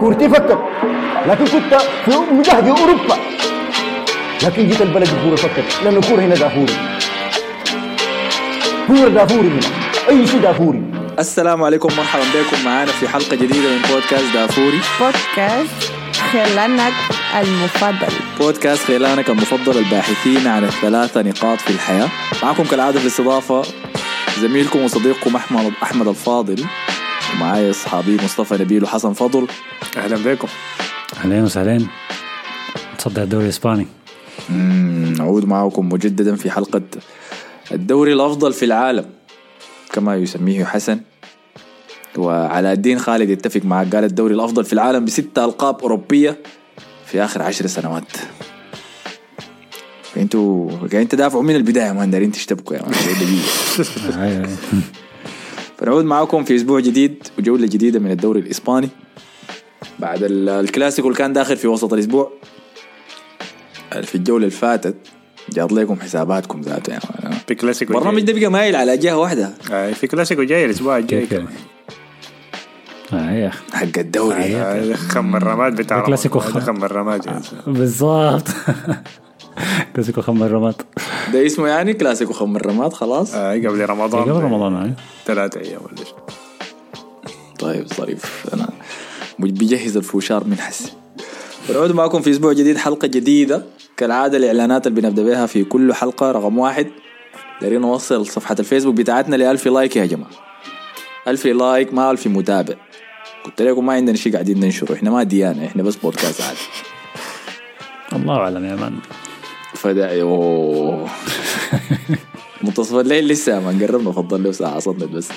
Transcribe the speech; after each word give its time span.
كورتي 0.00 0.28
فكت 0.28 0.58
لكن 1.26 1.44
كنت 1.44 1.74
في 2.04 2.10
مجهد 2.32 2.68
أوروبا. 2.68 3.16
لكن 4.42 4.68
جيت 4.68 4.82
البلد 4.82 5.08
الكوره 5.08 5.36
فكت 5.36 5.84
لأنه 5.84 5.98
الكوره 5.98 6.20
هنا 6.20 6.34
دافوري. 6.34 6.72
كوره 8.86 9.08
دافوري 9.08 9.48
هنا. 9.48 9.60
أي 10.08 10.26
شيء 10.26 10.40
دافوري. 10.40 10.82
السلام 11.18 11.62
عليكم 11.62 11.88
مرحبا 11.96 12.22
بكم. 12.22 12.64
معانا 12.64 12.92
في 12.92 13.08
حلقة 13.08 13.36
جديدة 13.36 13.68
من 13.68 13.82
بودكاست 13.90 14.34
دافوري. 14.34 14.80
بودكاست 15.00 15.92
خلانك 16.32 16.92
المفضل. 17.40 18.12
بودكاست 18.40 18.84
خيلانك 18.84 19.30
المفضل 19.30 19.78
الباحثين 19.78 20.46
عن 20.46 20.64
الثلاثة 20.64 21.22
نقاط 21.22 21.58
في 21.58 21.70
الحياة. 21.70 22.08
معكم 22.42 22.64
كالعادة 22.64 22.98
في 22.98 23.04
الاستضافة 23.04 23.62
زميلكم 24.40 24.84
وصديقكم 24.84 25.36
أحمد 25.36 25.72
أحمد 25.82 26.08
الفاضل. 26.08 26.64
ومعايا 27.34 27.70
أصحابي 27.70 28.16
مصطفى 28.24 28.54
نبيل 28.54 28.84
وحسن 28.84 29.12
فضل 29.12 29.46
أهلا 29.96 30.16
بكم 30.16 30.48
أهلين 31.16 31.44
وسهلين. 31.44 31.88
تصدر 32.98 33.22
الدوري 33.22 33.44
الإسباني. 33.44 33.86
نعود 35.18 35.44
معكم 35.44 35.88
مجددا 35.88 36.36
في 36.36 36.50
حلقة 36.50 36.82
الدوري 37.72 38.12
الأفضل 38.12 38.52
في 38.52 38.64
العالم 38.64 39.04
كما 39.92 40.16
يسميه 40.16 40.64
حسن. 40.64 41.00
وعلى 42.16 42.72
الدين 42.72 42.98
خالد 42.98 43.30
يتفق 43.30 43.60
معك 43.64 43.94
قال 43.94 44.04
الدوري 44.04 44.34
الأفضل 44.34 44.64
في 44.64 44.72
العالم 44.72 45.04
بستة 45.04 45.44
ألقاب 45.44 45.80
أوروبية 45.82 46.38
في 47.06 47.24
آخر 47.24 47.42
عشر 47.42 47.66
سنوات. 47.66 48.12
أنتوا 50.16 50.70
قاعدين 50.70 51.08
تدافعوا 51.08 51.42
من 51.42 51.56
البداية 51.56 51.92
ما 51.92 52.06
دارين 52.06 52.32
تشتبكوا 52.32 52.76
يا 52.76 52.82
مان. 52.82 54.48
فنعود 55.78 56.04
معكم 56.04 56.44
في 56.44 56.56
أسبوع 56.56 56.80
جديد 56.80 57.28
وجولة 57.38 57.66
جديدة 57.66 57.98
من 57.98 58.10
الدوري 58.10 58.40
الإسباني 58.40 58.88
بعد 59.98 60.22
ال- 60.22 60.48
الكلاسيكو 60.48 61.08
اللي 61.08 61.18
كان 61.18 61.32
داخل 61.32 61.56
في 61.56 61.68
وسط 61.68 61.92
الأسبوع 61.92 62.32
في 64.02 64.14
الجولة 64.14 64.44
اللي 64.44 64.56
فاتت 64.56 64.94
جاب 65.52 65.72
لكم 65.72 66.00
حساباتكم 66.00 66.60
ذاته 66.60 66.92
مان. 66.92 67.32
في 67.48 67.54
كلاسيكو 67.54 67.92
البرنامج 67.92 68.24
جاي. 68.24 68.34
ده 68.34 68.40
بقى 68.40 68.50
مايل 68.50 68.76
على 68.76 68.96
جهة 68.96 69.16
واحدة 69.16 69.52
آه، 69.72 69.92
في 69.92 70.06
كلاسيكو 70.06 70.42
جاي 70.42 70.64
الأسبوع 70.64 70.98
الجاي 70.98 71.26
يعني؟ 71.30 71.46
كمان 71.46 71.54
آه، 73.12 73.32
يا 73.32 73.48
أخي. 73.48 73.62
حق 73.72 73.98
الدوري 73.98 74.56
آه، 74.56 74.92
خم 74.94 75.36
الرماد 75.36 75.74
بتاع 75.76 76.00
كلاسيكو 76.00 76.38
هذا 76.38 76.60
خم 76.60 76.84
الرماد 76.84 77.26
يعني. 77.26 77.40
كلاسيكو 79.96 80.22
خمر 80.22 80.46
الرماد. 80.46 80.74
ده 81.32 81.46
اسمه 81.46 81.68
يعني 81.68 81.94
كلاسيكو 81.94 82.32
خم 82.32 82.56
الرماد 82.56 82.92
خلاص؟ 82.92 83.34
آه، 83.34 83.52
قبل 83.54 83.90
رمضان. 83.90 84.22
قبل 84.22 84.32
رمضان 84.32 84.76
أيوة. 84.76 84.94
ثلاثة 85.26 85.60
أيام 85.60 85.80
ولا 85.84 86.04
شيء. 86.04 86.14
طيب 87.58 87.86
ظريف 87.94 88.46
أنا 88.54 88.68
بجهز 89.38 89.96
الفوشار 89.96 90.44
من 90.44 90.58
حسي. 90.58 90.92
بنعود 91.68 91.92
معكم 91.92 92.22
في 92.22 92.30
أسبوع 92.30 92.52
جديد 92.52 92.76
حلقة 92.76 93.08
جديدة. 93.08 93.64
كالعادة 93.96 94.38
الإعلانات 94.38 94.86
اللي 94.86 95.00
بنبدأ 95.00 95.22
بها 95.22 95.46
في 95.46 95.64
كل 95.64 95.94
حلقة 95.94 96.32
رقم 96.32 96.58
واحد. 96.58 96.86
دايرين 97.60 97.80
نوصل 97.80 98.26
صفحة 98.26 98.56
الفيسبوك 98.58 98.94
بتاعتنا 98.94 99.36
ل 99.36 99.42
1000 99.42 99.66
like 99.66 99.96
يا 99.96 100.06
جماعة. 100.06 100.30
1000 101.28 101.46
like 101.46 101.94
ما 101.94 102.10
1000 102.10 102.26
متابع. 102.26 102.74
قلت 103.44 103.62
لكم 103.62 103.86
ما 103.86 103.92
عندنا 103.92 104.16
شيء 104.16 104.32
قاعدين 104.32 104.60
ننشره. 104.60 104.94
إحنا 104.94 105.10
ما 105.10 105.22
ديانة 105.22 105.66
إحنا 105.66 105.82
بس 105.82 105.96
بودكاست 105.96 106.40
عادي. 106.40 106.58
الله 108.12 108.36
أعلم 108.36 108.64
يا 108.64 108.76
man. 108.76 108.98
فدا 109.78 110.24
منتصف 112.64 112.94
الليل 112.94 113.28
لسه 113.28 113.60
man 113.60 113.82
قربنا 113.82 114.12
فضل 114.12 114.42
له 114.42 114.52
ساعة 114.52 114.78
صدت 114.78 115.08
بس. 115.08 115.28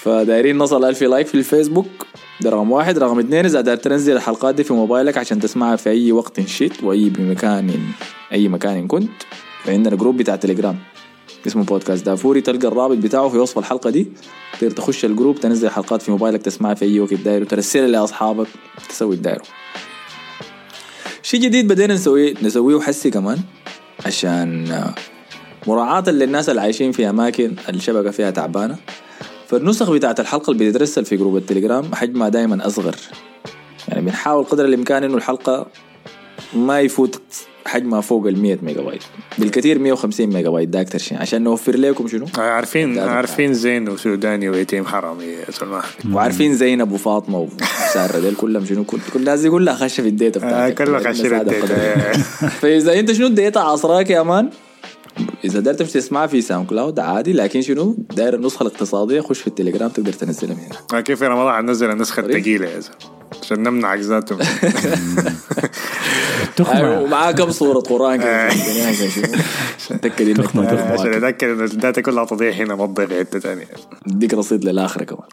فدايرين 0.00 0.58
نصل 0.58 0.84
1000 0.84 1.02
like 1.02 1.26
في 1.26 1.34
الفيسبوك. 1.34 2.06
ده 2.40 2.50
رقم 2.50 2.70
واحد. 2.72 2.98
رقم 2.98 3.18
اثنين 3.18 3.44
إذا 3.44 3.58
قدرت 3.58 3.84
تنزل 3.84 4.12
الحلقات 4.16 4.54
دي 4.54 4.64
في 4.64 4.72
موبايلك 4.72 5.18
عشان 5.18 5.40
تسمعها 5.40 5.76
في 5.76 5.90
أي 5.90 6.12
وقت 6.12 6.40
شئت 6.40 6.84
وأي 6.84 7.08
بمكان 7.08 7.80
أي 8.32 8.48
مكان 8.48 8.86
كنت. 8.86 9.22
فعندنا 9.64 9.96
group 9.96 10.16
بتاع 10.16 10.36
تليجرام 10.36 10.78
اسمه 11.46 11.64
بودكاست 11.64 12.06
دافوري 12.06 12.40
تلقى 12.40 12.68
الرابط 12.68 12.96
بتاعه 12.96 13.28
في 13.28 13.38
وصف 13.38 13.58
الحلقة 13.58 13.90
دي. 13.90 14.06
تقدر 14.60 14.70
تخش 14.70 15.04
الجروب 15.04 15.40
تنزل 15.40 15.70
حلقات 15.70 16.02
في 16.02 16.10
موبايلك 16.10 16.42
تسمعها 16.42 16.74
في 16.74 16.84
أي 16.84 17.00
وقت 17.00 17.14
داير 17.14 17.42
وترسلها 17.42 17.88
لأصحابك 17.88 18.46
تسوي 18.88 19.14
الدايره 19.14 19.42
شيء 21.26 21.40
جديد 21.40 21.68
بدينا 21.68 21.94
نسويه 21.94 22.34
نسويه 22.42 22.80
حسي 22.80 23.10
كمان 23.10 23.38
عشان 24.06 24.70
آه، 24.70 24.94
مراعاة 25.66 26.10
للناس 26.10 26.48
اللي 26.48 26.60
عايشين 26.60 26.92
في 26.92 27.10
أماكن 27.10 27.54
الشبكة 27.68 28.10
فيها 28.10 28.30
تعبانة. 28.30 28.76
فالنسخ 29.46 29.90
بتاعت 29.90 30.20
الحلقة 30.20 30.50
اللي 30.50 30.68
بتترسل 30.68 31.04
في 31.04 31.16
group 31.16 31.36
التليجرام 31.36 31.94
حجمها 31.94 32.28
دائما 32.28 32.66
أصغر. 32.66 32.96
يعني 33.88 34.00
بنحاول 34.00 34.44
قدر 34.44 34.64
الإمكان 34.64 35.04
إنه 35.04 35.16
الحلقة 35.16 35.66
ما 36.54 36.80
يفوت 36.80 37.20
حجمها 37.66 38.00
فوق 38.00 38.26
ال 38.26 38.42
100 38.42 38.58
ميجا 38.62 38.80
بايت 38.80 39.02
بالكثير 39.38 39.78
150 39.78 40.26
ميجا 40.26 40.50
بايت 40.50 40.68
ده 40.68 40.80
أكثر 40.80 40.98
شيء. 40.98 41.18
عشان 41.18 41.42
نوفر 41.42 41.76
لكم 41.76 42.08
شنو؟ 42.08 42.26
آه، 42.38 42.40
عارفين 42.40 42.98
عارفين 42.98 43.54
زين 43.54 43.88
وسوداني 43.88 44.48
ويتيم 44.48 44.86
حرامي 44.86 45.24
يا 45.24 45.50
سلمان. 45.50 45.82
وعارفين 46.12 46.54
زينب 46.54 46.92
وفاطمة 46.92 47.48
وسارة 47.90 48.18
ديل 48.18 48.34
كلهم 48.34 48.64
شنو؟ 48.64 48.84
كل 48.84 48.98
الناس 49.16 49.40
دي 49.40 49.50
كلها 49.50 49.74
خشة 49.74 50.02
في 50.02 50.08
ال 50.08 50.14
data 50.14 50.40
آه، 50.40 50.46
بتاعتك 50.46 50.78
كلها 50.78 51.00
لأن 51.00 51.14
خشة 51.14 51.22
سادة 51.22 51.40
ال 51.40 51.52
data. 51.52 52.12
فإذا 52.60 52.98
أنت 53.00 53.12
شنو؟ 53.12 53.26
ال 53.26 53.32
data 53.32 53.58
عصراك 53.58 54.10
يا 54.10 54.22
man 54.22 54.50
إذا 55.46 55.58
قدرت 55.60 55.78
تمشي 55.78 55.92
تسمعها 55.92 56.26
في 56.26 56.40
SoundCloud 56.40 56.98
عادي 56.98 57.32
لكن 57.32 57.62
شنو؟ 57.62 57.96
داير 58.16 58.34
النسخة 58.34 58.62
الاقتصادية 58.62 59.20
خش 59.20 59.40
في 59.40 59.46
التليجرام 59.46 59.90
تقدر 59.90 60.12
تنزلها 60.12 60.54
من 60.54 60.60
هنا. 60.60 60.98
آه، 60.98 61.00
كيف 61.00 61.18
في 61.18 61.26
رمضان 61.26 61.54
حننزل 61.54 61.90
النسخة 61.90 62.20
الثقيلة 62.20 62.68
يا 62.68 62.80
زلمة؟ 62.80 62.96
عشان 63.42 63.62
نمنع 63.62 63.94
ذاته 63.94 64.38
تخمة. 66.56 67.00
ومعاه 67.00 67.32
كم 67.32 67.50
صورة 67.50 67.80
قرآن 67.80 68.20
كده 68.20 68.42
عشان 68.44 69.08
شنو 69.88 69.98
تاكد 69.98 70.28
إنك 70.28 70.36
تخمة، 70.36 70.62
ما 70.62 70.68
تخمة. 70.68 70.92
عشان. 70.92 71.14
أتأكد 71.14 71.48
إن 71.48 71.64
ال 71.64 71.71
data 71.71 72.00
كلها 72.00 72.24
تضيع 72.24 72.50
هنا 72.52 72.74
ما 72.74 72.86
تضيع 72.86 73.06
في 73.06 73.18
حتة 73.18 73.38
ثانية 73.38 73.66
أديك 74.06 74.34
رصيد 74.34 74.64
للآخرة 74.64 75.04
كمان. 75.04 75.28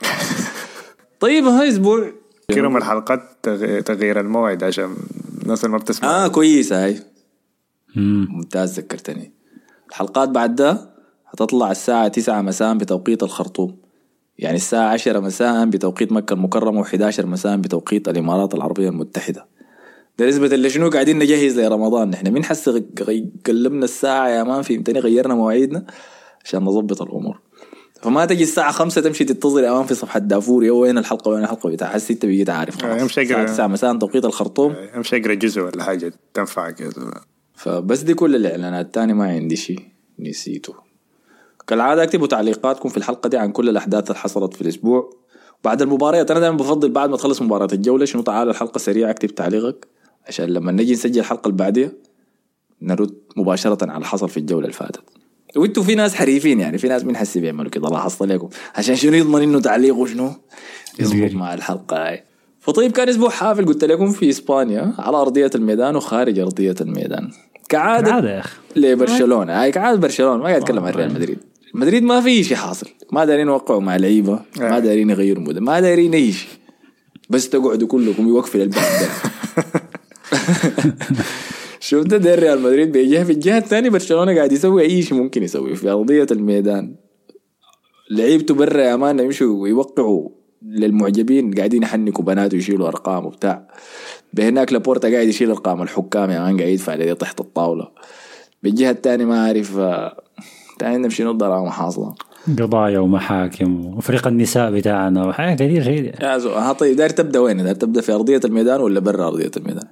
طيب 1.20 1.46
هاي 1.46 1.70
أسبوع. 1.70 2.12
كرم 2.54 2.78
الحلقات 2.78 3.20
تغ- 3.48 3.82
تغيير 3.84 4.20
الموعد 4.20 4.64
عشان 4.64 4.96
الناس 5.44 5.60
اللي 5.66 5.72
ما 5.72 5.78
بتسمع. 5.78 6.10
آه 6.10 6.28
كويسه 6.28 6.86
هاي. 6.86 7.00
مم. 7.96 8.28
ممتاز 8.32 8.80
ذكرتني. 8.80 9.34
الحلقات 9.94 10.30
بعد 10.30 10.56
ده 10.56 10.90
هتطلع 11.28 11.72
الساعة 11.72 12.08
9 12.08 12.42
مساء 12.42 12.74
بتوقيت 12.74 13.24
الخرطوم. 13.24 13.78
يعني 14.38 14.56
الساعة 14.56 14.94
10 14.94 15.20
مساء 15.20 15.66
بتوقيت 15.66 16.12
مكة 16.12 16.34
المكرمة 16.34 16.84
و11 16.84 17.20
مساء 17.20 17.58
بتوقيت 17.58 18.10
الإمارات 18.10 18.54
العربية 18.54 18.90
المتحدة. 18.90 19.48
ده 20.20 20.28
نسبة 20.28 20.46
اللي 20.46 20.70
شنو 20.70 20.90
قاعدين 20.90 21.20
نجهز 21.20 21.60
لرمضان؟ 21.60 22.10
نحن 22.10 22.32
مين 22.32 22.44
حس 22.44 22.70
قلبنا 23.46 23.84
الساعة 23.86 24.28
يا 24.30 24.44
مان 24.44 24.62
فهمتني 24.62 25.00
غيرنا 25.00 25.36
مواعيدنا 25.36 25.86
عشان 26.46 26.64
نظبط 26.64 27.02
الأمور. 27.02 27.40
فما 28.02 28.26
تجي 28.26 28.44
الساعة 28.44 28.72
خمسة 28.72 29.02
تمشي 29.02 29.24
تتصل 29.24 29.66
أمام 29.66 29.84
في 29.84 29.94
صفحة 29.94 30.20
دافوري 30.20 30.70
وين 30.70 30.98
الحلقة؟ 30.98 31.30
وين 31.32 31.44
الحلقة؟ 31.44 31.70
بتاع 31.70 31.88
حسي 31.88 32.14
أنت 32.14 32.26
بقيت 32.26 32.50
عارف 32.50 32.86
آه، 32.86 32.98
خلاص. 32.98 33.18
الساعة 33.18 33.46
9 33.46 33.68
مساء 33.68 33.98
توقيت 33.98 34.26
الخرطوم. 34.26 34.76
امشي 34.96 35.18
اقرا 35.18 35.34
جزء 35.34 35.62
ولا 35.62 35.84
حاجة 35.84 36.14
تنفعك 36.34 36.82
يا 36.82 36.90
فبس 37.64 38.02
دي 38.02 38.14
كل 38.14 38.36
الإعلانات. 38.36 38.86
التاني 38.86 39.14
ما 39.14 39.26
عندي 39.26 39.56
شيء 39.56 39.80
نسيته. 40.20 40.74
كالعادة 41.68 42.04
أكتبوا 42.04 42.28
تعليقاتكم 42.28 42.90
في 42.90 42.98
الحلقة 42.98 43.28
دي 43.28 43.38
عن 43.38 43.52
كل 43.52 43.70
الأحداث 43.70 44.08
اللي 44.08 44.20
حصلت 44.20 44.54
في 44.54 44.62
الأسبوع. 44.62 45.10
بعد 45.64 45.82
المباريات 45.82 46.32
أنا 46.32 46.40
دائما 46.40 46.58
بفضل 46.58 46.90
بعد 46.90 47.10
ما 47.10 47.18
تخلص 47.18 47.42
مباراة 47.42 47.68
الجولة 47.74 48.06
شنو؟ 48.06 48.22
تعال 48.22 48.50
الحلقة 48.50 48.78
سريعة 48.78 49.10
أكتب 49.10 49.28
تعليقك 49.28 49.88
عشان 50.28 50.46
لما 50.46 50.72
نجي 50.72 50.94
نسجل 50.94 51.20
الحلقة 51.20 51.48
اللي 51.48 51.58
بعديها 51.58 51.92
نرد 52.82 53.16
مباشرة 53.38 53.84
على 53.84 53.96
اللي 53.96 54.06
حصل 54.06 54.30
في 54.30 54.38
الجولة 54.38 54.66
اللي 54.66 54.78
فاتت. 54.78 55.04
وانتوا 55.56 55.84
في 55.84 55.96
ناس 55.96 56.16
حريفين 56.16 56.60
يعني 56.60 56.78
في 56.78 56.88
ناس 56.88 57.06
من 57.06 57.18
حسي 57.18 57.40
بيعملوا 57.40 57.72
كده؟ 57.72 57.90
لاحظت 57.90 58.24
لكم 58.24 58.50
عشان 58.76 58.96
شنو 58.96 59.14
يضمن 59.14 59.42
إنه 59.42 59.62
تعليقه 59.62 60.06
شنو؟ 60.06 60.32
يظبط 61.00 61.32
مع 61.32 61.54
الحلقة 61.54 62.08
هاي. 62.08 62.24
فطيب 62.60 62.92
كان 62.92 63.10
أسبوع 63.10 63.30
حافل 63.30 63.66
قلت 63.66 63.84
لكم 63.84 64.12
في 64.12 64.30
إسبانيا 64.30 64.94
على 64.98 65.18
أرضية 65.18 65.52
الميدان 65.56 65.96
وخارج 65.96 66.40
أرضية 66.40 66.76
الميدان. 66.82 67.32
كعادة 67.70 68.14
عادة 68.14 68.30
يا 68.30 68.40
أخي. 68.40 68.56
لبرشلونة. 68.76 69.62
هاي 69.62 69.72
كعادة 69.72 70.00
برشلونة. 70.00 70.38
ما 70.38 70.44
قاعد 70.44 70.62
أتكلم 70.62 70.84
عن 70.84 70.94
ريال 70.94 71.14
مدريد. 71.14 71.38
مدريد 71.74 72.04
ما 72.04 72.22
في 72.22 72.44
شيء 72.44 72.58
حاصل. 72.58 72.88
ما 73.12 73.26
دارين 73.26 73.48
يوقعوا 73.48 73.82
مع 73.82 73.98
لعيبة. 73.98 74.40
ما 74.60 74.80
دارين 74.80 75.10
يغيروا 75.10 75.44
مدرب 75.44 75.64
ما 75.64 75.80
دارين 75.80 76.14
أي 76.14 76.32
شيء 76.32 76.50
بس 77.30 77.50
تقعدوا 77.50 77.88
كلكم 77.88 78.28
يوقفوا 78.28 78.60
للبعض 78.60 78.84
ده 78.84 79.08
شفت 81.80 82.08
ده 82.08 82.36
ريال 82.36 82.62
مدريد؟ 82.62 82.92
بيجي 82.92 83.26
في 83.26 83.32
الجهة 83.32 83.58
الثانية 83.58 83.90
برشلونة 83.90 84.36
قاعد 84.36 84.52
يسوي 84.52 84.82
أي 84.82 85.02
شيء 85.02 85.18
ممكن 85.18 85.44
يسويه 85.44 85.74
في 85.74 85.90
أرضية 85.90 86.28
الميدان. 86.32 86.96
لعيبته 88.12 88.54
برا 88.54 88.82
يا 88.82 88.96
man 88.96 89.20
يمشوا 89.20 89.62
ويوقعوا 89.62 90.30
للمعجبين. 90.62 91.54
قاعدين 91.54 91.84
يحنكوا 91.84 92.24
بنات 92.24 92.54
ويشيلوا 92.54 92.88
أرقام 92.88 93.26
وبتاع. 93.26 93.68
بهناك 94.34 94.74
لابورتا 94.74 95.12
قاعد 95.12 95.28
يشيل 95.28 95.50
ارقام 95.50 95.82
الحكام 95.82 96.30
يا 96.32 96.40
man 96.40 96.58
قاعد 96.58 96.70
يدفع 96.70 96.96
لدي 96.96 97.16
تحت 97.16 97.40
الطاولة. 97.40 97.88
بالجهة 98.64 98.92
الثانية 98.92 99.26
ما 99.26 99.44
عارف 99.44 99.78
آه، 99.78 100.18
تاني 100.80 100.98
نمشي 100.98 101.24
نضرب 101.24 101.68
حاصله 101.68 102.16
قضايا 102.60 103.00
ومحاكم 103.00 103.86
وفريق 103.86 104.28
النساء 104.28 104.72
بتاعنا 104.72 105.26
وحاجات 105.26 105.60
كثير 105.60 105.84
شيء 105.84 106.14
ها 106.24 106.74
طيب 106.74 106.96
داير 106.96 107.10
تبدأ 107.10 107.40
وين؟ 107.40 107.58
داير 107.64 107.76
تبدأ 107.76 108.02
في 108.02 108.12
أرضية 108.12 108.40
الميدان 108.46 108.82
ولا 108.82 109.00
برا 109.00 109.28
أرضية 109.28 109.52
الميدان؟ 109.58 109.88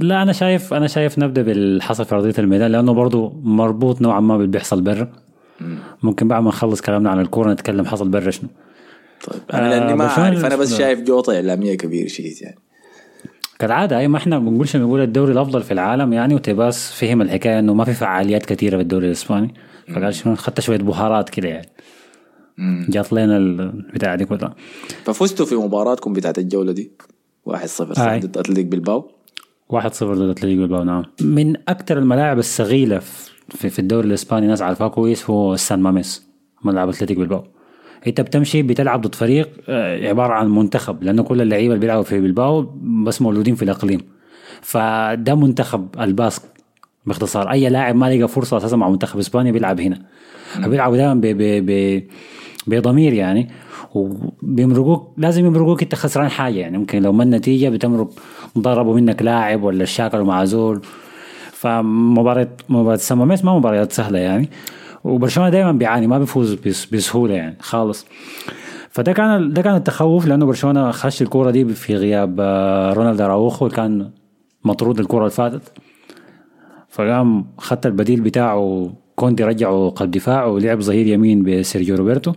لا 0.00 0.22
أنا 0.22 0.32
شايف 0.32 0.74
أنا 0.74 0.86
شايف 0.86 1.18
نبدأ 1.18 1.42
باللي 1.42 1.82
حصل 1.82 2.04
في 2.04 2.14
أرضية 2.14 2.34
الميدان 2.38 2.72
لأنه 2.72 2.92
برضه 2.92 3.32
مربوط 3.42 4.02
نوعا 4.02 4.20
ما 4.20 4.36
باللي 4.36 4.50
بيحصل 4.52 4.80
برا 4.80 5.12
ممكن 6.02 6.28
بعد 6.28 6.42
ما 6.42 6.48
نخلص 6.48 6.80
كلامنا 6.80 7.10
عن 7.10 7.20
الكورة 7.20 7.52
نتكلم 7.52 7.84
حصل 7.84 8.08
برا 8.08 8.30
شنو. 8.30 8.48
طيب 9.26 9.40
أنا 9.54 9.66
آه، 9.66 9.78
لاني 9.78 9.94
ما 9.94 10.06
عارف 10.06 10.44
أنا 10.44 10.56
بس. 10.56 10.78
شايف 10.78 11.00
جوطة 11.00 11.34
إعلامية 11.34 11.74
كبير 11.74 12.08
شديد 12.08 12.42
يعني. 12.42 12.58
كالعادة 13.58 13.98
أي 13.98 14.08
ما 14.08 14.16
إحنا 14.16 14.38
بنقولش 14.38 14.76
بنقول 14.76 15.00
الدوري 15.00 15.32
الأفضل 15.32 15.62
في 15.62 15.72
العالم 15.72 16.12
يعني 16.12 16.34
وتباس 16.34 16.92
فهم 16.92 17.22
الحكاية 17.22 17.58
إنه 17.58 17.74
ما 17.74 17.84
في 17.84 17.92
فعاليات 17.92 18.46
كثيرة 18.46 18.76
في 18.76 18.82
الدوري 18.82 19.06
الاسباني 19.06 19.54
فقال 19.94 20.14
شنو؟ 20.14 20.34
خدت 20.36 20.60
شوية 20.60 20.78
بهارات 20.78 21.30
كده 21.30 21.48
يعني. 21.48 21.68
جات 22.88 23.12
لنا 23.12 23.36
البتاع 23.36 24.14
دي 24.14 24.24
كلها. 24.24 24.54
ففزتوا 25.04 25.46
في 25.46 25.54
مباراتكم 25.54 26.12
بتاعت 26.12 26.38
الجولة 26.38 26.72
دي؟ 26.72 26.90
1-0 27.50 27.66
صح 27.66 28.02
آي. 28.02 28.20
ضد 28.20 28.38
أتلتيك 28.38 28.66
بلباو. 28.66 29.10
1-0 29.72 29.76
ضد 30.02 30.30
اتلتيك 30.30 30.60
بلباو 30.60 30.84
نعم. 30.84 31.02
من 31.20 31.56
أكثر 31.68 31.98
الملاعب 31.98 32.38
الصغيره 32.38 33.02
في, 33.48 33.68
في 33.70 33.78
الدوري 33.78 34.08
الإسباني 34.08 34.46
ناس 34.46 34.62
عارفاه 34.62 34.88
كويس 34.88 35.30
هو 35.30 35.56
سان 35.56 35.80
ماميس 35.80 36.26
ملعب 36.64 36.88
اتلتيك 36.88 37.20
بلباو 37.20 37.44
أنت 38.06 38.20
بتمشي 38.20 38.62
بتلعب 38.62 39.00
ضد 39.00 39.14
فريق 39.14 39.48
آه، 39.68 40.08
عبارة 40.08 40.32
عن 40.32 40.48
منتخب 40.50 41.02
لأنه 41.02 41.22
كل 41.22 41.42
اللعيبة 41.42 41.74
اللي 41.74 41.80
بيلعبوا 41.80 42.02
في 42.02 42.20
بلباو 42.20 42.72
بس 42.82 43.22
مولودين 43.22 43.54
في 43.54 43.62
الأقليم. 43.62 44.00
فده 44.60 45.34
منتخب 45.34 45.88
الباسك 46.00 46.42
باختصار. 47.06 47.50
أي 47.50 47.68
لاعب 47.68 47.96
ما 47.96 48.16
لقى 48.16 48.28
فرصة 48.28 48.56
أساسا 48.56 48.76
مع 48.76 48.88
منتخب 48.88 49.18
إسبانيا 49.18 49.52
بيلعب 49.52 49.80
هنا. 49.80 50.02
فبيلعبوا 50.54 50.96
دائما 50.96 51.20
بضمير 52.66 53.12
يعني. 53.12 53.48
وبيمرقوك 53.94 55.12
لازم 55.16 55.46
يمرقوك 55.46 55.82
أنت 55.82 55.94
خسران 55.94 56.28
حاجة 56.28 56.58
يعني. 56.58 56.78
ممكن 56.78 57.02
لو 57.02 57.12
ما 57.12 57.22
النتيجة 57.22 57.68
بتمرق 57.68 58.10
ضربوا 58.58 58.94
منك 58.94 59.22
لاعب 59.22 59.62
ولا 59.62 59.84
شاكلوا 59.84 60.24
مع 60.24 60.44
زول. 60.44 60.80
فمباراة 61.52 62.48
مباراة 62.68 62.96
ساماميس 62.96 63.44
ما 63.44 63.58
مباريات 63.58 63.92
سهلة 63.92 64.18
يعني. 64.18 64.48
وبرشلونة 65.08 65.50
دائما 65.50 65.72
بيعاني 65.72 66.06
ما 66.06 66.18
بيفوز 66.18 66.54
بس- 66.54 66.86
بسهولة 66.86 67.34
يعني 67.34 67.56
خالص. 67.60 68.06
فده 68.90 69.12
كان 69.12 69.52
ده 69.52 69.62
كان 69.62 69.74
التخوف 69.76 70.26
لأنه 70.26 70.46
برشلونة 70.46 70.90
خش 70.90 71.22
الكورة 71.22 71.50
دي 71.50 71.64
في 71.64 71.96
غياب 71.96 72.36
آه، 72.40 72.92
رونالد 72.92 73.20
أراوخو 73.20 73.66
اللي 73.66 73.76
كان 73.76 74.10
مطرود 74.64 75.00
الكورة 75.00 75.20
اللي 75.20 75.30
فاتت. 75.30 75.72
فقام 76.88 77.46
خدت 77.58 77.86
البديل 77.86 78.20
بتاعه 78.20 78.92
كوندي 79.16 79.44
رجعه 79.44 79.88
قلب 79.96 80.10
دفاع 80.10 80.44
ولعب 80.44 80.80
ظهير 80.80 81.06
يمين 81.06 81.42
بسيرجيو 81.42 81.96
روبرتو. 81.96 82.32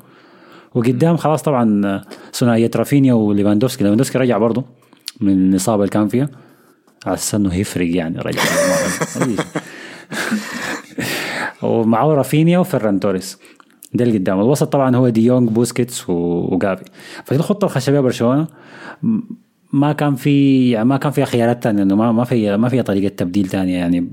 وقدام 0.76 1.18
خلاص 1.18 1.42
طبعا 1.42 1.86
آه، 1.86 2.02
ثنائية 2.34 2.72
رافينيا 2.76 3.14
وليفاندوفسكي 3.14 3.84
ليفاندوفسكي 3.84 4.18
رجع 4.18 4.38
برضه 4.38 4.64
من 5.22 5.50
الإصابة 5.52 5.84
اللي 5.84 5.92
كان 5.92 6.08
فيها. 6.08 6.30
على 7.06 7.18
إنه 7.34 7.50
هيفرق 7.50 7.96
يعني 7.96 8.20
رجع. 8.20 8.42
ومعه 11.64 12.08
رافينيا 12.08 12.60
وفيران 12.60 13.00
توريس. 13.00 13.40
ده 13.94 14.06
اللي 14.06 14.18
قدام 14.18 14.40
الوسط 14.40 14.72
طبعا 14.72 14.96
هو 14.96 15.10
دي 15.10 15.26
يونغ 15.26 15.50
بوسكيتس 15.50 16.10
وجافي 16.10 16.84
فدي 17.26 17.40
الخطة 17.40 17.66
اللي 17.66 17.76
خش 17.76 17.90
بيها 17.90 18.02
برشلونه 18.02 18.48
ما 19.74 19.94
كان 19.94 20.16
في 20.16 20.70
يعني 20.70 20.86
ما 20.86 20.98
كان 20.98 21.12
فيها 21.12 21.26
خيارات 21.26 21.64
ثانية 21.64 21.84
إنه 21.84 21.96
ما 21.96 22.12
ما 22.12 22.24
في 22.24 22.58
ما 22.58 22.70
في 22.70 22.82
طريقة 22.82 23.16
تبديل 23.16 23.48
ثانية 23.48 23.78
يعني 23.78 24.12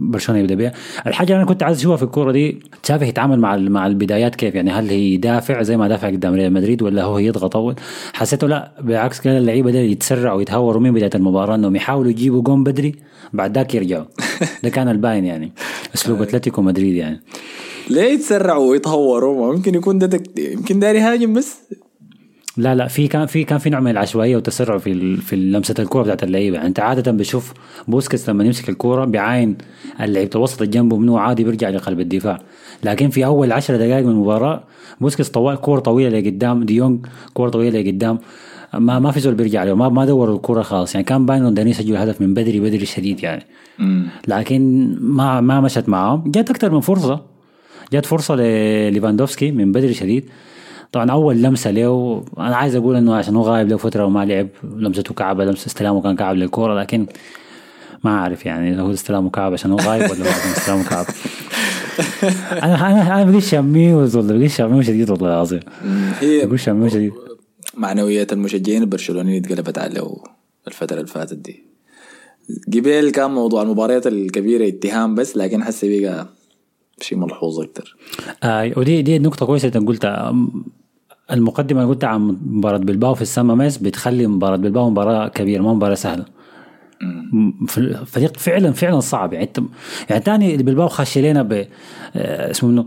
برشلونة 0.00 0.40
يبدأ 0.40 0.54
بها 0.54 0.72
الحاجة 1.06 1.26
اللي 1.26 1.36
أنا 1.36 1.48
كنت 1.48 1.62
عايز 1.62 1.78
أشوفها 1.78 1.96
في 1.96 2.02
الكورة 2.02 2.32
دي 2.32 2.62
تشافي 2.82 3.08
يتعامل 3.08 3.40
مع 3.40 3.56
مع 3.56 3.86
البدايات 3.86 4.36
كيف؟ 4.36 4.54
يعني 4.54 4.70
هل 4.70 4.88
هي 4.88 5.14
يدافع 5.14 5.62
زي 5.62 5.76
ما 5.76 5.88
دافع 5.88 6.08
قدام 6.08 6.34
ريال 6.34 6.52
مدريد 6.52 6.82
ولا 6.82 7.02
هو 7.02 7.18
يضغط 7.18 7.56
أول؟ 7.56 7.74
حسيته 8.14 8.46
لا 8.46 8.72
بالعكس 8.80 9.20
كده 9.20 9.38
اللعيبة 9.38 9.70
دي 9.70 9.78
يتسرعوا 9.78 10.38
ويتهوروا 10.38 10.80
من 10.82 10.92
بداية 10.92 11.10
المباراة 11.14 11.54
إنهم 11.54 11.76
يحاولوا 11.76 12.10
يجيبوا 12.10 12.42
جون 12.42 12.64
بدري 12.64 12.94
بعد 13.32 13.58
ذاك 13.58 13.74
يرجعوا. 13.74 14.04
ده 14.62 14.70
كان 14.70 14.88
الباين 14.88 15.24
يعني. 15.24 15.52
أسلوب 15.94 16.22
أتلتيكو 16.22 16.62
مدريد 16.62 16.94
يعني. 16.94 17.20
ليه 17.90 18.02
يتسرعوا 18.02 18.70
ويتهوروا 18.70 19.52
ممكن 19.54 19.74
يكون 19.74 19.98
ده. 19.98 20.20
يمكن 20.38 20.78
داري 20.78 20.98
يهاجم 20.98 21.34
بس. 21.34 21.58
لا 22.60 22.74
لا 22.74 22.86
في 22.86 23.08
كان 23.08 23.26
في 23.26 23.44
كان 23.44 23.58
في 23.58 23.70
نوع 23.70 23.80
من 23.80 23.90
العشوائية 23.90 24.36
وتسرع 24.36 24.78
في 24.78 25.16
في 25.16 25.36
لمسة 25.36 25.74
الكورة 25.78 26.02
بتاعت 26.02 26.22
اللعيبة. 26.22 26.56
يعني 26.56 26.68
انت 26.68 26.80
عادة 26.80 27.12
بتشوف 27.12 27.52
بوسكيتس 27.88 28.28
لما 28.28 28.44
يمسك 28.44 28.68
الكورة 28.68 29.04
بيعاين 29.04 29.56
اللعيبة 30.00 30.30
الوسط 30.34 30.62
اللي 30.62 30.72
جنبه 30.72 30.96
منه 30.96 31.18
عادي 31.18 31.44
بيرجع 31.44 31.68
لقلب 31.68 32.00
الدفاع. 32.00 32.38
لكن 32.84 33.08
في 33.10 33.24
أول 33.24 33.52
10 33.52 33.76
دقائق 33.76 34.04
من 34.04 34.10
المباراة 34.10 34.64
بوسكيتس 35.00 35.30
طوال 35.30 35.56
كورة 35.56 35.80
طويلة 35.80 36.18
لقدام 36.18 36.64
ديونج 36.64 37.06
كورة 37.34 37.50
طويلة 37.50 37.80
لقدام 37.80 38.18
ما 38.74 38.98
ما 38.98 39.10
في 39.10 39.20
زول 39.20 39.34
بيرجع 39.34 39.64
له 39.64 39.74
ما 39.74 39.88
ما 39.88 40.04
دوروا 40.04 40.36
الكورة 40.36 40.62
خالص. 40.62 40.94
يعني 40.94 41.04
كان 41.04 41.26
باين 41.26 41.42
إنه 41.42 41.50
داير 41.50 41.70
يسجل 41.70 41.96
هدف 41.96 42.20
من 42.20 42.34
بدري 42.34 42.60
بدري 42.60 42.86
شديد 42.86 43.22
يعني. 43.22 43.46
لكن 44.28 44.94
ما 45.00 45.40
ما 45.40 45.60
مشت 45.60 45.88
معاهم. 45.88 46.30
جات 46.30 46.50
أكثر 46.50 46.70
من 46.70 46.80
فرصة 46.80 47.20
جات 47.92 48.06
فرصة 48.06 48.34
لليفاندوفسكي 48.34 49.50
من 49.50 49.72
بدري 49.72 49.94
شديد. 49.94 50.24
طبعا 50.92 51.10
أول 51.10 51.42
لمسة 51.42 51.70
له 51.70 52.24
أنا 52.38 52.56
عايز 52.56 52.76
أقول 52.76 52.96
إنه 52.96 53.14
عشان 53.14 53.36
هو 53.36 53.42
غايب 53.42 53.68
له 53.68 53.76
فترة 53.76 54.04
وما 54.04 54.24
لعب 54.24 54.48
لمسته 54.76 55.14
كعبة 55.14 55.44
لمسه 55.44 55.66
استلامه 55.66 56.02
كان 56.02 56.16
كعب 56.16 56.36
للكورة 56.36 56.80
لكن 56.80 57.06
ما 58.04 58.10
أعرف 58.10 58.46
يعني 58.46 58.80
هو 58.82 58.92
استلامه 58.92 59.30
كعب 59.30 59.52
عشان 59.52 59.70
هو 59.70 59.78
غايب 59.78 60.02
ولا 60.10 60.20
هو 60.20 60.52
استلامه 60.56 60.84
كعب 60.88 61.06
أنا 62.64 62.74
أنا 62.90 63.22
أنا 63.22 63.30
بقيت 63.30 63.42
شميوز 63.44 64.16
والله 64.16 64.38
بقيت 64.38 64.50
شميوز 64.50 64.84
شديد 64.86 65.10
والله 65.10 65.28
العظيم. 65.28 65.60
بقيت 66.22 66.54
شميوز 66.56 66.92
شديد. 66.92 67.12
معنويات 67.74 68.32
المشجعين 68.32 68.82
البرشلونيين 68.82 69.44
اتقلبت 69.44 69.78
عليه 69.78 70.16
الفترة 70.68 70.96
اللي 70.96 71.06
فاتت 71.06 71.34
دي. 71.36 71.64
قبل 72.74 73.10
كان 73.10 73.30
موضوع 73.30 73.62
المباريات 73.62 74.06
الكبيرة 74.06 74.68
اتهام 74.68 75.14
بس 75.14 75.36
لكن 75.36 75.64
حسي 75.64 76.00
بقى 76.00 76.26
شيء 77.00 77.18
ملحوظ 77.18 77.60
أكتر. 77.60 77.96
آه 78.42 78.72
ودي 78.76 79.02
دي 79.02 79.18
نقطة 79.18 79.46
كويسة 79.46 79.68
أنت 79.68 79.76
قلتها. 79.76 80.36
أم، 81.32 81.36
المقدمة 81.38 81.80
اللي 81.82 81.92
قلتها 81.92 82.08
عن 82.08 82.36
مباراة 82.46 82.78
بلباو 82.78 83.14
في 83.14 83.22
السما 83.22 83.54
ميس 83.54 83.78
بتخلي 83.78 84.26
مباراة 84.26 84.56
بلباو 84.56 84.90
مباراة 84.90 85.28
كبيرة 85.28 85.62
ما 85.62 85.74
مباراة 85.74 85.94
سهلة. 85.94 86.24
م- 87.32 87.66
ف- 87.66 87.78
الفريق 87.78 88.36
فعلا 88.36 88.72
فعلا 88.72 89.00
صعب. 89.00 89.32
يعني 89.32 89.48
يعني 90.10 90.22
تاني 90.22 90.56
بلباو 90.56 90.88
خش 90.88 91.18
لنا 91.18 91.42
ب 91.42 91.52
آه، 92.16 92.50
اسمه 92.50 92.70
منه 92.70 92.86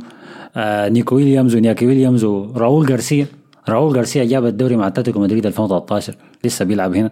آه 0.56 0.90
نيكو 0.90 1.16
ويليامز 1.16 1.56
وإنياكي 1.56 1.86
ويليامز 1.88 2.24
وراؤول 2.24 2.86
جارسيا 2.86 3.26
راؤول 3.70 3.94
جارسيا 3.94 4.24
جاب 4.26 4.46
الدوري 4.46 4.76
مع 4.76 4.88
أتلتيكو 4.88 5.20
مدريد 5.20 5.46
2013 5.46 6.16
لسه 6.44 6.66
بيلعب 6.66 6.96
هنا. 6.96 7.12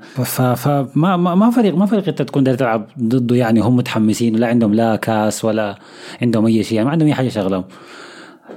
فما 0.55 1.17
ما, 1.17 1.35
ما 1.35 1.49
فريق 1.51 1.75
ما 1.75 1.85
فريق 1.85 2.07
انت 2.07 2.21
تكون 2.21 2.43
داير 2.43 2.57
تلعب 2.57 2.87
ضده 2.99 3.35
يعني 3.35 3.59
هم 3.59 3.75
متحمسين 3.75 4.35
ولا 4.35 4.47
عندهم 4.47 4.73
لا 4.73 4.95
كاس 4.95 5.45
ولا 5.45 5.75
عندهم 6.21 6.45
أي 6.45 6.63
شيء 6.63 6.75
يعني 6.75 6.85
ما 6.85 6.91
عندهم 6.91 7.07
أي 7.07 7.13
حاجة 7.13 7.29
شغلهم. 7.29 7.63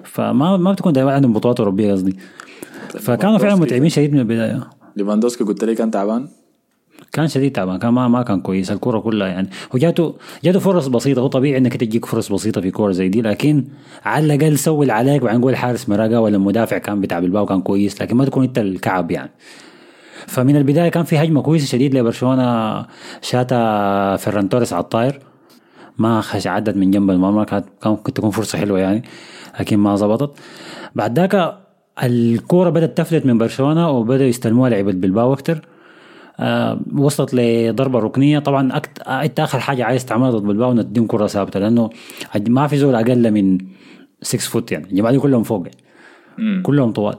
فما 0.04 0.57
ما 0.57 0.73
بتكون 0.73 0.93
دائما 0.93 1.12
عندهم 1.12 1.33
بطولات 1.33 1.61
أوروبية 1.61 1.93
قصدي. 1.93 2.16
فكانوا 2.98 3.38
فعلا 3.38 3.54
متعبين 3.54 3.88
شديد 3.88 4.12
من 4.12 4.18
البداية. 4.18 4.60
ليفاندوسكي 4.96 5.44
قلت 5.44 5.64
لي 5.64 5.74
كان 5.74 5.90
تعبان؟ 5.90 6.28
كان 7.12 7.28
شديد 7.28 7.52
تعبان 7.52 7.78
كان 7.78 7.92
ما 7.92 8.08
ما 8.08 8.22
كان 8.22 8.40
كويس 8.40 8.70
الكوره 8.70 9.00
كلها 9.00 9.28
يعني. 9.28 9.48
وجاته 9.74 10.14
جاته 10.44 10.58
فرص 10.58 10.86
بسيطة 10.86 11.20
هو 11.20 11.26
طبيعي 11.26 11.58
إنك 11.58 11.76
تجيك 11.76 12.06
فرص 12.06 12.32
بسيطة 12.32 12.60
في 12.60 12.70
كورة 12.70 12.92
زي 12.92 13.08
دي 13.08 13.22
لكن 13.22 13.64
على 14.04 14.34
الأقل 14.34 14.58
سوي 14.58 14.82
اللي 14.82 14.92
عليك 14.92 15.22
وبعدين 15.22 15.40
نقول 15.40 15.52
الحارس 15.52 15.88
مراقة 15.88 16.20
ولا 16.20 16.36
المدافع 16.36 16.78
كان 16.78 17.00
بتاع 17.00 17.20
بلباو 17.21 17.47
كان 17.46 17.62
كويس 17.62 18.02
لكن 18.02 18.16
ما 18.16 18.24
تكون 18.24 18.44
أنت 18.44 18.58
الكعب 18.58 19.10
يعني. 19.10 19.30
فمن 20.26 20.56
البداية 20.56 20.88
كان 20.88 21.04
في 21.04 21.18
هجمة 21.18 21.42
كويسة 21.42 21.66
شديد 21.66 21.94
لبرشلونة 21.94 22.86
شاتا 23.22 24.16
فيران 24.16 24.48
توريس 24.48 24.72
على 24.72 24.82
الطاير. 24.82 25.20
ما 25.98 26.20
خش 26.20 26.46
عدت 26.46 26.76
من 26.76 26.90
جنب 26.90 27.10
المرمى 27.10 27.44
كانت 27.44 27.64
كان 27.82 27.92
ممكن 27.92 28.12
تكون 28.12 28.30
فرصة 28.30 28.58
حلوة 28.58 28.78
يعني 28.78 29.02
لكن 29.60 29.76
ما 29.76 29.96
ظبطت 29.96 30.38
بعد 30.94 31.18
ذاك 31.18 31.63
الكورة 32.02 32.70
بدأت 32.70 32.98
تفلت 32.98 33.26
من 33.26 33.38
برشلونة 33.38 33.90
وبدأوا 33.90 34.28
يستلموها 34.28 34.70
لعيبة 34.70 34.92
بلباو 34.92 35.33
أكثر 35.32 35.60
آه 36.40 36.80
وصلت 36.96 37.34
لضربة 37.34 37.98
ركنية. 37.98 38.38
طبعا 38.38 38.76
أكت... 38.76 38.98
أنت 39.02 39.40
آخر 39.40 39.58
حاجة 39.60 39.84
عايز 39.84 40.04
تعملها 40.06 40.30
ضد 40.30 40.42
بلباو 40.42 40.73
إنك 40.72 40.84
تديهم 40.84 41.06
كرة 41.06 41.26
ثابتة 41.26 41.60
لأنه 41.60 41.90
ما 42.48 42.66
في 42.66 42.76
زول 42.76 42.94
أقل 42.94 43.30
من 43.30 43.58
6 44.22 44.38
foot 44.38 44.73
يعني. 44.72 44.84
الجماعه 44.90 45.12
دي 45.12 45.18
كلهم 45.18 45.42
فوق 45.42 45.66
يعني. 45.66 46.62
كلهم 46.62 46.92
طوال. 46.92 47.14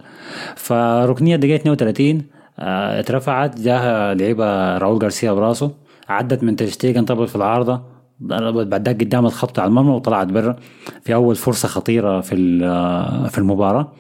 فركنية 0.56 1.36
دقيقة 1.36 1.56
32 1.56 2.22
آه 2.60 3.00
اترفعت 3.00 3.60
جاها 3.62 4.14
لعيبة 4.14 4.78
راؤول 4.78 5.00
جارسيا 5.00 5.32
براسه 5.32 5.72
عدت 6.10 6.44
من 6.44 6.56
تشتيجن 6.56 7.06
طبعا 7.06 7.26
في 7.26 7.36
العارضة 7.36 7.82
بعد 8.20 8.86
ذاك 8.88 9.00
قدام 9.04 9.26
الخط 9.26 9.60
على 9.60 9.68
المرمى 9.68 9.90
وطلعت 9.92 10.28
برا. 10.28 10.56
في 11.02 11.14
أول 11.14 11.36
فرصة 11.36 11.68
خطيرة 11.68 12.22
في 12.22 12.60
آه، 12.64 13.28
في 13.28 13.38
المباراة. 13.38 13.92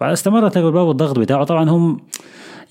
بعد 0.00 0.12
استمرت 0.12 0.56
الباب 0.56 0.90
الضغط 0.90 1.18
بتاعه. 1.18 1.44
طبعا 1.44 1.70
هم 1.70 2.00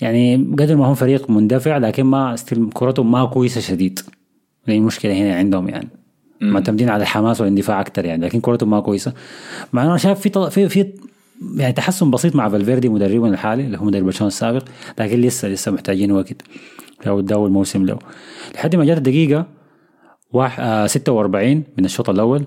يعني 0.00 0.36
قدر 0.58 0.76
ما 0.76 0.86
هم 0.86 0.94
فريق 0.94 1.30
مندفع 1.30 1.76
لكن 1.78 2.04
ما 2.04 2.36
ستيل 2.36 2.70
كرتهم 2.74 3.10
ما 3.10 3.24
كويسة 3.24 3.60
شديد. 3.60 4.00
دي 4.66 4.76
المشكلة 4.76 5.12
هنا 5.12 5.34
عندهم 5.34 5.68
يعني. 5.68 5.88
معتمدين 6.40 6.88
على 6.88 7.02
الحماس 7.02 7.40
والاندفاع 7.40 7.80
أكثر 7.80 8.04
يعني 8.04 8.26
لكن 8.26 8.40
كورتهم 8.40 8.70
ما 8.70 8.80
كويسة. 8.80 9.12
مع 9.72 9.84
إنه 9.84 9.96
شايف 9.96 10.20
في 10.20 10.28
طل... 10.28 10.50
في 10.50 10.68
في 10.68 10.92
يعني 11.56 11.72
تحسن 11.72 12.10
بسيط 12.10 12.36
مع 12.36 12.48
فالفيردي 12.48 12.88
مدربهم 12.88 13.32
الحالي 13.32 13.64
اللي 13.66 13.78
هو 13.78 13.84
مدرب 13.84 14.04
برشلونه 14.04 14.28
السابق 14.28 14.62
لكن 14.98 15.20
لسه 15.20 15.48
لسه 15.48 15.72
محتاجين 15.72 16.12
وقت. 16.12 16.42
لو 17.06 17.20
ده 17.20 17.46
الموسم 17.46 17.86
له 17.86 17.98
لحد 18.54 18.76
ما 18.76 18.84
جات 18.84 18.98
الدقيقة 18.98 19.46
واحد 20.32 20.62
آه 20.62 20.86
46 20.86 21.62
من 21.78 21.84
الشوط 21.84 22.10
الأول 22.10 22.44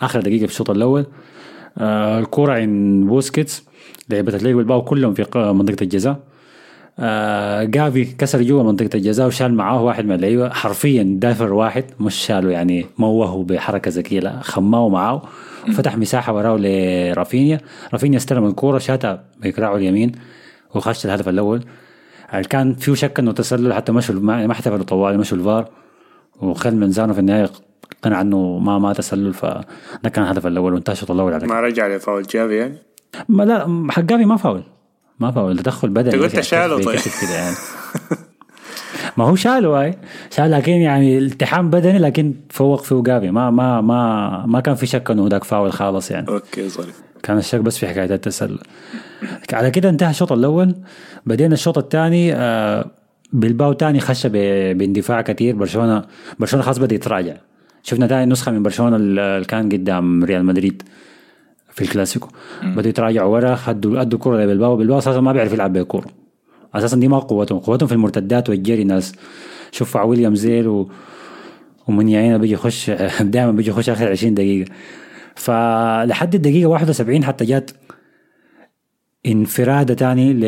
آخر 0.00 0.20
دقيقة 0.20 0.46
في 0.46 0.52
الشوط 0.52 0.70
الأول 0.70 1.06
آه 1.78 2.18
الكوره 2.18 2.52
عند 2.52 3.06
بوسكيتس 3.06 3.64
لعبة 4.10 4.28
اتلتيك 4.28 4.56
بلباو 4.56 4.82
كلهم 4.82 5.14
في 5.14 5.26
منطقة 5.34 5.76
الجزاء. 5.82 6.16
آه 6.98 7.64
جافي 7.64 8.04
كسر 8.04 8.42
جوا 8.42 8.62
منطقة 8.62 8.90
الجزاء 8.94 9.26
وشال 9.26 9.54
معاه 9.54 9.82
واحد 9.82 10.04
من 10.04 10.12
اللعيبة. 10.12 10.48
حرفيا 10.48 11.02
دافر 11.02 11.52
واحد 11.52 11.84
مش 12.00 12.14
شاله 12.14 12.50
يعني 12.50 12.86
موهه 12.98 13.44
بحركة 13.44 13.90
ذكيه 13.90 14.20
لا 14.20 14.40
خماه 14.40 14.88
معاه 14.88 15.22
وفتح 15.68 15.96
مساحة 15.96 16.34
وراه 16.34 16.56
لرافينيا. 16.60 17.60
رافينيا 17.92 18.18
استلم 18.18 18.46
الكورة 18.46 18.78
شاتها 18.78 19.24
بكراعه 19.42 19.76
اليمين 19.76 20.12
وخش 20.74 21.06
الهدف 21.06 21.28
الأول. 21.28 21.64
يعني 22.32 22.44
كان 22.44 22.74
فيه 22.74 22.94
شك 22.94 23.18
إنه 23.18 23.32
تسلل 23.32 23.74
حتى 23.74 23.92
مشوا 23.92 24.14
ما 24.14 24.52
احتفلوا 24.52 24.84
طوالي 24.84 25.18
مشوا 25.18 25.38
الفار. 25.38 25.68
وخيل 26.40 26.76
مانزانو 26.76 27.12
في 27.12 27.20
النهاية 27.20 27.50
قنع 28.02 28.20
إنه 28.20 28.58
ما 28.58 28.78
ما 28.78 28.92
تسلل 28.92 29.34
فده 29.34 30.08
كان 30.12 30.24
الهدف 30.24 30.46
الأول 30.46 30.74
وانتهى 30.74 30.92
الشوط 30.92 31.10
الأول 31.10 31.32
على 31.32 31.46
ما 31.46 31.60
رجع 31.60 31.86
لفاول 31.86 32.22
جافي 32.22 32.56
يعني؟ 32.56 32.74
ما 33.28 33.42
لا 33.42 33.86
حق 33.90 34.02
جافي 34.02 34.24
ما 34.24 34.36
فاول. 34.36 34.62
ما 35.20 35.30
فاول. 35.30 35.58
تدخل 35.58 35.88
بدني 35.88 36.14
أنت 36.14 36.22
قلت 36.22 36.40
شاله 36.40 36.82
طيب. 36.82 37.00
كده 37.22 37.34
يعني. 37.34 37.56
ما 39.16 39.24
هو 39.24 39.36
شاله 39.36 39.68
هاي 39.80 39.98
شال 40.30 40.50
لكن 40.50 40.72
يعني 40.72 41.18
التحام 41.18 41.70
بدني 41.70 41.98
لكن 41.98 42.34
فوق 42.50 42.82
فيه 42.82 43.02
جافي 43.02 43.30
ما 43.30 43.50
ما 43.50 43.80
ما 43.80 44.46
ما 44.46 44.60
كان 44.60 44.74
في 44.74 44.86
شك 44.86 45.10
إنه 45.10 45.28
ذاك 45.28 45.44
فاول 45.44 45.72
خالص 45.72 46.10
يعني. 46.10 46.28
okay 46.28 46.68
ظريف 46.68 47.00
كان 47.22 47.38
الشك 47.38 47.60
بس 47.60 47.78
في 47.78 47.88
حكاية 47.88 48.14
التسلل. 48.14 48.58
على 49.52 49.70
كده 49.70 49.88
انتهى 49.88 50.10
الشوط 50.10 50.32
الأول. 50.32 50.74
بدينا 51.26 51.54
الشوط 51.54 51.78
الثاني 51.78 52.34
آه 52.34 52.90
بلباو 53.32 53.72
تاني 53.72 54.00
خش 54.00 54.26
باندفاع 54.26 55.20
كثير. 55.20 55.56
برشلونه 55.56 56.02
برشلونة 56.38 56.64
خلاص 56.64 56.78
بدا 56.78 56.94
يتراجع 56.94 57.34
شفنا 57.82 58.06
تاني 58.06 58.32
نسخة 58.32 58.52
من 58.52 58.62
برشلونة 58.62 58.96
اللي 58.96 59.44
كان 59.44 59.68
قدام 59.68 60.24
ريال 60.24 60.44
مدريد. 60.44 60.82
في 61.80 61.86
الكلاسيكو. 61.86 62.28
بدوا 62.62 62.90
يتراجعوا 62.90 63.32
ورا 63.32 63.54
خدوا 63.54 64.00
أدوا 64.00 64.18
الكره 64.18 64.44
لبلباو 64.44 64.76
بلباو. 64.76 64.98
أساسا 64.98 65.20
ما 65.20 65.32
بيعرف 65.32 65.52
يلعب 65.52 65.72
بالكوره 65.72 66.06
أساسا 66.74 66.96
دي 66.96 67.08
ما 67.08 67.18
قوتهم. 67.18 67.58
قوتهم 67.58 67.86
في 67.86 67.94
المرتدات 67.94 68.48
والجري. 68.50 68.84
ناس 68.84 69.12
شوف 69.72 69.96
ويليام 69.96 70.34
زيل 70.34 70.68
و 70.68 70.88
ومنياينا 71.88 72.36
بيجي 72.36 72.52
يخش 72.52 72.90
دائما 73.20 73.52
بيجي 73.52 73.70
يخش 73.70 73.90
آخر 73.90 74.10
20 74.10 74.34
دقيقة. 74.34 74.70
فلحد 75.34 76.34
الدقيقة 76.34 76.66
71 76.66 77.24
حتى 77.24 77.44
جات 77.44 77.70
انفرادة 79.26 79.94
تاني 79.94 80.32
ل 80.32 80.44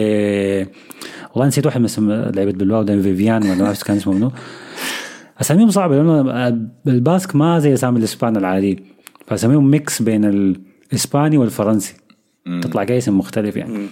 والله 1.35 1.47
نسيت 1.47 1.67
واحد 1.67 1.79
من 1.79 1.85
اسم 1.85 2.13
لعيبة 2.13 2.53
بلباو 2.53 2.83
ده 2.83 3.03
فيفيان 3.03 3.43
ولا 3.43 3.55
ما 3.55 3.67
أعرف 3.67 3.83
كان 3.83 3.97
اسمه 3.97 4.15
منو. 4.15 4.33
أساميهم 5.41 5.71
صعبة 5.71 5.97
لأنه 5.97 6.49
الباسك 6.87 7.37
ما 7.37 7.59
زي 7.59 7.75
أسامي 7.75 7.99
الإسبان 7.99 8.37
العادي. 8.37 8.83
فأساميهم 9.27 9.71
mix 9.71 10.03
بين 10.03 10.25
الإسباني 10.93 11.39
والفرنسي. 11.39 11.95
تطلع 12.63 12.85
كده 12.85 12.99
اسم 12.99 13.19
مختلف 13.19 13.57
يعني. 13.57 13.87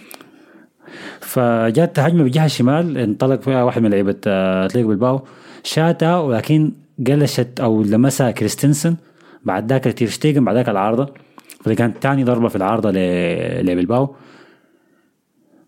فجات 1.21 1.99
هجمه 1.99 2.25
بجهه 2.25 2.45
الشمال 2.45 2.99
انطلق 2.99 3.41
فيها 3.41 3.63
واحد 3.63 3.83
من 3.83 3.91
لعيبة 3.91 4.17
آه، 4.27 4.67
أتلتيك 4.67 4.89
بلباو 4.89 5.21
شاتها 5.63 6.19
ولكن 6.19 6.73
قلشت 7.07 7.61
أو 7.61 7.83
لمسها 7.83 8.31
كريستنسن 8.31 8.97
بعد 9.45 9.73
ذاك 9.73 9.85
تيرشتيجن 9.85 10.45
بعد 10.45 10.55
ذاك 10.57 10.69
العارضة. 10.69 11.09
فدي 11.65 11.75
كانت 11.75 12.03
تاني 12.03 12.25
ضربة 12.25 12.49
في 12.49 12.57
العارضة 12.57 12.91
لبلباو. 13.61 14.15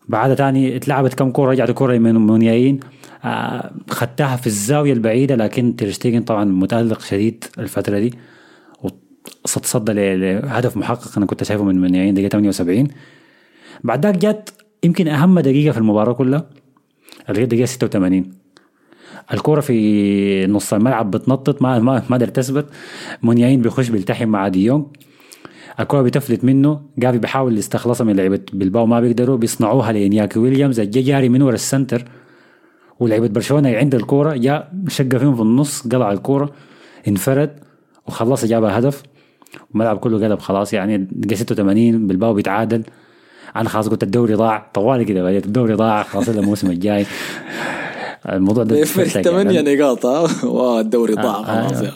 بعدها 0.09 0.35
تاني 0.35 0.77
اتلعبت 0.77 1.15
كم 1.15 1.31
كورة 1.31 1.51
رجعت 1.51 1.71
كوره 1.71 1.99
من 1.99 2.15
مونياين 2.17 2.81
آه، 3.25 3.71
خدتها 3.91 4.37
في 4.37 4.47
الزاوية 4.47 4.93
البعيدة 4.93 5.35
لكن 5.37 5.77
تيرشتيجن 5.77 6.23
طبعا 6.23 6.45
متألق 6.45 7.01
شديد 7.01 7.45
الفترة 7.59 7.99
دي. 7.99 8.15
ل- 9.89 10.21
لهدف 10.21 10.77
محقق 10.77 11.17
أنا 11.17 11.27
كنت 11.27 11.45
شايفه 11.45 11.65
من 11.65 11.81
مونياين 11.81 12.15
دقيقة 12.15 12.29
78 12.29 12.89
بعد 13.85 14.07
ذاك 14.07 14.17
جت 14.17 14.53
يمكن 14.85 15.09
أهم 15.09 15.41
دقيقة 15.41 15.73
في 15.73 15.79
المباراة 15.79 16.13
كلها 16.13 16.47
اللي 17.29 17.41
هي 17.41 17.45
الدقيقه 17.45 17.65
86 17.67 18.31
الكرة 19.33 19.61
في 19.61 20.47
نص 20.47 20.73
الملعب 20.73 21.11
بتنطط 21.11 21.63
ما 21.63 21.79
ما 21.79 22.03
ما 22.11 22.17
قدر 22.17 22.29
تثبت. 22.29 22.67
مونياين 23.23 23.63
بيخش 23.63 23.89
بيلتحم 23.89 24.29
مع 24.29 24.49
ديونج 24.49 24.85
الكرة 25.81 26.03
بتفلت 26.03 26.45
منه. 26.45 26.81
جافي 26.99 27.19
بيحاول 27.19 27.59
يستخلصها 27.59 28.05
من 28.05 28.17
لعيبة 28.17 28.41
بلباو 28.53 28.87
ما 28.87 29.01
بيقدروا 29.01 29.37
بيصنعوها 29.37 29.93
لإنياكي 29.93 30.39
ويليامز 30.39 30.81
جا 30.81 31.01
جاري 31.01 31.29
من 31.29 31.43
ورا 31.43 31.55
ال 31.55 31.61
center. 31.61 32.05
ولعيبة 33.01 33.29
برشلونة 33.29 33.77
عند 33.77 33.95
الكرة 33.95 34.37
جاء 34.37 34.73
شق 34.89 35.17
فيهم 35.17 35.35
في 35.37 35.43
النص 35.43 35.89
قلع 35.89 36.13
الكرة 36.13 36.53
انفرد 37.09 37.51
وخلص 38.07 38.45
جابها 38.45 38.79
هدف. 38.79 39.03
الملعب 39.75 39.99
كله 39.99 40.25
قلب 40.29 40.39
خلاص 40.39 40.73
يعني 40.73 41.09
دقيقة 41.13 41.39
86 41.39 42.07
بلباو 42.07 42.35
بيتعادل. 42.35 42.83
أنا 43.57 43.69
خلاص 43.69 43.89
قلت 43.89 44.03
الدوري 44.03 44.35
ضاع 44.35 44.71
طوالي 44.75 45.05
كده 45.05 45.23
بديت 45.23 45.47
الدوري 45.47 45.75
ضاع 45.75 46.03
خلاص 46.03 46.29
الموسم 46.29 46.71
الجاي. 46.71 47.07
الموضوع 48.29 48.65
ده 48.65 48.81
محتاج 48.81 49.25
ثمانية 49.25 49.55
يعني. 49.55 49.77
نقاط 49.77 50.07
ها؟ 50.07 50.47
والدوري 50.47 51.15
ضاع 51.15 51.37
آه، 51.37 51.69
خلاص 51.69 51.83
آه. 51.83 51.93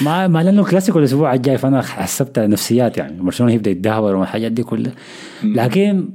ما 0.00 0.28
ما 0.28 0.42
لأنه 0.42 0.64
كلاسيكو 0.64 0.98
الأسبوع 0.98 1.34
الجاي 1.34 1.58
فأنا 1.58 1.82
حسبت 1.82 2.38
نفسيات 2.38 2.98
يعني 2.98 3.22
برشلونة 3.22 3.52
يبدا 3.52 3.70
يتدهور 3.70 4.16
والحاجات 4.16 4.52
دي 4.52 4.62
كلها. 4.62 4.92
لكن 5.44 6.08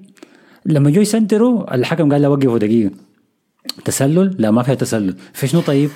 لما 0.66 0.90
جو 0.90 1.02
يسنتروا 1.02 1.76
الحكم 1.76 2.12
قال 2.12 2.22
له 2.22 2.30
وقفوا 2.30 2.58
دقيقة. 2.58 2.92
تسلل؟ 3.86 4.36
لا 4.40 4.52
ما 4.52 4.64
فيها 4.64 4.76
تسلل. 4.76 5.16
في 5.34 5.48
شنو 5.48 5.62
طيب؟ 5.62 5.90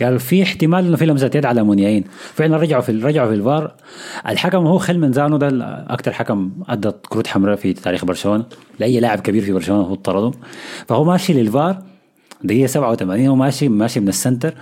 قال 0.00 0.20
في 0.20 0.42
احتمال 0.42 0.86
إنه 0.86 0.96
في 0.96 1.06
لمسه 1.06 1.30
يد 1.34 1.46
على 1.46 1.62
مونياين 1.62 2.04
فعلا 2.34 2.56
رجعوا 2.56 2.82
في 2.82 2.92
رجعوا 2.92 3.28
في 3.28 3.34
الفار. 3.34 3.74
الحكم 4.28 4.66
هو 4.66 4.78
خيل 4.78 4.98
مانزانو 4.98 5.36
ده 5.36 5.48
أكثر 5.88 6.12
حكم 6.12 6.50
ادى 6.68 6.90
كروت 7.08 7.26
حمراء 7.26 7.56
في 7.56 7.72
تاريخ 7.72 8.04
برشلونة. 8.04 8.44
لأي 8.78 9.00
لاعب 9.00 9.20
كبير 9.20 9.42
في 9.42 9.52
برشلونة 9.52 9.82
هو 9.82 9.94
طردهم 9.94 10.32
فهو 10.86 11.04
ماشي 11.04 11.32
للفار. 11.32 11.82
دقيقة 12.44 12.66
87 12.66 13.26
هو 13.26 13.36
ماشي 13.36 13.68
ماشي 13.68 14.00
من 14.00 14.08
ال 14.08 14.14
center. 14.14 14.54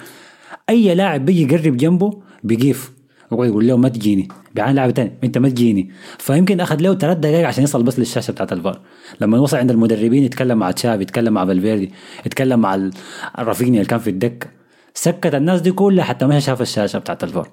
أي 0.71 0.95
لاعب 0.95 1.25
بيجي 1.25 1.55
يقرب 1.55 1.77
جنبه 1.77 2.11
بيقيف. 2.45 2.93
يقعد 3.33 3.49
يقول 3.49 3.67
له 3.69 3.77
ما 3.77 3.89
تجيني. 3.89 4.29
بيعاين 4.55 4.75
لاعب 4.75 4.95
تاني. 4.95 5.13
أنت 5.25 5.39
ما 5.39 5.49
تجيني. 5.49 5.91
فيمكن 6.19 6.61
أخذ 6.61 6.77
له 6.81 6.95
ثلاث 6.95 7.17
دقائق 7.19 7.47
عشان 7.49 7.65
يصل 7.65 7.83
بس 7.83 7.99
للشاشة 7.99 8.31
بتاعت 8.33 8.53
الفار. 8.53 8.81
لما 9.21 9.39
وصل 9.39 9.57
عند 9.57 9.71
المدربين 9.71 10.23
يتكلم 10.25 10.59
مع 10.59 10.71
تشافي 10.71 11.03
يتكلم 11.03 11.33
مع 11.35 11.47
فالفيردي 11.47 11.93
يتكلم 12.27 12.61
مع 12.61 12.75
ال- 12.75 12.93
الرافينيا 13.39 13.81
اللي 13.81 13.91
كان 13.91 13.99
في 13.99 14.11
الدكة. 14.11 14.58
سكت 14.95 15.35
الناس 15.35 15.61
دي 15.61 15.73
كلها 15.73 16.05
حتى 16.05 16.27
ما 16.27 16.41
شاف 16.41 16.61
الشاشة 16.63 16.99
بتاعت 16.99 17.25
الفار 17.25 17.49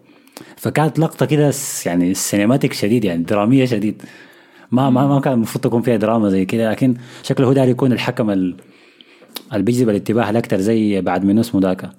فكانت 0.58 1.00
لقطة 1.00 1.26
كده 1.26 1.52
يعني 1.86 2.14
cinematic 2.14 2.74
شديد 2.74 3.06
يعني 3.06 3.24
درامية 3.24 3.66
شديد. 3.66 4.02
ما 4.72 4.90
ما 4.90 5.08
ما 5.08 5.20
كان 5.20 5.34
المفروض 5.34 5.64
تكون 5.64 5.82
فيها 5.82 5.96
دراما 5.96 6.30
زي 6.30 6.46
كده 6.46 6.72
لكن 6.72 6.96
شكله 7.24 7.48
هو 7.48 7.54
داير 7.54 7.70
يكون 7.70 7.92
الحكم 7.92 8.30
ال- 8.30 8.56
اللي 9.54 9.64
بيجذب 9.64 9.90
الانتباه 9.90 10.30
الاكثر 10.30 10.58
زي 10.58 11.02
بعد 11.02 11.26
من 11.26 11.40
اسمه 11.40 11.62
ذاك. 11.62 11.90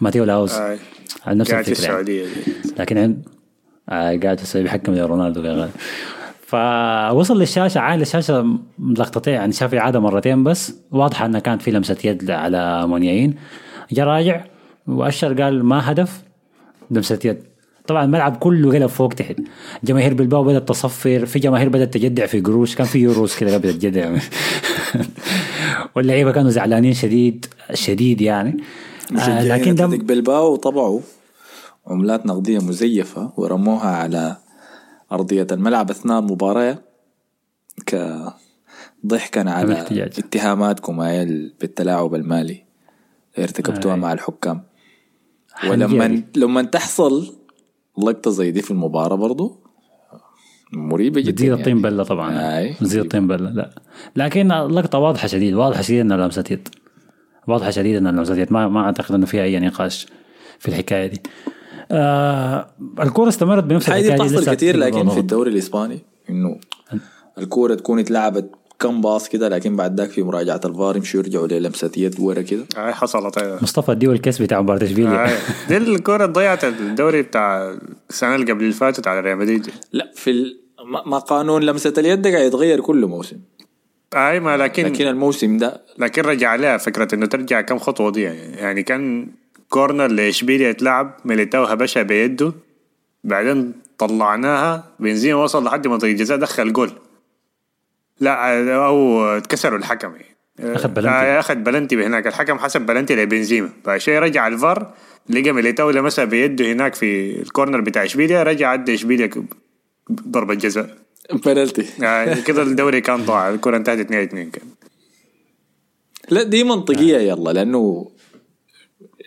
ماتيو 0.00 0.24
لاوس. 0.24 0.54
آه. 0.54 0.78
على 1.26 1.38
نفس 1.38 1.50
قاعد 1.50 1.64
في 1.64 1.70
الفكرة 1.70 1.84
يعني. 1.86 2.00
السعودية 2.00 2.24
دي. 2.24 2.74
لكن 2.78 2.98
عند 2.98 3.22
آه 3.88 4.16
قاعد 4.22 4.40
في 4.40 4.62
بيحكم 4.62 4.94
يا 4.94 5.04
غالي 5.04 5.70
فوصل 6.46 7.38
للشاشة 7.38 7.78
عين 7.78 7.98
للشاشه 7.98 8.58
لقطتين 8.98 9.34
يعني 9.34 9.52
شاف 9.52 9.74
إعادة 9.74 10.00
مرتين 10.00 10.44
بس. 10.44 10.74
واضحة 10.90 11.26
إنها 11.26 11.40
كانت 11.40 11.62
في 11.62 11.70
لمسة 11.70 11.96
يد 12.04 12.30
على 12.30 12.86
مونياين 12.86 13.34
جا 13.92 14.04
راجع. 14.04 14.44
واشر 14.86 15.42
قال 15.42 15.64
ما 15.64 15.90
هدف 15.90 16.22
لمسه 16.90 17.18
يد 17.24 17.42
طبعا 17.86 18.04
الملعب 18.04 18.36
كله 18.36 18.72
قلب 18.72 18.86
فوق 18.86 19.12
تحت 19.12 19.36
جماهير 19.84 20.14
بلباو 20.14 20.44
بدأت 20.44 20.68
تصفر 20.68 21.26
في 21.26 21.38
جماهير 21.38 21.68
بدأت 21.68 21.94
تجدع 21.94 22.26
في 22.26 22.40
قروش 22.40 22.74
كان 22.74 22.86
في 22.86 22.98
يوروز 22.98 23.36
كده 23.36 23.58
بدأت 23.58 23.74
تجدع 23.74 24.18
واللعيبة 25.94 26.32
كانوا 26.32 26.50
زعلانين 26.50 26.94
شديد 26.94 27.46
شديد 27.74 28.20
يعني 28.20 28.62
آه 29.18 29.44
لكن 29.44 29.74
ده 29.74 29.84
أتلتيك 29.84 30.04
بلباو 30.04 30.56
طبعوا 30.56 31.00
عملات 31.86 32.26
نقدية 32.26 32.58
مزيفة 32.58 33.32
ورموها 33.36 33.88
على 33.88 34.36
أرضية 35.12 35.46
الملعب 35.52 35.90
أثناء 35.90 36.18
المباراة 36.18 36.78
كضحكا 37.86 39.50
على 39.50 39.66
بالاحتجاج. 39.66 40.12
اتهاماتكم 40.18 40.96
بالتلاعب 41.60 42.14
المالي 42.14 42.64
ارتكبتوها 43.38 43.94
آي. 43.94 44.00
مع 44.00 44.12
الحكام. 44.12 44.62
ولما 45.70 46.22
لما 46.36 46.62
تحصل 46.62 47.34
لقطة 47.98 48.30
زي 48.30 48.50
دي 48.50 48.62
في 48.62 48.70
المباراة 48.70 49.16
برضو 49.16 49.62
مريبة 50.72 51.20
جدا 51.20 51.30
بتزيد 51.32 51.52
الطين 51.52 51.76
يعني. 51.76 51.82
بلة 51.82 52.02
طبعا 52.02 52.58
أي. 52.58 52.72
بتزيد 52.72 53.00
الطين 53.00 53.26
بلة 53.26 53.50
لا 53.50 53.70
لكن 54.16 54.52
اللقطة 54.52 54.98
واضحة 54.98 55.28
شديد 55.28 55.54
واضحة 55.54 55.82
شديد 55.82 56.00
إنها 56.00 56.16
لمسه 56.16 56.44
يد 56.50 56.68
واضحة 57.48 57.70
شديد 57.70 57.96
إنها 57.96 58.12
لمسه 58.12 58.36
يد 58.36 58.52
ما 58.52 58.68
ما 58.68 58.80
أعتقد 58.80 59.14
إنه 59.14 59.26
فيها 59.26 59.42
أي 59.42 59.60
نقاش 59.60 60.06
في 60.58 60.68
الحكاية 60.68 61.06
دي 61.06 61.22
آه 61.90 62.66
الكورة 63.00 63.28
استمرت 63.28 63.64
بنفس 63.64 63.90
هاي 63.90 64.02
دي 64.02 64.10
بتحصل 64.14 64.54
كتير 64.54 64.76
لكن. 64.76 65.08
في 65.08 65.18
الدوري 65.20 65.50
الإسباني 65.50 65.98
إنه 66.30 66.60
الكورة 67.38 67.74
تكون 67.74 67.98
اتلعبت 67.98 68.50
كم 68.78 69.00
pass 69.00 69.28
كده 69.28 69.48
لكن 69.48 69.76
بعد 69.76 70.00
ذاك 70.00 70.10
في 70.10 70.22
مراجعة 70.22 70.60
الفار 70.64 70.96
يمشوا 70.96 71.20
يرجعوا 71.20 71.46
للمسه 71.46 71.90
يد 71.96 72.20
ورا 72.20 72.42
كده. 72.42 72.64
هاي 72.76 72.92
حصلت 72.92 73.38
أيوة. 73.38 73.62
مصطفى 73.62 73.92
اديه 73.92 74.12
الكاس 74.12 74.42
بتاع 74.42 74.62
مباراه 74.62 74.84
اشبيليا 74.84 75.26
هاي. 75.26 75.38
دي 75.68 75.76
الكرة 75.76 76.26
ضيعت 76.26 76.64
الدوري 76.64 77.22
بتاع 77.22 77.74
السنة 78.10 78.34
اللي 78.34 78.52
قبل 78.52 78.62
اللي 78.62 78.72
فاتت 78.72 79.06
على 79.06 79.20
ريال 79.20 79.38
مدريد. 79.38 79.70
لا 79.92 80.12
في 80.14 80.30
ال... 80.30 80.58
ما 80.86 81.02
ما 81.06 81.18
قانون 81.18 81.62
لمسة 81.62 81.94
اليد 81.98 82.26
قاعد 82.26 82.46
يتغير 82.46 82.80
كل 82.80 83.06
موسم. 83.06 83.36
هاي 84.14 84.40
ما 84.40 84.56
لكن 84.56 84.86
لكن 84.86 85.06
الموسم 85.06 85.56
ده 85.56 85.80
لكن 85.98 86.22
رجع 86.22 86.48
عليها 86.48 86.76
فكرة 86.78 87.14
إنه 87.14 87.26
ترجع 87.26 87.60
كم 87.60 87.78
خطوة 87.78 88.10
دي. 88.10 88.22
يعني, 88.22 88.38
يعني 88.38 88.82
كان 88.82 89.28
corner 89.68 90.06
لإشبيليا 90.06 90.68
يتلعب 90.68 91.16
ميليتاو 91.24 91.64
هبشها 91.64 92.02
بيده 92.02 92.52
بعدين 93.24 93.72
طلعناها 93.98 94.84
بنزيما 95.00 95.42
وصل 95.42 95.64
لحد 95.64 95.86
منطقة 95.86 96.10
الجزاء 96.10 96.38
دخل 96.38 96.72
جول. 96.72 96.90
لا 98.22 98.86
أو 98.86 99.24
اتكسروا 99.24 99.78
الحكم. 99.78 100.12
يعني 100.58 100.76
أخذ 100.76 100.88
بلنتي. 100.88 101.08
آه، 101.08 101.40
أخذ 101.40 101.54
بلنتي 101.54 102.04
هناك 102.06 102.26
الحكم 102.26 102.58
حسب 102.58 102.80
بلنتي 102.80 103.16
لبنزيما. 103.16 103.70
بعد 103.84 104.00
شوي 104.00 104.18
رجع 104.18 104.46
الفار 104.46 104.94
لقى 105.28 105.52
ميليتاو 105.52 105.90
لمسها 105.90 106.24
بيده 106.24 106.72
هناك 106.72 106.94
في 106.94 107.40
ال 107.42 107.47
corner 107.47 107.80
بتاع 107.80 108.04
إشبيليا 108.04 108.42
رجع 108.42 108.68
أدى 108.68 108.94
إشبيليا 108.94 109.30
ضربة 110.12 110.54
جزاء. 110.54 110.96
بنالتي. 111.46 111.86
يعني 112.04 112.42
كده 112.42 112.62
الدوري 112.62 113.00
كان 113.00 113.24
ضاع 113.24 113.50
الكرة 113.50 113.76
انتهت 113.76 113.98
2 113.98 114.22
2 114.22 114.50
كان. 114.50 114.64
لا 116.30 116.42
دي 116.42 116.64
منطقية 116.64 117.18
يلا 117.18 117.50
لأنه 117.50 118.10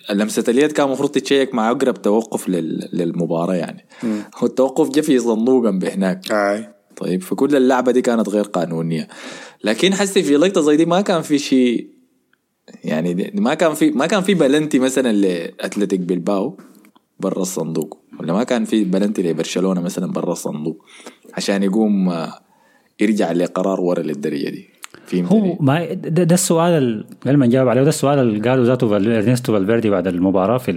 لمسة 0.10 0.44
اليد 0.48 0.72
كان 0.72 0.86
المفروض 0.86 1.12
تتشيك 1.12 1.56
مع 1.56 1.72
أقرب 1.72 2.02
توقف 2.02 2.50
لل... 2.50 2.90
للمباراة 2.94 3.56
يعني. 3.56 3.86
هو 4.36 4.48
التوقف 4.48 4.90
جا 4.90 5.02
في 5.02 5.20
صندوق 5.20 5.70
بهناك. 5.70 6.32
هاي 6.32 6.75
طيب 6.98 7.24
فكل 7.24 7.56
اللعبة 7.56 7.92
دي 7.92 8.02
كانت 8.02 8.30
غير 8.30 8.44
قانونية. 8.44 9.08
لكن 9.64 9.94
حسي 9.94 10.24
في 10.24 10.38
لقطة 10.38 10.62
زي 10.62 10.76
دي 10.78 10.86
ما 10.86 11.02
كان 11.02 11.22
في 11.22 11.38
شيء 11.38 11.88
يعني 12.84 13.32
ما 13.36 13.54
كان 13.54 13.74
في 13.74 13.92
ما 13.92 14.06
كان 14.06 14.22
في 14.22 14.34
بلنتي 14.34 14.80
مثلا 14.80 15.12
لأتلتيك 15.12 16.00
بلباو 16.00 16.58
برا 17.20 17.42
الصندوق 17.42 17.98
ولا 18.20 18.34
ما 18.34 18.44
كان 18.44 18.66
في 18.66 18.84
بلنتي 18.84 19.22
لبرشلونة 19.22 19.82
مثلا 19.82 20.12
برا 20.12 20.32
الصندوق 20.32 20.86
عشان 21.34 21.64
يقوم 21.64 22.10
آه، 22.10 22.34
يرجع 23.00 23.32
لقرار 23.32 23.82
ورا 23.82 24.02
للدرجة 24.02 24.50
دي. 24.50 24.70
فهمت 25.06 25.32
هو 25.32 25.58
ما 25.60 25.94
ده, 25.94 26.24
ده 26.24 26.34
السؤال 26.34 27.06
ما 27.26 27.46
نجاوب 27.46 27.68
عليه 27.68 27.84
ده 27.84 27.90
السؤال 27.90 28.20
اللي 28.20 28.50
قاله 28.50 28.64
ذاته 28.64 28.96
إرنستو 28.96 29.54
فالفيردي 29.54 29.90
بعد 29.90 30.08
المباراة 30.08 30.58
في 30.58 30.72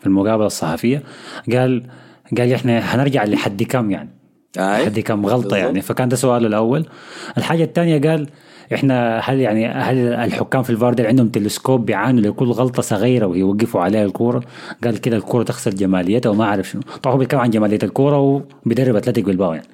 في 0.00 0.06
المقابلة 0.06 0.46
الصحفية. 0.46 1.02
قال 1.52 1.86
قال 2.38 2.52
إحنا 2.52 2.78
هنرجع 2.78 3.24
لحد 3.24 3.62
كم 3.62 3.90
يعني؟ 3.90 4.10
حد 4.58 5.00
كم 5.00 5.26
غلطه 5.26 5.34
بالضبط. 5.36 5.52
يعني 5.52 5.80
فكان 5.80 6.08
ده 6.08 6.16
سؤاله 6.16 6.46
الأول. 6.46 6.86
الحاجة 7.38 7.64
الثانية 7.64 8.00
قال 8.00 8.28
إحنا 8.74 9.18
هل 9.18 9.40
يعني 9.40 9.66
هل 9.66 9.96
الحكام 9.98 10.62
في 10.62 10.70
الفار 10.70 10.94
دي 10.94 11.06
عندهم 11.06 11.28
تلسكوب 11.28 11.86
بيعانوا 11.86 12.20
لكل 12.20 12.50
غلطة 12.50 12.82
صغيرة 12.82 13.26
ويوقفوا 13.26 13.80
عليها 13.80 14.04
الكورة؟ 14.04 14.42
قال 14.84 15.00
كده 15.00 15.16
الكورة 15.16 15.42
تخسر 15.42 15.70
جماليتها 15.70 16.30
وما 16.30 16.44
أعرف 16.44 16.68
شنو. 16.68 16.82
طبعا 17.02 17.14
هو 17.14 17.18
بيتكلم 17.18 17.40
عن 17.40 17.50
جمالية 17.50 17.78
الكورة 17.82 18.18
وبيدرب 18.18 18.96
اتلتيك 18.96 19.24
بالباو 19.24 19.52
يعني. 19.52 19.66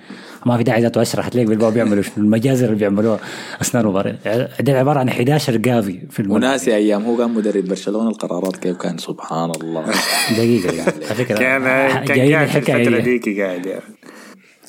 ما 0.47 0.57
في 0.57 0.63
داعي 0.63 0.83
ذاته 0.83 1.03
أشرح. 1.03 1.27
اتلتيك 1.27 1.49
بالباو 1.49 1.71
بيعملوا 1.71 2.03
شنو؟ 2.03 2.15
المجازر 2.17 2.67
اللي 2.67 2.79
بيعملوها 2.79 3.19
أثناء 3.63 3.85
المباراة. 3.85 4.17
دي 4.61 4.73
عبارة 4.73 4.99
عن 4.99 5.09
11 5.09 5.57
قافي 5.57 6.01
في 6.11 6.21
الملعب 6.21 6.43
وناسي 6.43 6.75
أيام. 6.77 7.05
هو 7.05 7.17
كان 7.17 7.31
مدرب 7.31 7.65
برشلونة. 7.65 8.09
القرارات 8.09 8.57
كيف 8.57 8.77
كان؟ 8.77 8.99
سبحان 8.99 9.51
الله. 9.51 9.85
دقيقة 10.31 10.75
يعني. 10.75 10.93
على 11.07 11.15
فكرة. 11.15 11.39
كان 11.39 11.63
كان 12.05 12.33
قاعد 12.33 13.03
دي. 13.03 13.19
ديك 13.19 13.41
قاعد 13.41 13.67
يعني. 13.67 13.83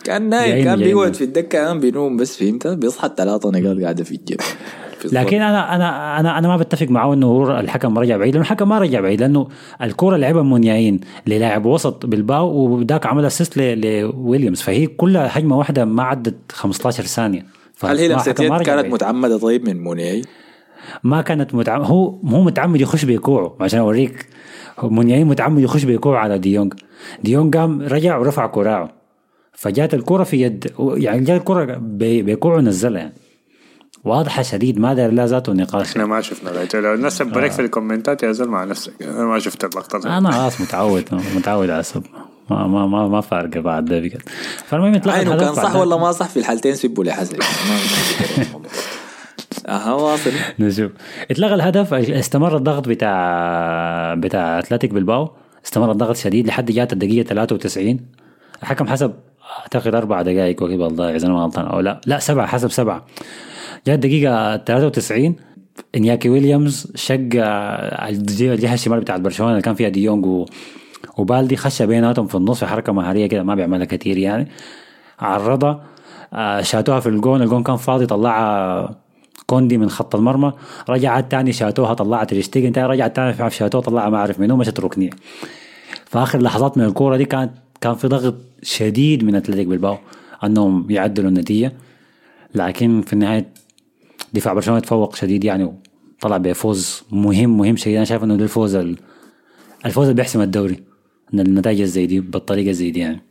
كان 0.02 0.30
نايم 0.30 0.64
كان. 0.64 0.80
بيقعد 0.80 1.14
في 1.14 1.24
الدكة 1.24 1.48
كان 1.48 1.80
بينوم 1.80 2.18
بس 2.18 2.38
فهمت 2.38 2.68
بيصحى 2.68 3.08
الثلاثة 3.08 3.50
نقاط 3.50 3.82
قاعدة 3.82 4.04
في 4.04 4.12
الجيب. 4.12 4.42
لكن 5.12 5.42
أنا 5.42 5.76
أنا 5.76 6.20
أنا 6.20 6.38
أنا 6.38 6.48
ما 6.48 6.58
بتفق 6.58 6.88
معه 6.88 7.14
إنه 7.14 7.60
الحكم 7.60 8.00
رجع 8.00 8.18
بعيد 8.18 8.34
لأنه 8.34 8.42
الحكم 8.46 8.70
ما 8.70 8.80
رجع 8.80 9.02
بعيد 9.02 9.22
لأنه 9.22 9.48
الكره 9.82 10.16
لعبها 10.18 10.42
مونياين 10.42 11.00
للاعب 11.28 11.66
وسط 11.66 12.06
بلباو 12.06 12.48
وذاك 12.50 13.06
عمل 13.06 13.26
assist 13.26 13.58
لويليامز 13.58 14.62
فهي 14.62 14.88
كلها 14.88 15.38
هجمة 15.40 15.58
واحدة 15.58 15.86
ما 15.86 16.04
عدت 16.04 16.52
15 16.52 17.04
ثانية 17.04 17.46
هل 17.84 17.98
هي 17.98 18.08
لمسة 18.08 18.32
كانت 18.32 18.52
بعيد. 18.64 18.94
متعمدة 18.94 19.38
طيب 19.38 19.70
من 19.70 19.84
مونياين؟ 19.84 20.22
ما 21.04 21.22
كانت 21.22 21.56
متعمد 21.56 21.86
هو 21.86 22.06
هو 22.26 22.42
متعمد 22.42 22.82
يخش 22.82 23.06
بكوعه 23.06 23.56
عشان 23.60 23.80
أوريك 23.80 24.26
هو 24.80 24.90
مونياين 24.90 25.28
متعمد 25.28 25.62
يخش 25.64 25.84
بكوعه 25.84 26.20
على 26.20 26.38
ديونج 26.38 26.74
ديونج 27.24 27.58
قام 27.58 27.82
رجع 27.82 28.18
ورفع 28.18 28.48
كراعه 28.48 29.01
فجات 29.62 29.94
الكرة 29.94 30.24
في 30.24 30.42
يد 30.42 30.74
يعني 30.80 31.24
جات 31.24 31.40
الكرة 31.40 31.78
بكوعه 31.82 32.60
نزلها 32.60 33.02
يعني. 33.02 33.14
واضحة 34.04 34.42
شديد 34.42 34.80
ما 34.80 34.94
دار 34.94 35.12
لا 35.12 35.26
ذاته 35.26 35.54
نقاش. 35.54 35.92
إحنا 35.92 36.06
ما 36.06 36.22
شفنا 36.22 36.50
لو 36.74 36.94
الناس 36.94 37.18
سبوك 37.18 37.52
في 37.52 37.62
الكومنتات 37.62 38.24
يا 38.24 38.32
زلمة 38.32 38.52
مع 38.52 38.64
نفسك. 38.64 38.94
أنا 39.02 39.26
ما 39.26 39.40
شفت 39.40 39.64
اللقطة 39.64 40.18
أنا 40.18 40.32
خلاص 40.32 40.62
متعود 40.62 41.04
متعود 41.36 41.70
على 41.70 41.80
السب 41.80 42.04
ما 42.50 42.68
ما 42.68 42.88
ما 42.88 43.08
ما 43.08 43.22
فارقة 43.22 43.60
بعد 43.60 43.86
ده 43.86 44.00
بجد 44.00 44.22
فالمهم 44.66 44.94
يطلع 44.94 45.14
عينه 45.14 45.38
كان 45.38 45.56
صح. 45.56 45.76
ولا 45.76 45.98
ما 45.98 46.12
صح 46.12 46.28
في 46.28 46.38
الحالتين؟ 46.38 46.76
سبوا 46.76 47.04
لي 47.04 47.12
حسن. 47.12 47.38
أها 49.68 49.94
واصل. 49.94 50.32
نشوف. 50.60 50.92
اتلغى 51.32 51.54
الهدف 51.54 51.94
استمر 51.94 52.58
الضغط 52.58 52.88
بتاع 52.88 54.14
بتاع 54.14 54.60
أتلتيك 54.60 54.94
بالباو 54.94 55.32
استمر 55.66 55.92
الضغط 55.92 56.16
شديد 56.16 56.48
لحد 56.48 56.72
جات 56.72 56.94
الدقيقة 56.94 57.28
93 57.28 58.00
الحكم 58.62 58.88
حسب 58.88 59.14
أعتقد 59.60 59.96
أربع 59.96 60.22
دقائق 60.22 60.64
وقبل 60.64 60.84
الضايع 60.84 61.16
إذا 61.16 61.28
أنا 61.28 61.34
ما 61.34 61.44
غلطان 61.44 61.66
أو 61.66 61.80
لا. 61.80 62.02
لا 62.06 62.20
سبعة 62.20 62.48
حسب 62.48 62.72
سبعة. 62.72 63.06
جات 63.88 63.96
الدقيقة 63.96 64.58
93 64.58 65.36
إنياكي 65.96 66.30
ويليامز 66.30 66.92
شق 66.96 67.30
الجهة 68.08 68.74
الشمال 68.74 69.00
بتاعت 69.00 69.20
برشلونة 69.20 69.52
اللي 69.52 69.62
كان 69.62 69.76
فيها 69.76 69.90
ديونج 69.90 70.26
و 70.26 70.46
وبالدي 71.18 71.58
خش 71.58 71.82
بيناتهم 71.82 72.28
في 72.28 72.36
النص 72.36 72.60
في 72.60 72.66
حركة 72.66 72.94
مهارية 72.94 73.28
كده 73.28 73.44
ما 73.44 73.56
بيعملها 73.56 73.86
كتير 73.86 74.18
يعني. 74.18 74.48
عرضها 75.20 75.84
آه، 76.34 76.62
شاتوها 76.62 77.00
في 77.00 77.10
الجون 77.10 77.42
الجون 77.42 77.64
كان 77.64 77.76
فاضي 77.76 78.06
طلعها 78.06 78.96
كوندي 79.46 79.78
من 79.78 79.90
خط 79.90 80.16
المرمى. 80.16 80.54
رجعت 80.90 81.32
تاني 81.32 81.54
شاتوها 81.54 81.94
طلعت 81.94 82.30
تيرشتيجن 82.30 82.72
تاني 82.72 82.88
رجعت 82.88 83.16
تاني 83.16 83.34
في 83.34 83.56
شاتوها 83.56 83.84
طلعها 83.84 84.10
ما 84.10 84.18
أعرف 84.18 84.40
منو 84.40 84.56
مشت 84.56 84.80
ركنية. 84.80 85.10
في 86.06 86.18
آخر 86.20 86.40
لحظات 86.42 86.78
من 86.78 86.84
الكورة 86.84 87.18
دي 87.18 87.26
كانت 87.26 87.52
كان 87.82 87.96
في 87.96 88.08
ضغط 88.08 88.36
شديد 88.64 89.24
من 89.24 89.36
أتلتيك 89.36 89.68
بلباو 89.68 89.98
أنهم 90.44 90.88
يعدلوا 90.92 91.30
النتيجة 91.30 91.74
لكن 92.56 93.02
في 93.02 93.14
النهاية 93.14 93.48
دفاع 94.34 94.54
برشلونة 94.54 94.80
تفوق 94.80 95.16
شديد 95.16 95.44
يعني 95.44 95.74
وطلع 96.18 96.38
بفوز 96.38 97.04
مهم 97.12 97.58
مهم 97.58 97.76
شديد. 97.76 97.96
أنا 97.96 98.06
شايف 98.06 98.24
إنه 98.24 98.36
ده 98.36 98.44
الفوز 98.44 98.76
ال- 98.76 98.98
الفوز 99.86 100.04
اللي 100.08 100.16
بيحسم 100.16 100.42
الدوري 100.42 100.80
إن 101.34 101.40
النتائج 101.40 101.84
زي 101.84 102.06
دي 102.06 102.20
بالطريقة 102.20 102.72
زي 102.72 102.92
دي 102.92 103.00
يعني. 103.00 103.22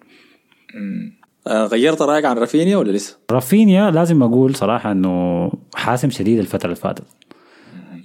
آه، 1.47 1.65
غيرت 1.67 2.03
رأيك 2.03 2.25
عن 2.25 2.39
رافينيا 2.39 2.77
ولا 2.77 2.93
لسه؟ 2.93 3.17
رافينيا 3.31 3.91
لازم 3.91 4.23
أقول 4.23 4.55
صراحة 4.57 4.93
إنه 4.93 5.51
حاسم 5.75 6.11
شديد 6.11 6.39
الفترة 6.39 6.65
اللي 6.65 6.77
فاتت. 6.77 7.05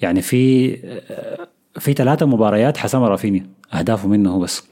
يعني 0.02 0.22
في 0.22 0.72
في 1.80 1.94
ثلاثة 1.94 2.26
مباريات 2.26 2.78
حسمها 2.78 3.08
رافينيا 3.10 3.48
أهدافه 3.74 4.08
منه 4.08 4.32
هو 4.32 4.40
بس. 4.40 4.64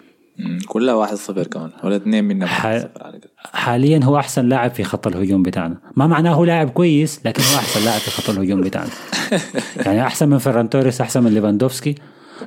كلها 0.67 0.93
واحد 0.93 1.15
صفر 1.15 1.47
كمان. 1.47 1.69
ولا 1.83 1.95
اثنين 1.95 2.47
ح- 2.47 2.65
على 2.65 2.89
كده. 3.21 3.31
حاليا 3.37 3.99
هو 4.03 4.17
أحسن 4.17 4.49
لاعب 4.49 4.71
في 4.71 4.83
خط 4.83 5.07
الهجوم 5.07 5.43
بتاعنا. 5.43 5.77
ما 5.95 6.07
معناه 6.07 6.33
هو 6.33 6.43
لاعب 6.45 6.69
كويس 6.69 7.19
لكن 7.25 7.43
هو 7.43 7.55
أحسن 7.59 7.85
لاعب 7.85 7.99
في 7.99 8.11
خط 8.11 8.29
الهجوم 8.29 8.61
بتاعنا. 8.61 8.89
يعني 9.85 10.01
أحسن 10.01 10.29
من 10.29 10.37
فيران 10.37 10.69
توريس 10.69 11.01
أحسن 11.01 11.23
من 11.23 11.33
ليفاندوفسكي 11.33 11.95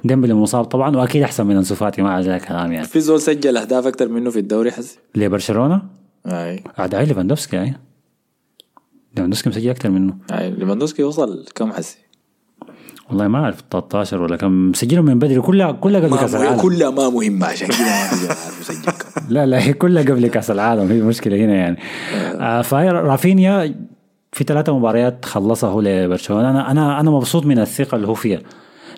ديمبلي 0.04 0.34
مصاب 0.34 0.64
طبعا 0.64 0.96
وأكيد 0.96 1.22
أحسن 1.22 1.46
من 1.46 1.56
أنسو 1.56 1.74
فاتي 1.74 2.02
ما 2.02 2.22
ذا 2.22 2.38
كلام 2.38 2.72
يعني. 2.72 2.86
في 2.86 3.00
زول 3.00 3.20
سجل 3.20 3.56
أهداف 3.56 3.86
أكثر 3.86 4.08
منه 4.08 4.30
في 4.30 4.38
الدوري 4.38 4.70
حسي؟ 4.70 4.98
لبرشلونة؟ 5.14 5.82
أي. 6.26 6.64
عاد 6.78 6.94
ليفاندوفسكي 6.94 7.56
هاي 7.56 7.74
ليفاندوفسكي 9.16 9.48
مسجل 9.48 9.70
أكثر 9.70 9.90
منه. 9.90 10.16
أي. 10.32 10.50
ليفاندوسكي 10.50 11.02
وصل 11.02 11.46
كم 11.54 11.72
حسي؟ 11.72 11.98
والله 13.10 13.28
ما 13.28 13.38
أعرف 13.44 13.62
13 13.70 14.22
ولا 14.22 14.36
كم. 14.36 14.70
مسجلهم 14.70 15.04
من 15.04 15.18
بدري 15.18 15.40
كلها 15.40 15.72
كلها 15.72 16.00
قبل 16.00 16.16
كأس 16.18 16.34
العالم. 16.34 16.60
كلها 16.60 16.90
ما 16.90 17.10
مهمة 17.10 17.46
عشان 17.46 17.68
كم. 17.68 17.84
لا 19.34 19.46
لا 19.46 19.62
هي 19.62 19.72
كلها 19.72 20.02
قبل 20.02 20.26
كأس 20.26 20.50
العالم 20.50 20.90
هي 20.92 21.00
مشكلة 21.02 21.36
هنا 21.36 21.54
يعني. 21.54 21.78
آه. 22.40 22.62
فهي 22.62 22.88
رافينيا 22.90 23.74
في 24.32 24.44
ثلاثة 24.44 24.78
مباريات 24.78 25.24
خلصها 25.24 25.70
هو 25.70 25.80
لبرشلونة. 25.80 26.50
أنا 26.50 26.70
أنا 26.70 27.00
أنا 27.00 27.10
مبسوط 27.10 27.46
من 27.46 27.58
الثقة 27.58 27.96
اللي 27.96 28.08
هو 28.08 28.14
فيها. 28.14 28.40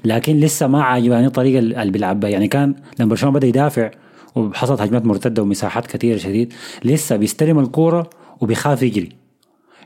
لكن 0.04 0.36
لسه 0.36 0.66
ما 0.66 0.82
عجباني 0.82 1.26
الطريقة 1.26 1.58
اللي 1.58 1.92
بيلعب 1.92 2.20
بها 2.20 2.30
يعني 2.30 2.48
كان 2.48 2.74
لما 3.00 3.08
برشلونة 3.08 3.34
بدأ 3.36 3.46
يدافع 3.46 3.90
وحصلت 4.36 4.80
هجمات 4.80 5.06
مرتدة 5.06 5.42
ومساحات 5.42 5.86
كثيره 5.86 6.18
شديد 6.18 6.52
لسه 6.84 7.16
بيستلم 7.16 7.58
الكورة 7.58 8.10
وبيخاف 8.40 8.82
يجري. 8.82 9.17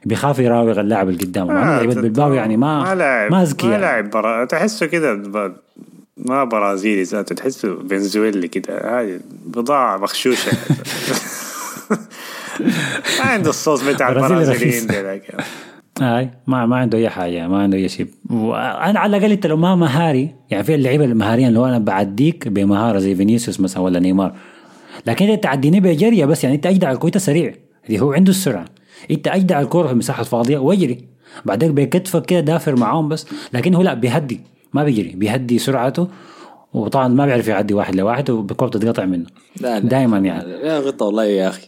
بيخاف 0.04 0.38
يراوغ 0.38 0.80
اللاعب 0.80 1.08
اللي 1.08 1.24
قدامه 1.24 1.52
إنه 1.52 1.76
لعيبه 1.76 1.94
بالباو 1.94 2.32
يعني 2.32 2.56
ما 2.56 2.84
ما 2.84 2.94
لاعب 2.94 3.30
ما 3.32 3.42
اذكي 3.42 3.66
ما 3.66 3.72
يعني. 3.72 3.82
لاعب 3.82 4.10
برا 4.10 4.44
تحسه 4.44 4.86
كده 4.86 5.14
ب- 5.14 5.56
ما 6.16 6.44
برازيلي 6.44 7.02
ذاته 7.02 7.34
تحسه 7.34 7.76
فنزويلي 7.90 8.48
كده. 8.48 8.98
هاي 8.98 9.20
بضاعة 9.46 9.96
مغشوشة. 9.96 10.52
ما 13.18 13.24
عنده 13.24 13.50
الصوص 13.50 13.82
بتاع 13.82 14.12
برازيلي 14.12 14.40
البرازيليين 14.40 15.20
هاي 16.00 16.30
ما 16.46 16.66
ما 16.66 16.76
عنده 16.76 16.98
أي 16.98 17.08
حاجة 17.08 17.48
ما 17.48 17.62
عنده 17.62 17.76
أي 17.76 17.88
شيء. 17.88 18.06
وأنا 18.30 19.00
على 19.00 19.16
الأقل 19.16 19.32
أنت 19.32 19.46
لو 19.46 19.56
ما 19.56 19.74
مهاري 19.74 20.34
يعني 20.50 20.64
في 20.64 20.74
اللعيبة 20.74 21.04
المهاريين 21.04 21.48
اللي 21.48 21.58
هو 21.58 21.66
أنا 21.66 21.78
بعديك 21.78 22.48
بمهارة 22.48 22.98
زي 22.98 23.14
فينيسيوس 23.14 23.60
مثلا 23.60 23.82
ولا 23.82 24.00
نيمار. 24.00 24.34
لكن 25.06 25.28
أنت 25.28 25.42
تعديني 25.42 25.80
بجريه 25.80 26.24
بس 26.24 26.44
يعني 26.44 26.56
أنت 26.56 26.66
أجدع 26.66 26.92
الكوره 26.92 27.18
سريع 27.18 27.54
اللي 27.86 28.00
هو 28.00 28.12
عنده 28.12 28.30
السرعة. 28.30 28.64
انت 29.10 29.28
اجدع 29.28 29.60
الكوره 29.60 29.88
في 29.88 29.94
مساحة 29.94 30.22
فاضية 30.22 30.58
واجري 30.58 31.04
بعدين 31.44 31.74
بكتفك 31.74 32.26
كده 32.26 32.40
دافر 32.40 32.76
معاهم 32.76 33.08
بس 33.08 33.26
لكن 33.52 33.74
هو 33.74 33.82
لا 33.82 33.94
بيهدي. 33.94 34.40
ما 34.72 34.84
بيجري 34.84 35.08
بيهدي 35.08 35.58
سرعته 35.58 36.08
وطبعا 36.72 37.08
ما 37.08 37.26
بيعرف 37.26 37.48
يعدي 37.48 37.74
واحد 37.74 37.94
لواحد 37.94 38.30
والكوره 38.30 38.68
بتتقطع 38.68 39.04
منه. 39.04 39.26
دائما 39.80 40.18
يعني. 40.18 40.50
يا 40.50 40.78
غطى 40.78 41.04
والله 41.04 41.24
يا 41.24 41.48
أخي. 41.48 41.66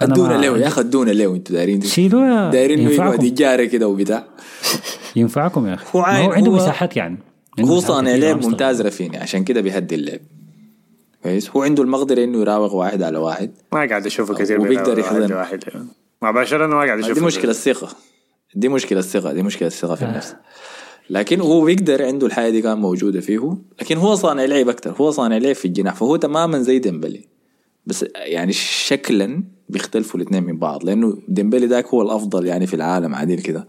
ادونا 0.00 0.34
له 0.34 0.58
يا 0.58 0.66
أخي 0.66 0.80
ادونا 0.80 1.10
له 1.10 1.34
أنتوا 1.34 1.56
دايرين 1.56 1.80
شيلوا 1.80 2.26
يا- 2.26 2.50
دايرين 2.50 2.78
إنه 2.78 2.90
يقعد 2.90 3.22
يجاري 3.22 3.66
كده 3.66 3.88
وبتاع. 3.88 4.24
ينفعكم 5.16 5.66
يا 5.66 5.74
أخي. 5.74 5.98
هو 5.98 6.02
هو 6.02 6.32
عنده 6.32 6.52
مساحات 6.52 6.96
يعني. 6.96 7.18
هو 7.60 7.80
صانع 7.80 8.14
لعب. 8.14 8.44
ممتاز 8.44 8.82
رفيني 8.82 9.16
عشان 9.18 9.44
كده 9.44 9.60
بيهدي 9.60 9.94
اللعب. 9.94 10.20
كويس؟ 11.22 11.50
هو 11.50 11.62
عنده 11.62 11.82
المقدرة 11.82 12.24
إنه 12.24 12.40
يراوغ 12.40 12.76
واحد 12.76 13.02
على 13.02 13.18
واحد. 13.18 13.50
ما 13.72 13.86
قاعد 13.88 14.06
أشوفه 14.06 14.34
كثير 14.34 14.60
وبيقدر 14.60 14.94
بيلعب 14.94 15.30
واحد 15.38 15.62
يحضن. 15.68 15.86
مع 16.22 16.30
برشلونة 16.30 16.74
ما 16.74 16.84
قاعد 16.84 16.98
اشوفه 16.98 17.14
دي 17.14 17.20
مشكلة 17.20 17.50
الثقة. 17.50 17.88
دي 18.54 18.68
مشكلة 18.68 18.98
الثقة. 18.98 19.32
دي 19.32 19.42
مشكلة 19.42 19.68
الثقة 19.68 19.94
في 19.94 20.04
النفس. 20.04 20.34
لكن 21.10 21.40
هو 21.40 21.60
بيقدر 21.64 22.04
عنده 22.04 22.26
الحاجة 22.26 22.50
دي 22.50 22.62
كان 22.62 22.78
موجودة 22.78 23.20
فيه. 23.20 23.56
لكن 23.80 23.96
هو 23.96 24.14
صانع 24.14 24.44
لعب 24.44 24.68
أكثر 24.68 24.94
هو 25.00 25.10
صانع 25.10 25.36
لعب 25.36 25.54
في 25.54 25.64
الجناح. 25.64 25.94
فهو 25.94 26.16
تماما 26.16 26.58
زي 26.58 26.78
ديمبلي. 26.78 27.24
بس 27.86 28.04
يعني 28.14 28.52
شكلا 28.52 29.44
بيختلفوا 29.68 30.20
الاثنين 30.20 30.42
من 30.42 30.58
بعض. 30.58 30.84
لأنه 30.84 31.18
ديمبلي 31.28 31.66
ذاك 31.66 31.86
هو 31.86 32.02
الأفضل 32.02 32.46
يعني 32.46 32.66
في 32.66 32.74
العالم 32.74 33.14
عديل 33.14 33.40
كده. 33.40 33.68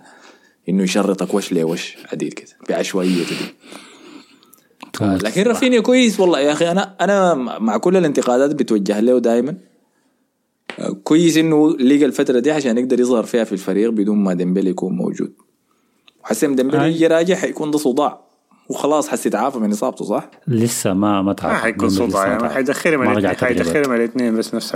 إنه 0.70 0.84
يشرطك 0.84 1.34
وش 1.34 1.52
لوش 1.54 1.98
عديل 2.12 2.32
كده. 2.32 2.50
بعشوائية 2.70 3.26
كده. 3.26 3.54
لكن 5.18 5.44
رافينيا 5.44 5.80
كويس 5.80 6.20
والله 6.20 6.40
يا 6.40 6.52
أخي. 6.52 6.72
أنا 6.72 6.96
أنا 7.02 7.34
مع 7.60 7.78
كل 7.78 7.98
الانتقادات 7.98 8.56
بتوجه 8.56 9.00
له 9.00 9.20
دائما 9.20 9.58
كويس 11.04 11.38
إنه 11.38 11.70
لقى 11.78 12.06
الفترة 12.06 12.40
دي 12.40 12.52
عشان 12.52 12.78
يقدر 12.78 13.00
يظهر 13.00 13.24
فيها 13.24 13.44
في 13.44 13.52
الفريق 13.52 13.90
بدون 13.90 14.18
ما 14.18 14.34
ديمبلي 14.34 14.70
يكون 14.70 14.96
موجود. 14.96 15.34
وحسن 16.24 16.56
ديمبلي. 16.56 16.88
يجي 16.88 17.08
راجع 17.08 17.36
حيكون 17.36 17.72
ده 17.72 17.78
صداع. 17.78 18.32
وخلاص 18.70 19.10
حس 19.10 19.26
يتعافى 19.26 19.60
من 19.60 19.72
إصابته 19.72 20.06
صح؟ 20.06 20.30
لسه 20.48 20.94
ما 20.94 21.22
ما 21.22 21.34
تعرف 21.34 21.54
ما 21.54 21.60
حيكون 21.60 21.90
صداع 21.90 22.28
يعني 22.28 22.50
حيدخلهم 22.50 23.00
ما 23.00 23.14
رجع 23.14 23.32
الاثنين 23.32 23.52
تدريبات. 23.52 23.76
حيدخلهم 23.76 23.96
الاثنين 23.96 24.38
بس 24.38 24.56
نفس 24.56 24.76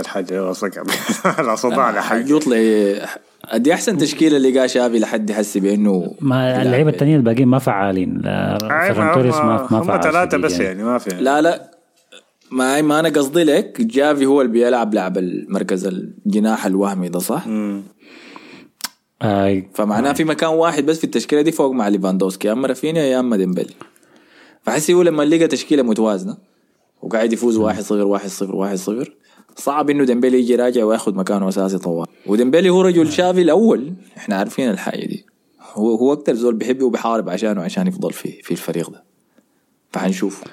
صقع 0.52 0.82
لا 1.46 1.54
صداع 1.54 1.90
لا 1.90 2.00
حاجة. 2.00 2.18
حيجوط 2.18 2.46
لي 2.46 3.06
دي 3.54 3.74
أحسن 3.74 3.98
تشكيلة 3.98 4.36
اللي 4.36 4.60
لقاها 4.60 4.66
شافي 4.66 4.98
لحد 4.98 5.30
يحس 5.30 5.58
بإنه 5.58 6.14
ما 6.20 6.62
اللعيبة 6.62 6.90
التانيين 6.90 7.16
الباقيين 7.16 7.48
ما 7.48 7.58
فعالين. 7.58 8.20
فيران 8.22 9.14
توريس 9.14 9.34
ما 9.34 9.68
ما 9.70 9.78
هم 9.78 9.84
فعال 9.84 10.02
ثلاثة 10.02 10.30
شديد 10.30 10.40
بس 10.44 10.60
يعني 10.60 10.84
ما 10.84 10.98
في. 10.98 11.10
لا 11.10 11.40
لا. 11.40 11.75
ما 12.50 12.82
ما 12.82 13.00
أنا 13.00 13.08
قصدي 13.08 13.44
لك 13.44 13.80
جافي 13.80 14.26
هو 14.26 14.40
اللي 14.40 14.52
بيلعب 14.52 14.94
لعب 14.94 15.18
المركز 15.18 15.86
الجناح 15.86 16.66
الوهمي 16.66 17.08
ده 17.08 17.18
صح؟ 17.18 17.44
آي 19.22 19.70
فمعناه 19.74 20.12
في 20.12 20.24
مكان 20.24 20.50
واحد 20.50 20.86
بس 20.86 20.98
في 20.98 21.04
التشكيلة 21.04 21.42
دي 21.42 21.52
فوق 21.52 21.72
مع 21.72 21.88
ليفاندوسكي 21.88 22.48
يا 22.48 22.52
أما 22.52 22.68
رافينيا 22.68 23.02
يا 23.02 23.20
أما 23.20 23.36
ديمبلي. 23.36 23.74
فحسي 24.62 24.94
هو 24.94 25.02
لما 25.02 25.22
لقى 25.22 25.46
تشكيلة 25.46 25.82
متوازنة 25.82 26.36
وقاعد 27.02 27.32
يفوز 27.32 27.56
1 27.56 27.80
0 27.82 28.06
1 28.06 28.26
0 28.28 28.56
1 28.56 28.74
0 28.76 29.14
صعب 29.56 29.90
إنه 29.90 30.04
ديمبلي 30.04 30.38
يجي 30.38 30.54
راجع 30.56 30.84
وياخذ 30.84 31.14
مكانه 31.14 31.48
أساسي 31.48 31.78
طوال. 31.78 32.06
وديمبلي 32.26 32.70
هو 32.70 32.80
رجل 32.82 33.12
شافي 33.12 33.42
الأول 33.42 33.92
إحنا 34.16 34.36
عارفين 34.36 34.70
الحاجة 34.70 35.06
دي. 35.06 35.26
هو 35.72 35.94
هو 35.94 36.12
أكثر 36.12 36.34
زول 36.34 36.54
بيحبه 36.54 36.84
وبيحارب 36.84 37.28
عشانه 37.28 37.62
عشان 37.62 37.86
يفضل 37.86 38.12
في 38.12 38.42
في 38.42 38.50
الفريق 38.50 38.90
ده. 38.90 39.04
فحنشوف 39.92 40.44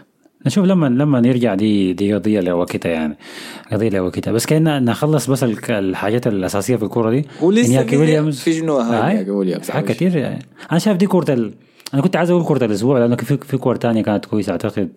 نشوف 0.46 0.66
لما 0.66 0.88
لما 0.88 1.20
نرجع 1.22 1.56
دي 1.56 1.94
دي 1.94 2.14
قضية 2.14 2.40
لوقتها 2.40 2.90
يعني 2.92 3.18
قضية 3.72 3.90
لوقتها 3.90 4.32
بس 4.32 4.46
كنا 4.46 4.80
نخلص 4.80 5.30
بس 5.30 5.44
الحاجات 5.70 6.28
الأساسية 6.28 6.76
في 6.76 6.84
الكورة 6.84 7.10
دي. 7.10 7.26
هو 7.42 7.52
لسه 7.52 7.68
إنياكي 7.68 7.90
في- 7.90 7.96
آي، 8.94 9.12
إنياكي 9.12 9.32
ويليامز؟ 9.32 9.70
حاجات 9.70 9.88
كثير 9.90 10.18
يعني. 10.18 10.46
أنا 10.72 10.80
شايف 10.80 10.98
دي 10.98 11.08
كورة 11.08 11.32
ال... 11.34 11.54
أنا 11.94 12.02
كنت 12.02 12.16
عايز 12.16 12.30
أقول 12.30 12.44
كورة 12.44 12.66
الأسبوع 12.66 13.00
لأنه 13.00 13.16
في 13.16 13.38
في 13.38 13.58
كورة 13.58 13.78
تانية 13.78 14.02
كانت 14.04 14.26
كويسة. 14.26 14.52
أعتقد 14.52 14.90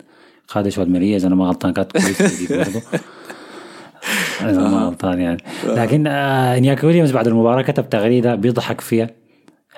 خادش 0.46 0.78
والميريز 0.78 1.24
أنا 1.24 1.34
ما 1.34 1.44
غلطان 1.44 1.72
كانت 1.72 1.92
كويسة 1.92 2.26
دي 2.48 2.56
برضه 2.58 2.82
أنا 4.40 4.68
ما 4.68 4.78
غلطان 4.78 5.20
يعني. 5.20 5.38
لكن 5.66 6.06
آه 6.06 6.56
انياكي 6.58 6.86
ويليامز 6.86 7.10
بعد 7.12 7.26
المباراة 7.26 7.62
كتب 7.62 7.88
تغريدة 7.90 8.34
بيضحك 8.34 8.80
فيها. 8.80 9.10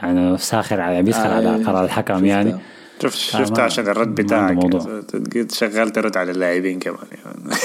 يعني 0.03 0.39
ساخر 0.39 0.81
على 0.81 1.03
بيسخر 1.03 1.27
آه، 1.27 1.35
على. 1.35 1.65
قرار 1.65 1.85
الحكم. 1.85 2.25
يعني. 2.25 2.55
شفت 3.03 3.35
آه، 3.35 3.39
شفت 3.39 3.59
عشان 3.59 3.89
الرد 3.89 4.15
بتاعك. 4.15 4.59
قلت 5.35 5.53
شغال 5.53 5.91
ترد 5.91 6.17
على 6.17 6.31
اللاعبين 6.31 6.79
كمان 6.79 6.99
يعني. 7.13 7.57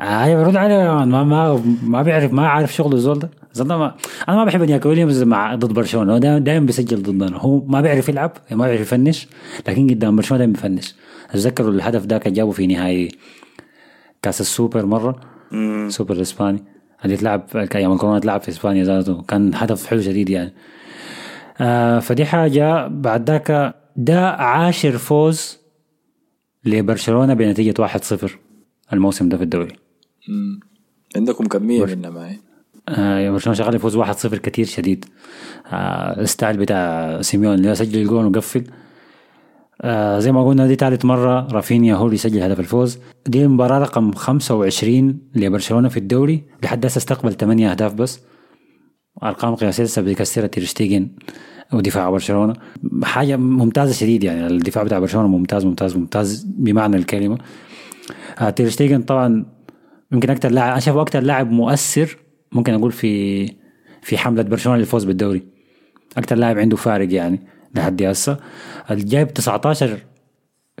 أيوه 0.24 0.44
برد 0.44 0.56
عليه 0.56 1.04
ما 1.04 1.24
ما 1.24 1.62
ما 1.82 2.02
بيعرف 2.02 2.32
ما 2.32 2.48
عارف 2.48 2.74
شغله 2.74 2.94
الزول 2.94 3.18
ده. 3.18 3.30
الزول 3.52 3.66
ما 3.66 3.94
أنا 4.28 4.36
ما 4.36 4.44
بحب 4.44 4.62
إنياكي 4.62 4.88
ويليامز 4.88 5.22
مع 5.22 5.54
ضد 5.54 5.72
برشلونة. 5.72 6.12
هو 6.14 6.18
دايما 6.18 6.66
بيسجل 6.66 7.02
ضدنا. 7.02 7.36
هو 7.36 7.64
ما 7.66 7.80
بيعرف 7.80 8.08
يلعب 8.08 8.32
ما 8.50 8.66
بيعرف 8.66 8.80
يفنش 8.80 9.28
لكن 9.68 9.90
قدام 9.90 10.16
برشلونة 10.16 10.38
دايما 10.38 10.52
بيفنش. 10.52 10.94
اتذكروا 11.30 11.70
الهدف 11.70 12.06
كان 12.06 12.32
جابه 12.32 12.50
في 12.50 12.66
نهائي 12.66 13.08
كأس 14.22 14.40
السوبر 14.40 14.86
مرة؟ 14.86 15.20
سوبر 15.88 16.14
الاسباني 16.14 16.64
اللي 17.04 17.16
تلعب 17.16 17.46
أيام 17.74 17.92
الكورونا 17.92 18.18
تلعب 18.18 18.40
في 18.40 18.48
إسبانيا 18.48 18.84
ذاته. 18.84 19.22
كان 19.28 19.54
هدف 19.54 19.86
حلو 19.86 20.00
شديد 20.00 20.30
يعني. 20.30 20.52
آه 21.60 21.98
فدي 21.98 22.24
حاجة. 22.24 22.86
بعد 22.86 23.30
ذاك 23.30 23.74
ده 23.98 24.30
عاشر 24.30 24.98
فوز 24.98 25.58
لبرشلونة 26.64 27.34
بنتيجة 27.34 27.86
1-0 27.86 28.30
الموسم 28.92 29.28
ده 29.28 29.36
في 29.36 29.42
الدوري. 29.42 29.72
عندكم 31.16 31.44
كميه 31.46 31.84
منها 31.84 32.10
معي؟ 32.10 32.38
آه 32.88 33.30
برشلونة 33.30 33.58
شغال 33.58 33.74
يفوز 33.74 33.96
1-0 33.96 34.34
كتير 34.34 34.66
شديد. 34.66 35.04
آه 35.66 36.20
ال 36.20 36.26
style 36.26 36.56
بتاع 36.56 37.22
سيميون 37.22 37.54
اللي 37.54 37.70
هو 37.70 37.74
سجل 37.74 37.98
الجول 37.98 38.26
وقفل. 38.26 38.64
آه 39.82 40.18
زي 40.18 40.32
ما 40.32 40.48
قلنا 40.48 40.66
دي 40.66 40.74
ثالث 40.74 41.04
مرة 41.04 41.48
رافينيا 41.52 41.94
هو 41.94 42.04
اللي 42.04 42.14
يسجل 42.14 42.42
هدف 42.42 42.60
الفوز. 42.60 42.98
دي 43.26 43.44
المباراة 43.44 43.78
رقم 43.78 44.12
25 44.12 45.18
لبرشلونة 45.34 45.88
في 45.88 45.96
الدوري. 45.96 46.44
لحد 46.62 46.86
هسه 46.86 46.98
استقبل 46.98 47.32
8 47.32 47.70
أهداف 47.70 47.94
بس. 47.94 48.20
أرقام 49.22 49.54
قياسية 49.54 49.84
لسه 49.84 50.02
بيكسرها 50.02 50.46
تيرشتيجن 50.46 51.08
ودفاع 51.72 52.10
برشلونة. 52.10 52.54
حاجة 53.02 53.36
ممتازة 53.36 53.92
شديد 53.92 54.24
يعني 54.24 54.46
الدفاع 54.46 54.84
بتاع 54.84 54.98
برشلونة 54.98 55.28
ممتاز 55.28 55.64
ممتاز 55.64 55.96
ممتاز 55.96 56.46
بمعنى 56.48 56.96
الكلمة. 56.96 57.38
آه 58.40 58.50
تيرشتيجن 58.50 59.02
طبعا 59.02 59.46
يمكن 60.12 60.30
أكتر 60.30 60.50
لاعب 60.50 60.70
أنا 60.70 60.80
شايفه 60.80 61.00
أكتر 61.00 61.20
لاعب 61.20 61.50
مؤثر 61.50 62.16
ممكن 62.52 62.74
أقول 62.74 62.92
في 62.92 63.46
في 64.02 64.18
حملة 64.18 64.42
برشلونة 64.42 64.78
للفوز 64.78 65.04
بالدوري. 65.04 65.42
أكتر 66.16 66.36
لاعب 66.36 66.58
عنده 66.58 66.76
فارق 66.76 67.12
يعني 67.12 67.40
لحد 67.74 68.02
هسه. 68.02 68.36
جايب 68.90 69.34
19 69.34 69.98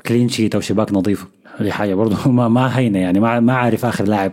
clean 0.06 0.28
sheet 0.28 0.54
أو 0.54 0.60
شباك 0.60 0.92
نظيفة. 0.92 1.26
دي 1.60 1.72
حاجة 1.72 1.94
برضه 1.94 2.30
ما 2.30 2.48
ما 2.48 2.78
هينة 2.78 2.98
يعني 2.98 3.20
ما 3.20 3.40
ما 3.40 3.52
عارف 3.52 3.84
آخر 3.84 4.04
لاعب 4.04 4.32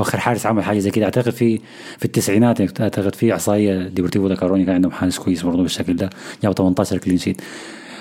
آخر 0.00 0.18
حارس 0.18 0.46
عمل 0.46 0.62
حاجة 0.64 0.78
زي 0.78 0.90
كده. 0.90 1.04
أعتقد 1.04 1.30
في 1.30 1.60
في 1.98 2.04
التسعينات 2.04 2.80
أعتقد 2.80 3.14
في 3.14 3.34
إحصائية 3.34 3.88
ديبورتيفو 3.88 4.28
لا 4.28 4.34
كورونيا 4.34 4.64
كان 4.64 4.74
عندهم 4.74 4.92
حارس 4.92 5.18
كويس 5.18 5.42
برضه 5.42 5.62
بالشكل 5.62 5.96
ده. 5.96 6.10
جاب 6.42 6.52
18 6.52 6.98
clean 6.98 7.18
sheet. 7.18 7.40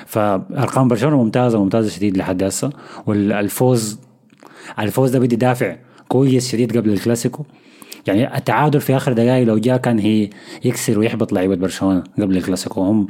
فأرقام 0.05 0.87
برشلونة 0.87 1.23
ممتازة 1.23 1.63
ممتازة 1.63 1.89
شديد 1.89 2.17
لحد 2.17 2.43
هسه. 2.43 2.69
والفوز 3.05 3.99
الفوز 4.79 5.09
ده 5.09 5.19
بدي 5.19 5.35
دافع 5.35 5.75
كويس 6.07 6.51
شديد 6.51 6.77
قبل 6.77 6.89
الكلاسيكو. 6.89 7.45
يعني 8.07 8.37
التعادل 8.37 8.81
في 8.81 8.95
آخر 8.95 9.13
دقائق 9.13 9.47
لو 9.47 9.57
جاء 9.57 9.77
كان 9.77 9.99
هي 9.99 10.29
يكسر 10.65 10.99
ويحبط 10.99 11.33
لعيبة 11.33 11.55
برشلونة 11.55 12.03
قبل 12.19 12.37
الكلاسيكو. 12.37 12.81
هم 12.81 13.07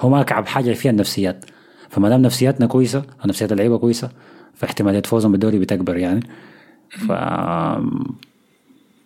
هم 0.00 0.14
أكعب 0.14 0.46
حاجة 0.46 0.72
فيها 0.72 0.90
النفسيات. 0.90 1.44
فما 1.88 2.08
دام 2.08 2.22
نفسياتنا 2.22 2.66
كويسة 2.66 3.02
ونفسيات 3.24 3.52
اللعيبة 3.52 3.78
كويسة 3.78 4.10
فاحتمالية 4.54 5.02
فوزهم 5.02 5.32
بالدوري 5.32 5.58
بتكبر 5.58 5.96
يعني. 5.96 6.20
ف 6.90 7.12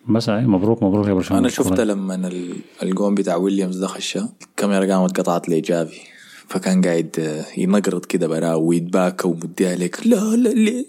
بس 0.09 0.29
هاي 0.29 0.47
مبروك 0.47 0.83
مبروك 0.83 1.09
يا 1.09 1.13
برشلونة. 1.15 1.41
أنا 1.41 1.49
شفت 1.49 1.81
لما 1.81 2.15
ال- 2.15 2.57
الجون 2.83 3.15
بتاع 3.15 3.37
ويليامز 3.37 3.77
ده 3.77 3.87
خشة 3.87 4.29
الكاميرا 4.51 4.95
قامت 4.95 5.21
قطعت 5.21 5.49
لجافي 5.49 6.01
فكان 6.49 6.83
قاعد 6.83 7.11
آه، 7.19 7.45
ينقرض 7.61 8.05
كده 8.05 8.27
براه 8.29 8.57
ويتباكى 8.57 9.29
ومديها 9.29 9.71
عليك 9.71 10.07
لا 10.07 10.17
لا 10.37 10.49
ليه؟ 10.49 10.85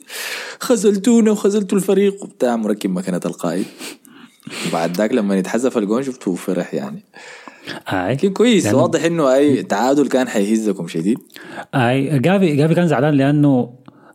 خذلتونا 0.60 1.31
وخذلتوا 1.31 1.77
الفريق 1.77 2.23
وبتاع. 2.23 2.55
مركب 2.55 2.89
مكانة 2.89 3.21
القائد 3.25 3.65
بعد 4.73 4.97
ذاك 4.97 5.13
لما 5.13 5.38
يتحذف 5.38 5.77
الجون 5.77 6.03
شفته 6.03 6.36
فرح 6.36 6.73
يعني. 6.73 7.03
اي 7.88 8.13
لكن 8.13 8.34
كويس. 8.34 8.67
لأنه- 8.67 8.73
واضح 8.73 9.03
إنه 9.03 9.34
أي 9.34 9.63
تعادل 9.63 10.08
كان 10.08 10.27
حيهزكم 10.27 10.88
شديد. 10.88 11.17
اي 11.75 12.19
جافي 12.19 12.55
جافي 12.55 12.75
كان 12.75 12.88
زعلان 12.88 13.13
لأنه 13.13 13.69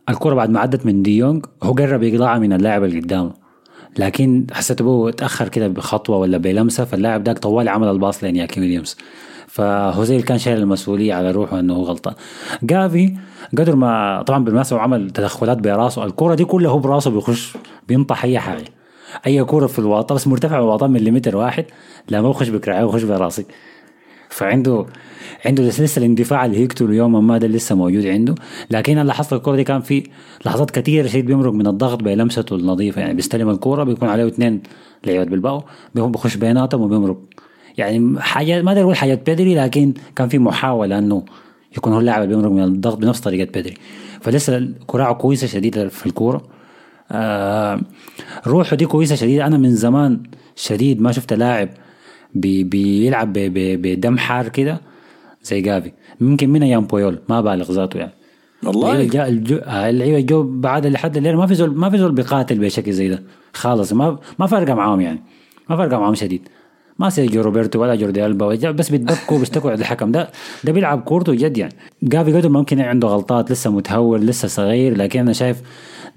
الكرة 0.09 0.35
بعد 0.35 0.49
ما 0.49 0.59
عدت 0.59 0.85
من 0.85 1.03
ديونج 1.03 1.45
هو 1.63 1.71
قرب 1.73 2.03
يقطعها 2.03 2.39
من 2.39 2.53
اللاعب 2.53 2.83
اللي 2.83 2.99
قدامه. 2.99 3.31
لكن 3.97 4.47
حسيته 4.51 4.83
هو 4.83 5.09
تاخر 5.09 5.47
كده 5.47 5.67
بخطوة 5.67 6.17
ولا 6.17 6.37
بلمسة 6.37 6.85
فاللاعب 6.85 7.23
داك 7.23 7.39
طوال 7.39 7.69
عمل 7.69 7.87
الباص 7.87 8.23
لإنياكي 8.23 8.59
ويليامز. 8.59 8.97
فهوزيل 9.47 10.21
كان 10.21 10.37
شايل 10.37 10.57
المسؤولية 10.57 11.13
على 11.13 11.31
روحه 11.31 11.59
إنه 11.59 11.73
هو 11.73 11.83
غلطان. 11.83 12.13
جافي 12.63 13.17
قدر 13.57 13.75
ما 13.75 14.21
طبعا 14.21 14.43
بالمناسبة 14.43 14.79
عمل 14.79 15.09
تدخلات 15.09 15.57
براسه. 15.57 16.05
الكرة 16.05 16.35
دي 16.35 16.45
كلها 16.45 16.71
هو 16.71 16.79
براسه 16.79 17.11
بيخش 17.11 17.57
بينطح 17.87 18.23
أي 18.23 18.39
حاجة. 18.39 18.65
أي 19.27 19.43
كرة 19.43 19.67
في 19.67 19.79
الواطه 19.79 20.15
بس 20.15 20.27
مرتفع 20.27 20.59
بواطه 20.59 20.87
مليمتر 20.87 21.37
واحد 21.37 21.65
لا 22.09 22.21
ما 22.21 22.29
بخش 22.29 22.49
بكراعي 22.49 22.85
بخش 22.85 23.03
براسي. 23.03 23.45
فعنده 24.31 24.85
عنده 25.45 25.63
لسه 25.63 25.99
الاندفاع 25.99 26.45
اللي 26.45 26.63
يقتله 26.63 26.93
يوما 26.93 27.21
ما 27.21 27.37
ده 27.37 27.47
لسه 27.47 27.75
موجود 27.75 28.05
عنده. 28.05 28.35
لكن 28.71 28.97
اللي 28.97 29.13
حصل 29.13 29.35
الكورة 29.35 29.55
دي 29.55 29.63
كان 29.63 29.81
في 29.81 30.03
لحظات 30.45 30.71
كثيره 30.71 31.07
شديد 31.07 31.25
بيمرق 31.25 31.53
من 31.53 31.67
الضغط 31.67 32.03
بلمسته 32.03 32.55
النظيفة. 32.55 33.01
يعني 33.01 33.13
بيستلم 33.13 33.49
الكورة 33.49 33.83
بيكون 33.83 34.09
عليه 34.09 34.27
اثنين 34.27 34.61
لعيبة 35.05 35.23
بالباو 35.23 35.63
بيقوم 35.95 36.11
بخش 36.11 36.35
بيناتهم 36.35 36.81
وبيمرق. 36.81 37.17
يعني 37.77 38.19
حاجة 38.19 38.61
ما 38.61 38.71
أدري 38.71 38.83
أقول 38.83 38.95
حاجة 38.95 39.21
بيدري 39.25 39.55
لكن 39.55 39.93
كان 40.15 40.27
في 40.27 40.39
محاولة 40.39 40.97
إنه 40.99 41.23
يكون 41.77 41.93
هو 41.93 41.99
اللاعب 41.99 42.23
اللي 42.23 42.35
بيمرق 42.35 42.51
من 42.51 42.63
الضغط 42.63 42.97
بنفس 42.97 43.19
طريقة 43.19 43.51
بيدري 43.51 43.73
فلسه 44.21 44.69
كراعه 44.87 45.13
كويسة 45.13 45.47
شديدة 45.47 45.87
في 45.87 46.05
الكورة. 46.05 46.41
آه 47.11 47.81
روحه 48.47 48.75
دي 48.75 48.85
كويسة 48.85 49.15
شديدة. 49.15 49.45
أنا 49.45 49.57
من 49.57 49.75
زمان 49.75 50.23
شديد 50.55 51.01
ما 51.01 51.11
شفت 51.11 51.33
لاعب 51.33 51.69
بي 52.35 52.63
بيلعب 52.63 53.33
ب- 53.33 53.39
ب- 53.53 53.81
بدم 53.81 54.17
حار 54.17 54.47
كده 54.49 54.81
زي 55.43 55.61
جافي. 55.61 55.91
ممكن 56.19 56.49
من 56.49 56.63
أيام 56.63 56.85
بويول 56.85 57.19
ما 57.29 57.41
بالغ 57.41 57.71
ذاته 57.71 57.97
يعني. 57.97 58.11
والله. 58.63 58.91
اللعيبة 58.91 59.27
الجو 59.27 59.55
آه، 59.57 59.89
اللعيبة 59.89 60.19
جو 60.19 60.43
بعد 60.43 60.87
لحد 60.87 61.17
الليل 61.17 61.35
ما 61.35 61.47
في 61.47 61.55
زول 61.55 61.75
ما 61.75 61.89
في 61.89 61.97
زول 61.97 62.11
بيقاتل 62.11 62.59
بشكل 62.59 62.91
زي 62.93 63.09
ده. 63.09 63.23
خالص 63.53 63.93
ما 63.93 64.19
ما 64.39 64.47
فارقة 64.47 64.73
معاهم 64.73 65.01
يعني. 65.01 65.19
ما 65.69 65.77
فارقة 65.77 65.99
معاهم 65.99 66.15
شديد. 66.15 66.47
ما 66.99 67.09
سيرجيو 67.09 67.41
روبرتو 67.41 67.81
ولا 67.81 67.95
جوردي 67.95 68.25
ألبا 68.25 68.71
بس 68.71 68.89
بيتبكوا 68.89 69.39
بيشتكوا 69.39 69.71
عند 69.71 69.79
الحكم 69.79 70.11
ده. 70.11 70.29
ده 70.63 70.71
بيلعب 70.71 71.01
كورته 71.01 71.33
جد 71.33 71.57
يعني. 71.57 71.73
جافي 72.03 72.33
قدر 72.33 72.49
ممكن 72.49 72.81
عنده 72.81 73.07
غلطات 73.07 73.51
لسه 73.51 73.71
متهور 73.71 74.19
لسه 74.19 74.47
صغير 74.47 74.97
لكن 74.97 75.19
أنا 75.19 75.33
شايف 75.33 75.61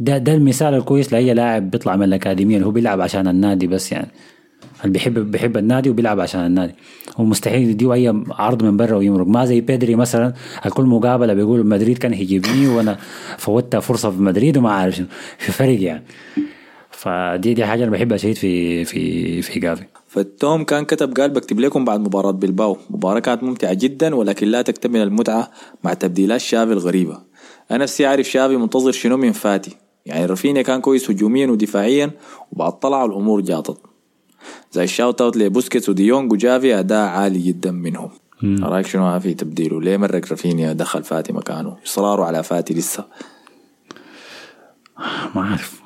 ده 0.01 0.19
ده 0.19 0.35
المثال 0.35 0.75
الكويس 0.75 1.13
لأي 1.13 1.35
لاعب 1.35 1.71
بيطلع 1.71 1.97
من 1.97 2.03
الأكاديمية 2.03 2.55
اللي 2.57 2.67
هو 2.67 2.71
بيلعب 2.71 3.01
عشان 3.01 3.29
النادي 3.29 3.67
بس 3.67 3.93
يعني. 3.93 4.09
اللي 4.85 4.93
بيحب 4.93 5.31
بيحب 5.31 5.57
النادي 5.57 5.91
وبيلعب 5.91 6.21
عشان 6.21 6.47
النادي. 6.47 6.75
هو 7.17 7.25
مستحيل 7.25 7.69
يديه 7.69 7.93
أي 7.93 8.23
عرض 8.31 8.63
من 8.63 8.77
برا 8.77 8.97
ويمرق. 8.97 9.27
ما 9.27 9.45
زي 9.45 9.61
بيدري 9.61 9.95
مثلا 9.95 10.35
الكل 10.67 10.85
مقابلة 10.85 11.35
بيقول 11.35 11.67
مدريد 11.67 11.99
كان 11.99 12.13
هيجيبني 12.13 12.69
وأنا 12.69 12.99
فوتت 13.39 13.77
فرصة 13.77 14.11
في 14.11 14.23
مدريد 14.23 14.57
وما 14.57 14.73
عارف 14.73 14.95
شنو. 14.95 15.07
في 15.39 15.53
فرق 15.53 15.83
يعني. 15.83 16.05
فدي 16.91 17.55
دي 17.55 17.65
حاجة 17.67 17.83
أنا 17.83 17.91
بحب 17.91 18.13
اشيد 18.13 18.37
في 18.37 18.85
في 18.85 19.43
في 19.43 19.61
جافي 19.61 19.85
فالتوم 20.09 20.65
كان 20.65 20.85
كتب 20.85 21.15
قال 21.17 21.31
بكتب 21.31 21.61
لكم 21.61 21.85
بعد 21.85 22.01
مباراة 22.01 22.31
بالباو 22.31 22.77
مباراة 22.91 23.21
كانت 23.21 23.43
ممتعة 23.43 23.75
جدا 23.75 24.15
ولكن 24.15 24.47
لا 24.47 24.63
تكتمل 24.63 25.03
المتعة 25.03 25.51
مع 25.85 25.95
تبديلات 25.95 26.41
شافي 26.41 26.73
الغريبة. 26.73 27.19
أنا 27.71 27.83
نفسي 27.83 28.07
أعرف 28.07 28.27
شافي 28.27 28.57
منتظر 28.57 28.93
شنو 28.93 29.17
من 29.17 29.33
فاتي. 29.33 29.77
يعني 30.07 30.27
رافينيا 30.27 30.63
كان 30.63 30.81
كويس 30.81 31.11
هجوميا 31.11 31.47
ودفاعيا 31.47 32.11
وبعد 32.53 32.73
طلع 32.73 33.05
الأمور 33.05 33.41
جاطت. 33.41 33.94
زي 34.73 34.85
ال 34.85 34.91
shout 34.91 35.21
out 35.21 35.37
لبوسكيتس 35.37 35.89
وديونج 35.89 36.33
وجافي 36.33 36.79
أداء 36.79 37.09
عالي 37.09 37.39
جدا 37.39 37.71
منهم 37.71 38.11
رأيك 38.45 38.87
شنو 38.87 39.21
في 39.21 39.35
تبديله 39.35 39.81
ليه 39.81 39.97
مرق 39.97 40.31
رافينيا 40.31 40.73
دخل 40.73 41.03
فاتي 41.03 41.33
مكانه 41.33 41.77
إصراره 41.87 42.25
على 42.25 42.43
فاتي 42.43 42.75
لسه 42.75 43.05
ما 45.35 45.43
عارف 45.43 45.81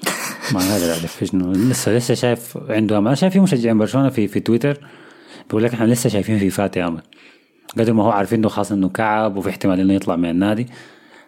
ما 0.53 0.61
قادر 0.61 0.90
اعرف 0.90 1.25
شنو 1.25 1.53
لسه 1.53 1.97
لسه 1.97 2.14
شايف 2.14 2.59
عنده 2.68 2.99
امل 2.99 3.07
أنا 3.07 3.14
شايف 3.14 3.33
في 3.33 3.40
مشجعين 3.40 3.79
برشلونه 3.79 4.09
في 4.09 4.29
في 4.29 4.40
تويتر 4.40 4.81
بيقول 5.47 5.64
لك 5.64 5.75
إحنا 5.75 5.85
لسه 5.85 6.11
شايفين 6.11 6.38
في 6.38 6.51
فاتي 6.51 6.85
امل 6.85 7.03
قدر 7.79 7.92
ما 7.92 8.05
هو 8.05 8.11
عارفين 8.11 8.38
انه 8.38 8.49
خاص 8.49 8.73
انه 8.73 8.88
كعب 8.88 9.37
وفي 9.37 9.49
احتمال 9.49 9.81
انه 9.81 9.94
يطلع 9.94 10.16
من 10.16 10.31
النادي 10.31 10.66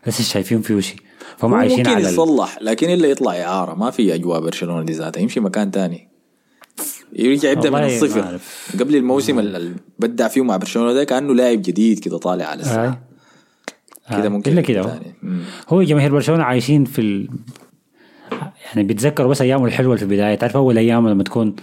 لسه 0.07 0.25
شايفين 0.25 0.62
فيه 0.62 0.81
شيء 0.81 0.99
فهم 1.37 1.55
عايشين 1.55 1.79
ممكن 1.79 1.90
على 1.90 2.47
لكن 2.61 2.90
إلا 2.90 3.09
يطلع 3.09 3.33
إعارة 3.33 3.75
ما 3.75 3.90
في 3.90 4.14
أجواء 4.14 4.40
برشلونة 4.40 4.83
دي 4.83 4.93
ذاتها 4.93 5.21
يمشي 5.21 5.40
مكان 5.40 5.71
تاني 5.71 6.10
يرجع 7.12 7.51
يبدأ 7.51 7.70
من 7.70 7.85
الصفر. 7.85 8.38
قبل 8.81 8.96
الموسم 8.96 9.38
اللي 9.38 9.73
بدع 9.99 10.29
فيه 10.29 10.44
مع 10.44 10.57
برشلونة 10.57 10.92
ده 10.92 11.05
كأنه 11.05 11.35
لاعب 11.35 11.62
جديد 11.62 11.99
كده 11.99 12.18
طالع 12.18 12.44
على 12.44 12.62
آه. 12.62 12.64
الساحه 12.64 13.01
كده 14.11 14.27
آه. 14.27 14.29
ممكن 14.29 14.53
إلا 14.53 14.61
كده 14.61 14.83
تاني. 14.83 15.14
مم. 15.23 15.40
هو 15.68 15.83
جماهير 15.83 16.12
برشلونة 16.12 16.42
عايشين 16.42 16.85
في 16.85 17.01
ال... 17.01 17.29
يعني 18.66 18.83
بيتذكروا 18.88 19.31
بس 19.31 19.42
أيامه 19.42 19.64
الحلوة 19.64 19.96
في 19.96 20.03
البداية 20.03 20.35
تعرف 20.35 20.57
أول 20.57 20.79
أيام 20.79 21.09
لما 21.09 21.23
تكون 21.23 21.57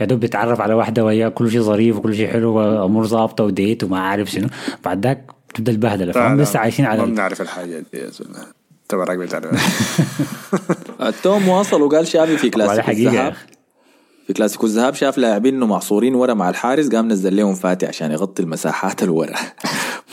يا 0.00 0.06
دوب 0.06 0.20
بتتعرف 0.20 0.60
على 0.60 0.74
واحدة 0.74 1.04
وهي 1.04 1.30
كل 1.30 1.50
شيء 1.50 1.60
ظريف 1.60 1.96
وكل 1.96 2.14
شيء 2.14 2.28
حلو 2.28 2.54
وأمور 2.54 3.06
ظابطة 3.06 3.44
وديت 3.44 3.84
وما 3.84 4.00
عارف 4.00 4.30
شنو 4.30 4.48
بعد 4.84 5.06
ذاك 5.06 5.30
تبدا 5.54 5.72
البهدلة 5.72 6.12
فهم 6.12 6.40
لسه 6.40 6.58
عايشين 6.58 6.84
على 6.84 7.00
ما 7.00 7.06
بنعرف 7.06 7.40
الحاجات 7.42 7.84
دي 7.92 7.98
يا 7.98 8.10
زلمة 8.10 8.46
تبعك 8.88 9.18
بتعرف 9.18 9.50
التوم 11.08 11.48
واصل 11.48 11.82
وقال 11.82 12.06
شافي 12.06 12.36
في 12.36 12.50
كلاسيكو 12.50 12.90
الذهاب. 12.90 13.34
في 14.26 14.32
كلاسيكو 14.32 14.66
الذهاب 14.66 14.94
شاف 14.94 15.18
لاعبين 15.18 15.54
إنه 15.54 15.66
محصورين 15.66 16.14
ورا 16.14 16.34
مع 16.34 16.48
الحارس 16.48 16.88
قام 16.88 17.08
نزل 17.08 17.36
لهم 17.36 17.54
فاتي 17.54 17.86
عشان 17.86 18.10
يغطي 18.12 18.42
المساحات 18.42 19.02
الورا. 19.06 19.34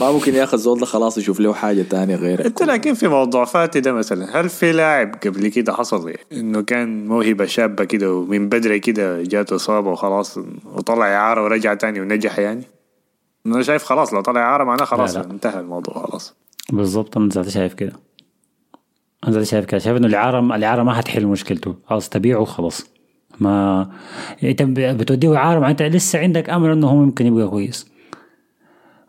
ما 0.02 0.12
ممكن 0.12 0.36
ياخذ 0.36 0.58
زول 0.58 0.80
ده 0.80 0.86
خلاص 0.86 1.18
يشوف 1.18 1.40
له 1.40 1.54
حاجة 1.54 1.82
تانية 1.82 2.16
غير 2.16 2.46
انت 2.46 2.64
لكن 2.64 2.94
في 2.94 3.08
موضوع 3.08 3.46
فاتي 3.46 3.80
ده 3.80 3.94
مثلا 3.94 4.42
هل 4.42 4.50
في 4.50 4.72
لاعب 4.72 5.16
قبل 5.26 5.48
كده 5.48 5.74
حصل 5.74 6.10
يعني 6.10 6.22
إنه 6.32 6.62
كان 6.62 7.08
موهبة 7.08 7.46
شابة 7.46 7.84
كده 7.84 8.14
ومن 8.14 8.50
بدري 8.50 8.80
كده 8.80 9.24
جاته 9.24 9.56
إصابة 9.56 9.90
وخلاص 9.92 10.38
وطلع 10.76 11.14
إعارة 11.16 11.44
ورجع 11.44 11.74
تاني 11.74 12.02
ونجح 12.02 12.40
يعني؟ 12.40 12.64
أنا 13.46 13.64
شايف 13.64 13.84
خلاص 13.84 14.14
لو 14.14 14.22
طلع 14.22 14.42
إعارة 14.42 14.64
معناه 14.64 14.86
خلاص 14.86 15.16
لا 15.16 15.22
لا. 15.22 15.32
انتهى 15.32 15.60
الموضوع 15.60 15.94
خلاص. 16.08 16.36
بالضبط 16.74 17.18
أنا 17.18 17.30
ذاتي 17.30 17.52
شايف 17.52 17.74
كده. 17.74 17.94
أنا 19.28 19.34
ذاتي 19.34 19.46
شايف 19.46 19.66
كده. 19.66 19.80
شايف 19.80 19.98
إنه 19.98 20.08
الإعارة 20.08 20.56
الإعارة 20.56 20.84
ما 20.84 20.94
حتحل 20.94 21.26
مشكلته. 21.28 21.76
خلاص 21.86 22.10
تبيعه 22.10 22.46
خلاص 22.46 22.86
ما 23.42 23.88
انت 24.44 24.62
بتوديه 24.62 25.36
اعاره 25.36 25.60
معناتها 25.60 25.90
لسه 25.90 26.20
عندك 26.20 26.50
أمل 26.50 26.70
إنه 26.72 26.88
هو 26.88 26.96
ممكن 26.96 27.26
يبقى 27.26 27.48
كويس 27.48 27.92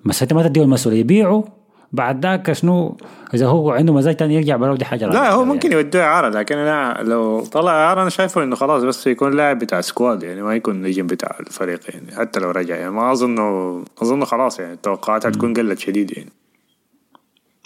بس 0.04 0.22
أنت 0.22 0.32
ما 0.32 0.48
تديه 0.48 0.62
المسؤولية 0.62 1.00
يبيعه 1.00 1.44
بعد 1.92 2.26
ذاك 2.26 2.52
شنو 2.52 2.96
إذا 3.34 3.46
هو 3.46 3.70
عنده 3.70 3.92
مزاج 3.92 4.16
تاني 4.16 4.34
يرجع 4.34 4.56
برا 4.56 4.76
دي 4.76 4.84
حاجة 4.84 5.06
لا 5.06 5.32
هو 5.32 5.40
يعني. 5.40 5.52
ممكن 5.52 5.72
يودوه 5.72 6.02
اعاره 6.02 6.28
لكن 6.28 6.58
أنا 6.58 7.02
لو 7.02 7.40
طلع 7.40 7.72
اعاره 7.72 8.02
أنا 8.02 8.10
شايفه 8.10 8.42
إنه 8.42 8.56
خلاص 8.56 8.82
بس 8.82 9.06
يكون 9.06 9.36
لاعب 9.36 9.58
بتاع 9.58 9.80
سكواد 9.80 10.22
يعني 10.22 10.42
ما 10.42 10.54
يكون 10.54 10.82
نجم 10.82 11.06
بتاع 11.06 11.36
الفريق 11.40 11.80
يعني 11.88 12.16
حتى 12.16 12.40
لو 12.40 12.50
رجع 12.50 12.76
يعني 12.76 12.90
ما 12.90 13.12
اظنه 13.12 13.84
أظن 14.02 14.24
خلاص 14.24 14.60
يعني 14.60 14.72
التوقعات 14.72 15.26
هتكون 15.26 15.54
قلت 15.54 15.78
شديد 15.78 16.16
يعني 16.16 16.30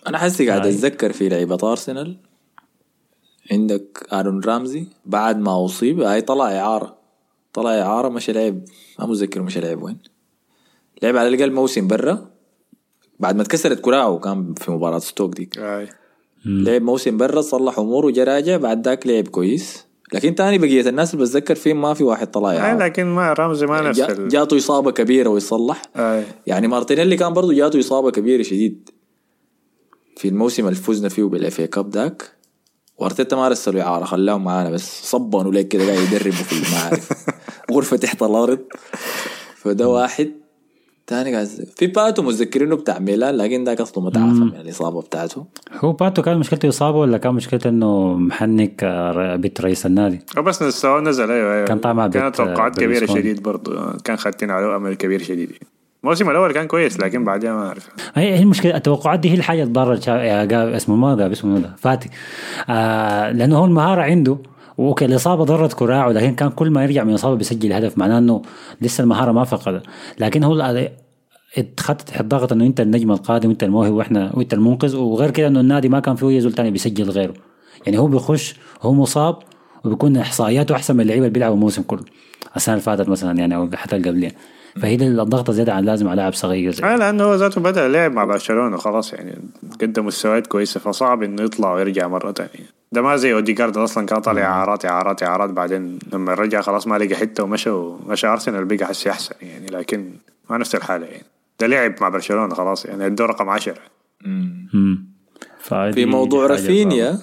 أنا 0.07 0.19
حسي 0.19 0.49
قاعد. 0.49 0.67
أتذكر 0.67 1.13
في 1.13 1.29
لعيبة 1.29 1.59
أرسنال 1.71 2.17
عندك 3.53 4.07
آرون 4.13 4.41
رامزي 4.45 4.87
بعد 5.05 5.39
ما 5.39 5.65
أصيب 5.65 6.01
هاي 6.01 6.21
طلع 6.21 6.59
إعارة 6.59 6.97
طلع 7.53 7.81
إعارة 7.81 8.09
مشى 8.09 8.33
لعب 8.33 8.61
ما 8.99 9.07
متذكر 9.07 9.43
مشى 9.43 9.61
لعب 9.61 9.83
وين. 9.83 9.99
لعب 11.03 11.17
على 11.17 11.29
الأقل 11.29 11.53
موسم 11.53 11.87
برا 11.87 12.31
بعد 13.21 13.37
ما 13.37 13.43
اتكسرت 13.43 13.81
كراعه 13.81 14.19
كان 14.19 14.55
في 14.55 14.71
مباراة 14.71 14.99
ستوك 14.99 15.37
ديك. 15.37 15.59
لعب 16.45 16.83
موسم 16.83 17.17
برا 17.17 17.41
صلح 17.41 17.79
اموره 17.79 18.07
وجا 18.07 18.25
راجع 18.25 18.57
بعد 18.57 18.89
ذاك 18.89 19.07
لعب 19.07 19.29
كويس. 19.29 19.87
لكن 20.13 20.35
تاني 20.35 20.59
بقية 20.59 20.89
الناس 20.89 21.15
اللي 21.15 21.25
بتذكر 21.25 21.55
فيهم 21.55 21.81
ما 21.81 21.95
في 21.95 22.05
واحد 22.05 22.31
طلع 22.31 22.57
إعارة. 22.57 22.79
لكن 22.79 23.05
ما 23.07 23.33
رمزي 23.33 23.67
ما 23.67 23.81
نفس 23.81 23.99
جا-. 23.99 24.29
جاته 24.29 24.57
إصابة 24.57 24.91
كبيرة 24.91 25.29
ويصلح. 25.29 25.83
آي. 25.97 26.25
يعني 26.47 26.69
مارتينيلي 26.69 27.17
كان 27.17 27.33
برضو 27.33 27.53
جاته 27.53 27.81
إصابة 27.81 28.11
كبيرة 28.11 28.43
شديد. 28.43 28.91
في 30.17 30.29
الموسم 30.29 30.65
اللي 30.65 30.77
فزنا 30.77 31.09
فيه 31.09 31.25
بال 31.25 31.43
FA 31.43 31.61
Cup 31.61 31.91
ذاك. 31.91 32.36
وارتيتا 32.99 33.37
ما 33.37 33.49
رسلوا 33.49 33.83
إعارة 33.83 34.05
خلاهم 34.05 34.45
معانا 34.45 34.71
بس 34.71 35.11
صبنوا 35.11 35.53
لك 35.53 35.69
كده 35.69 35.85
قاعد 35.87 35.99
يدربوا 36.13 36.33
في 36.33 36.73
ما 36.75 36.81
عارف 36.85 37.13
غرفة 37.73 37.97
تحت 37.97 38.23
الأرض. 38.23 38.59
فده 39.57 39.89
واحد. 39.89 40.31
تاني 41.07 41.35
قاعد 41.35 41.47
في 41.77 41.87
باتو 41.87 42.23
متذكرينه 42.23 42.77
بتاع 42.77 42.99
ميلان 42.99 43.35
لكن 43.37 43.65
ذاك 43.65 43.81
اصله 43.81 44.05
متعافى 44.05 44.29
من 44.41 44.57
الإصابة 44.61 45.01
بتاعته. 45.03 45.47
هو 45.73 45.93
باتو 45.93 46.23
كان 46.23 46.39
مشكلته 46.39 46.69
إصابة 46.69 46.99
ولا 46.99 47.19
كان 47.19 47.35
مشكلته 47.35 47.69
إنه 47.69 48.15
محنك 48.15 48.81
آه، 48.85 49.37
بيت 49.37 49.61
رئيس 49.61 49.87
النادي؟ 49.87 50.21
هو 50.39 50.43
بس 50.43 50.63
نزل 50.63 51.31
أيوه 51.31 51.55
أيوه. 51.55 51.67
كان 51.67 51.79
طالع 51.79 52.09
كانت 52.09 52.17
بيت- 52.25 52.35
توقعات 52.37 52.81
كبيرة. 52.81 53.07
شديد 53.07 53.43
برضه 53.43 53.93
كان 54.05 54.17
خدتين 54.17 54.51
عليه 54.51 54.77
أمل 54.77 54.95
كبير 54.95 55.23
شديد. 55.23 55.51
الموسم 56.05 56.31
الأول 56.31 56.53
كان 56.53 56.67
كويس 56.67 57.01
لكن 57.01 57.25
بعدها 57.25 57.53
ما 57.53 57.67
اعرف 57.67 57.89
هي 58.15 58.43
المشكلة 58.43 58.77
التوقعات 58.77 59.21
دي 59.21 59.31
هي 59.31 59.35
الحاجة 59.35 59.65
جا- 60.45 60.77
اسمه 60.77 60.97
ما 60.97 61.17
جاب 61.17 61.31
اسمه 61.33 61.75
فاتي. 61.77 62.09
آه 62.69 63.31
لأنه 63.33 63.59
هو 63.59 63.65
المهارة 63.65 64.03
عنده. 64.03 64.39
أوكي 64.79 65.05
الإصابة 65.05 65.45
ضرت 65.45 65.73
كراعه 65.73 66.11
لكن 66.13 66.35
كان 66.35 66.51
كل 66.51 66.71
ما 66.71 66.85
يرجع 66.85 67.05
من 67.05 67.11
الاصابه 67.11 67.37
بيسجل 67.37 67.73
هدف 67.73 67.99
معناه 67.99 68.19
إنه 68.19 68.43
لسه 68.81 69.03
المهارة 69.03 69.33
ما 69.33 69.45
فقد 69.45 69.83
لكن 70.19 70.45
هو 70.45 70.87
اتخذت 71.59 72.01
تحت 72.01 72.25
ضغط 72.25 72.53
إنه 72.53 72.67
انت 72.67 72.81
النجم 72.81 73.11
القادم 73.13 73.49
وانت 73.49 73.63
الموهب 73.65 73.93
وإحنا 73.93 74.31
وانت 74.35 74.55
المنقذ. 74.55 74.97
وغير 74.97 75.31
كده 75.31 75.47
إنه 75.47 75.61
النادي 75.61 75.89
ما 75.89 76.01
كان 76.01 76.15
فيه 76.17 76.41
زول 76.41 76.53
تاني 76.53 76.71
بيسجل 76.71 77.11
غيره. 77.11 77.35
يعني 77.87 77.99
هو 77.99 78.07
بيخش 78.07 78.55
هو 78.83 78.93
مصاب 78.95 79.37
وبيكون 79.85 80.17
إحصائياته 80.17 80.75
أحسن 80.75 80.95
من 80.95 81.01
اللعيبة 81.01 81.27
اللي 81.27 81.33
بيلعبوا 81.35 81.55
الموسم 81.57 81.83
كله. 81.83 82.05
السنة 82.57 82.75
اللي 82.75 82.83
فاتت 82.85 83.09
مثلا 83.09 83.39
يعني 83.39 83.57
أو 83.57 83.71
حتى 83.75 83.97
اللي 83.97 84.09
قبلها 84.11 84.31
فهي 84.83 84.95
الضغط 84.95 85.51
زيادة 85.51 85.75
عن 85.75 85.85
لازم 85.85 86.09
على 86.09 86.17
لاعب 86.17 86.33
صغير 86.35 86.73
زي 86.73 86.85
آه 86.85 86.97
لأنه 86.97 87.25
هو 87.25 87.35
ذاته 87.35 87.61
بدأ 87.61 87.89
لعب 87.89 88.13
مع 88.13 88.25
برشلونة 88.25 88.77
خلاص 88.77 89.13
يعني 89.13 89.39
قدم 89.81 90.07
مستويات 90.07 90.47
كويسة 90.47 90.81
فصعب 90.81 91.23
إنه 91.23 91.43
يطلع 91.43 91.75
ويرجع 91.75 92.09
مرة 92.09 92.31
تانية. 92.31 92.67
ده 92.93 93.03
ما 93.03 93.17
زي 93.17 93.33
أوديجارد 93.35 93.77
أصلا 93.77 94.07
كان 94.07 94.21
طالع 94.21 94.43
إعارات 94.43 94.85
إعارات 94.85 95.23
إعارات 95.23 95.51
بعدين 95.51 95.99
لما 96.13 96.35
رجع 96.35 96.61
خلاص 96.61 96.87
ما 96.87 96.99
لقى 96.99 97.15
حتة 97.15 97.43
ومشى 97.45 97.71
ومشى 97.71 98.27
أرسنال 98.27 98.65
بقى 98.65 98.87
حسي 98.87 99.11
أحسن 99.11 99.35
يعني 99.43 99.67
لكن 99.67 100.11
ما 100.51 100.59
نفس 100.59 100.75
الحالة 100.75 101.07
يعني. 101.07 101.25
ده 101.61 101.67
لعب 101.67 101.95
مع 102.01 102.09
برشلونة 102.09 102.55
خلاص 102.55 102.85
يعني 102.87 103.07
الدور 103.07 103.31
رقم 103.31 103.49
10 103.49 103.75
مم. 104.27 105.07
فدي- 105.61 105.93
في 105.93 106.05
موضوع 106.05 106.47
رافينيا. 106.47 107.19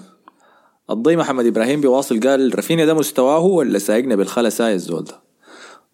الضي 0.89 1.15
محمد 1.17 1.45
إبراهيم 1.45 1.81
بيواصل 1.81 2.19
قال 2.19 2.55
رافينيا 2.55 2.85
ده 2.85 2.93
مستواه 2.93 3.39
ولا 3.45 3.79
سايقنا 3.79 4.15
بالخلا 4.15 4.49
ساي 4.49 4.73
الزول 4.73 5.03
ده؟ 5.03 5.23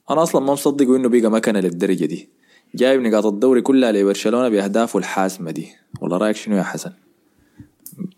أنا 0.10 0.24
أصلا 0.24 0.42
ما 0.42 0.54
مصدق 0.54 0.90
إنه 0.90 1.10
بقى 1.10 1.32
مكنه 1.32 1.60
للدرجة 1.60 2.06
دي. 2.06 2.30
جايب 2.76 3.02
نقاط 3.02 3.26
الدوري 3.26 3.62
كلها 3.62 3.92
لبرشلونة 3.92 4.50
باهدافه 4.50 5.00
الحاسمه 5.00 5.52
دي. 5.52 5.68
والله 6.02 6.18
رأيك 6.18 6.36
شنو 6.36 6.58
يا 6.58 6.64
حسن؟ 6.64 6.92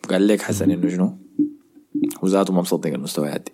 قال 0.09 0.27
لك 0.27 0.41
حسن 0.41 0.71
إنه 0.71 0.89
شنو؟ 0.89 1.17
وذاته 2.21 2.53
ما 2.53 2.61
مصدق 2.61 2.93
المستويات 2.93 3.41
دي 3.41 3.51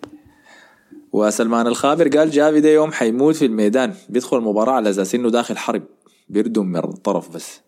وسلمان 1.12 1.66
الخابر 1.66 2.08
قال 2.08 2.30
جافي 2.30 2.60
ده 2.60 2.68
يوم 2.68 2.92
حيموت 2.92 3.36
في 3.36 3.44
الميدان. 3.46 3.94
بيدخل 4.08 4.36
المباراة 4.36 4.72
على 4.72 4.90
أساس 4.90 5.14
إنه 5.14 5.30
داخل 5.30 5.56
حرب. 5.56 5.82
بيردم 6.28 6.66
من 6.66 6.76
الطرف 6.76 7.34
بس. 7.34 7.60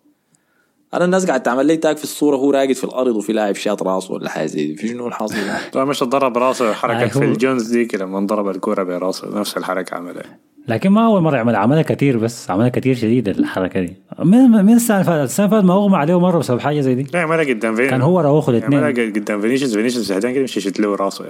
أنا 0.95 1.05
الناس 1.05 1.27
قاعد 1.27 1.43
تعمل 1.43 1.67
لي 1.67 1.77
تاج 1.77 1.97
في 1.97 2.05
الصورة 2.05 2.37
هو 2.37 2.51
راقد 2.51 2.73
في 2.73 2.85
الأرض 2.85 3.17
وفي 3.17 3.33
لاعب 3.33 3.55
شاط 3.55 3.83
راسه 3.83 4.15
ولا 4.15 4.31
حاجة 4.31 4.47
زي 4.47 4.67
دي. 4.67 4.77
في 4.77 4.89
شنو 4.89 5.07
الحاصل؟ 5.07 5.37
طبعا 5.73 5.85
مش 5.85 6.03
ضرب 6.03 6.39
راسه 6.39 6.73
حركة 6.73 7.05
آه، 7.05 7.09
في 7.09 7.25
الجونز 7.25 7.71
ديك 7.71 7.95
لما 7.95 8.19
انضرب 8.19 8.49
الكورة 8.49 8.83
براسه. 8.83 9.39
نفس 9.39 9.57
الحركة 9.57 9.95
عملها. 9.95 10.39
لكن 10.69 10.91
ما 10.91 11.07
أول 11.07 11.23
مرة 11.23 11.37
يعمل 11.37 11.57
عملها 11.57 11.83
كثير 11.83 12.19
بس 12.19 12.51
عملها 12.51 12.69
كثير 12.69 12.95
شديد 12.95 13.29
الحركة 13.29 13.81
دي. 13.81 13.97
من 14.19 14.51
من 14.51 14.75
السنة 14.75 14.97
اللي 14.97 15.07
فاتت 15.07 15.31
السنة 15.31 15.47
اللي 15.47 15.57
فاتت 15.57 15.67
ما 15.67 15.75
أغمى 15.75 15.97
عليه 15.97 16.21
مرة 16.21 16.39
بسبب 16.39 16.61
حاجة 16.61 16.81
زي 16.81 16.95
دي. 16.95 17.07
لا 17.13 17.19
يعملها 17.19 17.45
قدام 17.45 17.77
فين 17.77 17.91
كان 17.91 18.03
هو 18.03 18.21
راوخو 18.21 18.51
الاثنين 18.51 18.73
يعملها 18.81 19.11
قدام 19.11 19.41
فينيسيوس. 19.41 19.75
فينيسيوس 19.75 20.07
زهدان 20.07 20.35
كده 20.35 20.43
مش 20.43 20.57
يشد 20.57 20.81
له 20.81 20.95
راسه. 20.95 21.25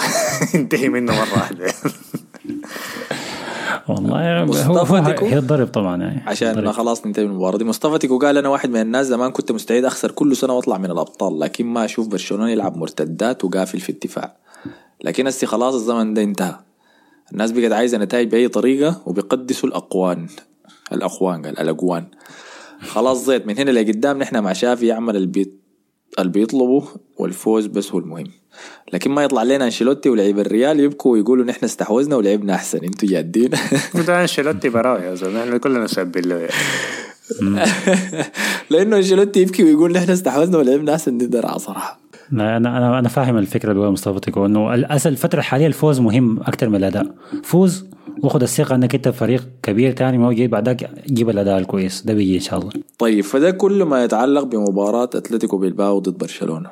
انتهي 0.54 0.88
منه 0.88 1.12
مرة 1.12 1.32
واحدة. 1.32 1.66
والله 3.88 4.42
هو 4.44 5.04
تيكو؟ 5.04 5.26
هيتضرب 5.26 5.66
طبعا 5.66 6.02
يعني. 6.02 6.22
عشان 6.26 6.72
خلاص 6.72 7.06
ننتهي 7.06 7.24
من 7.24 7.30
المباراة 7.30 7.58
دي. 7.58 7.64
مصطفى 7.64 7.98
تيكو 7.98 8.18
قال 8.18 8.38
أنا 8.38 8.48
واحد 8.48 8.70
من 8.70 8.80
الناس 8.80 9.06
زمان 9.06 9.30
كنت 9.30 9.52
مستعد 9.52 9.84
أخسر 9.84 10.10
كل 10.10 10.36
سنة 10.36 10.52
وأطلع 10.52 10.78
من 10.78 10.90
الأبطال 10.90 11.40
لكن 11.40 11.66
ما 11.66 11.84
أشوف 11.84 12.08
برشلونة 12.08 12.50
يلعب 12.50 12.76
مرتدات 12.76 13.44
وقافل 13.44 13.80
في 13.80 13.90
الدفاع. 13.90 14.36
لكن 15.04 15.26
هسي 15.26 15.46
خلاص 15.46 15.74
الزمن 15.74 16.14
ده 16.14 16.22
انتهى. 16.22 16.56
الناس 17.32 17.52
بقت 17.52 17.72
عايزة 17.72 17.98
نتائج 17.98 18.28
بأي 18.28 18.48
طريقة 18.48 19.02
وبيقدسوا 19.06 19.68
الأقوان. 19.68 20.26
الاخوان 20.92 21.42
قال 21.42 21.58
الاقوان 21.58 22.06
خلاص 22.80 23.24
زيت 23.24 23.46
من 23.46 23.58
هنا 23.58 23.70
لقدام 23.70 24.18
نحن 24.18 24.38
مع 24.42 24.52
شافي 24.52 24.86
يعمل 24.86 25.16
البيت 25.16 25.60
اللي 26.18 26.32
بيطلبه 26.32 26.88
والفوز 27.16 27.66
بس 27.66 27.92
هو 27.92 27.98
المهم. 27.98 28.30
لكن 28.92 29.10
ما 29.10 29.24
يطلع 29.24 29.42
لنا 29.42 29.64
أنشيلوتي 29.64 30.08
ولعيب 30.08 30.38
الريال 30.38 30.80
يبكوا 30.80 31.12
ويقولوا 31.12 31.44
نحن 31.44 31.64
استحوذنا 31.64 32.16
ولعبنا 32.16 32.54
أحسن. 32.54 32.84
أنتوا 32.84 33.08
جادين. 33.08 33.50
وده 33.94 34.22
أنشيلوتي 34.22 34.68
براوي 34.68 35.00
يا 35.00 35.14
زلمة 35.14 35.42
إحنا 35.44 35.58
كلنا 35.58 35.84
نسبل 35.84 36.28
له. 36.28 36.48
لأنه 38.70 38.96
أنشيلوتي 38.96 39.40
يبكي 39.40 39.64
ويقول 39.64 39.92
نحن 39.92 40.10
استحوذنا 40.10 40.58
ولعبنا 40.58 40.92
أحسن. 40.94 41.18
دي 41.18 41.26
درعة 41.26 41.58
صراحة. 41.58 42.00
أنا 42.32 42.56
أنا 42.56 42.98
أنا 42.98 43.08
فاهم 43.08 43.36
الفكرة 43.36 43.72
اللي 43.72 43.82
هو 43.82 43.92
مصطفى 43.92 44.20
تيكو 44.20 44.46
إنه 44.46 44.74
الاسل 44.74 45.10
الفترة 45.10 45.38
الحالية 45.38 45.66
الفوز 45.66 46.00
مهم 46.00 46.40
أكثر 46.40 46.68
من 46.68 46.76
الأداء. 46.76 47.14
فوز 47.42 47.86
وخذ 48.22 48.42
الثقة 48.42 48.74
إنك 48.74 48.94
أنت 48.94 49.08
فريق 49.08 49.48
كبير 49.62 49.92
تاني 49.92 50.18
موجود 50.18 50.50
بعدك 50.50 50.90
جيب 51.06 51.30
الأداء 51.30 51.58
الكويس. 51.58 52.02
ده 52.02 52.14
بيجي 52.14 52.34
إن 52.34 52.40
شاء 52.40 52.60
الله. 52.60 52.70
طيب 52.98 53.24
فده 53.24 53.50
كل 53.50 53.82
ما 53.82 54.04
يتعلق 54.04 54.42
بمباراة 54.42 55.04
أتلتيكو 55.04 55.58
بيلباو 55.58 55.98
ضد 55.98 56.18
برشلونة. 56.18 56.70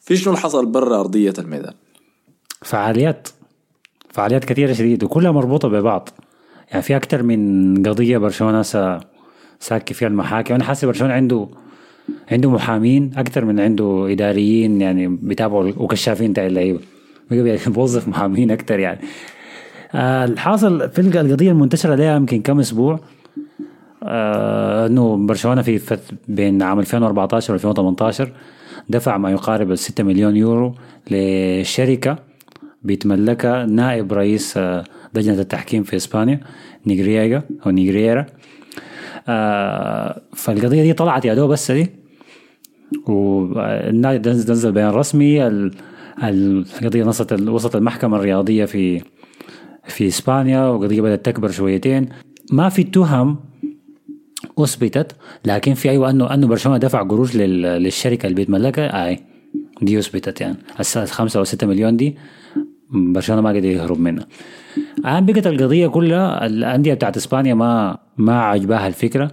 في 0.00 0.16
شنو 0.16 0.36
حصل 0.36 0.66
برا 0.66 1.00
أرضية 1.00 1.34
الميدان؟ 1.38 1.74
فعاليات. 2.62 3.28
فعاليات 4.10 4.44
كثيرة 4.44 4.72
شديد 4.72 5.04
وكلها 5.04 5.32
مربوطة 5.32 5.68
ببعض. 5.68 6.08
يعني 6.70 6.82
في 6.82 6.96
أكثر 6.96 7.22
من 7.22 7.82
قضية 7.82 8.18
برشلونة 8.18 8.62
سا 8.62 9.00
ساكي 9.60 9.94
فيها 9.94 10.08
المحاكم. 10.08 10.54
أنا 10.54 10.64
حاسس 10.64 10.84
برشلونة 10.84 11.14
عنده 11.14 11.48
عنده 12.32 12.50
محامين 12.50 13.10
أكثر 13.16 13.44
من 13.44 13.60
عنده 13.60 14.06
إداريين 14.12 14.80
يعني 14.80 15.08
بيتابعوا 15.08 15.72
وكشافين 15.76 16.34
تاع 16.34 16.46
اللعيبة. 16.46 16.80
بيوظف 17.30 18.08
محامين 18.08 18.50
أكثر 18.50 18.78
يعني. 18.78 19.00
آه 19.94 20.24
الحاصل 20.24 20.90
في 20.90 21.00
القضية 21.00 21.50
المنتشرة 21.50 21.94
لها 21.94 22.16
يمكن 22.16 22.42
كم 22.42 22.60
أسبوع. 22.60 23.00
آه 24.02 24.86
إنه 24.86 25.16
برشلونة 25.16 25.62
في 25.62 25.98
بين 26.28 26.62
عام 26.62 26.78
2014 26.80 27.52
و 27.52 27.54
2018 27.54 28.32
دفع 28.88 29.18
ما 29.18 29.30
يقارب 29.30 29.70
ال 29.70 29.78
6 29.78 30.04
مليون 30.04 30.36
يورو 30.36 30.74
لشركة 31.10 32.18
بيتملكها 32.82 33.66
نائب 33.66 34.12
رئيس 34.12 34.56
آه، 34.56 34.84
لجنة 35.14 35.40
التحكيم 35.40 35.82
في 35.82 35.96
إسبانيا 35.96 36.40
نيجرييغا 36.86 37.42
أو 37.66 37.70
نيجريرا 37.70 38.26
فالقضية 40.34 40.82
دي 40.82 40.92
طلعت 40.92 41.24
يا 41.24 41.34
دوب 41.34 41.50
بس 41.50 41.70
دي. 41.70 42.03
والنادي 43.06 44.30
نزل 44.30 44.72
بيان 44.72 44.90
رسمي 44.90 45.46
ال- 45.46 45.74
القضية 46.22 47.04
وصلت 47.48 47.76
المحكمة 47.76 48.16
الرياضية 48.16 48.64
في 48.64 49.02
في 49.84 50.06
إسبانيا 50.06 50.66
وقضية 50.68 51.00
بدأت 51.00 51.26
تكبر 51.26 51.50
شويتين. 51.50 52.08
ما 52.52 52.68
في 52.68 52.84
تهم 52.84 53.36
أثبتت 54.58 55.12
لكن 55.44 55.74
في 55.74 55.90
أيوه 55.90 56.10
انه 56.10 56.34
انه 56.34 56.46
برشلونة 56.46 56.78
دفع 56.78 57.02
قروش 57.02 57.36
لل- 57.36 57.62
للشركة 57.62 58.26
اللي 58.26 58.34
بيتملكها 58.36 59.06
اي 59.08 59.18
دي 59.82 59.98
أثبتت 59.98 60.40
يعني. 60.40 60.56
السنة 60.80 61.04
خمسة 61.04 61.38
أو 61.38 61.44
ستة 61.44 61.66
مليون 61.66 61.96
دي 61.96 62.16
برشلونة 62.90 63.42
ما 63.42 63.48
قدر 63.50 63.64
يهرب 63.64 64.00
منها. 64.00 64.26
الان 64.98 65.26
بقت 65.26 65.46
القضية 65.46 65.86
كلها 65.86 66.46
الأندية 66.46 66.94
بتاعت 66.94 67.16
إسبانيا 67.16 67.54
ما 67.54 67.98
ما 68.16 68.40
عجباها 68.42 68.86
الفكرة. 68.86 69.24
آه، 69.24 69.30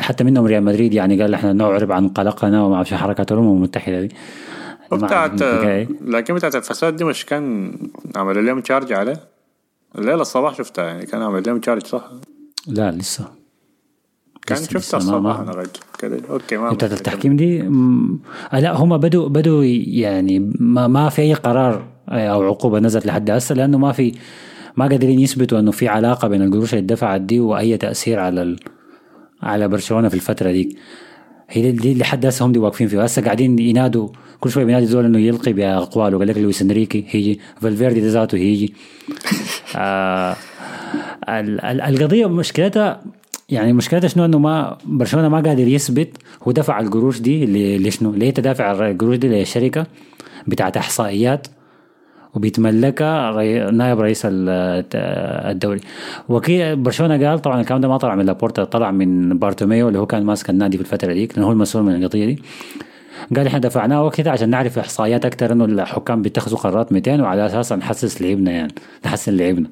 حتى 0.00 0.24
منهم 0.24 0.46
ريال 0.46 0.62
مدريد 0.64 0.94
يعني 0.94 1.22
قال 1.22 1.34
إحنا 1.34 1.52
نعرب 1.52 1.92
عن 1.92 2.08
قلقنا 2.08 2.62
وما 2.64 2.76
أعرفش 2.76 2.94
حركات 2.94 3.32
الامم 3.32 3.52
المتحدة 3.56 4.00
دي. 4.00 4.08
الحكاية. 4.92 5.88
لكن 6.04 6.34
بتاعت 6.34 6.56
الفساد 6.56 6.96
دي 6.96 7.04
مش 7.04 7.26
كان 7.26 7.72
عملوا 8.16 8.42
لهم 8.42 8.60
charge 8.60 8.92
عليه؟ 8.92 9.20
الليلة 9.98 10.20
الصباح 10.22 10.54
شفتها 10.54 10.84
يعني 10.84 11.06
كان 11.06 11.22
عمل 11.22 11.42
لهم 11.46 11.60
charge 11.60 11.86
صح؟ 11.86 12.10
لا 12.66 12.90
لسه. 12.90 13.24
كان 14.46 14.56
لسه- 14.58 14.64
شفتها 14.64 14.78
لسه 14.78 14.98
الصباح 14.98 15.36
ما- 15.38 15.42
أنا 15.42 15.50
رجل 15.52 15.70
كده. 15.98 16.20
okay 16.30 16.56
ما 16.56 16.72
بتاعت 16.72 16.92
التحكيم 16.92 17.36
دي 17.36 17.62
آه، 18.52 18.60
لا 18.60 18.72
هم 18.76 18.98
بدوا 18.98 19.28
بدوا 19.28 19.64
يعني 19.86 20.52
ما, 20.60 20.86
ما 20.86 21.08
في 21.08 21.22
أي 21.22 21.34
قرار 21.34 21.84
آه، 22.08 22.26
أو 22.28 22.42
عقوبة 22.42 22.78
نزلت 22.78 23.06
لحد 23.06 23.30
هسه 23.30 23.54
لأنه 23.54 23.78
ما 23.78 23.92
في 23.92 24.14
ما 24.76 24.86
قادرين 24.88 25.18
يثبتوا 25.18 25.58
إنه 25.58 25.70
في 25.70 25.88
علاقة 25.88 26.28
بين 26.28 26.42
القروش 26.42 26.74
اللي 26.74 26.86
دفعت 26.86 27.20
دي 27.20 27.40
وأي 27.40 27.76
تأثير 27.76 28.18
على 28.20 28.42
ال 28.42 28.58
على 29.42 29.68
برشلونة 29.68 30.08
في 30.08 30.14
الفترة 30.14 30.50
دي. 30.52 30.76
هي 31.50 31.72
دي- 31.72 31.94
لحد 31.94 32.26
هسه 32.26 32.46
هم 32.46 32.52
دي 32.52 32.58
واقفين 32.58 32.88
فيها. 32.88 33.04
هسه 33.06 33.22
قاعدين 33.22 33.58
ينادوا 33.58 34.08
كل 34.40 34.50
شوية 34.50 34.64
بينادي 34.64 34.86
زول 34.86 35.04
إنه 35.04 35.18
يلقي 35.18 35.52
بأقواله. 35.52 36.18
قال 36.18 36.28
لك 36.28 36.38
لويس 36.38 36.62
إنريكي 36.62 37.04
هيجي 37.10 37.40
فالفيردي 37.60 38.00
ذاته 38.00 38.36
هيجي. 38.36 38.74
آه 39.76 40.36
ال- 41.28 41.60
ال- 41.64 41.80
القضية 41.80 42.26
مشكلتها 42.26 43.02
يعني 43.48 43.72
مشكلتها 43.72 44.08
شنو؟ 44.08 44.24
إنه 44.24 44.38
ما 44.38 44.78
برشلونة 44.86 45.28
ما 45.28 45.40
قادر 45.40 45.68
يثبت 45.68 46.08
هو 46.42 46.52
دفع 46.52 46.80
القروش 46.80 47.20
دي 47.20 47.46
لشنو؟ 47.78 48.12
ليه 48.12 48.30
تدافع 48.30 48.90
القروش 48.90 49.16
دي 49.16 49.42
لشركة 49.42 49.86
بتاعت 50.46 50.76
إحصائيات. 50.76 51.46
وبيتملكها 52.34 53.30
ري... 53.30 53.70
نائب 53.70 54.00
رئيس 54.00 54.22
ال- 54.26 54.84
الدوري 55.50 55.80
okay 56.28 56.74
برشلونة 56.74 57.28
قال 57.28 57.38
طبعا 57.42 57.60
الكلام 57.60 57.80
ده 57.80 57.88
ما 57.88 57.96
طلع 57.96 58.14
من 58.14 58.26
لابورتا 58.26 58.64
طلع 58.64 58.90
من 58.90 59.38
بارتوميو 59.38 59.88
اللي 59.88 59.98
هو 59.98 60.06
كان 60.06 60.22
ماسك 60.24 60.50
النادي 60.50 60.76
في 60.76 60.82
الفترة 60.82 61.12
ديك 61.12 61.32
لأنه 61.34 61.46
هو 61.48 61.52
المسؤول 61.52 61.84
من 61.84 61.94
القضية 62.02 62.26
دي. 62.26 62.42
قال 63.36 63.46
إحنا 63.46 63.58
دفعناه 63.58 64.04
وكذا 64.06 64.30
عشان 64.30 64.50
نعرف 64.50 64.78
إحصائيات 64.78 65.24
أكثر 65.24 65.52
إنه 65.52 65.64
الحكام 65.64 66.22
بيتخذوا 66.22 66.58
قرارات 66.58 66.92
200 66.92 67.22
وعلى 67.22 67.46
اساسها 67.46 67.76
نحسس 67.76 68.22
لعبنا 68.22 68.50
يعني 68.50 68.72
نحسن 69.06 69.36
لعبنا. 69.36 69.68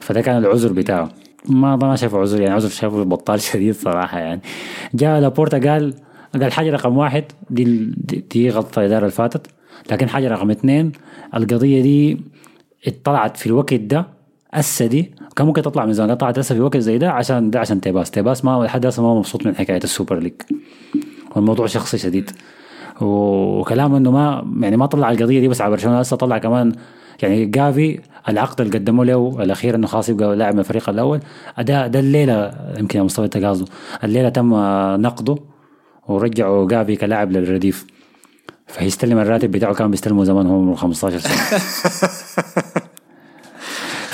فده 0.00 0.20
كان 0.20 0.36
العذر 0.38 0.72
بتاعه. 0.72 1.08
ما 1.48 1.76
ما 1.76 1.96
شايفه 1.96 2.18
عذر 2.20 2.40
يعني 2.40 2.54
عذر 2.54 2.68
شايفه 2.68 3.04
بطال 3.04 3.40
شديد 3.52 3.74
صراحة 3.74 4.18
يعني. 4.18 4.40
جاء 4.94 5.20
لابورتا 5.20 5.70
قال 5.70 5.94
قال 6.40 6.52
حاجة 6.52 6.70
رقم 6.70 6.96
واحد 6.96 7.24
دي 7.50 7.64
دي, 7.96 8.24
دي 8.30 8.50
غلطة 8.50 8.80
الإدارة 8.80 9.00
اللي 9.00 9.10
فاتت. 9.10 9.46
لكن 9.90 10.08
حاجة 10.08 10.28
رقم 10.28 10.50
اثنين 10.50 10.92
القضية 11.34 11.82
دي 11.82 12.20
اطلعت 12.86 13.36
في 13.36 13.46
الوقت 13.46 13.74
ده 13.74 14.06
هسه 14.52 14.86
دي 14.86 15.14
كان 15.36 15.46
ممكن 15.46 15.62
تطلع 15.62 15.86
من 15.86 15.92
زمان 15.92 16.10
طلعت 16.10 16.38
هسه 16.38 16.54
في 16.54 16.60
وقت 16.60 16.76
زي 16.76 16.98
ده 16.98 17.10
عشان 17.10 17.50
ده 17.50 17.60
عشان 17.60 17.80
تيباس. 17.80 18.10
تيباس 18.10 18.44
ما 18.44 18.64
لحد 18.64 18.86
هسه 18.86 19.02
ما 19.02 19.14
مبسوط 19.14 19.46
من 19.46 19.54
حكاية 19.56 19.80
ال 19.84 19.90
Super 19.90 20.18
League. 20.18 20.32
والموضوع 21.36 21.66
شخصي 21.66 21.98
شديد. 21.98 22.30
وكلامه 23.00 23.96
إنه 23.96 24.10
ما 24.10 24.46
يعني 24.60 24.76
ما 24.76 24.86
طلع 24.86 25.10
القضية 25.10 25.40
دي 25.40 25.48
بس 25.48 25.60
على 25.60 25.70
برشلونة 25.70 25.98
هسه 26.00 26.16
طلع 26.16 26.38
كمان 26.38 26.72
يعني 27.22 27.44
جافي 27.46 28.00
العقد 28.28 28.60
اللي 28.60 28.78
قدمه 28.78 29.04
له 29.04 29.36
الأخير 29.42 29.74
إنه 29.74 29.86
خلاص 29.86 30.08
يبقى 30.08 30.36
لاعب 30.36 30.54
من 30.54 30.60
الفريق 30.60 30.88
الأول. 30.88 31.20
ده 31.58 31.86
ده 31.86 31.98
الليلة 32.00 32.52
يمكن 32.78 33.02
مصطفى 33.02 33.24
انت 33.24 33.36
قصده 33.36 33.66
الليلة 34.04 34.28
تم 34.28 34.54
نقده 35.02 35.36
ورجعوا 36.08 36.68
جافي 36.68 36.96
كلاعب 36.96 37.32
للرديف 37.32 37.86
فيستلم 38.66 39.18
الراتب 39.18 39.50
بتاعه 39.50 39.74
كان 39.74 39.90
بيستلمه 39.90 40.24
زمان 40.24 40.46
هو 40.46 40.54
عمره 40.60 40.74
15 40.74 41.18
سنة. 41.18 41.32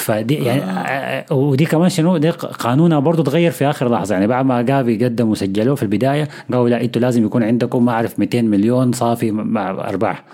فدي 0.05 0.34
يعني 0.34 1.24
ودي 1.30 1.64
كمان 1.66 1.88
شنو؟ 1.88 2.16
دي 2.16 2.30
قانونها 2.30 2.98
برضه 2.98 3.22
تغير 3.22 3.50
في 3.50 3.66
آخر 3.70 3.90
لحظة. 3.92 4.12
يعني 4.14 4.26
بعد 4.26 4.44
ما 4.44 4.62
جافي 4.62 5.05
قدم 5.05 5.28
وسجلوه 5.30 5.74
في 5.74 5.82
البداية 5.82 6.28
قالوا 6.53 6.68
لا 6.68 6.80
أنتوا 6.84 7.03
لازم 7.03 7.24
يكون 7.24 7.42
عندكم 7.42 7.84
ما 7.84 7.92
أعرف 7.92 8.18
200 8.18 8.42
مليون 8.42 8.92
صافي 8.92 9.30
مع 9.30 9.70
أرباح. 9.70 10.24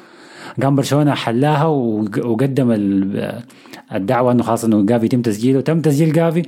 قام 0.62 0.76
برشلونة 0.76 1.14
حلاها 1.14 1.64
وق- 1.66 2.26
وقدم 2.26 2.72
ال- 2.72 3.42
الدعوة 3.94 4.32
إنه 4.32 4.42
خلاص 4.42 4.64
إنه 4.64 4.82
جافي 4.86 5.04
يتم 5.06 5.22
تسجيله. 5.22 5.60
تم 5.60 5.80
تسجيل 5.80 6.12
جافي. 6.12 6.42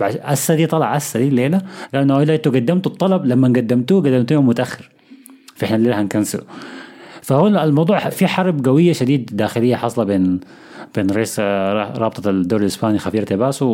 بعد 0.00 0.20
هسه 0.22 0.54
دي 0.54 0.66
طلع 0.66 0.94
هسه 0.94 1.20
دي 1.20 1.28
الليلة 1.28 1.58
قال 1.94 2.02
إنه 2.02 2.22
لا 2.22 2.34
أنتوا 2.34 2.52
قدمتوا 2.52 2.92
الطلب 2.92 3.24
لما 3.26 3.48
قدمتوه 3.48 4.00
قدمتوه 4.02 4.42
متأخر. 4.42 4.90
فإحنا 5.56 5.76
الليلة 5.76 6.00
هنكنسله 6.00 6.42
فهو 7.24 7.46
الموضوع 7.46 7.98
في 7.98 8.26
حرب 8.26 8.64
قوية 8.66 8.92
شديد 8.92 9.30
داخلية 9.32 9.76
حاصلة 9.76 10.04
بين 10.04 10.40
بين 10.94 11.10
رئيس 11.10 11.36
آه، 11.40 11.98
رابطة 11.98 12.30
الدوري 12.30 12.62
الإسباني 12.62 12.98
خافير 12.98 13.22
تيباس 13.22 13.64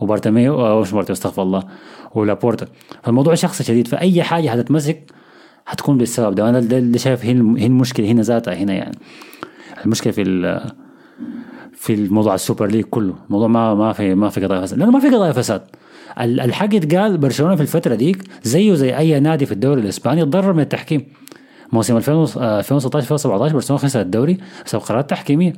وبارتميو 0.00 0.60
آه، 0.60 0.80
مش 0.80 0.92
بارتميو 0.92 1.12
استغفر 1.12 1.42
الله 1.42 1.62
ولابورتا. 2.14 2.66
فالموضوع 3.02 3.34
شخصي 3.34 3.64
شديد 3.64 3.88
فأي 3.88 4.22
حاجة 4.22 4.52
هتتمسك 4.52 5.02
هتكون 5.66 5.98
بالسبب 5.98 6.34
ده 6.34 6.48
أنا 6.48 6.58
اللي 6.58 6.98
شايف 6.98 7.24
هي 7.24 7.32
الم- 7.32 7.56
هي 7.56 7.66
المشكلة 7.66 8.06
هنا 8.10 8.22
ذاتها 8.22 8.54
هنا 8.54 8.72
يعني. 8.74 8.98
المشكلة 9.84 10.12
في 10.12 10.22
في 11.74 11.94
الموضوع 11.94 12.34
ال 12.34 12.39
super 12.39 12.66
league 12.66 12.84
كله. 12.84 13.14
الموضوع 13.26 13.48
ما 13.48 13.74
ما 13.74 13.92
في 13.92 14.14
ما 14.14 14.28
في 14.28 14.44
قضايا 14.44 14.60
فساد. 14.60 14.78
لأنه 14.78 14.90
ما 14.90 15.00
في 15.00 15.08
قضايا 15.08 15.32
فساد. 15.32 15.62
ال- 16.20 16.40
الحق 16.40 16.74
يتقال 16.74 17.18
برشلونة 17.18 17.54
في 17.56 17.62
الفترة 17.62 17.94
ديك 17.94 18.22
زيه 18.42 18.74
زي 18.74 18.96
أي 18.96 19.20
نادي 19.20 19.46
في 19.46 19.52
الدوري 19.52 19.80
الإسباني 19.80 20.24
تضرر 20.24 20.52
من 20.52 20.60
التحكيم. 20.60 21.04
موسم 21.72 21.96
2000 21.96 22.12
آه، 22.12 22.58
2016 22.58 22.98
2017 22.98 23.54
برشلونة 23.54 23.82
خسر 23.82 24.00
الدوري 24.00 24.38
بسبب 24.66 24.82
قرارات 24.82 25.10
تحكيمية. 25.10 25.52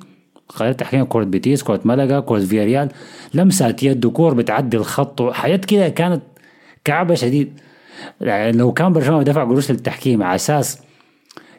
قرارات 0.48 0.80
تحكيم 0.80 1.04
كرة 1.04 1.24
بيتيس 1.24 1.62
كرة 1.62 1.80
ملقا 1.84 2.20
كرة 2.20 2.38
فياريال. 2.38 2.88
لمسات 3.34 3.82
يد 3.82 4.06
كور 4.06 4.34
بتعدي 4.34 4.76
الخط 4.76 5.22
حاجات 5.22 5.64
كده 5.64 5.88
كانت 5.88 6.22
كعبة 6.84 7.14
شديد. 7.14 7.61
يعني 8.20 8.52
لو 8.52 8.72
كان 8.72 8.92
برشلونة 8.92 9.22
دفع 9.22 9.44
قروش 9.44 9.70
للتحكيم 9.70 10.22
على 10.22 10.34
أساس 10.34 10.78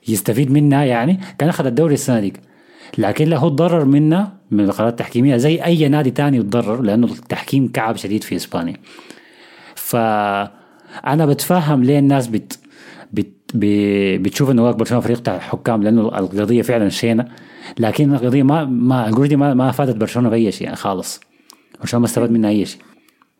يستفيد 0.07 0.51
منها 0.51 0.83
يعني 0.83 1.19
كان 1.37 1.49
أخذ 1.49 1.65
الدوري 1.65 1.93
السنة 1.93 2.19
ديك 2.19 2.39
لكن 2.97 3.29
له 3.29 3.49
تضرر 3.49 3.85
منها 3.85 4.33
من 4.51 4.63
القرارات 4.63 4.93
التحكيمية 4.93 5.37
زي 5.37 5.63
أي 5.63 5.87
نادي 5.87 6.11
تاني 6.11 6.37
يتضرر 6.37 6.81
لأنه 6.81 7.07
التحكيم 7.07 7.71
كعب 7.71 7.95
شديد 7.95 8.23
في 8.23 8.35
إسبانيا. 8.35 8.77
فأنا 9.75 11.25
بتفهم 11.25 11.83
ليه 11.83 11.99
الناس 11.99 12.27
بت 12.27 12.59
بتشوف 13.55 14.49
إنه 14.51 14.71
برشلونة 14.71 15.03
فريق 15.03 15.29
حكام 15.29 15.83
لأنه 15.83 16.01
القضية 16.01 16.61
فعلا 16.61 16.89
شينة. 16.89 17.27
لكن 17.79 18.13
القضية 18.13 18.43
ما 18.43 18.65
ما 18.65 19.25
دي 19.27 19.35
ما, 19.35 19.53
ما 19.53 19.71
فادت 19.71 19.95
برشلونة 19.95 20.29
بأي 20.29 20.51
شيء 20.51 20.63
يعني 20.63 20.75
خالص. 20.75 21.21
برشلونة 21.81 22.01
ما 22.01 22.05
استفاد 22.05 22.31
منها 22.31 22.49
أي 22.49 22.65
شيء. 22.65 22.81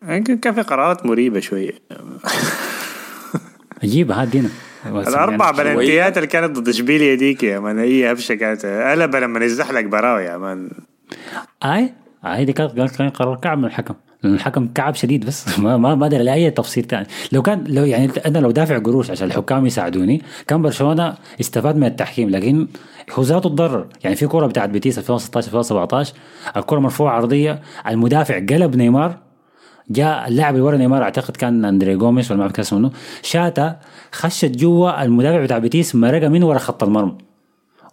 يمكن 0.08 0.38
كان 0.38 0.54
في 0.54 0.62
قرارات 0.62 1.06
مريبة 1.06 1.40
شوية. 1.40 1.72
عجيبه 3.82 4.22
هادينا 4.22 4.48
الأربع 4.86 5.50
بلنتيات 5.50 6.16
اللي 6.16 6.26
كانت 6.26 6.58
ضد 6.58 6.68
اشبيليا 6.68 7.14
ديك 7.14 7.42
يا 7.42 7.58
مان 7.58 7.78
هي 7.78 8.12
هبشة 8.12 8.34
كانت. 8.34 8.66
قلبه 8.66 9.20
لما 9.20 9.44
يزحلق 9.44 9.80
براوي 9.80 10.24
يا 10.24 10.36
مان. 10.36 10.70
آي؟ 11.64 11.92
آي 12.24 12.44
دي 12.44 12.52
كانت 12.52 12.96
كان 12.96 13.08
قرار 13.08 13.36
كعب 13.36 13.58
من 13.58 13.64
الحكم. 13.64 13.94
لأن 14.22 14.34
الحكم 14.34 14.68
كعب 14.74 14.94
شديد 14.94 15.26
بس 15.26 15.48
ما 15.58 15.76
ما 15.76 15.94
ما 15.94 16.06
أدري 16.06 16.24
لأي 16.24 16.50
تفسير 16.50 16.84
ثاني 16.84 17.06
لو 17.32 17.42
كان 17.42 17.64
لو 17.66 17.84
يعني 17.84 18.10
أنا 18.26 18.38
لو 18.38 18.50
دافع 18.50 18.78
قروش 18.78 19.10
عشان 19.10 19.26
الحكام 19.26 19.66
يساعدوني 19.66 20.22
كان 20.46 20.62
برشلونة 20.62 21.14
استفاد 21.40 21.76
من 21.76 21.84
التحكيم 21.84 22.30
لكن 22.30 22.68
هو 23.12 23.22
ذاته 23.22 23.48
تضرر 23.48 23.86
يعني 24.04 24.16
في 24.16 24.26
كرة 24.26 24.46
بتاعت 24.46 24.68
بيتيس 24.68 24.98
2016 24.98 25.46
2017 25.46 26.14
الكرة 26.56 26.78
مرفوعة 26.78 27.12
عرضية 27.12 27.60
المدافع 27.86 28.38
قلب 28.38 28.76
نيمار 28.76 29.18
جاء 29.90 30.28
اللاعب 30.28 30.54
اللي 30.54 30.66
ورا 30.66 30.76
نيمار 30.76 31.02
أعتقد 31.02 31.36
كان 31.36 31.64
أندري 31.64 31.96
جوميز 31.96 32.26
ولا 32.30 32.38
ما 32.38 32.42
أعرف 32.42 32.60
اسمه 32.60 32.90
شاتها 33.22 33.76
خشت 34.12 34.56
جوا 34.56 35.02
المدافع 35.02 35.42
بتاع 35.42 35.58
بيتيس 35.58 35.94
مرقة 35.94 36.28
من 36.28 36.42
ورا 36.42 36.58
خط 36.58 36.82
المرمى. 36.82 37.14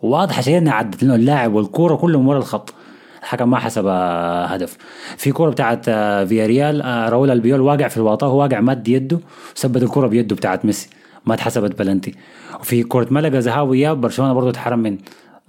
واضحة 0.01 0.41
شيء 0.41 0.57
إنها 0.57 0.73
عدت 0.73 1.03
لأنه 1.03 1.15
اللاعب 1.15 1.53
والكورة 1.53 1.95
كلهم 1.95 2.27
ورا 2.27 2.38
الخط. 2.38 2.73
الحكم 3.22 3.49
ما 3.49 3.59
حسب 3.59 3.86
آه، 3.88 4.45
هدف. 4.45 4.78
في 5.17 5.32
كورة 5.32 5.49
بتاعت 5.49 5.86
آه، 5.89 6.26
فياريال 6.26 6.82
آه، 6.82 7.09
راؤول 7.10 7.32
ألبيول 7.32 7.62
واقع 7.61 7.88
في 7.88 7.97
الواطة 7.97 8.28
هو 8.28 8.41
واقع 8.41 8.61
مد 8.61 8.88
يده 8.88 9.20
وثبت 9.55 9.84
الكورة 9.84 10.07
بيده 10.07 10.36
بتاعت 10.36 10.65
ميسي. 10.65 10.89
ما 11.26 11.34
اتحسبت 11.34 11.80
بلنتي. 11.80 12.15
وفي 12.59 12.84
كوره 12.84 13.07
ملقا 13.11 13.39
ذهاب 13.39 13.70
وإياب 13.70 14.01
برشلونة 14.01 14.34
برضه 14.34 14.49
اتحرم 14.49 14.80
من 14.80 14.97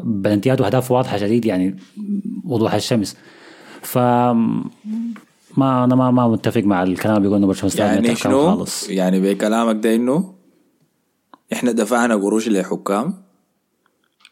بلنتيات 0.01 0.61
واهداف 0.61 0.91
واضحة 0.91 1.17
شديد 1.17 1.45
يعني 1.47 1.77
وضوح 2.45 2.75
الشمس. 2.75 3.17
ف 3.83 3.99
ما 5.57 5.85
أنا 5.85 5.95
ما 5.95 6.11
ما 6.11 6.29
متفق 6.29 6.61
مع 6.61 6.83
الكلام 6.83 7.17
اللي 7.17 7.29
بيقول 7.29 7.39
إنه 7.39 7.47
برشلونة 7.47 7.93
يعني 7.93 8.15
شنو؟ 8.15 8.47
خالص. 8.47 8.91
يعني 8.91 9.21
بكلامك 9.21 9.77
ده 9.85 9.95
إنه 9.95 10.35
إحنا 11.53 11.73
دفعنا 11.73 12.15
قروش 12.15 12.49
لحكام 12.49 13.15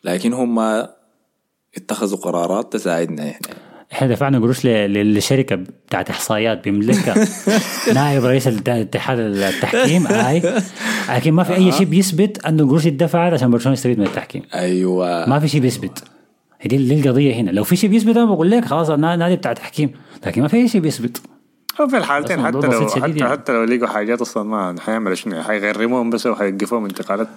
لكن 0.05 0.32
هم 0.32 0.59
اتخذوا 1.79 2.18
قرارات 2.18 2.72
تساعدنا 2.72 3.31
إحنا. 3.31 3.49
إحنا 3.93 4.09
دفعنا 4.09 4.39
قروش 4.39 4.64
ل- 4.66 4.68
ل- 4.93 5.14
لشركة 5.18 5.57
بتاعت 5.57 6.11
إحصائيات 6.11 6.64
بيملكها 6.64 7.14
نائب 7.95 8.24
رئيس 8.24 8.47
اتحاد 8.68 9.18
التحكيم 9.18 10.07
أي. 10.07 10.43
لكن 11.16 11.33
ما 11.33 11.43
في 11.43 11.55
أي 11.55 11.72
شيء 11.72 11.87
بيثبت 11.87 12.47
إنه 12.47 12.62
القروش 12.62 12.87
اتدفعت 12.87 13.33
عشان 13.33 13.51
برشلونة 13.51 13.72
يستفيد 13.72 13.99
من 13.99 14.07
التحكيم. 14.07 14.43
أيوه. 14.55 15.26
ما 15.29 15.39
في 15.41 15.49
شيء 15.49 15.61
بيثبت. 15.61 16.05
هي 16.61 16.68
دي 16.68 16.76
دي 16.76 17.01
القضية 17.01 17.35
هنا. 17.35 17.51
لو 17.51 17.64
في 17.64 17.76
شيء 17.76 17.91
بيثبت 17.91 18.16
أنا 18.16 18.24
بقول 18.24 18.51
لك 18.51 18.64
خلاص 18.64 18.91
النا- 18.91 19.16
نادي 19.16 19.37
بتاع 19.37 19.53
تحكيم. 19.53 19.91
لكن 20.26 20.43
ما 20.43 20.49
في 20.49 20.57
أي 20.57 20.68
شيء 20.68 20.81
بيثبت. 20.81 21.20
في 21.87 21.97
الحالتين 21.97 22.47
حتى 22.47 22.66
لو 22.66 22.89
حتى, 22.89 23.01
يعني. 23.01 23.29
حتى 23.29 23.53
لو 23.53 23.64
لقوا 23.64 23.89
حاجات 23.89 24.20
أصلا 24.20 24.43
ما 24.43 24.74
حيعملوا 24.81 25.14
شنو 25.14 25.43
حيغرموهم 25.43 26.11
بس 26.11 26.26
وحيوقفوهم 26.26 26.85
انتقالات 26.85 27.29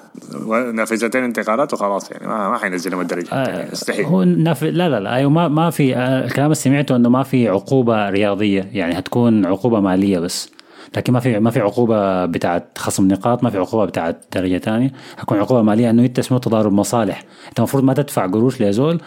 نافذتين 0.74 1.24
انتقالات 1.24 1.74
وخلاص 1.74 2.12
يعني 2.12 2.28
ما, 2.28 2.50
ما 2.50 2.58
حينزلهم 2.58 3.02
الدرجه 3.02 3.32
آه، 3.32 3.72
يستحيل. 3.72 4.06
هو 4.06 4.24
نف... 4.24 4.64
لا 4.64 4.90
لا 4.90 5.00
لا 5.00 5.16
أيوه 5.16 5.30
ما 5.30 5.48
ما 5.48 5.70
في 5.70 5.96
آه، 5.96 6.26
الكلام 6.26 6.46
اللي 6.46 6.56
سمعته 6.56 6.96
إنه 6.96 7.10
ما 7.10 7.24
في 7.24 7.50
عقوبة 7.50 8.10
رياضية 8.10 8.70
يعني 8.74 9.00
هتكون 9.00 9.46
عقوبة 9.46 9.80
مالية 9.80 10.20
بس. 10.20 10.61
لكن 10.98 11.14
ما 11.14 11.20
في 11.20 11.40
ما 11.40 11.52
في 11.52 11.60
عقوبة 11.60 12.26
بتاعت 12.26 12.78
خصم 12.78 13.08
نقاط 13.08 13.44
ما 13.44 13.50
في 13.50 13.58
عقوبة 13.58 13.86
بتاعت 13.86 14.26
درجه 14.36 14.58
ثانية. 14.58 14.92
هتكون 15.18 15.38
عقوبة 15.38 15.62
مالية 15.62 15.90
إنه 15.90 16.06
أنت 16.06 16.20
اسمه 16.20 16.40
تضارب 16.40 16.74
مصالح. 16.74 17.24
أنت 17.50 17.60
المفروض 17.60 17.84
ما 17.84 17.94
تدفع 17.94 18.28
قروش 18.28 18.62
لزول 18.62 19.02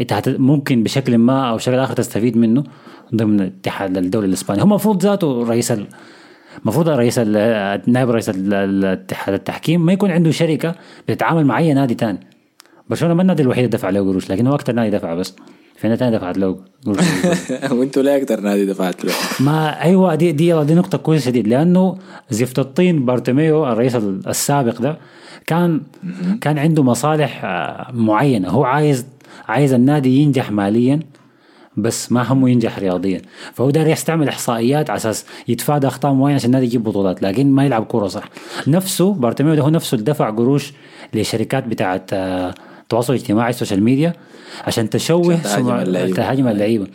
أنت. 0.00 0.28
ممكن 0.28 0.82
بشكل 0.82 1.18
ما 1.18 1.50
أو 1.50 1.56
بشكل 1.56 1.74
آخر 1.74 1.94
تستفيد 1.94 2.36
منه 2.36 2.64
ضمن 3.14 3.40
اتحاد 3.40 3.96
الدوري 3.96 4.26
الاسباني 4.26 4.60
هو 4.60 4.64
المفروض 4.64 5.02
ذاته 5.02 5.44
رئيس 5.48 5.72
ال... 5.72 5.86
المفروض 6.62 6.88
رئيس 6.88 7.18
نائب 7.18 8.10
رئيس 8.10 8.30
الاتحاد 8.34 9.34
التحكيم 9.34 9.86
ما 9.86 9.92
يكون 9.92 10.10
عنده 10.10 10.30
شركة 10.30 10.74
بتتعامل 11.08 11.44
مع 11.44 11.58
اي 11.58 11.74
نادي 11.74 11.94
تاني. 11.94 12.20
برشلونة 12.90 13.14
ما 13.14 13.22
النادي 13.22 13.42
الوحيد 13.42 13.64
اللي 13.64 13.76
دفع 13.76 13.90
له 13.90 14.00
قروش 14.00 14.30
لكن 14.30 14.46
هو 14.46 14.54
أكثر 14.54 14.72
نادي 14.72 14.96
دفع 14.96 15.14
بس. 15.14 15.34
في 15.80 15.88
نادي 15.88 16.00
تاني 16.00 16.16
دفعت 16.16 16.38
له 16.38 16.56
وانتوا 17.78 18.02
ليه 18.02 18.16
أكتر 18.16 18.40
نادي 18.40 18.66
دفعت 18.66 19.04
له 19.04 19.12
ما 19.40 19.82
أيوه 19.82 20.14
دي 20.14 20.32
دي 20.32 20.64
دي 20.64 20.74
نقطة 20.74 20.98
كويسة 20.98 21.24
شديد 21.24 21.48
لأنه 21.48 21.96
زفت 22.30 22.58
الطين 22.58 23.04
بارتوميو 23.04 23.66
الرئيس 23.66 23.96
السابق 23.96 24.80
ده 24.82 24.98
كان 25.46 25.80
كان 26.40 26.58
عنده 26.58 26.82
مصالح 26.82 27.44
آه، 27.44 27.90
معينة. 27.92 28.48
هو 28.48 28.64
عايز 28.64 29.06
عايز 29.48 29.72
النادي 29.72 30.16
ينجح 30.16 30.50
ماليا 30.50 31.00
بس 31.76 32.12
ما 32.12 32.32
همه 32.32 32.50
ينجح 32.50 32.78
رياضيا. 32.78 33.22
فهو 33.54 33.70
داير 33.70 33.86
يستعمل 33.86 34.28
إحصائيات 34.28 34.90
على 34.90 34.96
أساس 34.96 35.26
يتفادى 35.48 35.86
أخطاء 35.86 36.12
معينة 36.12 36.36
عشان 36.36 36.46
النادي 36.46 36.66
يجيب 36.66 36.84
بطولات 36.84 37.22
لكن 37.22 37.50
ما 37.50 37.64
يلعب 37.64 37.84
كورة 37.84 38.06
صح. 38.06 38.24
نفسه 38.66 39.12
بارتوميو 39.12 39.54
ده 39.54 39.62
هو 39.62 39.68
نفسه 39.68 39.94
اللي 39.94 40.04
دفع 40.04 40.30
قروش 40.30 40.72
لشركات 41.14 41.66
بتاعت 41.66 42.10
آه، 42.12 42.54
التواصل 42.90 43.12
الاجتماعي 43.12 43.50
ال 43.50 43.55
social 43.55 43.82
media 43.82 44.12
عشان 44.66 44.90
تشوه 44.90 45.38
عشان 45.44 46.14
تهاجم 46.14 46.48
اللعيبة. 46.48 46.86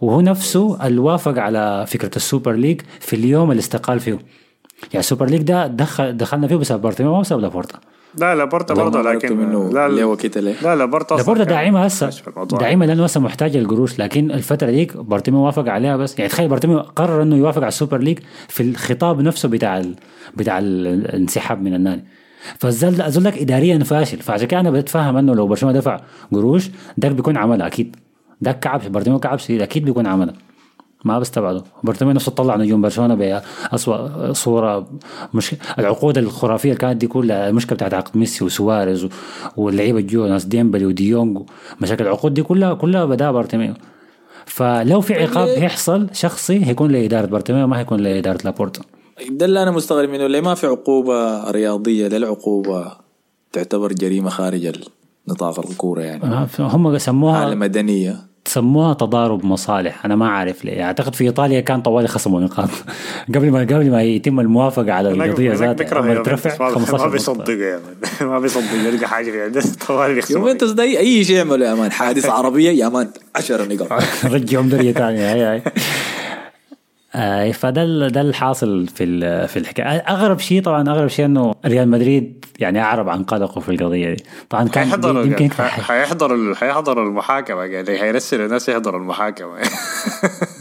وهو 0.00 0.20
نفسه 0.20 0.86
اللي 0.86 1.00
وافق 1.00 1.38
على 1.38 1.84
فكرة 1.88 2.10
ال 2.16 2.22
super 2.22 2.52
league 2.52 2.80
في 3.00 3.16
اليوم 3.16 3.50
اللي 3.50 3.60
استقال 3.60 4.00
فيه. 4.00 4.10
يعني 4.12 4.98
ال 4.98 5.03
super 5.03 5.26
league 5.26 5.42
ده 5.42 5.66
دخل 5.66 6.16
دخلنا 6.16 6.46
فيه 6.46 6.56
بسبب 6.56 6.82
بارتوميو 6.82 7.12
ما 7.12 7.20
بسبب 7.20 7.40
لابورتا. 7.40 7.78
لا 8.18 8.34
لابورتا 8.34 8.74
والله 8.74 8.90
برضه 8.90 9.12
لكن 9.12 9.36
منه 9.36 9.70
لا 9.72 9.86
اللي 9.86 10.04
هو 10.04 10.16
كده 10.16 10.40
ليه. 10.40 10.54
لا 10.62 10.68
لا 10.68 10.74
لابورتا 10.76 11.22
كان 11.22 11.46
داعمه 11.46 11.84
هسه 11.84 12.06
ماشي 12.06 12.22
في 12.22 12.28
الموضوع. 12.28 12.58
داعمه 12.58 12.86
لأنه 12.86 13.04
هسه 13.04 13.20
محتاج 13.20 13.56
القروش 13.56 13.98
لكن 13.98 14.30
الفترة 14.30 14.70
ديك 14.70 14.96
بارتوميو 14.96 15.40
وافق 15.40 15.68
عليها 15.68 15.96
بس. 15.96 16.18
يعني 16.18 16.30
تخيل 16.30 16.48
بارتوميو 16.48 16.78
قرر 16.78 17.22
إنه 17.22 17.36
يوافق 17.36 17.58
على 17.58 17.68
ال 17.68 17.73
super 17.73 17.98
league 17.98 18.18
في 18.48 18.62
الخطاب 18.62 19.20
نفسه 19.20 19.48
بتاع 19.48 19.78
ال... 19.78 19.94
بتاع 20.36 20.58
ال- 20.58 20.86
الانسحاب 20.86 21.62
من 21.62 21.74
النادي. 21.74 22.04
فالزول 22.58 23.00
أقول 23.00 23.24
لك 23.24 23.38
اداريا 23.38 23.78
فاشل. 23.78 24.18
فعشان 24.18 24.46
كده 24.46 24.60
أنا 24.60 24.70
بتفهم 24.70 25.16
إنه 25.16 25.34
لو 25.34 25.46
برشلونة 25.46 25.78
دفع 25.78 26.00
قروش 26.32 26.70
ده 26.98 27.08
بيكون 27.08 27.36
عملها 27.36 27.66
أكيد. 27.66 27.96
ده 28.40 28.52
كعب 28.52 28.92
بارتوميو 28.92 29.18
كعب 29.18 29.38
شديد 29.38 29.62
أكيد 29.62 29.84
بيكون 29.84 30.06
عملها. 30.06 30.34
ما 31.04 31.18
بستبعده. 31.18 31.64
بارتوميو 31.84 32.14
نفسه 32.14 32.32
طلع 32.32 32.56
نجوم 32.56 32.82
برشلونة 32.82 33.14
بأسوأ 33.14 34.32
صورة. 34.32 34.86
مش 35.34 35.54
العقود 35.78 36.18
الخرافية 36.18 36.68
اللي 36.68 36.80
كانت 36.80 36.96
دي 37.00 37.06
كلها 37.06 37.48
المشكلة 37.48 37.76
بتاعت 37.76 37.94
عقد 37.94 38.16
ميسي 38.18 38.44
وسواريز 38.44 39.04
و- 39.04 39.08
واللعيبة 39.56 40.00
جو 40.00 40.26
ناس 40.26 40.44
ديمبلي 40.44 40.86
ودي 40.86 41.08
يونج 41.08 41.38
مشاكل 41.80 42.04
العقود 42.04 42.34
دي 42.34 42.42
كلها 42.42 42.74
كلها 42.74 43.04
بدأ 43.04 43.30
بارتوميو 43.30 43.74
فلو 44.46 45.00
في 45.00 45.14
عقاب 45.14 45.48
هيحصل 45.48 46.08
شخصي 46.12 46.66
هيكون 46.66 46.90
لإدارة 46.90 47.26
بارتوميو 47.26 47.66
ما 47.66 47.78
هيكون 47.78 48.00
لإدارة 48.00 48.38
لابورتا. 48.44 48.80
ده 49.30 49.46
اللي 49.46 49.62
أنا 49.62 49.70
مستغرب 49.70 50.08
منه. 50.08 50.26
ليه 50.26 50.40
ما 50.40 50.54
في 50.54 50.66
عقوبة 50.66 51.50
رياضية؟ 51.50 52.08
ليه 52.08 52.16
العقوبة 52.16 52.92
تعتبر 53.52 53.92
جريمة 53.92 54.30
خارج 54.30 54.76
نطاق 55.28 55.70
الكورة 55.70 56.00
يعني؟ 56.02 56.24
آه، 56.24 56.48
هم 56.58 56.86
حالة 56.86 56.98
سموها 56.98 57.54
مدنية. 57.54 58.26
سموها 58.44 58.94
تضارب 58.94 59.44
مصالح. 59.44 60.04
أنا 60.04 60.16
ما 60.16 60.28
عارف 60.28 60.64
ليه. 60.64 60.82
أعتقد 60.82 61.14
في 61.14 61.24
إيطاليا 61.24 61.60
كان 61.60 61.82
طوالي 61.82 62.08
خصموا 62.08 62.40
نقاط 62.40 62.68
قبل 63.34 63.50
ما 63.50 63.60
قبل 63.60 63.90
ما 63.90 64.02
يتم 64.02 64.40
الموافقة 64.40 64.92
على 64.92 65.10
القضية 65.10 65.52
ذاتها 65.52 66.00
لما 66.00 66.22
ترفع 66.22 66.68
ما- 66.68 66.74
15 66.74 66.92
ما 66.92 66.98
نقطة. 66.98 67.10
بيصدق 67.12 67.50
يا 67.50 67.80
مان 68.20 68.28
ما 68.30 68.38
بيصدق. 68.38 68.72
يلقى 68.86 69.08
حاجة 69.08 69.30
في 69.30 69.42
عنده 69.42 69.62
طوال 69.88 70.14
بيخسر 70.14 70.38
يوفنتوس 70.38 70.70
ده 70.70 70.82
أي 70.82 70.98
أي 70.98 71.24
شيء 71.24 71.36
يعملوا 71.36 71.66
يا 71.66 71.74
مان 71.74 71.92
حادث 71.92 72.26
عربية 72.26 72.70
يا 72.70 72.88
مان 72.88 73.08
10 73.36 73.64
نقاط. 73.74 74.02
رجعهم 74.34 74.68
درجه 74.68 74.92
ثانية. 74.92 75.32
هاي 75.32 75.40
هاي. 75.42 75.62
آه 77.16 77.50
فده 77.52 78.08
ده 78.08 78.20
الحاصل 78.20 78.86
في 78.86 79.04
ال- 79.04 79.48
في 79.48 79.58
الحكاية. 79.58 79.84
أغرب 79.86 80.38
شيء 80.38 80.62
طبعا 80.62 80.88
أغرب 80.90 81.08
شيء 81.08 81.24
إنه 81.24 81.54
ريال 81.66 81.88
مدريد 81.88 82.44
يعني 82.58 82.80
أعرب 82.82 83.08
عن 83.08 83.22
قلقه 83.24 83.60
في 83.60 83.68
القضية 83.68 84.14
دي. 84.14 84.24
طبعا 84.50 84.68
كان 84.68 84.84
حيحضروا 84.84 85.22
يمكن 85.24 85.50
حيحضروا 85.52 86.54
حيحضروا 86.54 87.04
المحاكمة. 87.08 87.60
قال 87.60 87.84
لي 87.84 87.98
حيرسلوا 87.98 88.46
الناس 88.46 88.68
يحضروا 88.68 89.00
المحاكمة. 89.00 89.48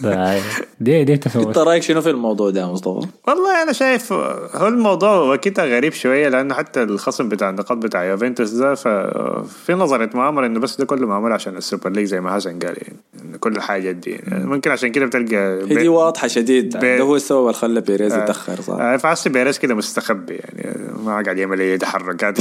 ده- 0.03 0.39
دي 0.79 1.03
دي 1.03 1.13
انت 1.13 1.57
رأيك 1.57 1.83
شنو 1.83 2.01
في 2.01 2.09
الموضوع 2.09 2.49
ده 2.49 2.61
يا 2.61 2.65
مصطفى؟ 2.65 3.07
والله 3.27 3.63
أنا 3.63 3.73
شايف 3.73 4.13
هو 4.13 4.67
الموضوع 4.67 5.33
وكده 5.33 5.65
غريب 5.77 5.93
شوية 5.93 6.29
لأنه 6.29 6.53
حتى 6.53 6.83
الخصم 6.83 7.29
بتاع 7.29 7.49
النقاط 7.49 7.77
بتاع 7.77 8.03
يوفنتوس 8.03 8.49
ده 8.49 8.75
ففي 8.75 9.73
نظريه 9.73 10.09
مؤامرة 10.13 10.45
إنه 10.45 10.59
بس 10.59 10.77
ده 10.77 10.85
كله 10.85 11.07
معمول 11.07 11.31
عشان 11.31 11.57
ال 11.57 11.62
super 11.62 11.89
league 11.89 12.05
زي 12.05 12.21
ما 12.21 12.35
حسن 12.35 12.59
قال 12.59 12.63
يعني 12.77 12.93
إنه 13.25 13.37
كل 13.37 13.51
الحاجات 13.55 13.95
دي. 13.95 14.19
ممكن 14.31 14.71
عشان 14.71 14.91
كده 14.91 15.05
بتلقى 15.05 15.65
دي 15.65 15.87
واضحة 15.87 16.27
شديد 16.45 16.77
بي- 16.77 16.97
ده 16.97 17.03
هو 17.03 17.15
السبب 17.15 17.41
اللي 17.41 17.53
خلى 17.53 17.81
بيريز 17.81 18.13
يتأخر 18.13 18.61
صح 18.61 18.73
آه، 18.73 18.97
فحسي 18.97 19.29
بيريز 19.29 19.57
كده 19.59 19.75
مستخبي 19.75 20.35
يعني 20.35 20.77
ما 21.05 21.11
قاعد 21.11 21.37
يعمل 21.37 21.61
أي 21.61 21.77
تحركات 21.77 22.37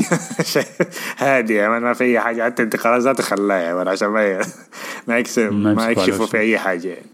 هادي 1.18 1.54
يعني 1.54 1.80
ما 1.80 1.92
في 1.92 2.04
أي 2.04 2.20
حاجة 2.20 2.42
حتى 2.44 2.62
انتقالات 2.62 3.02
ذاته 3.02 3.22
خلاها 3.22 3.58
يعني 3.58 3.90
عشان 3.90 4.08
ما 4.08 4.24
ي- 4.26 4.40
ما 5.08 5.18
يكسب 5.18 5.52
ما 5.52 5.90
يكشفوا. 5.90 6.26
في 6.26 6.38
أي 6.38 6.58
حاجة 6.58 6.88
يعني. 6.88 7.06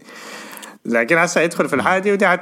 لكن 0.85 1.17
هسه 1.17 1.41
يدخل 1.41 1.67
في 1.69 1.75
الحاجة 1.75 2.01
دي 2.01 2.11
ودي 2.11 2.27
حت... 2.27 2.41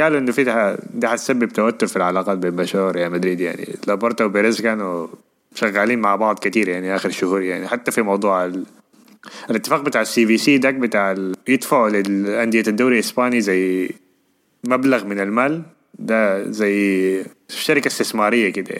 قالوا 0.00 0.18
إنه 0.18 0.32
في 0.32 0.44
ده 0.44 0.78
دي 0.94 1.08
حتسبب 1.08 1.48
توتر 1.48 1.86
في 1.86 1.96
العلاقات 1.96 2.38
بين 2.38 2.56
برشلونه 2.56 2.86
وريال 2.86 3.12
مدريد 3.12 3.40
يعني 3.40 3.68
لابورتا 3.86 4.24
وبيريز 4.24 4.60
كانوا 4.60 5.06
شغالين 5.54 5.98
مع 5.98 6.16
بعض 6.16 6.38
كتير 6.38 6.68
يعني 6.68 6.96
آخر 6.96 7.10
شهور 7.10 7.42
يعني 7.42 7.68
حتى 7.68 7.90
في 7.90 8.02
موضوع 8.02 8.44
ال... 8.44 8.64
الاتفاق 9.50 9.80
بتاع 9.80 10.00
ال 10.00 10.26
CVC 10.26 10.58
داك 10.58 10.74
بتاع. 10.74 11.14
يدفعوا 11.48 11.88
للأندية 11.88 12.62
الدوري 12.68 12.94
الإسباني 12.94 13.40
زي 13.40 13.90
مبلغ 14.64 15.04
من 15.04 15.20
المال 15.20 15.62
ده 15.98 16.50
زي 16.50 17.24
شركة 17.48 17.86
استثمارية 17.88 18.52
كده. 18.52 18.76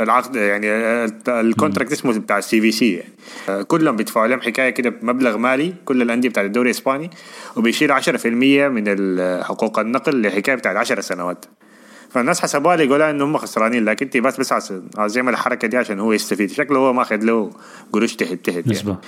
العقد 0.00 0.36
يعني 0.36 0.66
ال- 0.70 1.12
contract 1.28 1.92
اسمه 1.92 2.18
بتاع 2.18 2.38
ال 2.38 2.60
CVC 2.60 2.92
يعني 3.48 3.64
كلهم 3.64 3.96
بيدفعوا 3.96 4.26
لهم 4.26 4.40
حكاية 4.40 4.70
كده 4.70 4.90
بمبلغ 4.90 5.36
مالي 5.36 5.74
كل 5.84 6.02
الأندية 6.02 6.28
بتاعت 6.28 6.46
الدوري 6.46 6.70
الإسباني 6.70 7.10
وبيشيل 7.56 7.92
10% 7.92 8.26
من 8.26 8.84
حقوق 9.44 9.78
النقل 9.78 10.22
لحكاية 10.22 10.54
بتاعت 10.54 10.76
10 10.76 11.00
سنوات 11.00 11.44
فالناس 12.10 12.40
حسبوها 12.40 12.76
لي 12.76 12.84
يقولوا 12.84 13.10
إنه 13.10 13.24
هم 13.24 13.36
خسرانين 13.36 13.84
لكن 13.84 14.10
تيباس 14.10 14.20
بس 14.20 14.52
عايز 14.98 15.16
يعمل 15.16 15.32
الحركة 15.32 15.68
دي 15.68 15.76
عشان 15.76 16.00
هو 16.00 16.12
يستفيد 16.12 16.50
شكله 16.50 16.78
هو 16.78 16.92
ماخذ 16.92 17.16
له 17.24 17.50
قروش 17.92 18.16
تحت 18.16 18.32
تحت 18.32 18.66
يعني. 18.86 18.98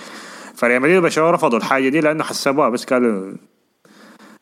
فريال 0.55 0.83
مدريد 0.83 0.97
وبرشلونه 0.99 1.31
رفضوا 1.31 1.59
الحاجة 1.59 1.89
دي 1.89 2.01
لأنه 2.01 2.25
حسبوها 2.25 2.69
بس 2.69 2.85
قالوا 2.85 3.33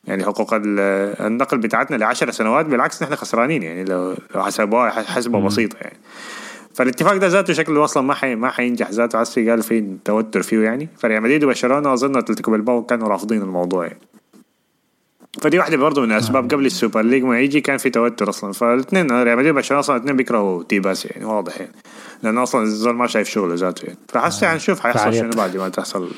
يعني 0.05 0.25
حقوق 0.25 0.55
ال- 0.55 0.79
النقل 1.27 1.59
بتاعتنا 1.59 1.97
لعشر 1.97 2.31
سنوات 2.31 2.67
بالعكس 2.67 3.03
نحن 3.03 3.15
خسرانين 3.15 3.63
يعني 3.63 3.85
لو 3.85 4.15
لو 4.35 4.43
حسبوها 4.43 4.91
حسبة 4.91 5.41
بسيطة 5.41 5.77
يعني. 5.77 5.97
فالاتفاق 6.75 7.17
ده 7.17 7.27
ذاته 7.27 7.53
شكله 7.53 7.85
أصلا 7.85 8.03
ما 8.03 8.15
حي 8.15 8.35
ما 8.35 8.51
حينجح. 8.51 8.91
ذاته 8.91 9.19
عسي 9.19 9.51
قال 9.51 9.63
في 9.63 9.97
توتر 10.05 10.43
فيه 10.43 10.61
يعني. 10.65 10.89
فريال 10.99 11.23
مدريد 11.23 11.45
وبرشلونه 11.45 11.93
اظن 11.93 12.17
أتلتيك 12.17 12.51
بلباو 12.51 12.83
كانوا 12.85 13.09
رافضين 13.09 13.43
الموضوع 13.43 13.87
يعني. 13.87 13.99
فدي 15.43 15.59
واحدة 15.59 15.77
برضه 15.77 16.03
من 16.03 16.13
الأسباب 16.13 16.51
قبل 16.53 16.67
ال 16.67 16.73
super 16.73 17.03
league 17.03 17.23
ما 17.25 17.41
يجي 17.41 17.61
كان 17.61 17.79
في 17.79 17.91
توتر 17.91 18.29
أصلا. 18.29 18.53
فالاثنين 18.53 19.23
ريال 19.23 19.37
مدريد 19.37 19.53
وبرشلونه 19.53 19.81
أصلا 19.81 19.97
الاثنين 19.97 20.17
بيكرهوا 20.17 20.63
تيباس 20.63 21.07
يعني 21.07 21.25
واضح 21.25 21.61
يعني. 21.61 21.73
لأنه 22.23 22.43
أصلا 22.43 22.63
الزول 22.63 22.95
ما 22.95 23.07
شايف 23.07 23.29
شغله 23.29 23.55
ذاته. 23.55 23.85
يعني 23.87 23.99
فحسي 24.09 24.47
حنشوف 24.47 24.81
حيحصل. 24.81 25.15
شنو 25.15 25.31
بعد 25.31 25.57
ما 25.57 25.69
تحصل 25.69 26.09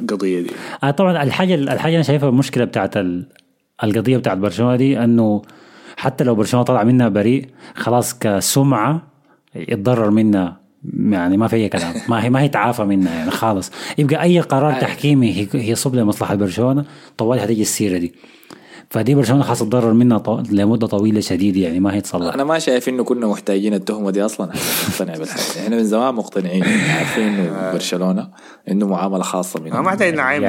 القضية 0.00 0.40
دي. 0.40 0.50
آه 0.84 0.90
طبعا 0.90 1.22
الحاجة 1.22 1.54
الحاجة 1.54 1.94
أنا 1.94 2.02
شايفها 2.02 2.28
المشكلة 2.28 2.64
بتاعت 2.64 2.96
ال- 2.96 3.26
القضية 3.84 4.16
بتاعت 4.16 4.38
برشلونة 4.38 4.76
دي 4.76 5.04
إنه 5.04 5.42
حتى 5.96 6.24
لو 6.24 6.34
برشلونة 6.34 6.64
طلع 6.64 6.84
منها 6.84 7.08
بريء 7.08 7.46
خلاص 7.74 8.18
كسمعة 8.18 9.02
يتضرر 9.54 10.10
منها. 10.10 10.60
يعني 10.98 11.36
ما 11.36 11.48
في 11.48 11.56
أي 11.56 11.68
كلام. 11.68 11.94
ما 12.08 12.24
هي 12.24 12.30
ما 12.30 12.40
هي 12.42 12.48
تعافى 12.48 12.84
منها 12.84 13.14
يعني 13.14 13.30
خالص. 13.30 13.70
يبقى 13.98 14.22
أي 14.22 14.40
قرار 14.40 14.80
تحكيمي 14.80 15.32
هي- 15.32 15.48
يصب 15.70 15.94
لمصلحة 15.94 16.34
برشلونة 16.34 16.84
طوال 17.16 17.40
حتيجي 17.40 17.62
السيرة 17.62 17.98
دي. 17.98 18.14
فدي 18.90 19.14
برشلونة 19.14 19.42
خلاص 19.42 19.58
تضرر 19.58 19.92
منها 19.92 20.18
ط- 20.18 20.50
لمدة 20.50 20.86
طويلة 20.86 21.20
شديد 21.20 21.56
يعني 21.56 21.80
ما 21.80 21.94
هي 21.94 22.00
تصلح 22.00 22.34
أنا 22.34 22.44
ما 22.44 22.58
شايف 22.58 22.88
إنه 22.88 23.04
كنا 23.04 23.26
محتاجين 23.26 23.74
التهمة 23.74 24.10
دي 24.10 24.24
أصلا. 24.24 24.50
عشان 24.50 24.88
نقتنع 24.88 25.18
بالحاجة 25.18 25.64
إحنا 25.64 25.76
من 25.76 25.84
زمان 25.84 26.14
مقتنعين. 26.14 26.62
عارفين 26.98 27.22
إنه 27.28 27.72
برشلونة 27.72 28.28
إنه 28.70 28.86
معاملة 28.86 29.22
خاصة 29.22 29.60
ما 29.60 29.80
من 29.80 29.86
محتاج 29.86 30.14
نعيم 30.14 30.44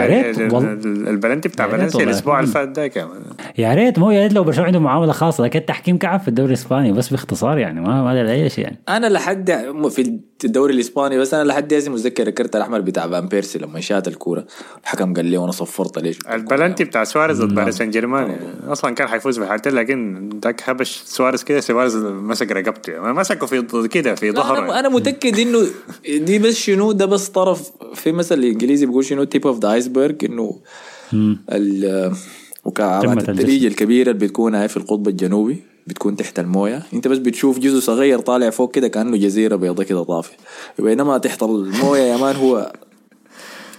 البلنتي 1.08 1.50
بتاع 1.50 1.68
فالنسيا. 1.68 2.04
الأسبوع 2.04 2.40
اللي 2.40 2.52
فات 2.52 2.70
ده 2.70 2.88
كمان 2.88 3.22
يا 3.58 3.74
ريت 3.74 4.00
مو 4.00 4.12
يا 4.12 4.24
ريت 4.24 4.34
لو 4.34 4.44
برشلونة 4.44 4.68
عنده 4.68 4.80
معاملة 4.80 5.12
خاصة 5.12 5.44
لكن 5.44 5.60
التحكيم 5.60 5.98
كعب 5.98 6.20
في 6.20 6.28
الدوري 6.28 6.48
الإسباني 6.50 6.92
بس 6.92 7.10
باختصار 7.10 7.58
يعني 7.58 7.82
ما 7.82 8.04
ما 8.04 8.32
أي 8.32 8.50
شيء 8.50 8.64
يعني. 8.64 8.78
أنا 8.90 9.08
لحد 9.08 9.52
في 9.90 10.20
الدوري 10.46 10.74
الإسباني 10.74 11.18
بس 11.18 11.34
أنا 11.34 11.44
لحد 11.44 11.74
هسه 11.74 11.92
متذكر 11.92 12.28
الكرت 12.28 12.56
الأحمر 12.56 12.82
بتاع 12.82 13.08
فان 13.08 13.28
بيرسي 13.28 13.60
لما 13.60 13.80
شات 13.80 14.08
الكورة. 14.08 14.46
الحكم 14.84 15.14
قال 15.14 15.26
لي 15.26 15.38
وأنا 15.38 15.52
صفرت 15.52 16.00
ليش؟ 16.00 16.20
البلنتي 16.32 16.84
بتاع 16.84 17.04
سواريز 17.04 17.42
ضد 17.42 17.56
باريس 17.56 17.78
سان 17.78 17.90
جيرمان. 17.92 18.38
أصلا 18.68 18.96
كان 18.96 19.08
حيفوز 19.08 19.40
بحالتين 19.40 19.74
لكن 19.74 20.30
ذاك 20.44 20.70
هبش 20.70 21.02
سواريز 21.06 21.44
كده 21.44 21.60
سواريز 21.60 21.96
مسك 21.96 22.52
رقبته. 22.52 22.92
يعني 22.92 23.14
مسكه 23.14 23.46
في 23.46 23.88
كده 23.88 24.16
في 24.16 24.32
ظهره. 24.32 24.60
أنا 24.60 24.80
أنا 24.80 24.90
متأكد 24.90 25.40
إنه 25.40 25.66
دي 26.10 26.40
بس 26.40 26.56
شنو 26.56 26.92
ده 26.92 27.06
بس 27.06 27.30
طرف 27.30 27.72
في 27.94 28.12
مثل 28.12 28.36
الانجليزي 28.40 28.86
بيقول 28.86 29.06
شنو 29.06 29.24
tip 29.24 29.48
of 29.48 29.60
the 29.60 29.74
iceberg 29.74 30.26
إنه 30.26 30.60
ال- 31.14 32.14
قمة 32.66 32.72
مكعبات 32.72 33.18
الجسم. 33.18 33.32
الثلج 33.32 33.66
الكبيرة 33.66 34.12
اللي 34.12 34.26
بتكون 34.28 34.56
هاي 34.56 34.68
في 34.68 34.78
القطب 34.78 35.08
الجنوبي. 35.08 35.64
بتكون 35.90 36.16
تحت 36.16 36.40
الموية. 36.40 36.84
انت 36.94 37.08
بس 37.08 37.18
بتشوف 37.18 37.60
جزء 37.60 37.80
صغير 37.80 38.20
طالع 38.20 38.50
فوق 38.50 38.72
كده 38.72 38.88
كأنه 38.88 39.18
جزيرة 39.18 39.56
بيضاء 39.56 39.86
كده 39.86 40.04
طافية. 40.04 40.38
بينما 40.80 41.18
تحت 41.18 41.44
الموية 41.44 42.02
يا 42.02 42.18
مان 42.18 42.36
هو 42.36 42.74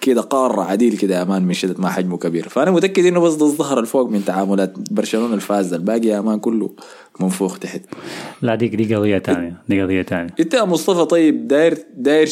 كده 0.00 0.20
قارة 0.20 0.62
عديل 0.62 0.96
كده 0.96 1.18
يا 1.18 1.24
man 1.24 1.42
من 1.42 1.54
شدة 1.54 1.74
ما 1.78 1.88
حجمه 1.88 2.18
كبير. 2.18 2.48
فأنا 2.48 2.70
متأكد 2.70 3.04
إنه 3.06 3.20
بس 3.20 3.32
الظهر 3.32 3.80
الفوق 3.80 4.08
من 4.10 4.24
تعاملات 4.24 4.74
برشلونة 4.90 5.34
الفاز 5.34 5.72
الباقي 5.74 6.06
يا 6.06 6.20
man 6.20 6.38
كله 6.38 6.70
منفوخ 7.20 7.58
تحت. 7.58 7.80
لا 8.42 8.54
دي 8.54 8.68
دي 8.68 8.94
قضية 8.94 9.18
ثانية 9.18 9.62
دي 9.68 9.82
قضية 9.82 10.02
ثانية 10.02 10.34
انت 10.40 10.54
يا 10.54 10.64
مصطفى 10.64 11.04
طيب 11.04 11.48
داير 11.48 11.78
داير 11.96 12.30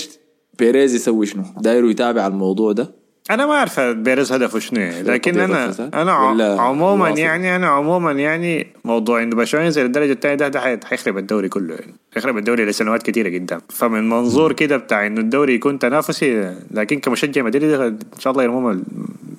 بيريز 0.59 0.95
يسوي 0.95 1.27
شنو؟ 1.27 1.43
داير 1.61 1.91
يتابع 1.91 2.27
الموضوع 2.27 2.73
ده؟ 2.73 2.91
أنا 3.31 3.47
ما 3.47 3.53
أعرف 3.53 3.81
بيريز 3.81 4.33
هدفه 4.33 4.59
شنو 4.59 4.91
لكن 5.03 5.41
أنا؟ 5.41 5.75
أنا 5.95 6.13
عموما؟ 6.61 7.09
يعني 7.09 7.57
أنا 7.57 7.67
عموما 7.69 8.13
يعني 8.13 8.67
موضوع 8.85 9.23
إنه 9.23 9.37
برشلونة 9.37 9.65
ينزل 9.67 9.85
الدرجة 9.85 10.13
الثانية 10.13 10.35
ده 10.37 10.49
ده 10.49 10.61
حي- 10.61 10.81
حيخرب 10.85 11.19
الدوري 11.19 11.49
كله 11.49 11.75
يعني 11.75 11.95
حيخرب 12.15 12.39
الدوري 12.39 12.65
لسنوات 12.65 13.03
كثيره 13.03 13.39
قدام. 13.39 13.61
فمن 13.69 14.09
منظور 14.09 14.53
كده 14.53 14.77
بتاع 14.77 15.07
إنه 15.07 15.21
الدوري 15.21 15.55
يكون 15.55 15.79
تنافسي 15.79 16.55
لكن 16.71 16.99
كمشجع 17.01 17.43
مدريد 17.43 17.71
إن 17.73 17.99
شاء 18.19 18.31
الله 18.33 18.43
يرموهم 18.43 18.85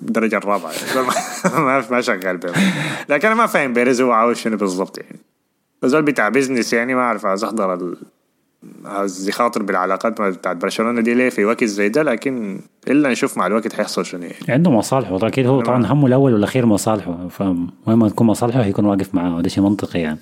الدرجة 0.01 0.37
الرابعة. 0.37 0.71
يعني 0.81 1.07
ما 1.65 1.83
ما 1.91 2.01
شغال 2.01 2.37
بهم. 2.37 2.53
لكن 3.09 3.27
أنا 3.27 3.35
ما 3.35 3.45
فاهم 3.47 3.73
بيريز 3.73 4.01
هو 4.01 4.11
عاوز 4.11 4.37
شنو 4.37 4.57
بالضبط 4.57 4.97
يعني. 4.97 5.19
الزول 5.83 6.01
بتاع 6.01 6.29
business 6.29 6.73
يعني 6.73 6.95
ما 6.95 7.01
أعرف 7.01 7.25
عايز 7.25 7.43
احضر 7.43 7.95
ال... 8.63 8.87
عاوز 8.87 9.29
يخاطر 9.29 9.63
بالعلاقات 9.63 10.21
بتاعت 10.21 10.57
برشلونة 10.57 11.01
دي 11.01 11.13
ليه 11.13 11.29
في 11.29 11.45
وقت 11.45 11.63
زي 11.63 11.89
ده 11.89 12.03
لكن 12.03 12.61
إلا 12.87 13.09
نشوف 13.09 13.37
مع 13.37 13.47
الوقت 13.47 13.75
حيحصل 13.75 14.05
شنو 14.05 14.21
يعني 14.21 14.35
عنده 14.49 14.71
مصالحه 14.71 15.27
أكيد 15.27 15.47
هو 15.47 15.61
طبعا 15.61 15.85
همه 15.85 16.07
الأول 16.07 16.33
والأخير 16.33 16.65
مصالحه 16.65 17.27
فوين 17.27 17.69
ما 17.87 18.09
تكون 18.09 18.27
مصالحه 18.27 18.61
هيكون 18.61 18.85
واقف 18.85 19.15
معاه 19.15 19.41
ده 19.41 19.49
شيء 19.49 19.63
منطقي 19.63 19.99
يعني 19.99 20.19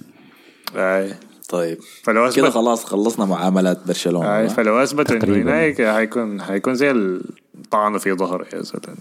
آي. 0.75 1.13
طيب 1.49 1.77
فلو 2.03 2.29
كده 2.31 2.47
اثبت 2.47 2.53
خلاص 2.53 2.85
خلصنا 2.85 3.25
معاملات 3.25 3.87
برشلونة 3.87 4.37
آي. 4.37 4.49
فلو 4.49 4.83
أثبت 4.83 5.11
إنه. 5.11 5.35
هناك 5.35 5.81
هيكون 5.81 6.41
هيكون 6.41 6.75
زي 6.75 7.19
الطعن 7.63 7.97
في 7.97 8.13
ظهره 8.13 8.45
يا 8.53 8.61
زلمة. 8.61 8.95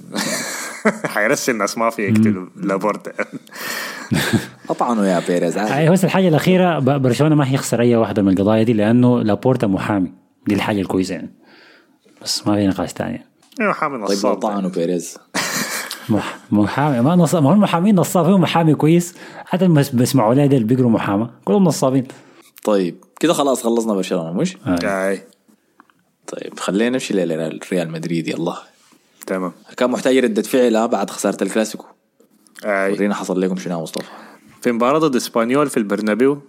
حيرسل 1.14 1.52
الناس 1.52 1.78
ما 1.78 1.90
في 1.90 2.02
يقتلوا 2.02 2.46
لابورتا. 2.56 3.12
اطعنوا 4.70 5.04
يا 5.06 5.22
بيريز. 5.28 5.58
هي 5.58 5.90
بس 5.90 6.04
الحاجة 6.04 6.28
الأخيرة 6.28 6.78
برشلونة 6.78 7.34
ما 7.34 7.50
هيخسر 7.52 7.80
أي 7.80 7.96
واحدة 7.96 8.22
من 8.22 8.32
القضايا 8.32 8.62
دي 8.62 8.72
لأنه 8.72 9.20
لابورتا 9.22 9.66
محامي. 9.66 10.12
دي 10.46 10.54
الحاجة 10.54 10.80
الكويسة 10.80 11.14
يعني. 11.14 11.34
بس 12.22 12.46
ما 12.46 12.54
في 12.56 12.66
نقاش 12.66 12.90
ثاني 12.90 13.26
أيوه 13.60 13.72
محامي 13.72 14.06
طيب 14.06 14.16
نصاب. 14.18 14.36
طعنوا 14.38 14.70
بيريز؟ 14.70 15.18
مح... 16.08 16.36
محامي 16.50 17.00
ما 17.00 17.14
نصاب 17.16 17.42
ما 17.42 17.48
هو 17.50 17.54
المحامين 17.54 17.94
نصاب 17.94 18.26
هو 18.26 18.38
محامي 18.38 18.74
كويس. 18.74 19.14
حتى 19.46 19.64
اللي 19.64 19.80
بس- 19.80 19.88
بيسمعوا 19.90 20.34
لي 20.34 20.48
ديل 20.48 20.64
بيقروا 20.64 20.90
محاماة 20.90 21.30
كلهم 21.44 21.64
نصابين. 21.64 22.06
طيب 22.64 22.96
كده 23.20 23.32
خلاص 23.32 23.62
خلصنا 23.62 23.94
برشلونة 23.94 24.32
مش؟ 24.32 24.56
اي 24.66 25.22
طيب 26.26 26.60
خلينا 26.60 26.90
نمشي 26.90 27.14
لريال 27.14 27.90
مدريد 27.90 28.28
يلا. 28.28 28.56
تمام. 29.26 29.52
كان 29.76 29.90
محتاج 29.90 30.18
ردة 30.18 30.42
فعل 30.42 30.88
بعد 30.88 31.10
خسارة 31.10 31.44
الكلاسيكو. 31.44 31.86
أي. 32.64 32.92
ورينا 32.92 33.14
حصل 33.14 33.40
لكم 33.40 33.56
شنو 33.56 33.82
مصطفى. 33.82 34.10
في 34.62 34.72
مباراة 34.72 34.98
ضد 34.98 35.16
إسبانيول 35.16 35.70
في 35.70 35.76
البرنابيو 35.76 36.40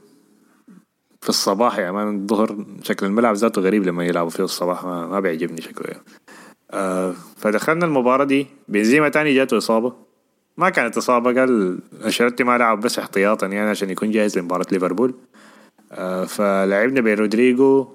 في 1.21 1.29
الصباح 1.29 1.77
يا 1.79 1.91
man 1.91 2.15
الظهر 2.15 2.65
شكل 2.83 3.05
الملعب 3.05 3.35
ذاته 3.35 3.61
غريب 3.61 3.83
لما 3.83 4.05
يلعبوا 4.05 4.29
فيه 4.29 4.43
الصباح 4.43 4.83
ما, 4.83 5.07
ما 5.07 5.19
بيعجبني 5.19 5.61
شكله 5.61 5.87
يعني. 5.87 6.03
آه 6.71 7.13
فدخلنا 7.37 7.85
المباراة 7.85 8.25
دي 8.25 8.47
بنزيما 8.67 9.09
تاني 9.09 9.33
جاته 9.33 9.57
إصابة. 9.57 9.93
ما 10.57 10.69
كانت 10.69 10.97
إصابة 10.97 11.39
قال 11.39 11.79
أنشيلوتي 12.05 12.43
ما 12.43 12.57
لعب 12.57 12.79
بس 12.79 12.99
احتياطا 12.99 13.47
يعني 13.47 13.69
عشان 13.69 13.89
يكون 13.89 14.11
جاهز 14.11 14.37
لمباراة 14.37 14.65
ليفربول. 14.71 15.15
آه 15.91 16.25
فلعبنا 16.25 17.01
بين 17.01 17.17
رودريجو 17.17 17.87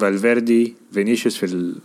فالفيردي 0.00 0.74
فينيسيوس 0.92 1.36
في 1.36 1.46
ال- 1.46 1.76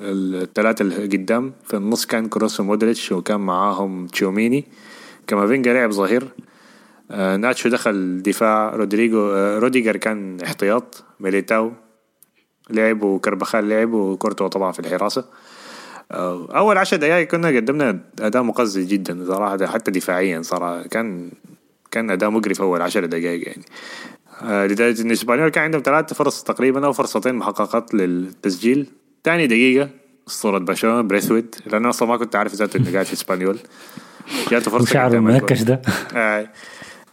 الثلاثة 0.00 0.82
اللي 0.82 1.16
قدام. 1.16 1.52
في 1.64 1.76
النص 1.76 2.06
كان 2.06 2.28
كروس 2.28 2.60
ومودريتش 2.60 3.12
وكان 3.12 3.40
معاهم 3.40 4.06
تشوميني 4.06 4.64
كامافينجا 5.26 5.72
لعب 5.72 5.90
ظهير. 5.90 6.28
آه 7.10 7.36
ناتشو 7.36 7.68
دخل 7.68 8.22
دفاع. 8.22 8.70
رودريجو 8.76 9.30
آه 9.30 9.58
روديجر 9.58 9.96
كان 9.96 10.40
احتياط. 10.40 11.04
ميليتاو 11.20 11.72
لعب 12.70 13.02
وكربخال 13.02 13.68
لعب 13.68 13.92
وكورتو 13.92 14.46
طبعا 14.46 14.72
في 14.72 14.80
الحراسة. 14.80 15.24
آه 16.12 16.48
أول 16.56 16.78
عشر 16.78 16.96
دقائق 16.96 17.28
كنا 17.28 17.48
قدمنا 17.48 18.00
أداء 18.20 18.42
مقزز 18.42 18.86
جدا 18.86 19.24
صراحة 19.28 19.66
حتى 19.66 19.90
دفاعيا 19.90 20.42
صراحة. 20.42 20.82
كان 20.82 21.30
كان 21.90 22.10
أداء 22.10 22.30
مقرف 22.30 22.60
أول 22.62 22.82
عشر 22.82 23.04
دقائق 23.06 23.48
يعني. 23.48 23.64
لدرجة 24.42 25.02
إن 25.02 25.10
إسبانيول 25.10 25.48
كان 25.48 25.64
عندهم 25.64 25.82
ثلاث 25.84 26.14
فرص 26.14 26.42
تقريبا 26.42 26.86
أو 26.86 26.92
فرصتين 26.92 27.34
محققات 27.34 27.94
للتسجيل. 27.94 28.86
تاني 29.24 29.46
دقيقة 29.46 29.88
أسطورة 30.28 30.58
برشلونة 30.58 31.00
بريثويد. 31.00 31.54
لأن 31.66 31.86
أصلا 31.86 32.08
ما 32.08 32.16
كنت 32.16 32.36
عارف 32.36 32.54
ذاته 32.54 32.76
إنه 32.76 32.92
قاعد 32.92 33.06
في 33.06 33.12
إسبانيول. 33.12 33.58
جاته 34.50 34.70
فرصة 34.70 35.06
الجول. 35.06 35.18
المنكش 35.18 35.62
ده. 35.62 35.82
آه. 36.14 36.48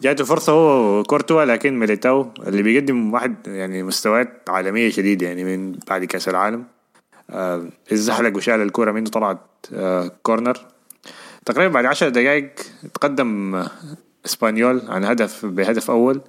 جاته 0.01 0.25
فرصة 0.25 0.51
هو 0.51 1.03
كورتوا 1.03 1.45
لكن 1.45 1.79
ميليتاو 1.79 2.27
اللي 2.47 2.63
بيقدم 2.63 3.13
واحد 3.13 3.35
يعني 3.47 3.83
مستويات 3.83 4.49
عالمية 4.49 4.89
شديدة 4.89 5.27
يعني 5.27 5.43
من 5.43 5.75
بعد 5.89 6.05
كأس 6.05 6.29
العالم. 6.29 6.63
آه 7.29 7.65
الزحلق 7.91 8.37
وشال 8.37 8.61
الكرة 8.61 8.91
منه 8.91 9.09
طلعت 9.09 9.39
آه 9.73 10.11
corner. 10.23 10.57
تقريبا 11.45 11.73
بعد 11.73 11.85
عشر 11.85 12.09
دقائق 12.09 12.51
تقدم 12.93 13.55
آه، 13.55 13.71
إسبانيول 14.25 14.81
عن 14.87 15.03
هدف 15.03 15.45
بهدف 15.45 15.91
أول. 15.91 16.21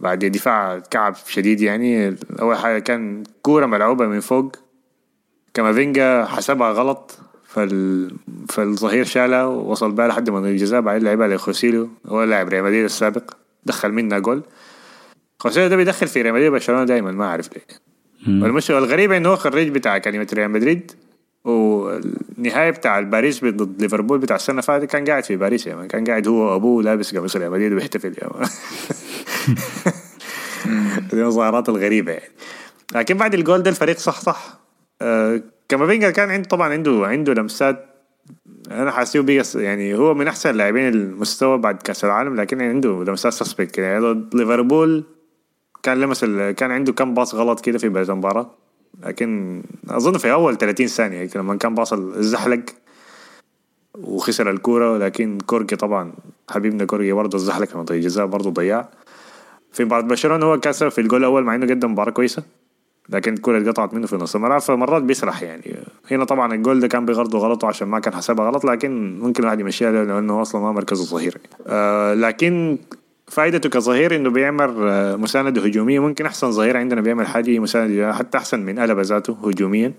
بعد 0.00 0.24
دفاع 0.24 0.78
كعب 0.78 1.14
شديد 1.26 1.60
يعني. 1.60 2.16
أول 2.40 2.56
حاجة 2.56 2.78
كان 2.78 3.22
كورة 3.42 3.66
ملعوبة 3.66 4.06
من 4.06 4.20
فوق. 4.20 4.56
كامافينجا 5.54 6.24
حسبها 6.24 6.72
غلط 6.72 7.18
فال... 7.48 8.10
فالظهير 8.48 9.04
شالها 9.04 9.44
ووصل 9.44 9.92
بها 9.92 10.08
لحد 10.08 10.30
منطقة 10.30 10.50
الجزاء. 10.50 10.80
بعدين 10.80 11.04
لعبها 11.04 11.28
لخوسيلو 11.28 11.88
هو 12.06 12.24
لاعب 12.24 12.48
ريال 12.48 12.64
مدريد 12.64 12.84
السابق. 12.84 13.34
دخل 13.64 13.92
منها 13.92 14.18
جول. 14.18 14.42
خوسيلو 15.38 15.68
ده 15.68 15.76
بيدخل 15.76 16.06
في 16.06 16.22
ريال 16.22 16.34
مدريد 16.34 16.52
برشلونة 16.52 16.84
دايما 16.84 17.12
ما 17.12 17.24
أعرف 17.24 17.48
ليه. 17.52 17.64
والمشكلة 18.26 18.78
الغريبة 18.78 19.16
انه 19.16 19.28
هو 19.28 19.36
خريج 19.36 19.68
بتاع 19.68 19.98
كلمة 19.98 20.26
ريال 20.34 20.50
مدريد 20.50 20.92
والنهاية 21.44 22.70
بتاع 22.70 22.98
الباريس 22.98 23.44
ضد 23.44 23.82
ليفربول 23.82 24.18
بتاع 24.18 24.36
السنة 24.36 24.52
اللي 24.52 24.62
فاتت 24.62 24.90
كان 24.90 25.04
قاعد 25.04 25.24
في 25.24 25.36
باريس 25.36 25.68
مان 25.68 25.88
كان 25.88 26.04
قاعد 26.04 26.28
هو 26.28 26.34
وأبوه 26.34 26.82
لابس 26.82 27.16
قميص 27.16 27.36
ريال 27.36 27.50
مدريد 27.50 27.72
وبيحتفل 27.72 28.14
مان 28.22 28.48
دي 31.10 31.22
المظاهرات 31.22 31.68
الغريبة 31.68 32.12
يعني. 32.12 32.32
لكن 32.94 33.16
بعد 33.16 33.34
الجول 33.34 33.62
ده 33.62 33.70
الفريق 33.70 33.98
صح 33.98 34.20
صح. 34.20 34.60
آه 35.02 35.42
كامافينجا 35.68 36.10
كان 36.10 36.30
عنده 36.30 36.48
طبعا 36.48 36.72
عنده 36.72 37.06
عنده 37.06 37.34
لمسات 37.34 37.86
أنا 38.70 38.90
حاسيه 38.90 39.20
بيجا 39.20 39.44
يعني 39.60 39.94
هو 39.94 40.14
من 40.14 40.28
أحسن 40.28 40.50
اللاعبين 40.50 40.88
المستوى 40.88 41.58
بعد 41.58 41.82
كأس 41.82 42.04
العالم 42.04 42.40
لكن 42.40 42.62
عنده 42.62 43.04
لمسات 43.04 43.32
سسبكت 43.32 43.78
يعني 43.78 44.24
ليفربول 44.34 45.04
كان 45.82 46.00
لمس 46.00 46.24
كان 46.56 46.70
عنده 46.70 46.92
كم 46.92 47.14
باص 47.14 47.34
غلط 47.34 47.60
كده 47.60 47.78
في 47.78 47.88
بدايه 47.88 48.04
المباراة. 48.04 48.50
لكن 49.02 49.62
أظن 49.88 50.18
في 50.18 50.32
أول 50.32 50.58
30 50.58 50.86
ثانية 50.86 51.16
يعني 51.16 51.30
لما 51.34 51.56
كان 51.56 51.74
باص 51.74 51.92
الزحلق 51.92 52.60
وخسر 53.98 54.50
الكورة 54.50 54.98
لكن 54.98 55.38
كوركي 55.46 55.76
طبعا 55.76 56.12
حبيبنا 56.50 56.84
كوركي 56.84 57.12
برضه 57.12 57.36
الزحلق 57.36 57.76
منطقه 57.76 57.94
الجزاء 57.94 58.26
برضه 58.26 58.50
ضيع 58.50 58.88
في 59.72 59.84
مباراه 59.84 60.02
برشلونة 60.02 60.46
هو 60.46 60.60
سبب 60.70 60.88
في 60.90 61.00
الجول 61.00 61.20
الأول 61.20 61.44
مع 61.44 61.54
إنه 61.54 61.66
قدم 61.66 61.92
مباراة 61.92 62.10
كويسة 62.10 62.42
لكن 63.08 63.34
الكرة 63.34 63.58
اتقطعت 63.58 63.94
منه 63.94 64.06
في 64.06 64.16
نص 64.16 64.34
الملعب 64.36 64.60
فمرات 64.60 65.02
بيسرح 65.02 65.42
يعني. 65.42 65.76
هنا 66.10 66.24
طبعا 66.24 66.54
الجول 66.54 66.80
ده 66.80 66.88
كان 66.88 67.06
بغرضه 67.06 67.38
غلطه 67.38 67.68
عشان 67.68 67.88
ما 67.88 67.98
كان 67.98 68.14
حسبها 68.14 68.46
غلط 68.46 68.64
لكن 68.64 69.18
ممكن 69.20 69.42
الواحد 69.42 69.60
يمشيها 69.60 69.92
لأنه 69.92 70.42
أصلا 70.42 70.60
ما 70.60 70.72
مركزه 70.72 71.04
ظهير. 71.04 71.38
آه 71.66 72.14
لكن 72.14 72.78
فائدته 73.26 73.68
كظهير 73.68 74.16
إنه 74.16 74.30
بيعمل 74.30 74.74
آه، 74.78 75.16
مساندة 75.16 75.62
هجومية. 75.62 76.00
ممكن 76.00 76.26
أحسن 76.26 76.50
ظهير 76.50 76.76
عندنا 76.76 77.00
بيعمل 77.00 77.26
حاجة 77.26 77.58
مساندة 77.58 78.12
حتى 78.12 78.38
أحسن 78.38 78.60
من 78.60 78.78
ألابا 78.78 79.00
ذاته 79.00 79.36
هجوميا. 79.44 79.92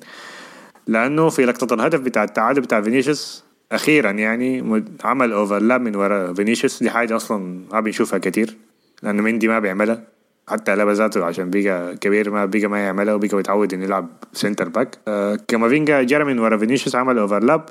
لأنه 0.87 1.29
في 1.29 1.45
لقطة 1.45 1.73
الهدف 1.73 1.99
بتاع 1.99 2.23
التعادل 2.23 2.61
بتاع 2.61 2.81
فينيسيوس 2.81 3.43
أخيرا 3.71 4.11
يعني 4.11 4.81
عمل 5.03 5.31
overlap 5.31 5.81
من 5.81 5.95
وراء 5.95 6.33
فينيسيوس. 6.33 6.83
دي 6.83 6.89
حاجة 6.89 7.15
أصلا 7.15 7.59
ما 7.73 7.79
بنشوفها 7.79 8.19
كتير. 8.19 8.57
لأنه 9.03 9.21
مندي 9.21 9.47
ما 9.47 9.59
بيعملها. 9.59 10.03
حتى 10.47 10.75
ألابا 10.75 10.91
ذاته 10.91 11.25
عشان 11.25 11.49
بقى 11.49 11.93
كبير 11.93 12.31
ما 12.31 12.45
بقى 12.45 12.67
ما 12.67 12.79
يعملها 12.79 13.13
وبقى 13.13 13.37
متعود 13.37 13.73
إنه 13.73 13.83
يلعب 13.83 14.09
center 14.33 14.69
back 14.69 14.97
آه 15.07 15.39
كامافينجا 15.47 16.03
جرى 16.03 16.23
من 16.23 16.39
ورا 16.39 16.57
فينيسيوس 16.57 16.95
عمل 16.95 17.17
overlap 17.17 17.65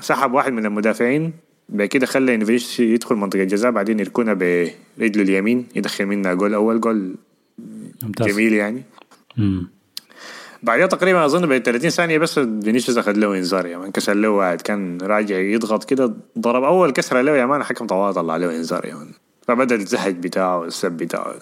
سحب 0.00 0.32
واحد 0.32 0.52
من 0.52 0.66
المدافعين. 0.66 1.32
بعد 1.68 1.88
كده 1.88 2.06
خلى 2.06 2.34
ان 2.34 2.44
فينيسيوس 2.44 2.80
يدخل 2.80 3.14
منطقة 3.16 3.42
الجزاء. 3.42 3.70
بعدين 3.70 4.00
يركنها 4.00 4.34
برجله 4.34 5.22
اليمين 5.22 5.66
يدخل 5.76 6.06
منها 6.06 6.34
جول. 6.34 6.54
أول 6.54 6.80
جول 6.80 7.14
ممتاز. 8.02 8.26
جميل 8.26 8.52
يعني. 8.52 8.82
مم. 9.36 9.68
بعدها 10.62 10.86
تقريبا 10.86 11.24
أظن 11.24 11.46
بعد 11.46 11.62
30 11.62 11.90
ثانية 11.90 12.18
بس 12.18 12.38
فينيسيوس 12.38 12.98
أخذ 12.98 13.12
له 13.12 13.36
إنذار. 13.36 13.66
يا 13.66 13.78
man 13.78 13.90
كسر 13.90 14.14
له 14.14 14.28
واحد 14.28 14.60
كان 14.60 14.98
راجع 15.02 15.36
يضغط 15.36 15.84
كده 15.84 16.14
ضرب 16.38 16.62
أول 16.62 16.90
كسرة 16.90 17.20
له 17.20 17.36
يا 17.36 17.46
man 17.46 17.60
الحكم 17.60 17.86
طوال 17.86 18.14
طلع 18.14 18.36
له 18.36 18.56
إنذار 18.56 18.84
يا 18.86 18.94
man. 18.94 19.08
فبدا 19.48 19.74
الزهج 19.74 20.14
بتاعه 20.16 20.64
السب 20.64 20.92
بتاعه. 20.92 21.34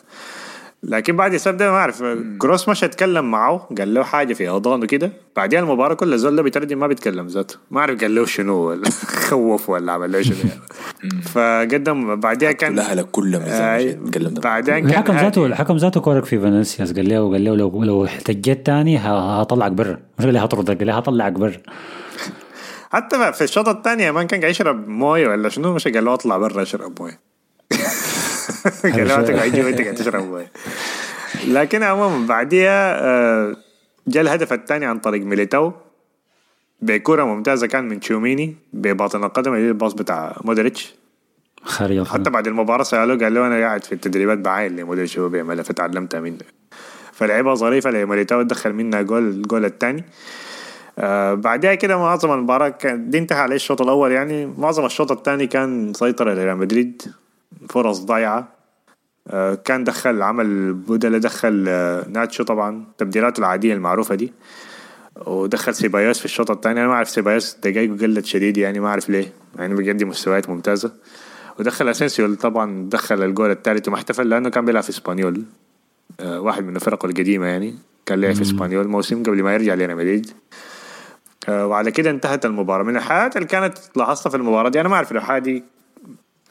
لكن 0.85 1.17
بعد 1.17 1.35
السب 1.35 1.57
ده 1.57 1.71
ما 1.71 1.77
أعرف 1.77 2.03
كروس 2.39 2.69
مش 2.69 2.85
اتكلم 2.85 3.31
معه 3.31 3.69
قال 3.79 3.95
له 3.95 4.03
حاجة 4.03 4.35
في 4.35 4.49
اذانه 4.51 4.87
كده 4.87 5.13
بعدين 5.37 5.59
المباراه 5.59 5.95
كلها 5.95 6.17
زول 6.17 6.37
ده 6.37 6.43
بيترجم 6.43 6.79
ما 6.79 6.87
بيتكلم 6.87 7.27
ذاته. 7.27 7.57
ما 7.71 7.81
أعرف 7.81 8.01
قال 8.01 8.15
له 8.15 8.27
شنو 8.27 8.55
ولا 8.57 8.91
خوف 9.29 9.69
ولا 9.71 9.93
عمل 9.93 10.13
له 10.13 10.23
شنو 10.23 10.37
يعني. 10.39 11.23
فقدم 11.23 12.17
بعدها 12.21 12.53
كان 12.53 12.77
زلمة 12.77 13.03
نتكلم 13.03 14.35
ده. 14.35 14.41
بعدين 14.41 14.75
كان 14.75 14.87
الحكم 14.87 15.13
ذاته 15.17 15.39
هادي. 15.41 15.47
الحكم 15.53 15.77
ذاته 15.77 16.01
كورك 16.01 16.25
في 16.25 16.41
فينيسيوس. 16.41 16.93
قال 16.93 17.09
له 17.09 17.31
قال 17.33 17.45
له 17.45 17.57
لو 17.57 17.85
لو 17.85 18.05
احتجيت 18.05 18.67
تاني 18.67 18.99
ه- 18.99 19.41
هطلعك 19.41 19.73
برا. 19.73 19.99
مش 20.19 20.25
قال 20.25 20.33
لي 20.35 20.39
هطردك 20.39 20.79
قال 20.79 20.87
لي 20.87 20.93
هطلعك 20.93 21.33
برا. 21.33 21.57
حتى 22.91 23.33
في 23.33 23.45
الشوط 23.45 23.69
الثاني 23.69 24.13
ما 24.13 24.23
كان 24.23 24.41
قاعد 24.41 24.51
يشرب 24.51 24.89
موية 24.89 25.29
ولا 25.29 25.49
شنو 25.49 25.75
مش 25.75 25.89
قال 25.89 26.05
له 26.05 26.15
اطلع 26.15 26.39
برا 26.39 26.63
اشرب 26.63 26.93
موية. 27.01 27.32
قال 28.83 29.09
له 29.09 29.21
أنت 29.21 29.31
قاعد 29.31 29.95
تشرب 29.95 30.47
لكن 31.49 31.83
عموما 31.83 32.27
بعديها 32.27 33.01
آه، 33.01 33.57
جاء 34.07 34.23
الهدف 34.23 34.53
الثاني 34.53 34.87
عن 34.87 34.99
طريق 34.99 35.23
ميليتاو. 35.23 35.73
بكرة 36.83 37.25
ممتازة 37.25 37.67
كان 37.67 37.89
من 37.89 38.01
تشوميني 38.01 38.57
بباطن 38.73 39.25
القدم 39.25 39.55
اللي 39.55 39.69
ال 39.68 39.73
pass 39.73 39.93
بتاع 39.93 40.37
مودريتش. 40.45 40.95
القناة 41.81 42.05
حتى 42.05 42.31
بعد 42.31 42.47
المباراة 42.47 42.83
سألوه 42.83 43.19
قال 43.19 43.35
له 43.35 43.47
أنا 43.47 43.61
قاعد 43.61 43.85
في 43.85 43.93
التدريبات 43.93 44.39
بعاين 44.39 44.77
لمودريتش 44.77 45.19
هو 45.19 45.29
بيعملها 45.29 45.63
فتعلمتها 45.63 46.21
منه. 46.21 46.39
فلعبها 47.13 47.55
ظريفة 47.55 47.91
لميليتاو 47.91 48.43
دخل 48.43 48.73
منها 48.73 49.03
جول 49.03 49.29
الجول 49.29 49.65
الثاني. 49.65 50.05
آه 50.99 51.35
بعدها 51.35 51.75
كده 51.75 51.99
معظم 51.99 52.33
المباراة 52.33 52.69
كان 52.69 53.11
دي 53.11 53.19
انتهى 53.19 53.39
عليه 53.39 53.57
الشوط 53.57 53.83
الأول 53.83 54.13
يعني. 54.13 54.47
معظم 54.59 54.87
الشوط 54.87 55.13
الثاني 55.13 55.47
كان 55.47 55.91
مسيطرة 55.91 56.35
لريال 56.35 56.57
مدريد. 56.57 57.03
فرص 57.69 57.99
ضايعة. 57.99 58.49
آه 59.29 59.55
كان 59.55 59.85
دخل 59.85 60.23
عمل 60.23 60.73
بدلة 60.73 61.19
دخل 61.19 61.65
آه 61.69 62.09
ناتشو 62.09 62.45
طبعا 62.45 62.85
تبديلاته 62.99 63.41
العادية 63.41 63.75
المعروفة 63.75 64.15
دي. 64.15 64.33
ودخل 65.27 65.75
سيبايوس 65.75 66.19
في 66.19 66.25
الشوط 66.25 66.51
الثاني. 66.51 66.81
أنا 66.81 66.89
ما 66.89 66.95
أعرف 66.95 67.09
سيبايوس 67.09 67.55
دقايقه 67.55 67.97
قلت 67.97 68.25
شديد 68.25 68.57
يعني 68.57 68.81
ما 68.81 68.89
أعرف 68.89 69.11
ليه 69.11 69.33
إنه 69.61 69.77
بيقدم 69.77 70.09
مستويات 70.09 70.51
ممتازة. 70.51 70.93
ودخل 71.59 71.89
أسينسيو 71.89 72.35
طبعا 72.35 72.89
دخل 72.89 73.23
الجول 73.23 73.51
الثالث 73.51 73.89
وما 73.89 73.97
احتفل 73.97 74.29
لأنه 74.29 74.49
كان 74.49 74.65
بيلعب 74.65 74.83
في 74.83 74.91
إسبانيول. 74.91 75.43
آه 76.21 76.41
واحد 76.41 76.65
من 76.65 76.77
الفرق 76.77 77.05
القديمة 77.05 77.47
يعني 77.47 77.75
كان 78.07 78.21
لعب 78.21 78.35
في 78.35 78.43
إسبانيول 78.43 78.89
موسم 78.89 79.23
قبل 79.23 79.43
ما 79.43 79.55
يرجع 79.55 79.75
لريال 79.75 79.97
مدريد. 79.97 80.31
وعلى 81.49 81.91
كده 81.91 82.11
انتهت 82.11 82.47
المباراة. 82.47 82.83
من 82.83 82.97
الحاجات 82.97 83.37
اللي 83.37 83.49
كانت 83.49 83.79
لاحظتها 83.97 84.31
في 84.31 84.37
المباراة 84.37 84.69
دي 84.69 84.81
أنا 84.81 84.89
ما 84.89 84.95
أعرف 84.95 85.13
لو 85.13 85.21
حاجة 85.21 85.63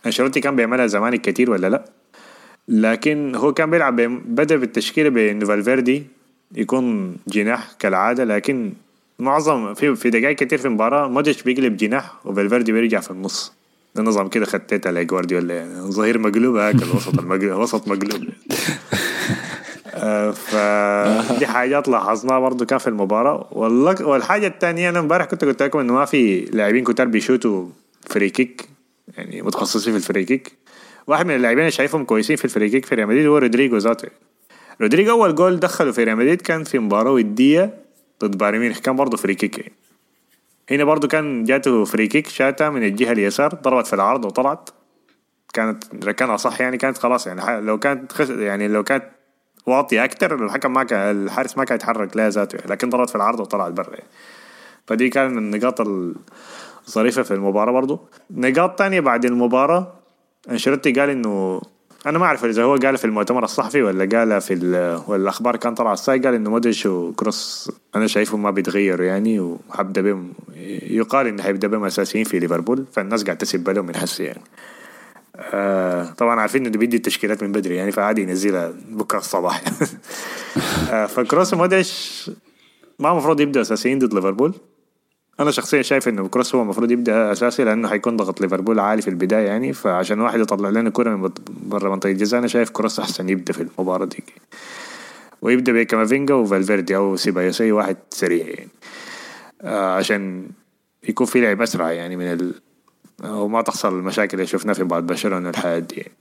أنشيلوتي 0.05 0.39
كان 0.39 0.55
بيعملها 0.55 0.87
زمان 0.87 1.15
كتير 1.15 1.51
ولا 1.51 1.67
لأ؟ 1.67 1.85
لكن 2.67 3.35
هو 3.35 3.53
كان 3.53 3.69
بيلعب 3.69 3.95
بدأ 4.35 4.55
بالتشكيلة 4.55 5.09
بانه 5.09 5.45
فالفيردي 5.45 6.03
يكون 6.55 7.15
جناح 7.27 7.71
كالعادة 7.79 8.23
لكن 8.23 8.73
معظم 9.19 9.73
في 9.73 9.95
في 9.95 10.09
دقائق 10.09 10.35
كتير 10.35 10.57
في 10.57 10.65
المباراه 10.65 11.07
مودريتش 11.07 11.43
بيقلب 11.43 11.77
جناح 11.77 12.25
وفالفيردي 12.25 12.71
بيرجع 12.71 12.99
في 12.99 13.11
النص. 13.11 13.53
ده 13.95 14.03
نظام 14.03 14.27
كده 14.27 14.45
خطيت 14.45 14.87
على 14.87 15.05
جوارديولا 15.05 15.53
يعني 15.55 15.73
ظهير 15.73 16.17
مقلوب 16.17 16.55
هاك 16.55 16.75
الوسط 16.75 17.19
المقلوب 17.19 17.59
وسط 17.61 17.87
مقلوب. 17.87 18.23
آه، 19.93 20.31
فدي 20.31 21.47
حاجات 21.55 21.87
لاحظناها 21.87 22.39
برضو 22.39 22.65
كان 22.65 22.79
في 22.79 22.87
المباراة. 22.87 23.47
والله 23.51 24.05
والحاجة 24.07 24.47
الثانية 24.47 24.89
أنا 24.89 24.99
امبارح 24.99 25.25
كنت 25.25 25.45
قلت 25.45 25.63
لكم 25.63 25.79
إنه 25.79 25.93
ما 25.93 26.05
في 26.05 26.39
لاعبين 26.39 26.83
كتار 26.83 27.07
بيشوتوا 27.07 27.67
free 28.09 28.29
kick. 28.29 28.70
يعني 29.17 29.41
متخصصين 29.41 29.93
في 29.93 29.99
ال 29.99 30.05
free 30.05 30.25
kick 30.25 30.57
واحد 31.07 31.25
من 31.25 31.35
اللاعبين 31.35 31.59
اللي 31.59 31.71
شايفهم 31.71 32.05
كويسين 32.05 32.35
في 32.35 32.45
ال 32.45 32.50
free 32.50 32.69
kick 32.69 32.85
في 32.85 32.95
ريال 32.95 33.07
مدريد 33.07 33.25
هو 33.25 33.37
رودريجو 33.37 33.77
ذاته 33.77 34.07
رودريجو 34.81 35.11
أول 35.11 35.35
جول 35.35 35.59
دخله 35.59 35.91
في 35.91 36.03
ريال 36.03 36.17
مدريد 36.17 36.41
كان 36.41 36.63
في 36.63 36.79
مباراة 36.79 37.11
ودية 37.11 37.77
ضد 38.23 38.37
بايرن 38.37 38.59
ميونخ 38.59 38.79
كان 38.79 38.95
برضه 38.95 39.17
free 39.17 39.35
kick 39.35 39.57
يعني. 39.57 39.73
هنا 40.71 40.83
برضه 40.83 41.07
كان 41.07 41.43
جاته 41.43 41.85
free 41.85 42.07
kick 42.07 42.27
شاتها 42.27 42.69
من 42.69 42.83
الجهة 42.83 43.11
اليسار 43.11 43.53
ضربت 43.53 43.87
في 43.87 43.93
العرض 43.93 44.25
وطلعت 44.25 44.69
كانت 45.53 46.05
ركنها 46.05 46.37
صح 46.37 46.61
يعني 46.61 46.77
كانت 46.77 46.97
خلاص 46.97 47.27
يعني 47.27 47.61
لو 47.61 47.79
كانت 47.79 48.19
يعني 48.19 48.67
لو 48.67 48.83
كانت 48.83 49.03
واطية 49.65 50.03
أكتر 50.03 50.45
الحكم 50.45 50.73
ما 50.73 50.83
كان 50.83 51.25
الحارس 51.25 51.57
ما 51.57 51.63
كان 51.63 51.75
يتحرك 51.75 52.17
لها 52.17 52.29
ذاته 52.29 52.55
يعني. 52.55 52.71
لكن 52.71 52.89
ضربت 52.89 53.09
في 53.09 53.15
العرض 53.15 53.39
وطلعت 53.39 53.71
برا 53.71 53.89
يعني. 53.89 54.09
فدي 54.87 55.09
كان 55.09 55.31
من 55.31 55.37
النقاط 55.37 55.81
الظريفة 56.87 57.23
في 57.23 57.33
المباراة 57.33 57.71
برضو. 57.71 57.99
نقاط 58.31 58.79
تانية 58.79 58.99
بعد 58.99 59.25
المباراة 59.25 59.93
أنشيلوتي 60.49 60.91
قال 60.91 61.09
إنه 61.09 61.61
أنا 62.05 62.19
ما 62.19 62.25
أعرف 62.25 62.45
إذا 62.45 62.63
هو 62.63 62.75
قال 62.75 62.97
في 62.97 63.05
المؤتمر 63.05 63.43
الصحفي 63.43 63.81
ولا 63.81 64.17
قال 64.17 64.41
في 64.41 64.53
ولا 65.07 65.21
الأخبار 65.21 65.55
كان 65.55 65.75
طلع 65.75 65.93
الساي 65.93 66.19
قال 66.19 66.33
إنه 66.33 66.49
مودريتش 66.49 66.85
وكروس 66.85 67.71
أنا 67.95 68.07
شايفهم 68.07 68.43
ما 68.43 68.51
بيتغيروا 68.51 69.05
يعني 69.05 69.39
وحبدأ 69.39 70.01
بهم 70.01 70.33
يقال 70.89 71.27
إنه 71.27 71.43
حيبدأ 71.43 71.67
بهم 71.67 71.85
أساسيين 71.85 72.23
في 72.23 72.39
ليفربول 72.39 72.85
فالناس 72.93 73.23
قاعدة 73.23 73.39
تسب 73.39 73.69
لهم 73.69 73.85
من 73.85 73.95
حسي 73.95 74.23
يعني. 74.23 74.41
آه 75.37 76.03
طبعا 76.03 76.39
عارفين 76.39 76.65
إنه 76.65 76.77
بيدي 76.77 76.97
التشكيلات 76.97 77.43
من 77.43 77.51
بدري 77.51 77.75
يعني 77.75 77.91
فعادي 77.91 78.21
ينزلها 78.21 78.73
بكرة 78.89 79.19
الصباح. 79.19 79.61
آه 80.91 81.05
فكروس 81.05 81.53
ومودريتش 81.53 82.31
ما 82.99 83.11
المفروض 83.11 83.39
يبدوا 83.39 83.61
أساسيين 83.61 83.99
ضد 83.99 84.13
ليفربول. 84.13 84.53
أنا 85.41 85.51
شخصيا 85.51 85.81
شايف 85.81 86.07
إنه 86.07 86.27
كروس 86.27 86.55
هو 86.55 86.61
المفروض 86.61 86.91
يبدأ 86.91 87.31
أساسي 87.31 87.63
لأنه 87.63 87.87
حيكون 87.87 88.17
ضغط 88.17 88.41
ليفربول 88.41 88.79
عالي 88.79 89.01
في 89.01 89.07
البداية 89.09 89.47
يعني. 89.47 89.73
فعشان 89.73 90.19
واحد 90.19 90.39
يطلع 90.39 90.69
لنا 90.69 90.89
كرة 90.89 91.15
من 91.15 91.29
برا 91.49 91.89
منطقة 91.89 92.11
الجزاء 92.11 92.39
أنا 92.39 92.47
شايف 92.47 92.69
كروس 92.69 92.99
أحسن 92.99 93.29
يبدأ 93.29 93.53
في 93.53 93.61
المباراة 93.61 94.05
دي. 94.05 94.23
ويبدأ 95.41 95.71
بكامافينجا 95.71 96.33
وفالفيردي 96.33 96.95
أو 96.95 97.15
سيبايوس 97.15 97.61
اي 97.61 97.71
واحد 97.71 97.97
سريع 98.09 98.45
يعني. 98.45 98.69
آه 99.61 99.95
عشان 99.95 100.47
يكون 101.09 101.27
في 101.27 101.41
لعب 101.41 101.61
أسرع 101.61 101.91
يعني 101.91 102.15
من 102.15 102.25
ال 102.25 102.53
وما 103.23 103.61
تحصل 103.61 103.93
المشاكل 103.93 104.37
اللي 104.37 104.47
شفناها 104.47 104.73
في 104.73 104.83
بعض 104.83 105.03
برشلونة 105.03 105.49
الحياة 105.49 105.79
دي 105.79 105.95
يعني. 105.95 106.13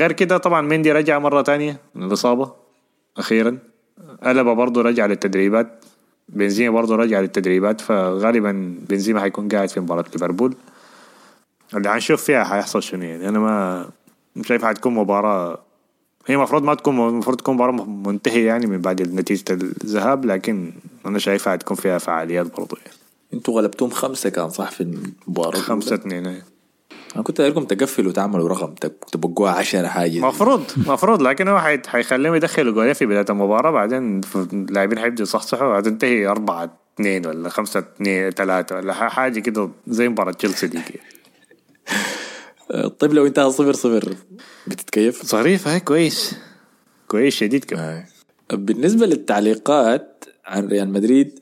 غير 0.00 0.12
كده 0.12 0.38
طبعا 0.38 0.60
مندي 0.60 0.92
رجع 0.92 1.18
مرة 1.18 1.42
تانية 1.42 1.80
من 1.94 2.02
الاصابه 2.02 2.52
أخيرا. 3.16 3.58
ألبا 4.26 4.52
برضه 4.52 4.82
رجع 4.82 5.06
للتدريبات. 5.06 5.84
بنزيما 6.28 6.74
برضه 6.74 6.96
رجع 6.96 7.20
للتدريبات 7.20 7.80
فغالبا 7.80 8.74
بنزيما 8.88 9.20
حيكون 9.20 9.48
قاعد 9.48 9.68
في 9.68 9.80
مباراة 9.80 10.04
ليفربول. 10.12 10.54
اللي 11.74 11.92
حنشوف 11.92 12.22
فيها 12.22 12.44
حيحصل 12.44 12.82
شنو 12.82 13.02
يعني. 13.02 13.28
أنا 13.28 13.38
ما 13.38 13.86
مش 14.36 14.46
شايف 14.46 14.64
حتكون 14.64 14.94
مباراة 14.94 15.58
هي 16.26 16.34
المفروض 16.34 16.62
ما 16.62 16.74
تكون 16.74 17.08
المفروض 17.08 17.36
تكون 17.36 17.54
مباراة 17.54 17.72
منتهية 17.84 18.46
يعني 18.46 18.66
من 18.66 18.80
بعد 18.80 19.02
نتيجة 19.02 19.44
الذهاب 19.52 20.24
لكن 20.24 20.72
أنا 21.06 21.18
شايفها 21.18 21.52
حتكون 21.52 21.76
فيها 21.76 21.98
فعاليات 21.98 22.46
برضه 22.56 22.76
يعني. 22.84 22.96
أنتوا 23.34 23.60
غلبتوهم 23.60 23.90
خمسة 23.90 24.30
كان 24.30 24.50
صح 24.50 24.70
في 24.70 24.80
المباراة؟ 24.80 25.58
خمسة 25.58 25.94
اثنين 25.94 26.42
أنا 27.16 27.22
كنت 27.22 27.40
لكم 27.40 27.64
تقفلوا 27.64 28.12
تعملوا 28.12 28.48
رقم 28.48 28.74
تبقوها 29.12 29.52
10 29.52 29.86
حاجة 29.86 30.20
مفروض 30.20 30.64
مفروض 30.76 31.22
لكن 31.22 31.48
هو 31.48 31.58
حيخليهم 31.86 32.34
يدخلوا 32.34 32.74
جولين 32.74 32.92
في 32.92 33.06
بداية 33.06 33.24
المباراة 33.30 33.70
بعدين 33.70 34.20
اللاعبين 34.52 34.98
حيبدوا 34.98 35.22
يصحصحوا 35.22 35.78
هتنتهي 35.78 36.26
4 36.26 36.78
2 36.94 37.26
ولا 37.26 37.48
5 37.48 37.80
2 37.80 38.30
3 38.30 38.76
ولا 38.76 38.92
حاجة 38.92 39.40
كده 39.40 39.70
زي 39.86 40.08
مباراة 40.08 40.32
تشيلسي 40.32 40.66
دي 40.66 40.78
طيب 42.98 43.12
لو 43.12 43.26
انتهى 43.26 43.50
صفر 43.50 43.72
صفر 43.72 44.14
بتتكيف؟ 44.66 45.26
ظريف 45.26 45.68
هاي 45.68 45.80
كويس. 45.80 46.36
كويس 47.08 47.34
شديد 47.34 47.64
كمان. 47.64 48.04
بالنسبة 48.52 49.06
للتعليقات 49.06 50.24
عن 50.46 50.68
ريال 50.68 50.88
مدريد 50.88 51.40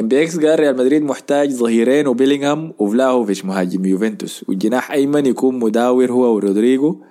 MBX 0.00 0.38
قال 0.38 0.60
ريال 0.60 0.76
مدريد 0.76 1.02
محتاج 1.02 1.50
ظهيرين 1.50 2.06
وبيلينغهام 2.06 2.74
وفلاهوفيتش 2.78 3.44
مهاجم 3.44 3.84
يوفنتوس. 3.84 4.44
والجناح 4.48 4.90
ايمن 4.90 5.26
يكون 5.26 5.58
مداور 5.58 6.12
هو 6.12 6.34
ورودريجو 6.34 7.02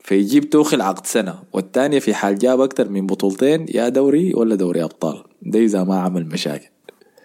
فيجيب 0.00 0.50
توخل 0.50 0.80
عقد 0.80 1.06
سنة. 1.06 1.42
والثانية 1.52 1.98
في 1.98 2.14
حال 2.14 2.38
جاب 2.38 2.60
أكتر 2.60 2.88
من 2.88 3.06
بطولتين 3.06 3.66
يا 3.68 3.88
دوري 3.88 4.34
ولا 4.34 4.54
دوري 4.54 4.84
أبطال. 4.84 5.24
ده 5.42 5.58
إذا 5.58 5.84
ما 5.84 6.00
عمل 6.00 6.26
مشاكل. 6.26 6.68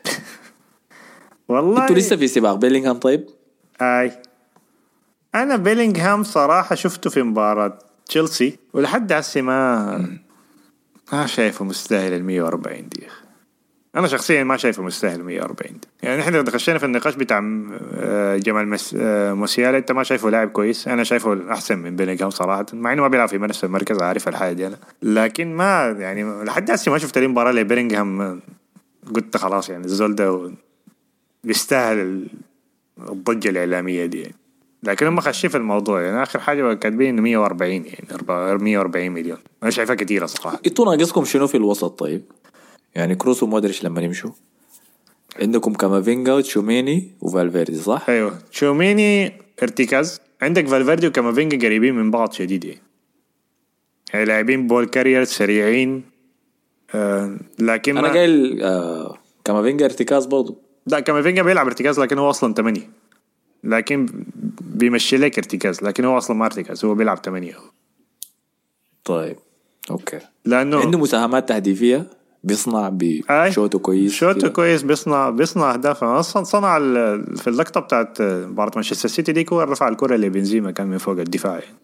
والله 1.50 1.82
أنتوا 1.82 1.96
لسه 1.96 2.16
في 2.16 2.28
سباق 2.28 2.56
بيلينغهام 2.56 2.98
طيب؟ 2.98 3.26
آي. 3.82 4.12
أنا 5.36 5.56
بيلينغهام 5.56 6.24
صراحة 6.24 6.76
شفته 6.76 7.10
في 7.10 7.24
مباراة 7.24 7.80
تشيلسي 8.06 8.58
ولحد 8.74 9.12
هسه 9.12 9.42
ما 9.42 10.18
ما 11.14 11.26
شايفه 11.26 11.66
مستاهل 11.66 12.14
ال 12.14 12.24
140 12.24 12.90
دي 12.90 13.08
أنا 13.96 14.08
شخصيا 14.08 14.44
ما 14.44 14.58
شايفه 14.58 14.84
مستاهل 14.84 15.24
140 15.24 15.72
يعني 16.04 16.22
إحنا 16.22 16.52
خشينا 16.52 16.78
في 16.78 16.86
النقاش 16.86 17.16
بتاع 17.16 17.40
جمال 18.38 18.68
مس... 18.68 18.96
موسيالا 19.34 19.78
أنت 19.78 19.92
ما 19.92 20.04
شايفه 20.04 20.30
لاعب 20.30 20.50
كويس. 20.50 20.88
أنا 20.88 21.04
شايفه 21.04 21.52
أحسن 21.52 21.80
من 21.80 21.96
بيلينغهام 21.96 22.30
صراحة 22.30 22.66
مع 22.74 22.94
إنه 22.94 23.02
ما 23.02 23.08
بيلعب 23.08 23.28
في 23.28 23.38
نفس 23.38 23.64
المركز 23.64 24.02
عارف 24.02 24.28
الحاجة 24.28 24.54
دي 24.54 24.68
أنا. 24.68 24.78
لكن 25.02 25.56
ما 25.56 25.96
يعني 26.00 26.44
لحد 26.44 26.72
هسه 26.72 26.92
ما 26.92 26.98
شفت 26.98 27.18
لي 27.18 27.28
مباراة 27.28 27.52
لبيلينغهام 27.52 28.42
قلت 29.16 29.38
خلاص 29.38 29.70
يعني 29.70 29.86
الزول 29.86 30.16
ده 30.16 30.52
بيستاهل 31.44 32.28
الضجة 33.10 33.50
الإعلامية 33.50 34.06
دي. 34.06 34.22
يعني. 34.22 34.36
لكن 34.84 35.08
هم 35.08 35.20
خاشين 35.20 35.50
في 35.50 35.58
الموضوع 35.58 36.02
يعني 36.02 36.24
آخر 36.24 36.40
حاجة 36.40 36.74
كاتبين 36.74 37.10
إنه 37.10 37.22
140 37.22 37.72
يعني 37.72 38.08
140 38.64 39.12
مليون. 39.12 39.38
أنا 39.64 39.72
شايفها 39.72 39.96
كثيره 39.96 40.26
صراحة. 40.26 40.60
إنتوا 40.68 40.96
ناقصكم 40.96 41.26
شنو 41.26 41.48
في 41.48 41.58
الوسط 41.58 42.00
طيب؟ 42.00 42.22
يعني 42.96 43.16
كروس 43.16 43.44
ومودريتش 43.44 43.84
لما 43.84 44.02
يمشوا. 44.02 44.32
عندكم 45.42 45.74
كامافينجا 45.74 46.34
وتشوميني 46.34 47.12
وفالفيردي 47.22 47.76
صح؟ 47.76 48.06
أيوه. 48.10 48.40
تشوميني 48.52 49.34
ارتكاز 49.64 50.22
عندك 50.42 50.68
فالفيردي 50.68 51.08
وكامافينجا 51.08 51.68
قريبين 51.68 51.96
من 51.96 52.12
بعض 52.12 52.32
شديد 52.32 52.64
يعني, 52.66 52.82
يعني 54.14 54.26
لاعبين 54.26 54.68
ball 54.68 54.86
carrier 54.86 55.24
سريعين. 55.24 56.04
آه 56.96 57.38
لكن 57.60 57.98
أنا 57.98 58.08
قايل 58.08 58.62
آه 58.64 59.18
كامافينجا 59.46 59.86
ارتكاز 59.86 60.26
برضه 60.26 60.58
لا 60.88 61.00
كامافينجا 61.00 61.42
بيلعب 61.42 61.66
ارتكاز 61.66 62.00
لكن 62.00 62.18
هو 62.18 62.30
أصلا 62.30 62.54
8 62.54 62.82
لكن 63.64 64.26
بيمشي 64.62 65.18
لك 65.18 65.38
ارتكاز 65.38 65.84
لكن 65.84 66.06
هو 66.06 66.18
أصلا 66.18 66.38
ما 66.38 66.46
ارتكاز 66.46 66.86
هو 66.86 66.96
بيلعب 66.96 67.18
8 67.18 67.56
طيب 69.06 69.38
okay. 69.92 70.20
لأنه 70.46 70.80
عنده 70.80 71.00
مساهمات 71.00 71.50
تهديفية. 71.50 72.10
بيصنع 72.44 72.90
بشوته 72.94 73.80
كويس 73.80 74.14
شوته 74.14 74.40
كده. 74.40 74.50
كويس 74.50 74.84
بيصنع 74.84 75.30
بيصنع 75.30 75.74
اهداف 75.74 76.04
أصلا 76.04 76.44
صنع 76.44 76.80
في 77.36 77.48
اللقطة 77.48 77.80
بتاعت 77.80 78.22
مباراة 78.22 78.72
مانشستر 78.76 79.10
سيتي 79.10 79.32
دي 79.32 79.46
هو 79.54 79.62
رفع 79.62 79.88
الكرة 79.88 80.16
اللي 80.16 80.30
بنزيما 80.30 80.72
كان 80.72 80.88
من 80.88 80.98
فوق 80.98 81.20
الدفاع 81.20 81.54
يعني 81.54 81.76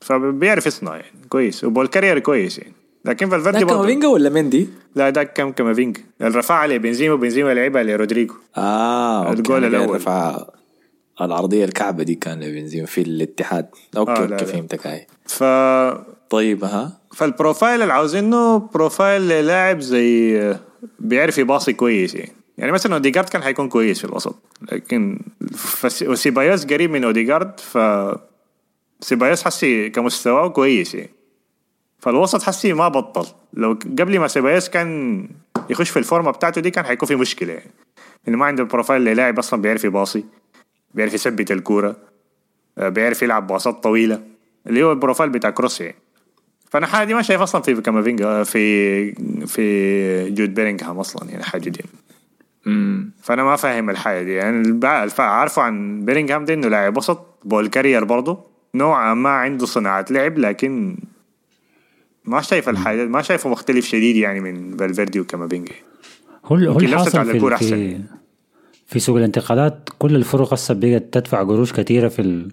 فبيعرف 0.00 0.66
يصنع 0.66 0.96
يعني 0.96 1.12
كويس 1.28 1.64
و 1.64 1.68
ball 1.68 1.86
carrier 1.86 2.18
كويس 2.18 2.58
يعني 2.58 2.72
لكن 3.04 3.28
فالفيردي 3.28 3.58
ده 3.58 3.66
كامافينجا 3.66 4.08
ولا 4.08 4.30
مندي؟ 4.30 4.68
لا 4.96 5.10
ده 5.10 5.24
كم 5.24 5.52
كامافينجا 5.52 6.00
الرفع 6.22 6.54
عليه 6.54 6.78
بنزيما 6.78 7.14
وبنزيما 7.14 7.54
لعبها 7.54 7.82
لرودريجو 7.82 8.34
آه. 8.56 9.32
الجول 9.32 9.64
أنا 9.64 9.68
قاعد 9.76 9.82
الأول. 9.82 9.96
رفع 9.96 10.44
العرضية 11.20 11.64
الكعبة 11.64 12.02
دي 12.02 12.14
كان 12.14 12.40
لبنزيما 12.44 12.86
في 12.86 13.00
الاتحاد. 13.00 13.66
okay 13.96 14.12
آه، 14.12 14.16
okay. 14.26 14.44
فهمتك 14.46 14.86
هاي. 14.86 15.06
ف 15.26 15.44
طيب 16.30 16.64
ها؟ 16.64 16.92
فال 17.14 17.29
profile 17.29 17.82
اللي 17.82 17.92
عاوزينه 17.92 18.58
profile 18.58 19.22
للاعب 19.22 19.80
زي 19.80 20.40
بيعرف 20.98 21.38
يباصي 21.38 21.72
كويس 21.72 22.14
يعني. 22.14 22.32
يعني 22.58 22.72
مثلا 22.72 22.94
اوديجارد 22.94 23.28
كان 23.28 23.42
حيكون 23.42 23.68
كويس 23.68 23.98
في 23.98 24.04
الوسط 24.04 24.34
لكن 24.72 25.20
فس- 25.54 26.02
وسيبايوس 26.02 26.66
قريب 26.66 26.90
من 26.90 27.04
اوديجارد 27.04 27.60
ف 27.60 27.78
سيبايوس 29.00 29.42
حسي 29.42 29.90
كمستواه 29.90 30.48
كويس 30.48 30.94
يعني. 30.94 31.10
فالوسط 31.98 32.42
حسي 32.42 32.72
ما 32.72 32.88
بطل. 32.88 33.26
لو 33.54 33.72
قبل 33.98 34.18
ما 34.18 34.28
سيبايوس 34.28 34.68
كان 34.68 35.28
يخش 35.70 35.90
في 35.90 35.98
الفورمة 35.98 36.30
بتاعته 36.30 36.60
دي 36.60 36.70
كان 36.70 36.84
حيكون 36.84 37.08
في 37.08 37.16
مشكلة 37.16 37.52
يعني. 37.52 37.70
إنه 38.28 38.36
ما 38.36 38.46
عنده 38.46 38.64
profile 38.64 39.02
للاعب 39.02 39.38
أصلا 39.38 39.62
بيعرف 39.62 39.84
يباصي. 39.84 40.24
بيعرف 40.96 41.14
يثبت 41.14 41.52
الكورة 41.52 41.96
آه، 42.78 42.88
بيعرف 42.88 43.22
يلعب 43.22 43.46
باصات 43.46 43.82
طويلة 43.82 44.22
اللي 44.66 44.82
هو 44.82 44.92
ال 44.92 44.97
profile 44.97 45.30
بتاع 45.30 45.50
كروس 45.50 45.80
يعني. 45.80 45.96
فأنا 46.70 46.86
حاجة 46.86 47.06
دي 47.06 47.14
ما 47.14 47.22
شايف 47.22 47.40
أصلا 47.40 47.62
في 47.62 47.80
كامافينجا 47.80 48.42
في 48.42 49.12
في 49.46 50.30
جود 50.30 50.54
بيلينغهام 50.54 50.98
أصلا 50.98 51.30
يعني 51.30 51.44
حاجة 51.44 51.68
دي 51.68 51.84
امم 52.66 53.10
فأنا 53.22 53.44
ما 53.44 53.56
فاهم 53.56 53.90
الحاجة 53.90 54.22
دي 54.22 54.32
يعني. 54.32 54.80
عارفه 55.18 55.62
عن 55.62 56.04
بيلينغهام 56.04 56.44
ده 56.44 56.54
إنه 56.54 56.68
لاعب 56.68 56.96
وسط 56.96 57.26
ball 57.44 57.68
carrier 57.68 58.04
برضه 58.04 58.40
نوعا 58.74 59.14
ما 59.14 59.30
عنده 59.30 59.66
صناعة 59.66 60.06
لعب 60.10 60.38
لكن 60.38 60.96
ما 62.24 62.40
شايف 62.40 62.68
الحاجة 62.68 63.04
ما 63.04 63.22
شايفه 63.22 63.50
مختلف 63.50 63.86
شديد 63.86 64.16
يعني 64.16 64.40
من 64.40 64.76
فالفيردي 64.76 65.20
وكامافينجا. 65.20 65.74
هو 66.44 66.56
هو 66.56 66.78
الحاصل 66.78 67.18
على 67.18 67.32
في, 67.32 67.40
في, 67.40 67.54
أحسن. 67.54 68.02
في 68.86 68.98
سوق 68.98 69.16
الانتقالات 69.16 69.88
كل 69.98 70.16
الفرق 70.16 70.52
هسه 70.52 70.74
بقت 70.74 71.04
تدفع 71.12 71.42
قروش 71.42 71.72
كثيرة 71.72 72.08
في 72.08 72.22
ال- 72.22 72.50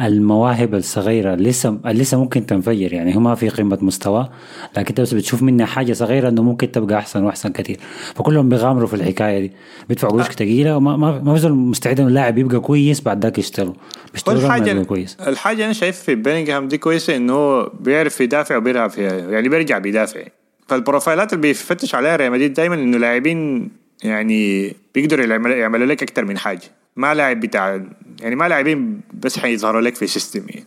المواهب 0.00 0.74
الصغيرة. 0.74 1.34
لسه 1.34 1.78
لسه 1.84 2.18
ممكن 2.20 2.46
تنفجر 2.46 2.92
يعني. 2.92 3.16
هو 3.16 3.20
ما 3.20 3.34
في 3.34 3.48
قمة 3.48 3.78
مستوى 3.82 4.28
لكن 4.76 4.88
انت 4.88 5.00
بس 5.00 5.14
بتشوف 5.14 5.42
منها 5.42 5.66
حاجة 5.66 5.92
صغيرة 5.92 6.28
انه 6.28 6.42
ممكن 6.42 6.72
تبقى 6.72 6.98
أحسن 6.98 7.22
وأحسن 7.24 7.52
كثير. 7.52 7.76
فكلهم 8.14 8.48
بيغامروا 8.48 8.86
في 8.86 8.94
الحكاية 8.94 9.40
دي. 9.40 9.52
بيدفعوا 9.88 10.12
قروش 10.12 10.26
ثقيله 10.26 10.76
وما 10.76 10.96
ما 10.96 11.20
ما 11.22 11.36
في 11.36 11.48
مستعد 11.48 12.00
إنه 12.00 12.08
اللاعب 12.08 12.38
يبقى 12.38 12.60
كويس 12.60 13.00
بعد 13.00 13.22
ذاك 13.22 13.38
يشتروا. 13.38 13.74
بيشتروا 14.12 14.38
والحاجة 14.38 14.82
كويس. 14.82 15.16
الحاجة 15.26 15.64
أنا 15.64 15.72
شايف 15.72 15.96
في 16.00 16.14
بيلينغهام 16.14 16.68
دي 16.68 16.78
كويسة 16.78 17.16
إنه 17.16 17.32
هو 17.32 17.72
بيعرف 17.80 18.20
يدافع 18.20 18.56
وبيلعب 18.56 18.90
فيها. 18.90 19.12
يعني 19.30 19.48
بيرجع 19.48 19.78
بيدافع. 19.78 20.20
فالبروفايلات 20.68 21.32
اللي 21.32 21.42
بيفتش 21.42 21.94
عليها 21.94 22.16
ريال 22.16 22.32
مدريد 22.32 22.52
دائما 22.54 22.74
إنه 22.74 22.98
لاعبين 22.98 23.70
يعني 24.04 24.72
بيقدروا 24.94 25.24
يعملوا 25.54 25.86
لك 25.86 26.02
أكثر 26.02 26.24
من 26.24 26.38
حاجة. 26.38 26.60
ما 26.96 27.14
لاعب 27.14 27.40
بتاع 27.40 27.80
يعني 28.20 28.36
ما 28.36 28.48
لاعبين 28.48 29.00
بس 29.12 29.38
حيظهروا 29.38 29.80
لك 29.80 29.94
في 29.94 30.06
system 30.06 30.46
يعني. 30.48 30.64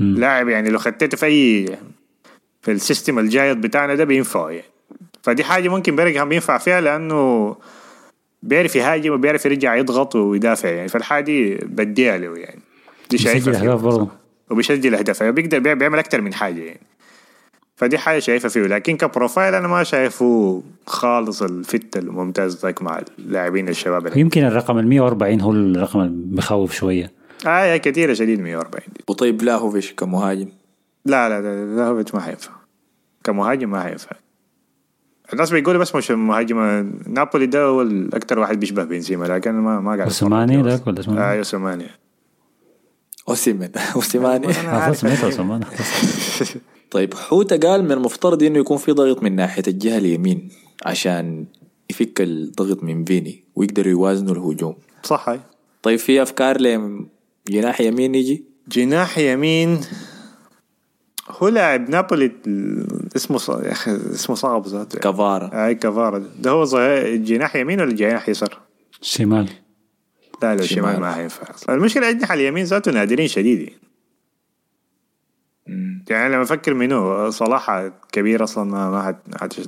لاعب 0.00 0.48
يعني 0.48 0.70
لو 0.70 0.78
خدته 0.78 1.16
في 1.16 1.26
اي 1.26 1.66
في 2.62 2.70
ال 2.72 2.79
system 2.79 3.18
الجديد 3.18 3.60
بتاعنا 3.60 3.94
ده 3.94 4.04
بينفع 4.04 4.50
يعني. 4.50 4.64
فدي 5.22 5.44
حاجة 5.44 5.68
ممكن 5.68 5.96
بيلينغهام 5.96 6.32
ينفع 6.32 6.58
فيها 6.58 6.80
لأنه 6.80 7.56
بيعرف 8.42 8.76
يهاجم 8.76 9.12
وبيعرف 9.12 9.46
يرجع 9.46 9.74
يضغط 9.74 10.16
ويدافع 10.16 10.68
يعني. 10.68 10.88
فالحاجة 10.88 11.24
دي 11.24 11.54
بديها 11.54 12.18
له 12.18 12.36
يعني. 12.38 12.60
دي 13.10 13.16
بيسجل 13.16 13.30
شايفها 13.32 13.52
فيه. 13.52 13.60
أهداف 13.60 13.80
برضه. 13.82 14.08
وبيسجل 14.50 14.94
أهداف. 14.94 15.20
يعني 15.20 15.32
بيقدر 15.32 15.58
بيع- 15.58 15.74
بيعمل 15.74 15.98
أكثر 15.98 16.20
من 16.20 16.34
حاجة 16.34 16.60
يعني. 16.62 16.80
فدي 17.80 17.98
حاجة 17.98 18.18
شايفها 18.18 18.48
فيه. 18.48 18.60
لكن 18.60 18.96
ك 18.96 19.03
profile 19.03 19.54
أنا 19.54 19.68
ما 19.68 19.84
شايفه 19.84 20.62
خالص 20.86 21.42
ال 21.42 21.55
fit 21.55 21.96
الممتاز 21.96 22.62
ذاك 22.62 22.82
مع 22.82 23.02
اللاعبين 23.18 23.68
الشباب 23.68 24.06
اللي. 24.06 24.20
يمكن 24.20 24.44
الرقم 24.44 24.78
ال 24.78 24.86
140 24.88 25.40
هو 25.40 25.52
الرقم 25.52 26.00
اللي 26.00 26.36
بخوف 26.36 26.72
شوية. 26.72 27.12
آه 27.46 27.76
كثيرة 27.76 28.12
شديد 28.12 28.40
140 28.40 28.82
دي. 28.96 29.04
وطيب 29.08 29.42
لاهوفيش 29.42 29.92
كمهاجم؟ 29.92 30.48
لا 31.04 31.28
لا 31.28 31.40
لا 31.40 31.76
لا 31.76 31.86
هوفيتش 31.86 32.14
ما 32.14 32.20
حينفع. 32.20 32.50
كمهاجم 33.24 33.70
ما 33.70 33.82
حينفع. 33.82 34.16
الناس 35.32 35.50
بيقولوا 35.50 35.80
بس 35.80 35.94
مش 35.94 36.10
مهاجم 36.10 36.58
نابولي 37.06 37.46
ده 37.46 37.62
هو 37.64 37.82
الأكثر 37.82 38.38
واحد 38.38 38.60
بيشبه 38.60 38.84
بنزيما 38.84 39.24
لكن 39.26 39.50
ما 39.50 39.80
ما 39.80 39.90
قاعد 39.90 40.00
اوسماني 40.00 40.62
ذاك 40.62 40.86
ولا 40.86 41.00
اسمه؟ 41.00 41.14
أيوه 41.30 41.38
اوسماني 41.38 41.86
اوسيمن 43.28 43.68
أوسيماني. 43.96 44.48
آه، 44.48 44.92
سمعت 44.92 45.24
اوسماني 45.24 45.64
طيب 46.90 47.14
حوته 47.14 47.56
قال 47.56 47.84
من 47.84 47.92
المفترض 47.92 48.42
إنه 48.42 48.58
يكون 48.58 48.76
في 48.76 48.92
ضغط 48.92 49.22
من 49.22 49.36
ناحية 49.36 49.62
الجهة 49.68 49.98
اليمين 49.98 50.48
عشان 50.86 51.46
يفك 51.90 52.20
الضغط 52.20 52.82
من 52.82 53.04
فيني 53.04 53.44
ويقدروا 53.56 53.90
يوازنوا 53.90 54.34
الهجوم 54.34 54.74
صح 55.02 55.28
هاي 55.28 55.40
طيب 55.82 55.98
في 55.98 56.22
أفكار 56.22 56.60
لجناح 56.60 57.80
يمين 57.80 58.14
يجي 58.14 58.44
جناح 58.68 59.18
يمين 59.18 59.80
هو 61.30 61.48
لاعب 61.48 61.90
نابولي 61.90 62.32
اسمه. 63.16 63.62
يا 63.64 63.72
أخي 63.72 63.96
اسمه 64.14 64.36
صعب 64.36 64.66
ذاته. 64.66 64.98
كفارا 64.98 65.66
أي 65.66 65.74
كفارا 65.74 66.24
ده. 66.38 66.50
هو 66.50 66.64
ظهير 66.64 67.16
جناح 67.16 67.56
يمين 67.56 67.80
ولا 67.80 67.92
جناح 67.92 68.28
يسار؟ 68.28 68.58
شمال 69.02 69.48
لا 70.42 70.56
لا 70.56 70.62
شمال. 70.62 70.84
شمال 70.84 71.00
ما 71.00 71.12
حينفع. 71.12 71.74
المشكلة 71.74 72.08
اجنحه 72.08 72.34
اليمين 72.34 72.64
ذاته 72.64 72.92
نادرين 72.92 73.28
شديد 73.28 73.70
يعني. 76.10 76.34
لما 76.34 76.42
أفكر 76.42 76.74
منه 76.74 77.30
صلاح 77.30 77.90
كبير 78.12 78.44
أصلا 78.44 78.64
ما 78.64 78.90
ما 78.90 79.02
حد 79.02 79.16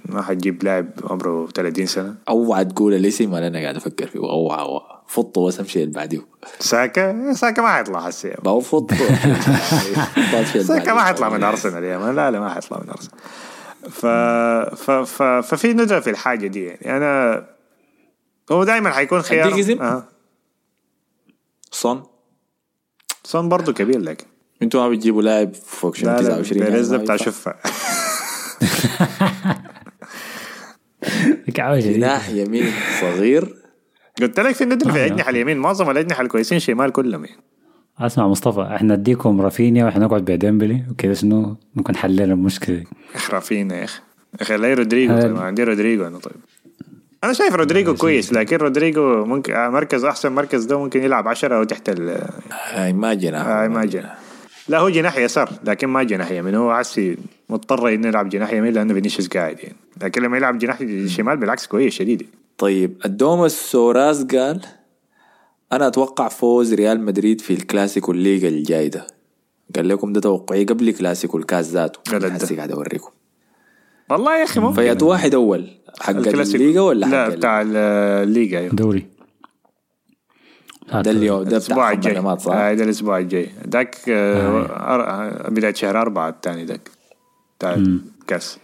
ما 0.04 0.22
حتجيب 0.22 0.64
لاعب 0.64 0.88
عمره 1.04 1.46
30 1.46 1.86
سنة. 1.86 2.14
أوعى 2.28 2.64
تقول 2.64 2.94
الاسم 2.94 3.32
ولا 3.32 3.46
أنا 3.46 3.58
قاعد 3.58 3.76
أفكر 3.76 4.06
فيه 4.06 4.18
اوعى 4.18 4.60
أوعى. 4.60 5.02
فطه 5.06 5.46
بس 5.46 5.60
امشي 5.60 5.82
اللي 5.82 5.94
بعديه 5.94 6.20
ساكا 6.58 7.32
ساكا 7.32 7.62
ما 7.62 7.68
حيطلع 7.68 8.00
هسه. 8.00 8.34
ما 8.44 8.50
هو 8.50 8.60
فطه 8.60 8.96
ساكا 10.62 10.94
ما 10.94 11.02
حيطلع 11.02 11.28
من 11.28 11.44
أرسنال 11.44 11.84
يا 11.84 12.12
لا 12.12 12.30
لا 12.30 12.40
ما 12.40 12.54
حيطلع 12.54 12.80
من 12.80 12.88
أرسنال. 12.88 13.20
ف... 13.90 14.06
ف... 14.76 14.90
ف... 14.90 15.22
ففي 15.22 15.72
ندرة 15.72 16.00
في 16.00 16.10
الحاجة 16.10 16.46
دي. 16.46 16.64
يعني 16.64 16.96
أنا 16.96 17.44
هو 18.52 18.64
دائما 18.64 18.90
حيكون 18.90 19.22
خيار؟ 19.22 19.80
آه. 19.80 20.04
صن 21.70 22.02
سون 23.24 23.48
برضه 23.48 23.72
كبير 23.72 24.00
لكن. 24.00 24.26
أنتوا 24.62 24.80
ما 24.82 24.88
بتجيبوا 24.88 25.22
لاعب 25.22 25.54
فوق 25.54 25.94
شنو 25.94 26.10
لا 26.10 26.16
لا 26.16 26.22
29 26.42 26.64
بيريز 26.64 26.88
ده 26.88 26.92
يعني 26.94 27.04
بتاع. 27.04 27.16
شفة. 27.16 27.54
شديد 31.80 31.96
جناح 31.96 32.28
يمين 32.30 32.72
صغير. 33.00 33.54
قلت 34.22 34.40
لك 34.40 34.54
في 34.54 34.64
ندرة 34.64 34.92
في 34.92 34.98
آه. 35.02 35.06
الاجنحه 35.06 35.30
اليمين 35.30 35.58
معظم 35.58 35.90
الأجنحة 35.90 36.22
الكويسين 36.22 36.58
شمال 36.58 36.92
كلهم 36.92 37.24
يعني. 37.24 37.40
اسمع 38.00 38.28
مصطفى 38.28 38.60
إحنا 38.76 38.96
نديكم 38.96 39.40
رافينيا 39.40 39.84
وإحنا 39.84 40.04
نقعد 40.06 40.24
بديمبلي 40.24 40.82
وكذا 40.90 41.14
شنو 41.14 41.56
ممكن 41.74 41.96
حلينا 41.96 42.32
المشكلة 42.34 42.76
دي. 42.76 42.86
خرافين 43.18 43.70
يا 43.70 43.84
أخي. 43.84 44.00
يا 44.38 44.42
أخي 44.42 44.56
لا 44.56 44.74
رودريجو 44.74 45.12
هذا- 45.12 45.22
طيب 45.28 45.36
عندي 45.36 45.64
رودريجو 45.64 46.06
أنا 46.06 46.18
طيب. 46.18 46.34
أنا 47.24 47.32
شايف 47.32 47.54
رودريجو 47.54 47.94
كويس 47.94 48.32
لكن 48.32 48.56
رودريجو 48.56 49.24
ممكن 49.24 49.52
آه، 49.52 49.68
مركز 49.68 50.04
أحسن 50.04 50.32
مركز 50.32 50.64
ده 50.64 50.78
ممكن 50.78 51.02
يلعب 51.02 51.28
10 51.28 51.56
أو 51.56 51.64
تحت 51.64 51.88
ال 51.88 52.28
هاي 52.72 52.92
ما 52.92 53.14
لا 54.68 54.78
هو 54.78 54.88
جناح 54.88 55.18
يسار 55.18 55.50
لكن 55.64 55.86
ما 55.86 56.02
جناح 56.02 56.30
يمين. 56.30 56.54
هو 56.54 56.74
حسي 56.74 57.16
مضطر 57.48 57.88
إنه 57.88 58.08
يلعب 58.08 58.28
جناح 58.28 58.52
يمين 58.52 58.72
لأنه 58.72 58.94
فينيسيوس 58.94 59.28
قاعد 59.28 59.58
يعني. 59.58 59.76
لكن 60.02 60.22
لما 60.22 60.36
يلعب 60.36 60.58
جناح 60.58 60.78
شمال 61.06 61.36
بالعكس 61.36 61.66
كويس 61.66 61.94
شديد. 61.94 62.26
طيب 62.58 62.96
الدومس 63.04 63.70
سوراس 63.70 64.24
قال 64.24 64.60
أنا 65.72 65.86
أتوقع 65.86 66.28
فوز 66.28 66.74
ريال 66.74 67.00
مدريد 67.00 67.40
في 67.40 67.52
الكلاسيكو 67.52 68.12
الليغا 68.12 68.48
الجاي 68.48 68.88
ده. 68.88 69.06
قال 69.76 69.88
لكم 69.88 70.12
ده 70.12 70.20
توقعي 70.20 70.64
قبل 70.64 70.90
كلاسيكو 70.90 71.38
الكاس 71.38 71.70
ذاته. 71.70 72.30
حسي 72.30 72.56
قاعد 72.56 72.70
أوريكم. 72.70 73.10
والله 74.10 74.38
يا 74.38 74.44
أخي 74.44 74.60
ممكن. 74.60 74.74
فيات 74.74 75.02
واحد 75.02 75.34
أول 75.34 75.68
حق. 76.00 76.10
الليغا 76.10 76.80
ولا 76.80 77.06
حق 77.06 77.12
لا 77.12 77.28
بتاع 77.28 77.62
الليغا 77.62 78.58
أيوه. 78.58 78.74
دوري. 78.74 79.06
ده 80.92 81.10
اليوم 81.10 81.42
ده 81.42 81.50
الأسبوع 81.50 81.92
الجاي. 81.92 82.38
صح؟ 82.38 82.52
آه 82.52 82.74
ده 82.74 82.84
الأسبوع 82.84 83.18
الجاي. 83.18 83.50
ذاك 83.68 83.96
آه 84.08 85.48
بدايه 85.48 85.74
شهر 85.74 86.00
أربعة 86.00 86.28
الثاني 86.28 86.64
ذاك. 86.64 86.90
بتاع 87.58 87.74
الكاس 87.74 88.58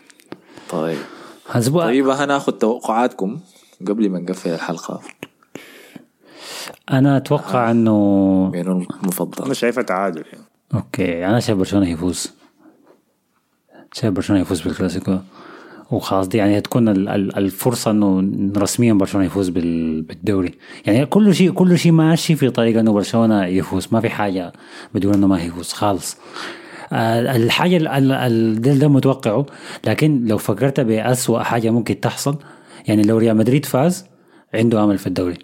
طيب. 0.71 0.99
أسبوع 1.49 1.85
طيب 1.85 2.09
هناخذ 2.09 2.53
توقعاتكم 2.53 3.41
قبل 3.89 4.11
ما 4.11 4.19
نقفل 4.19 4.51
الحلقة. 4.51 5.01
أنا 6.91 7.17
أتوقع 7.17 7.71
إنه 7.71 8.51
مين 8.53 8.67
أنا 8.69 8.87
المفضل 9.03 9.57
شايفها 9.57 9.83
تعادل. 9.83 10.25
يعني 10.33 10.45
أوكي 10.75 11.27
أنا 11.27 11.41
شايف 11.41 11.59
برشلونة 11.59 11.89
يفوز. 11.89 12.33
شايف 13.93 14.13
برشلونة 14.13 14.43
يفوز 14.43 14.61
بالكلاسيكو. 14.61 15.19
وخلاص 15.91 16.29
دي 16.29 16.39
يعني 16.39 16.59
ال- 16.77 17.37
الفرصة 17.37 17.91
إنه 17.91 18.31
رسميا 18.57 18.93
برشلونة 18.93 19.27
يفوز 19.27 19.49
بال- 19.49 20.03
بالدوري. 20.03 20.55
يعني 20.87 21.07
كل 21.07 21.35
شيء 21.35 21.51
كل 21.51 21.79
شيء 21.79 21.93
ماشي 21.93 22.37
في 22.37 22.51
طريق 22.51 22.79
إنه 22.79 22.93
برشلونة 22.93 23.45
يفوز. 23.47 23.89
ما 23.93 24.01
في 24.01 24.09
حاجة 24.09 24.53
بدون 24.95 25.15
إنه 25.15 25.27
ما 25.27 25.43
يفوز. 25.43 25.73
خالص. 25.73 26.17
آه، 26.93 27.37
الحاجة 27.37 27.77
ال- 27.77 27.89
ال- 27.89 28.13
ال- 28.13 28.61
ده, 28.61 28.75
ده 28.75 28.89
متوقعه. 28.89 29.47
لكن 29.87 30.25
لو 30.27 30.39
فكرت 30.39 30.81
بأسوأ 30.81 31.43
حاجة 31.43 31.71
ممكن 31.71 32.01
تحصل 32.01 32.37
يعني 32.89 33.03
لو 33.03 33.19
ريال 33.19 33.37
مدريد 33.37 33.65
فاز 33.67 34.05
عنده 34.55 34.85
امل 34.85 34.99
في 34.99 35.07
الدوري. 35.07 35.37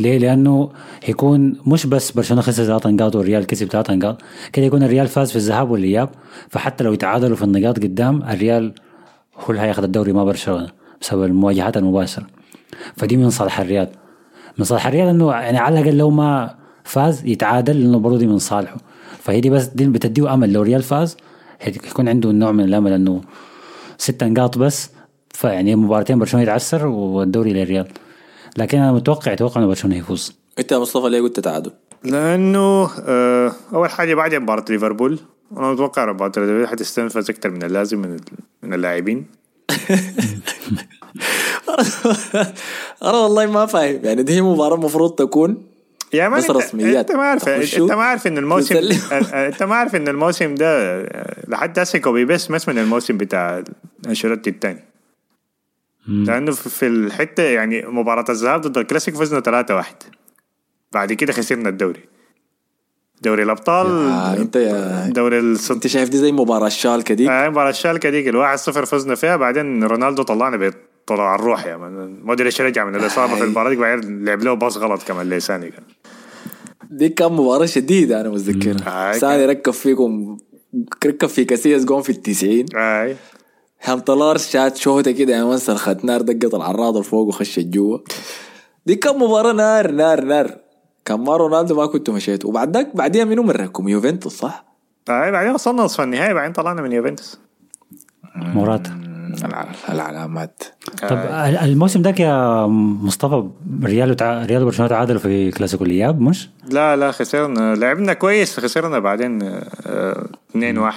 ليه؟ 0.00 0.18
لأنه 0.18 0.70
هيكون 1.04 1.56
مش 1.66 1.86
بس 1.86 2.10
برشلونة 2.10 2.42
خسر 2.42 2.64
ثلاث 2.64 2.86
نقاط 2.86 3.16
والريال 3.16 3.46
كسب 3.46 3.66
ثلاث 3.66 3.90
نقاط 3.90 4.22
كده 4.52 4.66
يكون 4.66 4.82
الريال 4.82 5.06
فاز 5.08 5.30
في 5.30 5.36
الذهاب 5.36 5.70
والإياب. 5.70 6.08
فحتى 6.48 6.84
لو 6.84 6.92
يتعادلوا 6.92 7.36
في 7.36 7.42
النقاط 7.42 7.78
قدام 7.78 8.22
الريال 8.22 8.74
هو 9.38 9.50
اللي 9.50 9.60
هياخذ 9.60 9.82
الدوري 9.82 10.12
ما 10.12 10.24
برشلونه 10.24 10.68
بسبب 11.00 11.24
المواجهات 11.24 11.76
المباشرة. 11.76 12.26
فدي 12.96 13.16
من 13.16 13.30
صالح 13.30 13.60
الريال 13.60 13.88
من 14.58 14.64
صالح 14.64 14.86
الريال 14.86 15.08
إنه 15.08 15.32
يعني 15.32 15.58
على 15.58 15.80
الأقل 15.80 15.96
لو 15.96 16.10
ما 16.10 16.54
فاز 16.84 17.24
يتعادل 17.24 17.80
لأنه 17.80 17.98
برضه 17.98 18.18
دي 18.18 18.26
من 18.26 18.38
صالحه. 18.38 18.76
فهي 19.18 19.40
دي 19.40 19.50
بس 19.50 19.64
دي 19.64 19.86
بتديه 19.86 20.34
أمل. 20.34 20.52
لو 20.52 20.62
ريال 20.62 20.82
فاز 20.82 21.16
هيكون 21.60 22.08
عنده 22.08 22.30
نوع 22.30 22.52
من 22.52 22.64
الأمل 22.64 22.92
إنه 22.92 23.20
ست 23.98 24.24
نقاط 24.24 24.58
بس 24.58 24.90
فيعني 25.30 25.76
مباراتين 25.76 26.18
برشلونة 26.18 26.42
يتعثر 26.42 26.86
والدوري 26.86 27.52
للريال. 27.52 27.88
لكن 28.56 28.78
أنا 28.78 28.92
متوقع 28.92 29.32
أتوقع 29.32 29.60
إنه 29.60 29.66
برشلونة 29.68 29.96
يفوز 29.96 30.34
أنت 30.58 30.72
يا 30.72 30.78
مصطفى 30.78 31.08
ليه 31.08 31.20
قلت 31.20 31.40
تعادل؟ 31.40 31.70
لأنه 32.04 32.90
آه 33.06 33.52
أول 33.74 33.90
حاجة 33.90 34.14
بعد 34.14 34.34
مباراة 34.34 34.64
ليفربول 34.70 35.18
أنا 35.52 35.72
متوقع 35.72 36.12
مباراه 36.12 36.32
ليفربول 36.36 36.68
حتستنفذ 36.68 37.30
أكثر 37.30 37.50
من 37.50 37.62
اللازم 37.62 37.98
من 37.98 38.16
من 38.62 38.74
اللاعبين. 38.74 39.26
أنا 43.02 43.12
والله 43.18 43.46
ما 43.46 43.66
فاهم. 43.66 44.00
يعني 44.04 44.22
دي 44.22 44.40
مباراة 44.40 44.74
المفروض 44.74 45.14
تكون 45.14 45.62
يا 46.12 46.28
man 46.28 46.38
بس 46.38 46.44
انت, 46.44 46.56
رسميات. 46.56 46.96
أنت 46.96 47.12
ما 47.12 47.22
عارف 47.22 47.48
أنت 47.48 47.92
ما 47.92 48.02
عارف 48.02 48.26
إن 48.26 48.38
الموسم. 48.38 48.76
أنت 49.32 49.62
ما 49.62 49.74
عارف 49.74 49.96
إن 49.96 50.08
الموسم 50.08 50.54
ده 50.54 51.02
لحد 51.48 51.78
هسه 51.78 51.98
copy 51.98 52.24
paste 52.24 52.68
من 52.68 52.78
الموسم 52.78 53.16
بتاع 53.16 53.64
أنشيلوتي 54.06 54.50
الثاني 54.50 54.84
لأنه 56.06 56.52
في 56.52 56.68
في 56.68 56.86
الحتة 56.86 57.42
يعني 57.42 57.82
مباراة 57.86 58.24
الذهاب 58.28 58.60
ضد 58.60 58.78
الكلاسيك 58.78 59.14
فزنا 59.14 59.64
3-1 59.82 59.84
بعد 60.92 61.12
كده 61.12 61.32
خسرنا 61.32 61.68
الدوري. 61.68 62.00
دوري 63.22 63.42
الأبطال 63.42 63.86
آه 63.86 64.36
انت 64.36 64.56
يا 64.56 65.06
دوري 65.08 65.38
الست 65.38 65.70
انت 65.70 65.86
شايف 65.86 66.08
دي 66.08 66.16
زي 66.18 66.32
مباراة 66.32 66.66
الشالكه 66.66 67.14
دي 67.14 67.30
آه 67.30 67.48
مباراة 67.48 67.70
الشالكة 67.70 68.10
ديك 68.10 68.28
الواحد 68.28 68.58
صفر 68.58 68.84
فزنا 68.84 69.14
فيها 69.14 69.36
بعدين 69.36 69.84
رونالدو 69.84 70.22
طلعنا 70.22 70.72
بطلع 71.06 71.34
الروح 71.34 71.66
يا 71.66 71.76
من 71.76 72.22
مودريتش 72.24 72.60
رجع 72.60 72.84
من 72.84 72.96
الإصابة 72.96 73.34
في 73.36 73.44
المباراة 73.44 73.70
ديك 73.70 73.78
بعدين 73.78 74.24
لعب 74.24 74.42
له 74.42 74.54
باص 74.54 74.76
غلط 74.76 75.02
كمان 75.02 75.30
لساني 75.30 75.70
كان. 75.70 75.82
دي 76.90 77.08
كان 77.08 77.32
مباراة 77.32 77.66
شديدة 77.66 78.20
أنا 78.20 78.28
متذكرها. 78.28 79.10
آه، 79.10 79.18
ثاني 79.18 79.46
ركب 79.46 79.72
فيكم 79.72 80.36
ركب 81.06 81.28
في 81.28 81.44
كاسياس 81.44 81.84
جون 81.84 82.02
في 82.02 82.10
التسعين. 82.10 82.66
أي. 82.76 83.16
هم 83.88 83.98
طلار 83.98 84.38
شات 84.38 84.76
شوطه 84.76 85.10
كده 85.10 85.36
يا 85.36 85.44
من 85.44 85.56
سرخت 85.58 86.04
نار 86.04 86.20
دقت 86.22 86.54
العراضه 86.54 87.02
فوق 87.02 87.28
وخشت 87.28 87.58
جوا 87.60 87.98
دي 88.86 88.96
كان 88.96 89.18
مباراة 89.18 89.52
نار 89.52 89.90
نار 89.90 90.24
نار. 90.24 90.63
كان 91.04 91.20
ما 91.20 91.36
رونالدو 91.36 91.74
ما 91.76 91.86
كنتوا 91.86 92.14
مشيتوا 92.14 92.50
وبعد 92.50 92.76
ذاك 92.76 92.96
بعديها 92.96 93.24
منو 93.24 93.42
مركم؟ 93.42 93.88
يوفنتوس 93.88 94.32
صح؟ 94.38 94.64
اي 95.10 95.30
بعدين 95.32 95.52
وصلنا 95.54 95.82
نصف 95.82 96.00
النهائي 96.00 96.34
بعدين 96.34 96.52
طلعنا 96.52 96.82
من 96.82 96.92
يوفنتوس. 96.92 97.38
مرات 98.36 98.86
الع- 99.44 99.66
العلامات 99.88 100.62
طب 101.08 101.16
ال- 101.16 101.58
الموسم 101.58 102.02
ده 102.02 102.14
يا 102.20 102.66
مصطفى 102.66 103.48
ريال 103.84 104.10
وتع... 104.10 104.44
ريال 104.44 104.62
وبرشلونة 104.62 104.88
تعادلوا 104.90 105.20
في 105.20 105.50
كلاسيكو 105.50 105.84
الإياب 105.84 106.20
مش؟ 106.20 106.48
لا 106.70 106.96
لا 106.96 107.10
خسرنا. 107.12 107.74
لعبنا 107.74 108.12
كويس 108.12 108.60
خسرنا 108.60 108.98
بعدين 108.98 109.42
2 109.42 110.78
1 110.78 110.94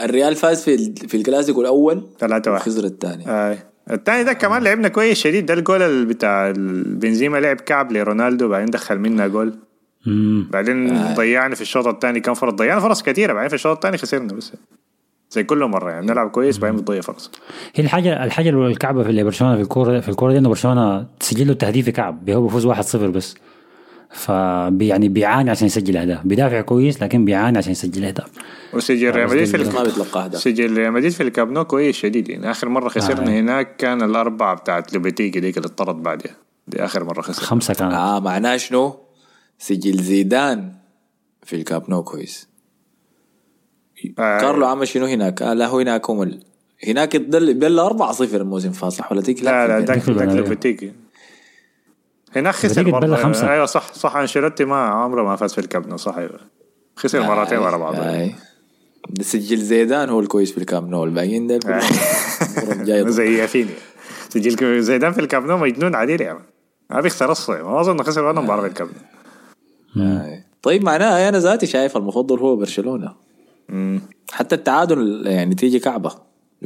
الريال 0.00 0.34
فاز 0.36 0.62
في 0.64 0.74
ال- 0.74 1.08
في 1.08 1.16
الكلاسيكو 1.16 1.60
الأول 1.60 2.06
3 2.18 2.50
1 2.50 2.62
خسر 2.62 2.84
الثاني. 2.84 3.24
اي 3.50 3.58
الثاني 3.90 4.24
ده 4.24 4.32
كمان 4.32 4.62
لعبنا 4.62 4.88
كويس 4.88 5.18
شديد. 5.18 5.46
ده 5.46 5.54
الجول 5.54 6.04
بتاع 6.04 6.52
بنزيما 6.86 7.38
لعب 7.38 7.56
كعب 7.56 7.92
لرونالدو 7.92 8.48
بعدين 8.48 8.70
دخل 8.70 8.98
منا 8.98 9.26
جول. 9.26 9.54
بعدين 10.50 11.04
ضيعنا 11.14 11.54
في 11.54 11.60
الشوط 11.60 11.86
الثاني 11.86 12.20
كم 12.20 12.34
فرص 12.34 12.52
ضيعنا 12.52 12.80
فرص 12.80 13.02
كثيره 13.02 13.32
بعدين 13.32 13.48
في 13.48 13.54
الشوط 13.54 13.76
الثاني 13.76 13.98
خسرنا 13.98 14.32
بس. 14.32 14.52
زي 15.30 15.44
كل 15.44 15.64
مرة 15.64 15.90
يعني 15.90 16.06
بنلعب 16.06 16.30
كويس 16.30 16.58
بعدين 16.58 16.80
بتضيع 16.80 17.00
فرص 17.00 17.30
هي 17.74 17.84
الحاجة 17.84 18.24
الحاجة 18.24 18.50
الكعبة 18.50 19.02
في 19.02 19.10
اللي 19.10 19.24
برشلونة 19.24 19.56
في 19.56 19.62
الكورة 19.62 20.00
في 20.00 20.08
الكورة 20.08 20.32
دي 20.32 20.38
انه 20.38 20.48
برشلونة 20.48 21.06
تسجل 21.20 21.46
له 21.46 21.52
التهديف 21.52 21.90
كعب 21.90 22.30
هو 22.30 22.42
بيفوز 22.46 22.66
1-0 22.66 22.96
بس. 22.96 23.34
ف 24.14 24.28
يعني 24.80 25.08
بيعاني 25.08 25.50
عشان 25.50 25.66
يسجل 25.66 25.96
أهداف 25.96 26.26
بيدافع 26.26 26.60
كويس 26.60 27.02
لكن 27.02 27.24
بيعاني 27.24 27.58
عشان 27.58 27.72
يسجل 27.72 28.04
أهداف 28.04 28.30
وسجل 28.72 29.10
ريال 29.10 29.26
مدريد 29.26 29.44
في 29.44 29.56
ما. 29.56 29.82
بيتلقى 29.82 30.24
أهداف 30.24 30.40
سجل 30.40 30.76
ريال 30.76 30.92
مدريد 30.92 31.12
في 31.12 31.22
الكامب 31.22 31.50
نو 31.50 31.64
كويس 31.64 31.96
شديد 31.96 32.28
يعني 32.28 32.50
آخر 32.50 32.68
مرة 32.68 32.88
خسرنا 32.88 33.36
آه. 33.36 33.40
هناك 33.40 33.76
كان 33.76 34.02
الأربعة 34.02 34.54
بتاعت 34.54 34.92
لوبيتيجي 34.92 35.40
ديك 35.40 35.56
اللي 35.56 35.66
اتطرد 35.66 36.02
بعدها 36.02 36.36
دي 36.68 36.84
آخر 36.84 37.04
مرة 37.04 37.20
خسر 37.20 37.42
خمسة 37.42 37.74
كانت 37.74 37.92
آه 37.92 38.20
معناه 38.20 38.56
شنو؟ 38.56 38.96
سجل 39.58 40.02
زيدان 40.02 40.72
في 41.42 41.56
الكامب 41.56 41.90
نو 41.90 42.02
كويس 42.02 42.48
آه. 44.18 44.38
كارلو 44.40 44.66
عمل 44.66 44.88
شنو 44.88 45.06
هناك؟ 45.06 45.42
آه 45.42 45.54
لا 45.54 45.66
هو 45.66 45.78
هناك 45.78 46.10
هم 46.10 46.22
ال... 46.22 46.40
هناك 46.86 47.16
بل 47.16 47.78
4 47.78 48.12
0 48.12 48.40
الموسم 48.40 48.72
فات 48.72 48.92
صح 48.92 49.12
ولا 49.12 49.22
تيك 49.22 49.42
لا 49.42 49.66
لا 49.68 49.80
في 49.80 49.86
داك 49.86 49.98
في 49.98 50.06
داك 50.06 50.08
البرنابيو. 50.08 50.42
لوبيتيجي 50.42 50.92
هناك 52.36 52.54
خسر 52.54 52.90
برضه 52.90 53.16
خمسة. 53.16 53.52
أيوه 53.52 53.66
صح 53.66 53.92
صح. 53.92 54.16
أنشيلوتي 54.16 54.64
ما 54.64 54.76
عمره 54.76 55.22
ما 55.22 55.36
فاز 55.36 55.52
في 55.52 55.60
الكامب 55.60 55.84
نو 55.84 55.96
صح 55.96 56.16
أيوه 56.16 56.40
خسر 56.96 57.22
مرتين 57.22 57.58
ورا 57.58 57.76
بعض. 57.76 57.94
آي. 57.94 58.34
ده 59.10 59.22
سجل 59.22 59.58
زيدان 59.58 60.08
هو 60.08 60.20
الكويس 60.20 60.52
في 60.52 60.58
الكامب 60.58 60.88
نو. 60.88 61.04
الباقيين 61.04 61.46
ده 61.46 61.58
كلهم 61.58 61.80
أمورهم 62.58 62.84
جاية 62.84 63.02
ضد. 63.02 63.08
زي 63.08 63.38
يافيني. 63.38 63.70
سجل 64.28 64.82
زيدان 64.82 65.12
في 65.12 65.20
الكامب 65.20 65.45
نو 65.45 65.58
مجنون 65.58 65.94
عديل 65.94 66.20
يا 66.20 66.32
مان 66.32 66.42
ما 66.90 67.00
بيخسر 67.00 67.32
أصلا 67.32 67.62
ما 67.62 67.80
أظن 67.80 68.02
خسر 68.02 68.24
ولا 68.24 68.40
مباراة 68.40 68.60
في 68.60 68.66
الكامب 68.66 68.85
نو 68.85 68.94
آي. 69.96 70.44
طيب 70.62 70.84
معناها 70.84 71.28
أنا 71.28 71.38
ذاتي 71.38 71.66
شايف 71.66 71.96
المفضل 71.96 72.38
هو 72.38 72.56
برشلونة. 72.56 73.14
حتى 74.32 74.54
التعادل 74.54 75.26
يعني 75.26 75.54
تيجي 75.54 75.78
كعبة. 75.78 76.10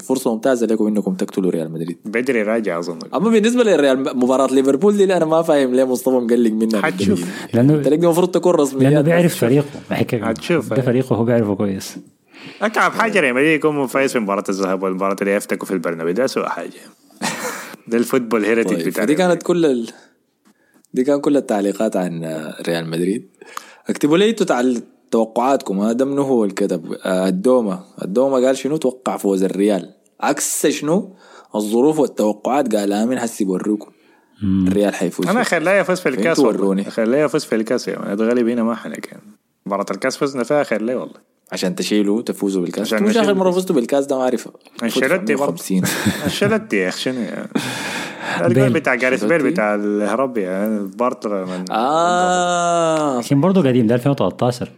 فرصه 0.03 0.35
ممتازة 0.35 0.67
لكم 0.67 0.87
إنكم 0.87 1.15
تقتلوا 1.15 1.51
ريال 1.51 1.73
مدريد. 1.73 1.99
بدري 2.05 2.43
راجع 2.43 2.79
أظن. 2.79 2.99
أما 3.15 3.31
بالنسبة 3.31 3.65
للريال 3.65 4.17
مباراة 4.17 4.47
ليفربول 4.47 4.97
دي 4.97 5.17
أنا 5.17 5.25
ما 5.25 5.43
فاهم 5.43 5.75
ليه 5.75 5.85
مصطفى 5.85 6.17
مقلق 6.17 6.51
منها 6.51 6.81
حتشوف. 6.83 7.25
لأنه 7.55 7.75
أنت 7.75 7.89
لقيت 7.89 8.05
المفروض 8.05 8.31
تكون 8.31 8.55
رسميات 8.55 8.93
لأنه. 8.93 9.01
بيعرف 9.01 9.37
فريقه. 9.37 9.65
هتشوف. 10.13 10.73
ده 10.73 10.83
فريقه 10.83 11.17
هو 11.17 11.25
بيعرفه 11.25 11.55
كويس. 11.55 11.97
اكعب 12.63 12.93
حاجة 12.93 13.21
ريال 13.21 13.35
مدريد 13.35 13.59
يكون 13.59 13.87
فايز 13.87 14.13
في 14.13 14.19
مباراة 14.19 14.45
الذهاب 14.49 14.83
والمباراة 14.83 15.17
اللي 15.21 15.35
يفتكوا 15.35 15.67
في 15.67 15.75
البرنابيو. 15.75 16.15
ده 16.15 16.25
اسوء 16.25 16.47
حاجة. 16.47 16.71
ده 17.89 17.99
ال 17.99 18.04
football 18.04 18.45
heritage 18.45 18.77
طيب 18.77 18.89
بتاع 18.89 19.05
ريال 19.05 19.19
كانت 19.19 19.43
كل 19.43 19.67
ال... 19.67 19.91
دي 20.95 21.05
كان 21.05 21.21
كل 21.21 21.37
التعليقات 21.37 21.97
عن 21.97 22.25
ريال 22.69 22.91
مدريد. 22.91 23.29
اكتبوا 23.89 24.19
لي 24.19 24.31
أنتوا 24.31 24.47
تعل... 24.47 24.83
توقعاتكم. 25.11 25.81
هذا 25.81 26.05
منو 26.05 26.23
هو 26.23 26.45
الكتب؟ 26.45 26.97
آه، 27.05 27.29
الدومة. 27.29 27.81
الدومة 28.05 28.47
قال 28.47 28.57
شنو؟ 28.57 28.77
توقع 28.77 29.17
فوز 29.17 29.43
الريال. 29.43 29.95
عكس 30.21 30.67
شنو؟ 30.67 31.15
الظروف 31.55 31.99
والتوقعات. 31.99 32.75
قال 32.75 32.93
آمين 32.93 33.19
حسي 33.19 33.45
بوريكم 33.45 33.91
الريال 34.43 34.95
حيفوز. 34.95 35.27
أنا 35.29 35.43
خلاه 35.43 35.73
يفوز 35.73 36.01
في 36.01 36.09
الكاس. 36.09 36.39
وروني. 36.39 36.85
خلاه 36.85 37.19
يفوز 37.19 37.45
في 37.45 37.55
الكاس 37.55 37.89
يا 37.89 37.99
مان 37.99 38.13
الغالب 38.13 38.49
هنا 38.49 38.63
ما 38.63 38.75
حنك 38.75 39.07
يعني 39.07 39.23
مباراة 39.67 39.87
الكاس 39.91 40.17
فزنا 40.17 40.45
فيها 40.45 40.63
خلاه 40.63 40.97
والله؟ 40.97 41.29
عشان 41.53 41.75
تشيلوا 41.75 42.23
تفوزوا 42.23 42.63
بالكاس. 42.63 42.87
عشان 42.87 43.03
مش 43.03 43.17
اخر 43.17 43.35
مره 43.35 43.51
فزتوا 43.51 43.75
بالكاس 43.75 44.07
ده 44.07 44.17
ما 44.17 44.23
أعرف. 44.23 44.49
أنشيلوتي 44.83 45.35
برضه. 45.35 45.57
50 45.57 45.83
أنشيلوتي 46.25 46.77
يا 46.77 46.89
أخي 46.89 47.01
شنو 47.01 47.21
يعني 47.21 47.49
الجول 48.47 48.71
بتاع 48.71 48.95
جاريس 48.95 49.25
بيل 49.25 49.51
بتاع 49.51 49.75
الهرب 49.75 50.39
يعني 50.39 50.91
بارتر 50.99 51.47
من 51.47 51.65
آه. 51.71 53.19
عشان 53.19 53.41
برضه 53.41 53.69
قديم 53.69 53.87
ده 53.87 53.95
2013 53.95 54.69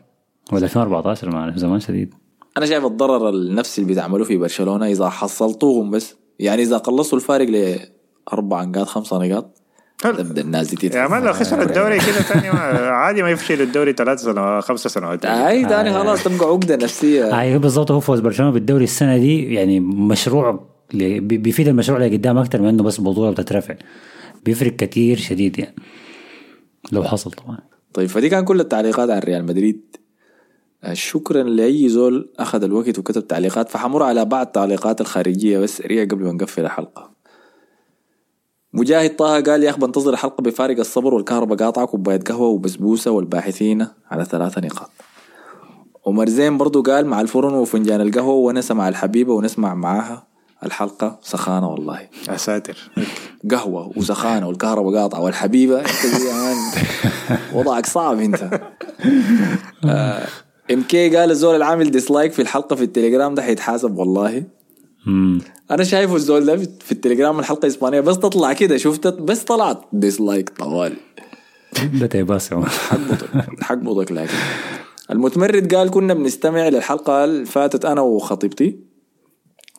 ولا 0.53 0.64
2014 0.64 1.30
ما 1.30 1.38
اعرف 1.38 1.57
زمان 1.57 1.80
شديد. 1.80 2.14
أنا 2.59 2.66
شايف 2.66 2.84
الضرر 2.84 3.28
النفسي 3.28 3.80
اللي 3.82 3.94
بيتعملوا 3.94 4.24
في 4.24 4.36
برشلونة 4.36 4.86
إذا 4.86 5.09
حصلتوهم 5.09 5.90
بس. 5.90 6.14
يعني 6.38 6.62
إذا 6.62 6.76
قلصوا 6.76 7.18
الفارق 7.18 7.48
لأربع 7.48 8.64
نقاط 8.64 8.86
خمسة 8.86 9.18
نقاط 9.18 9.57
تبدا 9.98 10.42
الناس 10.42 10.74
دي 10.74 10.86
يا 10.96 11.09
مان 11.09 11.24
لو 11.24 11.32
خسر 11.32 11.62
الدوري 11.62 11.96
كده 11.98 12.07
ثاني 12.12 12.51
ما- 12.51 12.88
عادي 12.90 13.22
ما 13.22 13.30
يفشل 13.30 13.61
الدوري 13.62 13.92
ثلاث 13.92 14.20
سنوات 14.22 14.64
خمسة 14.64 14.90
سنوات. 14.90 15.24
أي 15.24 15.64
تاني 15.64 15.92
خلاص 15.92 16.24
تبقى 16.24 16.48
عقدة 16.48 16.76
نفسية. 16.76 17.40
أيوه 17.40 17.59
بالضبط. 17.59 17.90
هو 17.90 18.01
فوز 18.01 18.20
برشلونة 18.20 18.53
بالدوري 18.53 18.84
السنة 18.84 19.18
دي 19.18 19.55
يعني 19.55 19.80
مشروع 19.80 20.66
بيفيد 21.20 21.68
المشروع 21.68 21.98
اللي 22.05 22.16
قدام 22.16 22.38
أكثر 22.38 22.62
من 22.62 22.68
إنه 22.68 22.82
بس 22.82 23.01
بطولة 23.01 23.30
بتترفع. 23.30 23.74
بيفرق 24.44 24.76
كتير 24.76 25.16
شديد 25.18 25.59
يعني. 25.59 25.76
لو 26.92 27.05
حصل 27.05 27.30
طبعا. 27.30 27.59
طيب 27.94 28.09
فدي 28.09 28.28
كان 28.28 28.44
كل 28.44 28.61
التعليقات 28.61 29.11
عن 29.11 29.18
ريال 29.18 29.44
مدريد. 29.46 29.96
آه، 29.96 29.99
شكرا 30.93 31.43
لأي 31.43 31.89
زول 31.89 32.31
أخذ 32.39 32.62
الوقت 32.62 32.99
وكتب 32.99 33.26
تعليقات 33.26 33.68
فحمر 33.68 34.03
على 34.03 34.24
بعض 34.24 34.47
التعليقات 34.47 35.01
الخارجية 35.01 35.59
بس 35.59 35.76
سريع 35.76 36.05
قبل 36.05 36.24
ما 36.24 36.33
نقفل 36.33 36.64
الحلقة. 36.64 37.11
مجاهد 38.72 39.16
طه 39.16 39.41
قال 39.41 39.62
يا 39.64 39.70
اخ 39.70 39.78
بنتظر 39.78 40.12
الحلقة 40.12 40.43
بفارق 40.43 40.78
الصبر 40.78 41.14
والكهرباء 41.14 41.59
قاطعه 41.59 41.87
كوباية 41.87 42.20
قهوة 42.20 42.49
وبسبوسة 42.49 43.11
والباحثين 43.11 43.87
على 44.11 44.24
ثلاثة 44.24 44.61
نقاط. 44.61 44.91
عمر 46.07 46.28
زين 46.28 46.59
برضو 46.59 46.83
قال 46.83 47.07
مع 47.07 47.20
الفرن 47.20 47.55
وفنجان 47.55 48.01
القهوة 48.01 48.35
ونسى 48.35 48.74
مع 48.74 48.89
الحبيبة 48.89 49.33
ونسمع 49.35 49.74
معاها 49.74 50.26
الحلقة 50.64 51.18
سخانة 51.22 51.68
والله. 51.68 52.09
يا 52.28 52.37
ساتر. 52.37 52.91
قهوة 53.51 53.93
وسخانة 53.97 54.49
والكهرباء 54.49 54.95
قاطعة 54.95 55.20
والحبيبة 55.20 55.81
أنت 55.81 56.07
man 56.32 56.57
وضعك 57.55 57.87
صعب 57.87 58.20
أنت. 58.20 58.61
ام 60.73 60.83
كي 60.83 61.16
قال 61.16 61.31
الزول 61.31 61.57
العامل 61.57 61.91
dislike 61.91 62.32
في 62.33 62.43
الحلقة 62.43 62.77
في 62.77 62.83
التليجرام 62.85 63.35
ده 63.35 63.43
حيتحاسب 63.43 63.97
والله. 63.97 64.45
مم. 65.07 65.41
أنا 65.71 65.85
شايفه 65.85 66.16
الزول 66.16 66.47
ده 66.47 66.57
في 66.57 66.93
التليجرام 66.93 67.39
الحلقة 67.39 67.66
الإسبانية 67.66 68.01
بس 68.01 68.18
تطلع 68.18 68.53
كده 68.53 68.77
شفتت 68.77 69.14
بس 69.14 69.45
طلعت 69.45 69.83
dislike 69.93 70.49
طوالي 70.49 70.97
ده 71.95 72.07
تيباس. 72.07 72.55
حقبضك 72.55 73.62
حقبضك 73.62 74.12
لكن. 74.12 74.35
المتمرد 75.11 75.75
قال 75.75 75.91
كنا 75.91 76.14
بنستمع 76.14 76.68
للحلقة 76.68 77.25
اللي 77.25 77.45
فاتت 77.45 77.85
أنا 77.85 78.01
وخطيبتي 78.01 78.79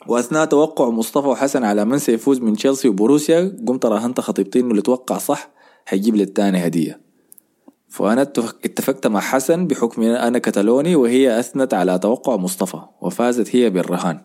وأثناء 0.07 0.45
توقع 0.45 0.89
مصطفى 0.89 1.27
وحسن 1.27 1.63
على 1.63 1.85
من 1.85 1.97
سيفوز 1.97 2.39
من 2.39 2.53
تشيلسي 2.55 2.87
وبوروسيا 2.89 3.57
قمت 3.67 3.85
راهنت 3.85 4.19
خطيبتي 4.19 4.59
إنه 4.59 4.71
اللي 4.71 4.81
توقع 4.81 5.17
صح 5.17 5.49
حيجيب 5.85 6.15
للتاني 6.15 6.67
هدية. 6.67 7.01
فأنا 7.91 8.21
اتفق- 8.21 8.57
اتفقت 8.65 9.07
مع 9.07 9.19
حسن 9.19 9.67
بحكم 9.67 10.01
أنا 10.03 10.39
كتالوني 10.39 10.95
وهي 10.95 11.39
أثنت 11.39 11.73
على 11.73 11.99
توقع 11.99 12.35
مصطفى 12.35 12.81
وفازت 13.01 13.55
هي 13.55 13.69
بالرهان. 13.69 14.21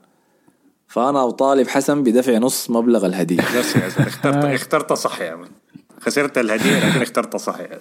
فأنا 0.89 1.29
أطالب 1.29 1.69
حسن 1.69 2.03
بدفع 2.03 2.33
نص 2.39 2.71
مبلغ 2.71 3.07
الهدية. 3.07 3.37
بس 3.59 3.77
يا 3.77 3.89
زلمة، 3.89 4.07
اخترت 4.09 4.45
اخترت 4.45 4.93
صح 4.93 5.21
يا 5.21 5.35
من 5.35 5.49
خسرت 6.01 6.39
الهدية 6.39 6.89
لكن 6.91 7.03
اخترت 7.03 7.37
صح 7.37 7.61
يا 7.61 7.81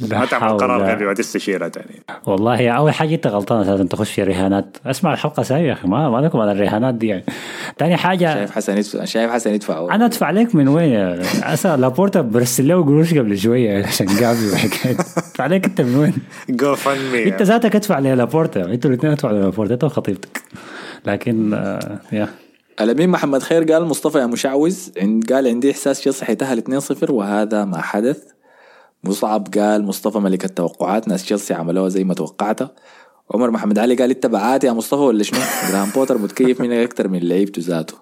ما 0.00 0.24
تعمل 0.26 0.56
قرار 0.56 0.78
لا. 0.86 0.92
غبي 0.94 1.06
وتستشيرها 1.06 1.68
تاني 1.68 2.02
والله 2.26 2.70
أول 2.70 2.94
حاجة 2.94 3.14
أنت 3.14 3.26
غلطان 3.26 3.60
أساسا 3.60 3.84
تخش 3.84 4.12
في 4.12 4.22
رهانات. 4.22 4.76
أسمع 4.86 5.12
الحلقة 5.12 5.42
ساي 5.42 5.64
يا 5.64 5.72
أخي 5.72 5.88
ما 5.88 6.10
ما 6.10 6.18
لكم 6.18 6.40
على 6.40 6.52
الرهانات 6.52 6.94
دي 6.94 7.06
يعني. 7.06 7.24
ثاني 7.78 7.96
حاجة 7.96 8.34
شايف 8.34 8.50
حسن 8.50 8.76
يدفع 8.78 9.04
شايف 9.04 9.30
حسن 9.30 9.54
يدفع 9.54 9.94
أنا 9.94 10.04
أدفع 10.04 10.30
لك 10.30 10.54
من 10.54 10.68
وين 10.68 10.88
يا 10.88 11.22
أسا 11.42 11.76
لابورتا 11.76 12.20
برسل 12.20 12.68
له 12.68 12.82
قروش 12.84 13.14
قبل 13.14 13.38
شوية 13.38 13.86
عشان 13.86 14.06
قابل 14.06 14.50
وحكاية. 14.52 14.96
أدفع 15.16 15.46
لك 15.46 15.64
أنت 15.64 15.80
من 15.80 15.96
وين؟ 15.96 16.14
جو 16.50 16.74
فن 16.74 16.98
مي 17.12 17.28
أنت 17.28 17.42
ذاتك 17.42 17.76
أدفع 17.76 17.98
لابورتا. 17.98 18.64
أنتوا 18.64 18.90
الاثنين 18.90 19.12
أدفعوا 19.12 19.38
لابورتا 19.38 19.74
أنت 19.74 19.84
وخطيبتك. 19.84 20.42
لكن 21.06 21.54
آه، 21.54 21.98
يا. 22.12 22.28
الأمين 22.80 23.10
محمد 23.10 23.42
خير 23.42 23.72
قال؟ 23.72 23.84
مصطفى 23.84 24.18
يا 24.18 24.26
مشعوذ. 24.26 24.78
عند 25.00 25.32
قال 25.32 25.46
عندي 25.46 25.70
إحساس 25.70 26.00
تشيلسي 26.00 26.24
حيتأهل 26.24 26.58
2-0 26.58 27.10
وهذا 27.10 27.64
ما 27.64 27.80
حدث. 27.82 28.37
مصعب 29.04 29.48
قال 29.58 29.84
مصطفى 29.84 30.18
ملك 30.18 30.44
التوقعات 30.44 31.08
ناس 31.08 31.24
تشيلسي 31.24 31.54
عملوها 31.54 31.88
زي 31.88 32.04
ما 32.04 32.14
توقعتها 32.14 32.70
عمر 33.34 33.50
محمد 33.50 33.78
علي 33.78 33.94
قال 33.94 34.10
انت 34.10 34.26
بعات 34.26 34.64
يا 34.64 34.72
مصطفى 34.72 35.02
ولا 35.02 35.22
شنو؟ 35.22 35.40
جراهام 35.70 35.88
بوتر 35.94 36.18
متكيف 36.18 36.60
منك 36.60 36.72
أكثر 36.72 37.08
من 37.08 37.18
لعيبته 37.18 37.62
ذاته 37.62 37.94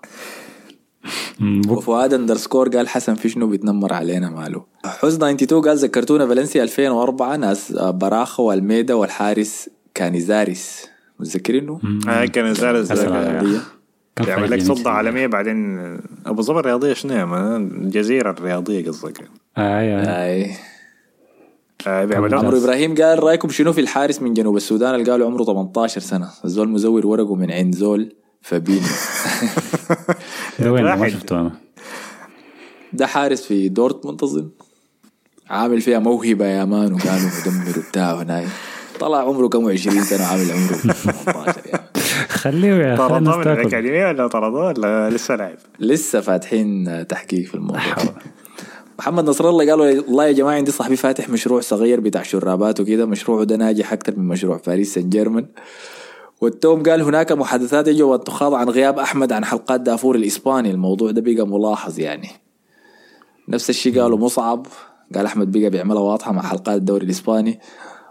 وفؤاد 1.68 2.14
underscore 2.14 2.68
قال 2.68 2.88
حسن 2.88 3.14
في 3.14 3.28
شنو 3.28 3.46
بيتنمر 3.46 3.92
علينا 3.92 4.30
ماله 4.30 4.64
حسن 4.84 5.16
92 5.16 5.62
قال 5.62 5.76
ذكرتونا 5.76 6.26
فالنسيا 6.26 6.62
2004 6.62 7.36
ناس 7.36 7.72
براخة 7.72 8.42
والميدا 8.42 8.94
والحارس 8.94 9.68
كانيزاريس 9.94 10.86
متذكرينه؟ 11.20 11.80
آه 12.08 12.24
كان 12.24 12.54
زال 12.54 12.76
أسرع. 12.76 13.42
كان 14.16 14.28
يعمل 14.28 14.50
لك. 14.50 14.62
صدى 14.62 14.88
عالمية 14.88 15.26
بعدين 15.26 15.78
أبو 16.26 16.42
ظبي 16.42 16.60
الرياضية 16.60 16.92
شنو؟ 16.92 17.56
الجزيرة 17.56 18.30
الرياضية 18.30 18.88
قصدك 18.88 19.28
آه 19.56 19.80
يا. 19.80 20.24
آي 20.24 20.44
آه 20.44 20.46
بيعملوا 20.46 20.75
عمرو 21.86 22.58
إبراهيم 22.58 22.94
قال 22.94 23.22
رأيكم 23.22 23.48
شنو 23.48 23.72
في 23.72 23.80
الحارس 23.80 24.22
من 24.22 24.34
جنوب 24.34 24.56
السودان؟ 24.56 24.94
اللي 24.94 25.10
قالوا 25.10 25.26
عمره 25.26 25.44
18 25.44 26.00
سنة. 26.00 26.28
الزول 26.44 26.68
مزور 26.68 27.06
ورقه 27.06 27.34
من 27.34 27.50
عند 27.52 27.74
زول 27.74 28.12
فابينيو 28.42 28.82
ده 30.58 30.72
وين؟ 30.72 30.84
ما 30.84 30.94
واحد. 30.94 31.10
شفته 31.12 31.40
أنا. 31.40 31.50
ده 32.92 33.06
حارس 33.06 33.42
في 33.42 33.68
دورتموند 33.68 34.22
أظن. 34.22 34.48
عامل 35.50 35.80
فيها 35.80 35.98
موهبة 35.98 36.46
يا 36.46 36.64
مان 36.64 36.92
وكانوا 36.92 37.30
مدمر 37.46 37.78
وبتاع 37.78 38.14
هناك 38.14 38.46
طلع 39.00 39.18
عمره 39.18 39.48
كم 39.48 39.68
20 39.68 40.04
سنة 40.04 40.24
عامل 40.24 40.50
عمره 40.50 40.72
18 40.72 41.60
يعني. 41.66 41.82
خليه 42.28 42.68
يا 42.68 43.16
الناس 43.18 43.36
من 43.36 43.44
تاكل. 43.44 43.60
الأكاديمية 43.60 44.06
ولا 44.08 44.26
طردوه 44.26 44.66
ولا 44.66 45.10
لسه 45.10 45.36
لاعب؟ 45.36 45.56
لسه 45.80 46.20
فاتحين 46.20 47.06
تحقيق 47.06 47.46
في 47.48 47.54
الموضوع. 47.54 47.80
محمد 48.98 49.28
نصر 49.28 49.48
الله 49.48 49.70
قال 49.70 49.80
والله 49.80 50.26
يا 50.26 50.32
جماعة 50.32 50.54
عندي 50.54 50.70
صاحبي 50.70 50.96
فاتح 50.96 51.28
مشروع 51.28 51.60
صغير 51.60 52.00
بتاع 52.00 52.22
شرابات 52.22 52.80
وكده 52.80 53.06
مشروعه 53.06 53.44
ده 53.44 53.56
ناجح 53.56 53.92
أكثر 53.92 54.16
من 54.16 54.28
مشروع 54.28 54.60
باريس 54.66 54.94
سان 54.94 55.10
جيرمان 55.10 55.46
والتوم 56.40 56.82
قال 56.82 57.02
هناك 57.02 57.32
محادثات 57.32 57.88
يجب 57.88 58.10
أن 58.10 58.24
تخاض 58.24 58.54
عن 58.54 58.68
غياب 58.68 58.98
أحمد 58.98 59.32
عن 59.32 59.44
حلقات 59.44 59.80
دافور 59.80 60.16
الإسباني 60.16 60.70
الموضوع 60.70 61.10
ده 61.10 61.20
بقى 61.20 61.46
ملاحظ 61.46 62.00
يعني. 62.00 62.28
نفس 63.48 63.70
الشيء 63.70 64.00
قالوا 64.02 64.18
مصعب 64.18 64.66
قال 65.14 65.26
أحمد 65.26 65.52
بقى 65.52 65.70
بيعملها 65.70 66.00
واضحة 66.00 66.32
مع 66.32 66.42
حلقات 66.42 66.76
الدوري 66.76 67.04
الإسباني. 67.04 67.60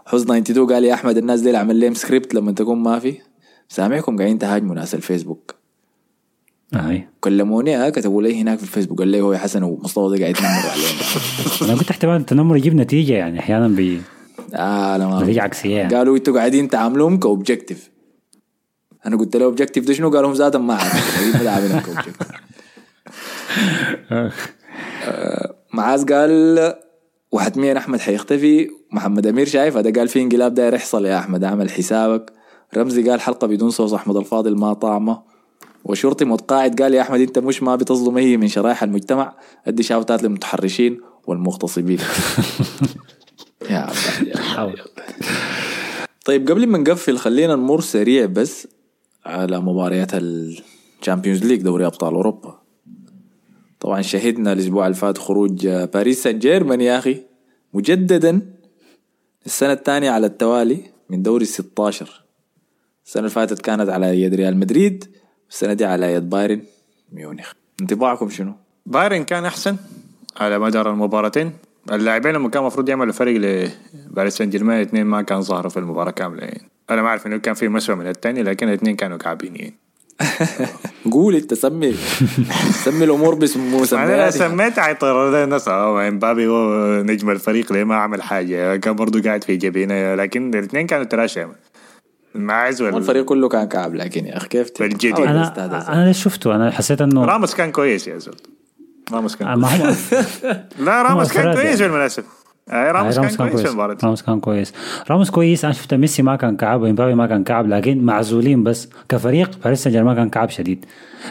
حزن 0.06 0.24
92 0.36 0.72
قال 0.72 0.84
يا 0.84 0.94
أحمد 0.94 1.16
الناس 1.16 1.40
دي 1.40 1.56
عمل 1.56 1.80
لهم 1.80 1.94
سكريبت 1.94 2.34
لما 2.34 2.52
تكون 2.52 2.78
ما 2.78 2.98
في. 2.98 3.18
سامعكم 3.68 4.16
قاعدين 4.16 4.38
تهاجموا 4.38 4.74
ناس 4.74 4.94
الفيسبوك. 4.94 5.54
أي. 6.74 7.08
كلموني 7.20 7.74
ها 7.74 7.90
كتبوا 7.90 8.22
لي 8.22 8.40
هناك 8.40 8.58
في 8.58 8.64
الفيسبوك 8.64 8.98
قال 8.98 9.08
لي 9.08 9.20
هو 9.20 9.32
يا 9.32 9.38
حسن 9.38 9.62
ومصطفى 9.62 10.16
ده 10.16 10.22
قاعد 10.22 10.36
يتنمروا 10.36 10.70
علينا. 10.70 10.88
أنا 11.72 11.74
قلت 11.80 11.90
احتمال 11.90 12.20
التنمر 12.20 12.56
يجيب 12.56 12.74
نتيجة 12.74 13.12
يعني 13.12 13.38
أحيانا 13.38 13.68
بي 13.68 14.00
آه 14.54 14.96
لا 14.96 15.08
ما 15.08 15.22
نتيجة 15.22 15.42
عكسية 15.42 15.76
يعني. 15.76 15.94
قالوا 15.94 16.16
أنتوا 16.16 16.34
قاعدين 16.34 16.68
تعاملوهم 16.68 17.18
ك 17.18 17.25
objective 17.25 17.90
أنا 19.06 19.16
قلت 19.16 19.36
له 19.36 19.44
objective 19.44 19.84
ده 19.84 19.92
شنو؟ 19.92 20.10
قالوا 20.10 20.28
هم 20.30 20.34
ذاتهم 20.34 20.66
ما 20.66 20.78
ك 20.78 20.92
objective 20.92 22.16
آه، 24.10 25.54
معاذ 25.72 26.12
قال 26.12 26.74
وحتميا 27.32 27.78
أحمد 27.78 28.00
حيختفي. 28.00 28.68
محمد 28.92 29.26
أمير 29.26 29.46
شايف 29.46 29.76
هذا؟ 29.76 29.92
قال 29.92 30.08
في 30.08 30.22
انقلاب 30.22 30.54
داير 30.54 30.74
يحصل 30.74 31.04
يا 31.04 31.18
أحمد 31.18 31.44
أعمل 31.44 31.70
حسابك. 31.70 32.32
رمزي 32.76 33.10
قال 33.10 33.20
حلقة 33.20 33.46
بدون 33.46 33.70
صوص 33.70 33.92
أحمد 33.92 34.16
الفاضل 34.16 34.56
ما 34.56 34.72
طعمه. 34.72 35.22
وشرطي 35.88 36.24
متقاعد 36.24 36.82
قال 36.82 36.94
يا 36.94 37.00
أحمد 37.00 37.20
أنت 37.20 37.38
مش 37.38 37.62
ما 37.62 37.76
بتظلم 37.76 38.16
اي 38.16 38.36
من 38.36 38.48
شرائح 38.48 38.82
المجتمع. 38.82 39.36
أدي 39.66 39.82
شاوتات 39.82 40.22
للمتحرشين 40.22 41.00
والمغتصبين. 41.26 41.98
يا 43.70 43.76
عبد 43.76 44.26
يا 44.26 44.36
حاول. 44.36 44.80
طيب 46.24 46.50
قبل 46.50 46.66
ما 46.66 46.78
نقفل 46.78 47.18
خلينا 47.18 47.54
نمر 47.54 47.80
سريع 47.80 48.26
بس 48.26 48.68
على 49.26 49.60
مباريات 49.60 50.10
ال 50.14 50.27
Champions 50.27 51.44
League 51.44 51.62
دوري 51.62 51.86
أبطال 51.86 52.14
أوروبا. 52.14 52.60
طبعا 53.80 54.02
شهدنا 54.02 54.52
الأسبوع 54.52 54.86
اللي 54.86 54.96
فات 54.96 55.18
خروج 55.18 55.68
باريس 55.68 56.22
سان 56.22 56.38
جيرمان 56.38 56.80
يا 56.80 56.98
أخي. 56.98 57.22
مجددا 57.74 58.56
السنة 59.46 59.72
الثانية 59.72 60.10
على 60.10 60.26
التوالي 60.26 60.80
من 61.10 61.22
دوري 61.22 61.42
ال 61.42 61.48
16 61.48 62.22
السنة 63.06 63.20
اللي 63.20 63.30
فاتت 63.30 63.60
كانت 63.60 63.88
على 63.88 64.22
يد 64.22 64.34
ريال 64.34 64.56
مدريد. 64.56 65.16
السنة 65.50 65.72
دي 65.72 65.84
على 65.84 66.12
يد 66.12 66.30
بايرن 66.30 66.62
ميونخ. 67.12 67.52
انطباعكم 67.80 68.30
شنو؟ 68.30 68.54
بايرن 68.86 69.24
كان 69.24 69.44
أحسن 69.44 69.76
على 70.36 70.58
مدار 70.58 70.90
المباراتين. 70.90 71.52
اللاعبين 71.92 72.32
لما 72.32 72.48
كان 72.48 72.62
المفروض 72.62 72.88
يعملوا 72.88 73.12
فريق 73.12 73.40
لباريس 73.40 74.36
سان 74.36 74.50
جيرمان 74.50 74.76
الاثنين 74.76 75.06
ما 75.06 75.22
كان 75.22 75.42
ظهروا 75.42 75.70
في 75.70 75.76
المباراة 75.76 76.10
كامله 76.10 76.42
يعني 76.42 76.68
أنا 76.90 77.02
ما 77.02 77.08
أعرف 77.08 77.26
إنه 77.26 77.36
كان 77.36 77.54
في 77.54 77.68
مسوى 77.68 77.96
من 77.96 78.06
الثاني 78.06 78.42
لكن 78.42 78.68
الاثنين 78.68 78.96
كانوا 78.96 79.16
كعبين 79.16 79.56
يعني 79.56 79.74
قول 81.12 81.34
أنت 81.34 81.54
سمي. 81.54 81.94
سمي 82.84 83.04
الأمور 83.04 83.34
باسم 83.34 83.76
أنا 83.92 84.30
سميت 84.30 84.78
اعتراض 84.78 85.34
الناس 85.34 85.68
إمبابي 85.68 86.46
هو 86.46 87.02
نجم 87.02 87.30
الفريق 87.30 87.72
ليه 87.72 87.84
ما 87.84 87.96
عمل 87.96 88.22
حاجة؟ 88.22 88.76
كان 88.76 88.96
برضو 88.96 89.22
قاعد 89.22 89.44
في 89.44 89.56
جبينة 89.56 90.14
لكن 90.14 90.54
الاثنين 90.54 90.86
كانوا 90.86 91.04
تراشي 91.04 91.46
الماعز 92.36 92.82
وال... 92.82 92.96
الفريق 92.96 93.24
كله 93.24 93.48
كان 93.48 93.68
كعب 93.68 93.94
لكن 93.94 94.26
يا 94.26 94.36
أخي 94.36 94.48
كيف. 94.48 94.70
حاول 95.14 95.28
أنا. 95.28 95.92
أنا 95.92 96.06
ليش 96.06 96.22
شفته؟ 96.22 96.54
أنا 96.56 96.70
حسيت 96.70 97.00
انه 97.00 97.24
راموس 97.24 97.54
كان 97.54 97.72
كويس 97.72 98.08
يا 98.08 98.18
زول 98.18 98.36
راموس 99.12 99.36
كان 99.36 99.54
ما 99.54 99.68
هم 99.68 99.96
لا 100.84 101.02
راموس 101.02 101.32
كان 101.32 101.54
كويس. 101.54 101.82
بالمناسبة. 101.82 102.24
آه، 102.70 102.92
راموس 102.92 103.18
كان 103.18 103.48
كويس 103.48 103.60
في 103.62 103.68
المباراة. 103.68 103.96
راموس 104.04 104.22
كان 104.22 104.40
كويس. 104.40 104.72
راموس 105.10 105.30
كويس. 105.30 105.64
أنا 105.64 105.74
شفت 105.74 105.94
ميسي 105.94 106.22
ما 106.22 106.36
كان 106.36 106.56
كعب 106.56 106.82
وإمبابي 106.82 107.14
ما 107.14 107.26
كان 107.26 107.44
كعب 107.44 107.68
لكن 107.68 108.04
معزولين 108.04 108.64
بس. 108.64 108.88
كفريق 109.08 109.50
باريس 109.64 109.82
سان 109.82 109.92
جيرمان 109.92 110.16
كان 110.16 110.30
كعب 110.30 110.50
شديد. 110.50 110.84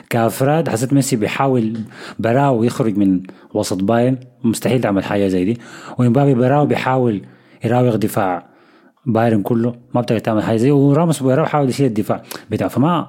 كأفراد 0.10 0.70
حسيت 0.70 0.94
ميسي 0.94 1.16
بيحاول 1.16 1.80
براو 2.20 2.64
يخرج 2.64 2.98
من 2.98 3.22
وسط 3.54 3.84
بايرن 3.84 4.20
مستحيل 4.44 4.82
تعمل 4.82 5.04
حاجة 5.04 5.28
زي 5.28 5.46
دي. 5.46 5.60
وإمبابي 5.98 6.34
براو 6.34 6.66
بيحاول 6.66 7.22
يراوغ 7.64 7.96
دفاع. 7.96 8.55
بايرن 9.06 9.42
كله 9.42 9.76
ما 9.94 10.02
بتقدر 10.02 10.20
تعمل 10.20 10.44
حاجة 10.44 10.58
زي 10.58 10.72
وراموس 10.72 11.24
براو 11.24 11.46
حاول 11.46 11.70
يشيل 11.70 11.86
الدفاع. 11.86 12.22
بتاع 12.52 12.68
فما 12.68 13.08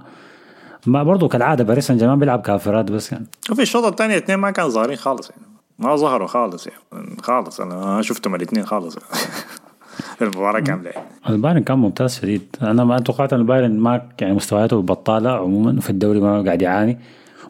ما 0.87 1.03
برضه 1.03 1.29
كالعادة 1.29 1.65
باريس 1.65 1.87
سان 1.87 1.99
جيرمان 1.99 2.19
بيلعب 2.19 2.41
كافراد 2.41 2.93
بس 2.93 3.13
يعني. 3.13 3.27
وفي 3.51 3.63
الشوط 3.63 3.85
الثاني 3.85 4.17
الاثنين 4.17 4.39
ما 4.39 4.51
كانوا 4.51 4.71
ظاهرين 4.71 4.97
خالص 4.97 5.31
يعني. 5.31 5.43
ما 5.79 5.97
ظهروا 5.97 6.27
خالص 6.27 6.67
يعني. 6.67 7.17
خالص. 7.23 7.61
أنا 7.61 7.75
ما 7.75 8.03
شفتهم 8.03 8.35
الاثنين 8.35 8.67
خالص. 8.67 8.99
المباراة 10.23 10.61
كاملة. 10.61 10.91
البايرن 11.29 11.63
كان 11.63 11.79
ممتاز 11.79 12.15
شديد. 12.15 12.57
أنا 12.63 12.85
ما 12.85 12.99
توقعت 12.99 13.33
إن 13.33 13.41
البايرن 13.41 13.79
ما 13.79 14.09
يعني 14.21 14.35
مستوياته 14.35 14.83
بطالة 14.83 15.31
عموما 15.31 15.81
في 15.81 15.91
الدوري 15.91 16.21
ما 16.21 16.43
قاعد 16.43 16.63
يعاني. 16.63 16.99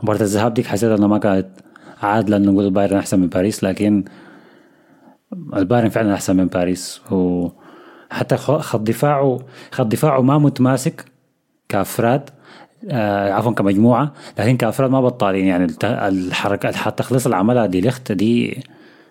مباراة 0.03 0.21
الذهاب 0.21 0.55
ديك 0.55 0.67
حسيت 0.67 0.91
إنها 0.91 1.09
ما 1.09 1.19
كانت 1.19 1.47
عادلة 2.03 2.37
إنه 2.37 2.53
نقول 2.53 2.65
البايرن 2.65 2.97
أحسن 2.97 3.21
من 3.21 3.27
باريس 3.27 3.65
لكن 3.65 4.05
البايرن 5.57 5.89
فعلا 5.89 6.15
أحسن 6.15 6.37
من 6.37 6.47
باريس. 6.47 7.01
وحتى 7.11 7.66
خ- 8.35 8.61
خط 8.61 8.81
دفاعه 8.81 9.39
خط 9.73 9.87
دفاعه 9.87 10.21
ما 10.21 10.39
متماسك 10.39 11.05
كأفراد 11.69 12.31
آه 12.91 13.33
عفوا 13.33 13.53
كمجموعة 13.53 14.13
لكن 14.39 14.57
كأفراد 14.57 14.91
ما 14.91 15.01
بطالين. 15.01 15.47
يعني 15.47 15.67
الحركه 15.85 16.69
التخليص 16.89 17.25
اللي 17.27 17.37
عملها 17.37 17.67
دي 17.67 17.81
ليخت 17.81 18.13
دي 18.13 18.63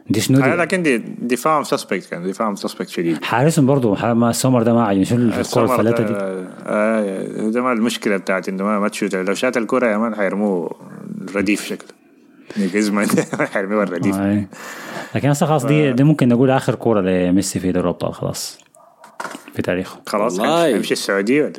دي 0.09 0.21
شنو؟ 0.21 0.39
آه، 0.39 0.49
دي؟ 0.49 0.55
لكن 0.55 0.83
دي 0.83 0.97
دفاعهم 1.21 1.63
suspect 1.63 2.05
كان 2.11 2.27
دفاعهم 2.27 2.55
suspect 2.55 2.89
شديد. 2.89 3.23
حارسهم 3.23 3.65
برضه 3.65 4.13
ما 4.13 4.31
سومر 4.31 4.63
ده 4.63 4.73
ما 4.73 4.83
عجبني 4.85 5.05
شنو 5.05 5.19
الكره 5.29 5.39
السمر 5.41 5.63
الفلاتة 5.73 6.03
ده- 6.03 6.09
دي؟ 6.41 6.47
آه 6.65 7.49
ده 7.49 7.61
ما 7.61 7.71
المشكلة 7.71 8.17
بتاعت 8.17 8.49
إنه 8.49 8.63
ما, 8.63 8.79
ما 8.79 8.87
تشوت. 8.87 9.15
لو 9.15 9.33
شات 9.33 9.57
الكرة 9.57 9.87
يا 9.87 9.97
مان 9.97 10.15
حيرموه 10.15 10.75
رديف 11.35 11.65
شكله. 11.65 11.89
جريزمان 12.57 13.07
حيرموه 13.53 13.83
الرديف. 13.83 14.15
آه. 14.15 14.45
لكن 15.15 15.29
هسه 15.29 15.45
خلاص 15.45 15.65
دي 15.65 15.91
دي 15.93 16.03
ممكن 16.03 16.27
نقول 16.29 16.49
آخر 16.51 16.75
كورة 16.75 17.01
لميسي 17.01 17.59
في 17.59 17.71
دوري 17.71 17.83
الأبطال. 17.83 18.13
خلاص. 18.13 18.59
في 19.55 19.61
تاريخه 19.61 19.99
خلاص. 20.05 20.39
هيمشي 20.39 20.93
السعودية 20.93 21.43
ولا؟ 21.43 21.53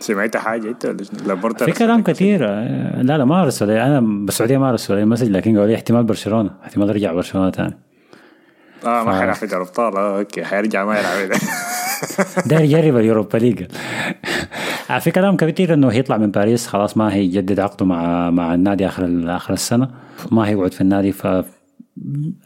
سمعت 0.00 0.36
حاجة 0.36 0.68
أنت 0.68 0.86
ولا 0.86 1.04
شنو؟ 1.04 1.26
لابورتا 1.26 1.64
في 1.64 1.72
كلام 1.72 2.02
كثير 2.02 2.46
آه، 2.48 3.02
لا 3.02 3.18
لا 3.18 3.24
ما 3.24 3.42
أرسل. 3.42 3.70
أنا 3.70 4.00
بالسعودية 4.00 4.58
ما 4.58 4.70
أرسل 4.70 4.94
لي 4.94 5.04
message 5.04 5.28
لكن 5.30 5.50
قالوا 5.50 5.66
لي 5.66 5.74
احتمال 5.74 6.04
برشلونة. 6.04 6.50
احتمال 6.64 6.88
يرجع 6.88 7.12
برشلونة 7.12 7.50
ثاني 7.50 7.78
آه 8.84 9.04
ما 9.04 9.20
حيلعب 9.20 9.34
في 9.34 9.46
دوري 9.46 9.62
الأبطال. 9.62 9.96
آه 9.96 10.18
okay 10.18 10.44
حيرجع 10.44 10.84
ما 10.84 10.98
يلعب 10.98 11.30
داير 12.46 12.64
يجرب 12.64 12.96
ال 12.96 13.02
Europa 13.02 13.38
League. 13.38 13.64
آه، 14.90 14.98
في 14.98 15.10
كلام 15.10 15.36
كثير 15.36 15.74
إنه 15.74 15.88
هيطلع 15.88 16.16
من 16.16 16.30
باريس. 16.30 16.66
خلاص 16.66 16.96
ما 16.96 17.14
هيجدد 17.14 17.60
عقده 17.60 17.86
مع 17.86 18.30
مع 18.30 18.54
النادي 18.54 18.86
آخر 18.86 19.22
آخر 19.26 19.54
السنة. 19.54 19.88
ما 20.30 20.48
هيقعد 20.48 20.74
في 20.74 20.80
النادي. 20.80 21.12
ف 21.12 21.26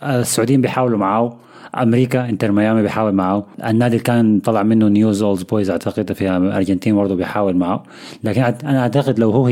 السعوديين 0.02 0.60
بيحاولوا 0.60 0.98
معاه. 0.98 1.38
أمريكا 1.82 2.28
إنتر 2.28 2.52
ميامي 2.52 2.82
بيحاول 2.82 3.12
معاه 3.12 3.46
النادي 3.66 3.94
اللي 3.94 4.04
كان 4.04 4.40
طلع 4.40 4.62
منه 4.62 4.88
Newell's 4.88 5.22
Old 5.22 5.42
Boys 5.42 5.70
أعتقد 5.70 6.12
في 6.12 6.36
الارجنتين 6.36 6.96
برضه 6.96 7.14
بيحاول 7.14 7.56
معاه 7.56 7.82
لكن 8.24 8.42
أنا 8.42 8.80
أعتقد 8.82 9.18
لو 9.18 9.30
هو 9.30 9.46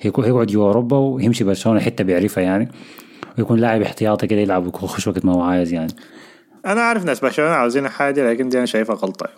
هيكون 0.00 0.24
هيقعد 0.24 0.46
جوا 0.46 0.66
أوروبا 0.66 0.96
ويمشي 0.96 1.44
برشلونة 1.44 1.80
حتة 1.80 2.04
بيعرفها 2.04 2.44
يعني. 2.44 2.68
ويكون 3.38 3.58
لاعب 3.58 3.82
احتياطي 3.82 4.26
كده 4.26 4.40
يلعب 4.40 4.66
ويخش 4.66 5.08
وقت 5.08 5.24
ما 5.24 5.32
هو 5.32 5.40
عايز 5.42 5.72
يعني. 5.72 5.92
أنا 6.66 6.80
عارف 6.80 7.04
ناس 7.04 7.20
برشلونة 7.20 7.50
عاوزين 7.50 7.88
حاجة 7.88 8.30
لكن 8.30 8.48
دي 8.48 8.58
أنا 8.58 8.66
شايفها 8.66 8.96
غلطة. 8.96 9.28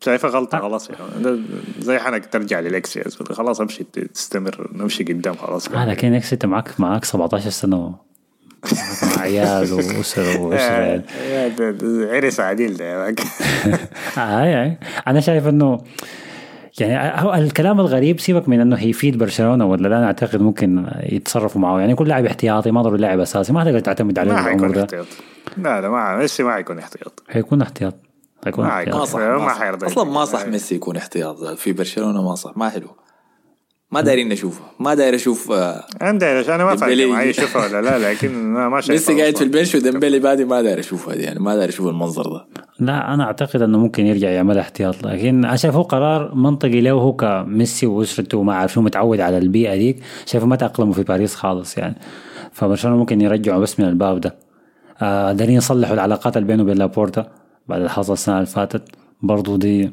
شايفها 0.00 0.30
غلطة 0.30 0.58
خلاص 0.58 0.90
يعني. 0.90 1.42
زي 1.80 1.98
حنك 1.98 2.26
ترجع 2.26 2.60
لل 2.60 2.81
exes 2.81 3.22
خلاص 3.22 3.60
امشي 3.60 3.84
تستمر 3.84 4.70
نمشي 4.74 5.04
قدام 5.04 5.34
خلاص. 5.34 5.68
آه 5.68 5.86
لكن 5.86 6.14
ex 6.14 6.32
أنت 6.32 6.46
معك 6.46 6.80
معك 6.80 7.04
17 7.04 7.50
سنة. 7.50 7.94
عيال 9.18 9.72
واسره 9.72 10.40
وأسرة 10.42 10.72
يعني. 10.72 11.02
عرس 12.16 12.40
عديل 12.40 12.76
ده 12.76 12.84
يا 12.84 12.98
مان. 12.98 13.14
آه 14.18 14.44
يعني 14.44 14.78
أنا 15.06 15.20
شايف 15.20 15.46
إنه 15.48 15.80
يعني 16.80 17.22
هو 17.22 17.34
الكلام 17.34 17.80
الغريب 17.80 18.20
سيبك 18.20 18.48
من 18.48 18.60
إنه 18.60 18.76
هيفيد 18.76 19.18
برشلونه 19.18 19.66
ولا 19.66 19.88
لا 19.88 19.98
أنا 19.98 20.06
أعتقد 20.06 20.40
ممكن 20.40 20.86
يتصرفوا 21.02 21.60
معه 21.60 21.78
يعني 21.80 21.92
يكون 21.92 22.06
لاعب 22.06 22.24
احتياطي 22.26 22.70
ما 22.70 22.82
ضروري 22.82 23.00
لاعب 23.00 23.20
أساسي 23.20 23.52
ما 23.52 23.64
تقدر 23.64 23.80
تعتمد 23.80 24.18
عليه 24.18 24.32
ما 24.32 24.42
حيكون 24.42 24.72
ده 24.72 24.80
احتياط 24.82 25.06
لا 25.56 25.80
لا 25.80 25.88
ما 25.88 26.16
ميسي 26.16 26.42
ما 26.42 26.54
حيكون 26.54 26.78
احتياط 26.78 27.22
هيكون 27.30 27.62
احتياط 27.62 27.94
هيكون 28.46 28.64
ما 28.64 28.70
احتياط 28.70 28.94
ما 28.94 29.00
حيكون. 29.00 29.06
صح 29.06 29.18
ما 29.18 29.48
صح. 29.48 29.84
أصلا 29.84 30.04
ما. 30.04 30.24
صح 30.24 30.46
ميسي 30.46 30.74
يكون 30.74 30.96
احتياط 30.96 31.44
في 31.44 31.72
برشلونة 31.72 32.22
ما 32.22 32.34
صح 32.34 32.56
ما 32.56 32.68
حلو 32.68 32.88
ما 33.92 34.00
دايرين 34.00 34.28
نشوفه 34.28 34.60
ما 34.80 34.94
داير 34.94 35.14
أشوف 35.14 35.50
آه، 35.52 35.84
أنا 36.02 36.18
داير 36.18 36.54
أنا 36.54 36.64
ما 36.64 36.76
فاهم 36.76 37.12
اشوفها 37.12 37.66
ولا 37.66 37.82
لا 37.82 38.12
لكن 38.12 38.32
ما 38.52 38.68
ما 38.68 38.80
شايف 38.80 39.10
ميسي 39.10 39.20
قاعد 39.20 39.36
في 39.36 39.44
ال 39.44 39.49
bench 39.49 39.74
وديمبلي 39.74 40.18
بادي 40.18 40.44
ما 40.44 40.62
داير 40.62 40.78
أشوف 40.78 41.08
هذه 41.08 41.20
يعني 41.20 41.40
ما 41.40 41.56
داير 41.56 41.68
أشوف 41.68 41.86
المنظر 41.86 42.22
ده. 42.22 42.46
لا 42.80 43.14
أنا 43.14 43.24
أعتقد 43.24 43.62
إنه 43.62 43.78
ممكن 43.78 44.06
يرجع 44.06 44.28
يعمل 44.30 44.58
احتياط 44.58 45.06
لكن 45.06 45.44
أنا 45.44 45.56
شايف 45.56 45.74
هو 45.74 45.82
قرار 45.82 46.34
منطقي 46.34 46.80
له 46.80 46.90
هو 46.90 47.12
كميسي 47.12 47.86
وأسرته 47.86 48.38
وما 48.38 48.54
عارف 48.54 48.72
شو 48.72 48.80
متعود 48.80 49.20
على 49.20 49.38
البيئة 49.38 49.76
ديك 49.76 49.96
شايفه 50.26 50.46
ما 50.46 50.56
تأقلموا 50.56 50.92
في 50.92 51.02
باريس 51.02 51.34
خالص 51.34 51.78
يعني. 51.78 51.94
فبرشلونة 52.52 52.96
ممكن 52.96 53.20
يرجعوا 53.20 53.60
بس 53.60 53.80
من 53.80 53.88
الباب 53.88 54.20
ده. 54.20 54.34
آه 55.02 55.32
دارين 55.32 55.56
يصلحوا 55.56 55.94
العلاقات 55.94 56.36
اللي 56.36 56.48
بينه 56.48 56.62
وبين 56.62 56.76
لابورتا 56.76 57.26
بعد 57.68 57.78
اللي 57.78 57.90
حصل 57.90 58.12
السنة 58.12 58.34
اللي 58.34 58.46
فاتت 58.46 58.82
برضو 59.22 59.56
دي 59.56 59.90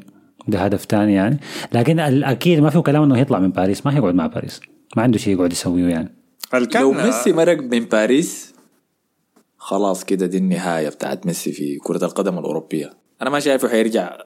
ده 0.48 0.58
هدف 0.58 0.84
تاني 0.84 1.14
يعني. 1.14 1.40
لكن 1.72 2.00
الاكيد 2.00 2.60
ما 2.60 2.70
فيه 2.70 2.80
كلام 2.80 3.02
إنه 3.02 3.18
يطلع 3.18 3.38
من 3.38 3.50
باريس 3.50 3.86
ما 3.86 3.96
هيقعد 3.96 4.14
مع 4.14 4.26
باريس. 4.26 4.60
ما 4.96 5.02
عنده 5.02 5.18
شيء 5.18 5.34
يقعد 5.34 5.52
يسويه 5.52 5.88
يعني. 5.88 6.14
لو 6.74 6.92
ميسي 6.92 7.32
مرق 7.32 7.58
من 7.62 7.84
باريس 7.84 8.54
خلاص 9.58 10.04
كده 10.04 10.26
دي 10.26 10.38
النهاية 10.38 10.88
بتاعت 10.88 11.26
ميسي 11.26 11.52
في 11.52 11.78
كرة 11.78 12.04
القدم 12.04 12.38
الأوروبية. 12.38 12.90
أنا 13.22 13.30
ما 13.30 13.40
شايفه 13.40 13.68
حيرجع 13.68 14.16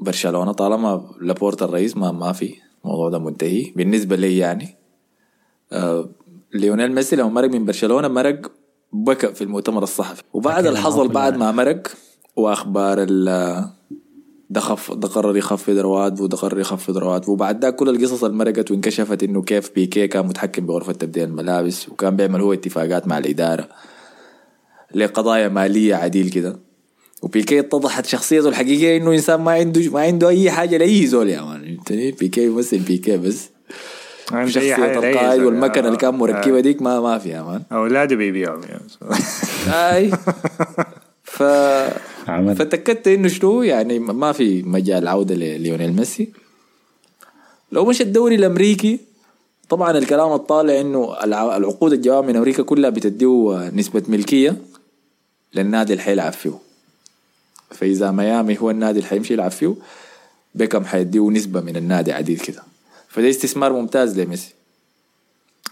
برشلونة 0.00 0.52
طالما 0.52 1.10
لابورتا 1.20 1.64
الرئيس 1.64 1.96
ما 1.96 2.12
ما 2.12 2.32
في. 2.32 2.54
الموضوع 2.84 3.08
ده 3.08 3.18
منتهي. 3.18 3.72
بالنسبة 3.76 4.16
لي 4.16 4.38
يعني 4.38 4.76
آه 5.72 6.08
ليونيل 6.54 6.94
ميسي 6.94 7.16
لما 7.16 7.28
مرق 7.28 7.50
من 7.50 7.64
برشلونة 7.64 8.08
مرق 8.08 8.52
بكى 8.92 9.34
في 9.34 9.44
المؤتمر 9.44 9.82
الصحفي. 9.82 10.22
وبعد 10.32 10.54
أكيد 10.54 10.66
اللي 10.66 10.78
حصل 10.78 10.96
معقول 10.96 11.12
بعد 11.12 11.32
يعني. 11.32 11.44
ما 11.44 11.52
مرق 11.52 11.82
وأخبار 12.36 12.96
ال 13.08 13.64
ده 14.50 14.60
خف 14.60 14.92
ده 14.92 15.08
قرر 15.08 15.36
يخفض 15.36 15.78
رواتبه 15.78 16.22
وده 16.22 16.36
قرر 16.36 16.60
يخفض 16.60 16.98
رواتبه 16.98 17.32
وبعد 17.32 17.60
ده 17.60 17.70
كل 17.70 17.88
القصص 17.88 18.24
اللي 18.24 18.36
مرقت 18.36 18.70
وانكشفت 18.70 19.22
إنه 19.22 19.42
كيف 19.42 19.70
بيكي 19.74 20.08
كان 20.08 20.26
متحكم 20.26 20.66
بغرفة 20.66 20.92
تبديل 20.92 21.24
الملابس 21.24 21.88
وكان 21.88 22.16
بيعمل 22.16 22.40
هو 22.40 22.52
اتفاقات 22.52 23.08
مع 23.08 23.18
الإدارة 23.18 23.68
لقضايا 24.94 25.48
مالية 25.48 25.94
عديل 25.94 26.30
كده 26.30 26.56
وبيكي 27.22 27.60
اتضحت 27.60 28.06
شخصيته 28.06 28.48
الحقيقية 28.48 28.96
إنه 28.96 29.12
إنسان 29.12 29.40
ما 29.40 29.52
عنده 29.52 29.90
ما 29.90 30.00
عنده 30.00 30.28
أي 30.28 30.50
حاجة 30.50 30.76
لأي 30.76 31.06
زول 31.06 31.28
يا 31.28 31.42
مان 31.42 31.64
فهمتني 31.76 32.10
بيكي 32.10 32.44
يمثل 32.44 32.78
بيكي 32.78 33.16
بس 33.16 33.50
لأي 34.32 34.74
القائد 34.74 35.40
زول. 35.40 35.44
والمكنة 35.46 35.86
اللي 35.86 35.96
كان 35.96 36.14
مركبة 36.14 36.58
آه. 36.58 36.60
ديك 36.60 36.82
ما 36.82 37.00
ما 37.00 37.18
فيها 37.18 37.42
مان 37.42 37.62
أولاده 37.72 38.16
بيبيعهم 38.16 38.60
يعني. 38.62 38.86
أي 39.96 40.10
ف 41.34 41.42
عمل. 42.28 42.56
فتاكدت 42.56 43.08
إنه 43.08 43.28
شنو؟ 43.28 43.62
يعني 43.62 43.98
ما 43.98 44.32
في 44.32 44.62
مجال 44.62 45.08
عودة 45.08 45.34
لليونيل 45.34 45.92
ميسي. 45.92 46.28
لو 47.72 47.84
مش 47.84 48.00
الدوري 48.00 48.34
الأمريكي 48.34 49.00
طبعا 49.68 49.90
الكلام 49.98 50.32
الطالع 50.32 50.80
إنه 50.80 51.24
الع- 51.24 51.56
العقود 51.56 51.92
الجواب 51.92 52.24
من 52.24 52.36
أمريكا 52.36 52.62
كلها 52.62 52.90
بتديه 52.90 53.70
نسبة 53.74 54.02
ملكية 54.08 54.56
للنادي 55.54 55.92
اللي 55.92 56.02
حيلعب 56.04 56.32
فيه 56.32 56.58
فإذا 57.70 58.10
ميامي 58.10 58.60
هو 58.60 58.70
النادي 58.70 58.98
اللي 58.98 59.08
حيمشي 59.10 59.32
يلعب 59.34 59.50
فيه 59.50 59.74
بيكم 60.54 60.84
حيديه 60.84 61.30
نسبة 61.30 61.60
من 61.60 61.76
النادي 61.76 62.12
عديد 62.12 62.40
كده. 62.40 62.62
فده 63.08 63.30
استثمار 63.30 63.72
ممتاز 63.72 64.20
لميسي. 64.20 64.52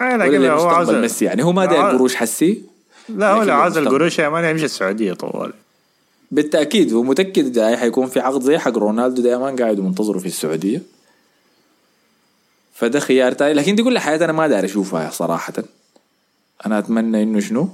لكن 0.01 0.41
لو 0.49 0.55
هو 0.59 0.69
عاوز 0.69 0.89
ميسي؟ 1.03 1.25
يعني 1.25 1.43
هو 1.45 1.53
ما 1.53 1.65
داير 1.67 1.81
قروش 1.97 2.15
حسي. 2.15 2.63
لا 3.09 3.33
هو 3.33 3.43
لو 3.43 3.63
للمستقبل. 3.63 3.87
القروش 3.87 4.19
يا 4.19 4.29
مان 4.29 4.45
يمشي 4.45 4.65
السعودية 4.65 5.13
طوال. 5.13 5.53
بالتأكيد 6.31 6.93
هو 6.93 7.03
متأكد 7.03 7.53
جاي 7.53 7.77
حيكون 7.77 8.07
في 8.07 8.21
عقد 8.21 8.43
زي 8.43 8.59
حق 8.59 8.79
رونالدو 8.79 9.23
دائما 9.23 9.57
قاعد 9.59 9.81
منتظره 9.81 10.19
في 10.19 10.27
السعودية. 10.27 10.83
فده 12.75 13.01
خيار 13.01 13.33
تاني. 13.33 13.55
لكن 13.55 13.75
دي 13.75 13.83
كل 13.83 13.99
حياتي 13.99 14.25
أنا 14.25 14.33
ما 14.33 14.49
داير 14.49 14.65
أشوفها 14.65 15.11
صراحة. 15.11 15.53
أنا 16.67 16.79
أتمنى 16.79 17.23
إنه 17.23 17.41
شنو؟ 17.41 17.69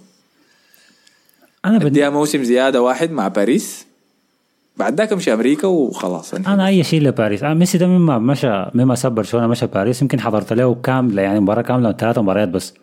أنا 1.65 1.79
بدي 1.79 2.11
موسم 2.11 2.45
زيادة 2.45 2.83
واحد 2.83 3.11
مع 3.11 3.29
باريس. 3.29 3.87
بعد 4.77 4.95
ذاك 4.95 5.13
أمشي 5.13 5.33
أمريكا 5.33 5.67
وخلاص. 5.67 6.35
أنا 6.35 6.67
أي 6.67 6.85
شيء 6.85 7.03
لباريس. 7.03 7.43
أنا 7.43 7.55
ميسي 7.55 7.79
ده 7.79 7.87
مما 7.87 8.19
مشى 8.19 8.65
مما 8.75 8.95
ساب 8.95 9.15
برشلونة 9.15 9.47
مشى 9.47 9.67
باريس. 9.67 10.03
يمكن 10.03 10.21
حضرت 10.21 10.53
له 10.53 10.75
كامله 10.75 11.23
يعني 11.23 11.41
مباراة 11.41 11.63
كاملة 11.63 11.93
ثلاث 11.93 12.19
مباريات 12.19 12.49
بس. 12.49 12.75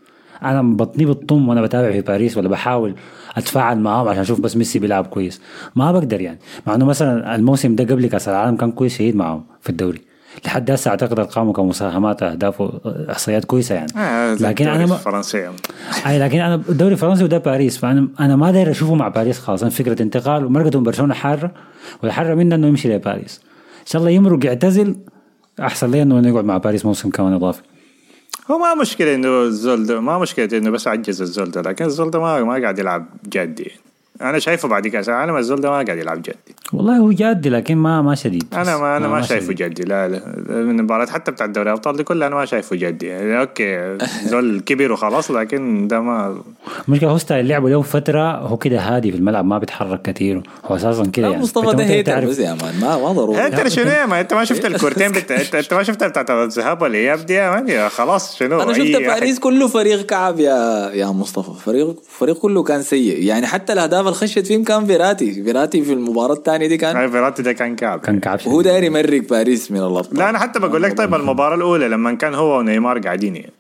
أنا 0.44 0.62
بطني 0.62 1.06
بتطم 1.06 1.50
وأنا 1.50 1.62
بتابع 1.62 1.92
في 1.92 2.02
باريس 2.02 2.38
ولا 2.38 2.50
بحاول 2.50 2.96
أتفاعل 3.38 3.80
معاهم 3.80 4.08
عشان 4.08 4.22
أشوف 4.22 4.42
بس 4.42 4.58
ميسي 4.58 4.80
بيلعب 4.80 5.06
كويس. 5.08 5.42
ما 5.76 5.92
بقدر 5.92 6.22
يعني. 6.22 6.40
مع 6.68 6.76
إنه 6.76 6.86
مثلا 6.86 7.36
الموسم 7.36 7.76
ده 7.76 7.84
قبل 7.84 8.08
كأس 8.08 8.30
العالم 8.30 8.56
كان 8.56 8.72
كويس 8.72 8.96
شديد 8.96 9.16
معاهم 9.16 9.44
في 9.62 9.70
الدوري. 9.70 10.02
لحد 10.46 10.72
هسه 10.72 10.92
أعتقد 10.92 11.20
أرقامه 11.20 11.54
كمساهمات 11.54 12.24
أهداف 12.24 12.62
احصائيات 12.86 13.46
كويسة 13.46 13.76
يعني. 13.76 13.88
آه، 13.98 14.34
لكن 14.34 14.68
أنا 14.68 14.86
ما 14.86 14.96
الفرنسي. 14.96 15.50
أي 16.08 16.20
لكن 16.20 16.40
أنا 16.40 16.56
الدوري 16.56 16.94
الفرنسي 16.94 17.24
وده 17.24 17.38
باريس. 17.38 17.78
فأنا 17.78 18.08
أنا 18.20 18.36
ما 18.36 18.52
داير 18.52 18.72
أشوفه 18.72 18.96
مع 18.96 19.08
باريس 19.08 19.40
خالص. 19.40 19.62
أنا 19.62 19.72
فكرة 19.72 20.02
انتقال 20.02 20.46
ومرقته 20.46 20.80
من 20.80 20.86
برشلونة 20.86 21.14
حارة 21.14 21.52
والحاره 22.04 22.34
منه 22.34 22.56
إنه 22.56 22.68
يمشي 22.68 22.96
لباريس. 22.96 23.42
إن 23.82 23.86
شاء 23.86 24.00
الله 24.00 24.12
يمرق 24.12 24.46
يعتزل. 24.46 24.96
أحسن 25.60 25.92
لي 25.92 26.02
إنه 26.02 26.28
يقعد 26.28 26.46
مع 26.46 26.58
باريس 26.58 26.86
موسم 26.86 27.10
كمان 27.10 27.34
إضافي. 27.34 27.62
هو 28.52 28.58
ما 28.58 28.74
مشكلة 28.74 29.16
إنه 29.16 29.42
الزول 29.42 29.86
ده 29.86 30.00
ما 30.00 30.18
مشكلة 30.18 30.58
إنه 30.58 30.70
بس 30.70 30.88
عجز 30.88 31.22
الزول 31.22 31.52
ده 31.52 31.62
لكن 31.62 31.86
الزول 31.86 32.12
ده 32.12 32.20
ما 32.20 32.44
ما 32.44 32.62
قاعد 32.62 32.80
يلعب 32.80 33.06
جدي. 33.30 33.72
أنا 34.22 34.40
شايفه 34.40 34.68
بعد 34.68 34.88
كاس 34.88 35.10
العالم 35.10 35.38
الزول 35.38 35.62
ده 35.62 35.70
ما 35.70 35.76
قاعد 35.76 35.98
يلعب 35.98 36.22
جدي. 36.22 36.36
والله 36.74 36.98
هو 36.98 37.12
جادي 37.12 37.50
لكن 37.50 37.76
ما 37.78 38.02
ما 38.02 38.16
شديد. 38.16 38.44
أنا 38.54 38.78
ما 38.78 38.98
أنا 38.98 39.08
ما, 39.08 39.22
شايفه 39.22 39.46
شديد. 39.46 39.58
جدي. 39.70 39.84
لا 39.84 40.08
لا 40.08 40.22
من 40.50 40.80
المباريات 40.80 41.10
حتى 41.10 41.32
بتاع 41.32 41.46
دوري 41.46 41.70
الأبطال 41.70 41.98
دي 41.98 42.04
كلها 42.04 42.28
أنا 42.28 42.36
ما 42.36 42.46
شايفه 42.46 42.76
جدي. 42.76 43.06
يعني 43.06 43.40
okay 43.40 43.98
زول 44.32 44.60
كبير 44.60 44.92
وخلاص 44.92 45.32
لكن 45.32 45.88
ده 45.88 46.00
ما 46.00 46.38
المشكلة 46.88 47.10
هو 47.10 47.18
style 47.18 47.48
لعبه 47.48 47.70
له 47.70 47.82
فترة 47.82 48.36
هو 48.38 48.58
كده 48.58 48.80
هادي 48.80 49.12
في 49.12 49.18
الملعب 49.18 49.46
ما 49.46 49.58
بيتحرك 49.58 50.02
كثير 50.02 50.42
هو 50.66 50.76
أساسا 50.76 51.06
كده 51.06 51.28
يعني. 51.30 51.42
مصطفى 51.42 51.76
ده 51.76 51.84
hater 51.84 52.12
تعرف- 52.12 52.30
بس 52.30 52.40
يا 52.40 52.54
مان 52.54 52.80
ما 52.82 52.98
ما 52.98 53.12
ضروري. 53.12 53.46
انت 53.48 53.68
شنو 53.68 53.92
يا 53.92 54.06
ما 54.06 54.20
أنت 54.22 54.34
ما 54.34 54.46
شفت 54.46 54.66
الكورتين 54.66 55.12
بتاع 55.12 55.38
انت, 55.60 55.74
ما 55.74 55.84
شفت 55.84 56.04
بتاعت 56.04 56.32
الذهاب 56.32 56.82
والاياب 56.82 57.26
دي 57.26 57.34
يا 57.34 57.50
مان؟ 57.52 57.68
يا 57.70 57.90
خلاص 57.90 58.38
شنو؟ 58.38 58.62
أنا 58.62 58.74
شفت 58.74 58.96
باريس 58.96 59.40
كله 59.40 59.68
فريق 59.68 60.06
كعب 60.06 60.40
يا 60.40 60.90
يا 60.94 61.06
مصطفى. 61.08 61.52
فريق 61.66 61.96
فريق 62.10 62.38
كله 62.38 62.64
كان 62.64 62.82
سيء. 62.82 63.24
يعني 63.24 63.48
حتى 63.48 63.74
الأهداف 63.74 64.05
اللي 64.08 64.20
خشت 64.20 64.48
فيهم 64.48 64.64
كان 64.64 64.86
فيراتي. 64.86 65.44
فيراتي 65.44 65.82
في 65.82 65.94
المباراة 65.94 66.34
الثانية 66.34 66.68
دي 66.68 66.78
كان 66.78 67.12
فيراتي 67.12 67.42
ده 67.42 67.54
كان 67.54 67.76
كعب. 67.76 68.00
كان 68.00 68.20
كعب 68.20 68.40
وهو 68.46 68.62
داير 68.62 68.84
يمرق 68.84 69.22
باريس 69.22 69.72
من 69.72 69.78
الأبطال. 69.78 70.18
لا 70.18 70.30
أنا 70.30 70.40
حتى 70.40 70.60
بقول 70.60 70.84
لك 70.84 70.98
طيب 70.98 71.16
المباراة 71.16 71.56
الأولى 71.56 71.88
لما 71.88 72.14
كان 72.14 72.34
هو 72.36 72.60
ونيمار 72.60 73.00
قاعدين. 73.00 73.36
يعني 73.36 73.52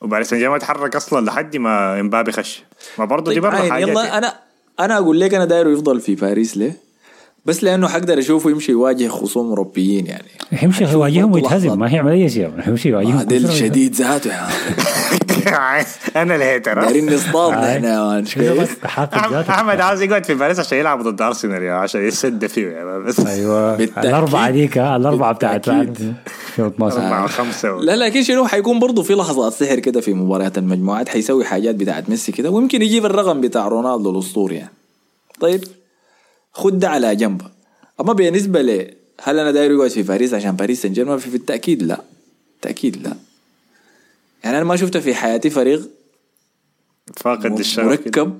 وباريس 0.00 0.30
سان 0.30 0.38
جيرمان 0.38 0.60
تحرك 0.60 0.96
أصلا 0.96 1.26
لحد 1.26 1.56
ما 1.56 2.00
إمبابي 2.00 2.32
خش. 2.32 2.64
ما 2.98 3.04
برضه 3.04 3.32
دي 3.32 3.40
طيب 3.40 3.42
برضه 3.52 3.70
حاجة 3.70 3.82
يلا 3.82 4.18
أنا 4.18 4.34
أنا 4.80 4.98
أقول 4.98 5.20
لك 5.20 5.34
أنا 5.34 5.44
دايره 5.44 5.70
يفضل 5.70 6.00
في 6.00 6.14
باريس 6.14 6.56
ليه؟ 6.56 6.76
بس 7.46 7.64
لأنه 7.64 7.88
حقدر 7.88 8.18
اشوفه 8.18 8.50
يمشي 8.50 8.72
يواجه 8.72 9.08
خصوم 9.08 9.48
أوروبيين 9.48 10.06
يعني. 10.06 10.28
يمشي 10.62 10.84
يواجههم 10.84 11.32
ويتهزم. 11.32 11.78
ما 11.78 11.92
هيعمل 11.92 12.12
اي 12.12 12.28
شيء 12.28 12.50
يمشي 12.66 12.88
يواجههم. 12.88 13.50
شديد 13.50 13.94
ذاته 13.94 14.30
يا. 14.30 14.48
أنا 16.16 16.36
ال 16.36 16.42
hater؟ 16.42 16.80
دايرين 16.84 17.14
نصطاد. 17.14 17.52
إحنا 17.54 17.88
يا 17.94 18.00
مان 18.00 18.24
كده 18.24 18.54
شوية. 18.54 18.60
بس 18.60 18.68
حاطط 18.84 19.14
أحمد- 19.14 19.32
ذاته. 19.32 19.50
أحمد 19.50 19.80
عاوز 19.80 20.02
يقعد 20.02 20.24
في 20.24 20.34
باريس 20.34 20.58
عشان 20.58 20.78
يلعب 20.78 21.02
ضد 21.02 21.22
أرسنال 21.22 21.62
يا 21.62 21.72
عشان 21.72 22.06
يسد 22.08 22.46
فيه 22.46 22.66
يا 22.66 22.98
بس 22.98 23.20
أيوه. 23.26 23.74
الأربعة 23.74 24.50
ديك 24.50 24.78
ها، 24.78 24.96
الأربعة 24.96 25.32
بتاعت 25.32 25.68
بالتأكيد. 25.70 26.14
شوط 26.56 26.80
مصر 26.80 26.96
أربعة 27.04 27.24
وخمسة. 27.24 27.72
و... 27.74 27.80
لا 27.80 27.96
لكن 27.96 28.22
شنو 28.22 28.46
حيكون 28.46 28.78
برضه 28.78 29.02
في 29.02 29.14
لحظات 29.14 29.52
سحر 29.52 29.78
كده 29.78 30.00
في 30.00 30.14
مباريات 30.14 30.58
المجموعات. 30.58 31.08
حيسوي 31.08 31.44
حاجات 31.44 31.74
بتاعت 31.74 32.10
ميسي 32.10 32.32
كده 32.32 32.50
ويمكن 32.50 32.82
يجيب 32.82 33.06
الرقم 33.06 33.40
بتاع 33.40 33.68
رونالدو 33.68 34.10
الأسطوري. 34.10 34.54
يعني 34.56 34.72
طيب 35.40 35.64
خد 36.52 36.78
ده 36.78 36.88
على 36.88 37.16
جنب. 37.16 37.42
أما 38.00 38.12
بالنسبة 38.12 38.62
ل 38.62 38.90
هل 39.22 39.38
أنا 39.38 39.50
داير 39.50 39.70
يقعد 39.72 39.90
في 39.90 40.02
باريس 40.02 40.34
عشان 40.34 40.50
باريس 40.56 40.82
سان 40.82 40.92
جيرمان؟ 40.92 41.18
في, 41.18 41.30
في 41.30 41.36
التأكيد 41.36 41.82
لا. 41.82 42.00
تاكيد 42.62 43.02
لا. 43.02 43.12
يعني 44.44 44.56
أنا 44.56 44.64
ما 44.64 44.76
شفت 44.76 44.96
في 44.96 45.14
حياتي 45.14 45.50
فريق 45.50 45.90
فاقد 47.16 47.58
الشغف. 47.58 47.84
مركب 47.86 48.38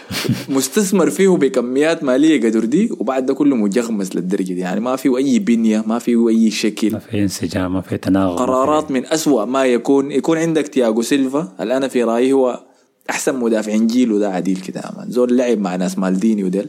مستثمر 0.48 1.10
فيه 1.10 1.28
بكميات 1.28 2.04
مالية 2.04 2.48
قدر 2.48 2.64
دي 2.64 2.88
وبعد 2.98 3.26
ده 3.26 3.34
كله 3.34 3.56
مجغمس 3.56 4.16
للدرجة 4.16 4.52
دي. 4.52 4.60
يعني 4.60 4.80
ما 4.80 4.96
فيه 4.96 5.16
أي 5.16 5.38
بنية 5.38 5.84
ما 5.86 5.98
فيه 5.98 6.28
أي 6.28 6.50
شكل. 6.50 6.92
ما 6.92 6.98
في 6.98 7.22
انسجام 7.22 7.72
ما 7.72 7.80
في 7.80 7.96
تناغم 7.96 8.36
قرارات 8.36 8.90
من 8.90 9.06
أسوأ 9.06 9.44
ما 9.44 9.64
يكون. 9.64 10.12
يكون 10.12 10.38
عندك 10.38 10.68
تياغو 10.68 11.02
سيلفا. 11.02 11.52
الآن 11.60 11.88
في 11.88 12.04
رأيي 12.04 12.32
هو 12.32 12.64
أحسن 13.10 13.36
مدافعين 13.36 13.86
جيله 13.86 14.18
ده 14.18 14.30
عديل 14.30 14.60
كده 14.60 14.82
زول 15.08 15.36
لعب 15.36 15.58
مع 15.58 15.76
ناس 15.76 15.98
مالديني 15.98 16.44
وديل 16.44 16.68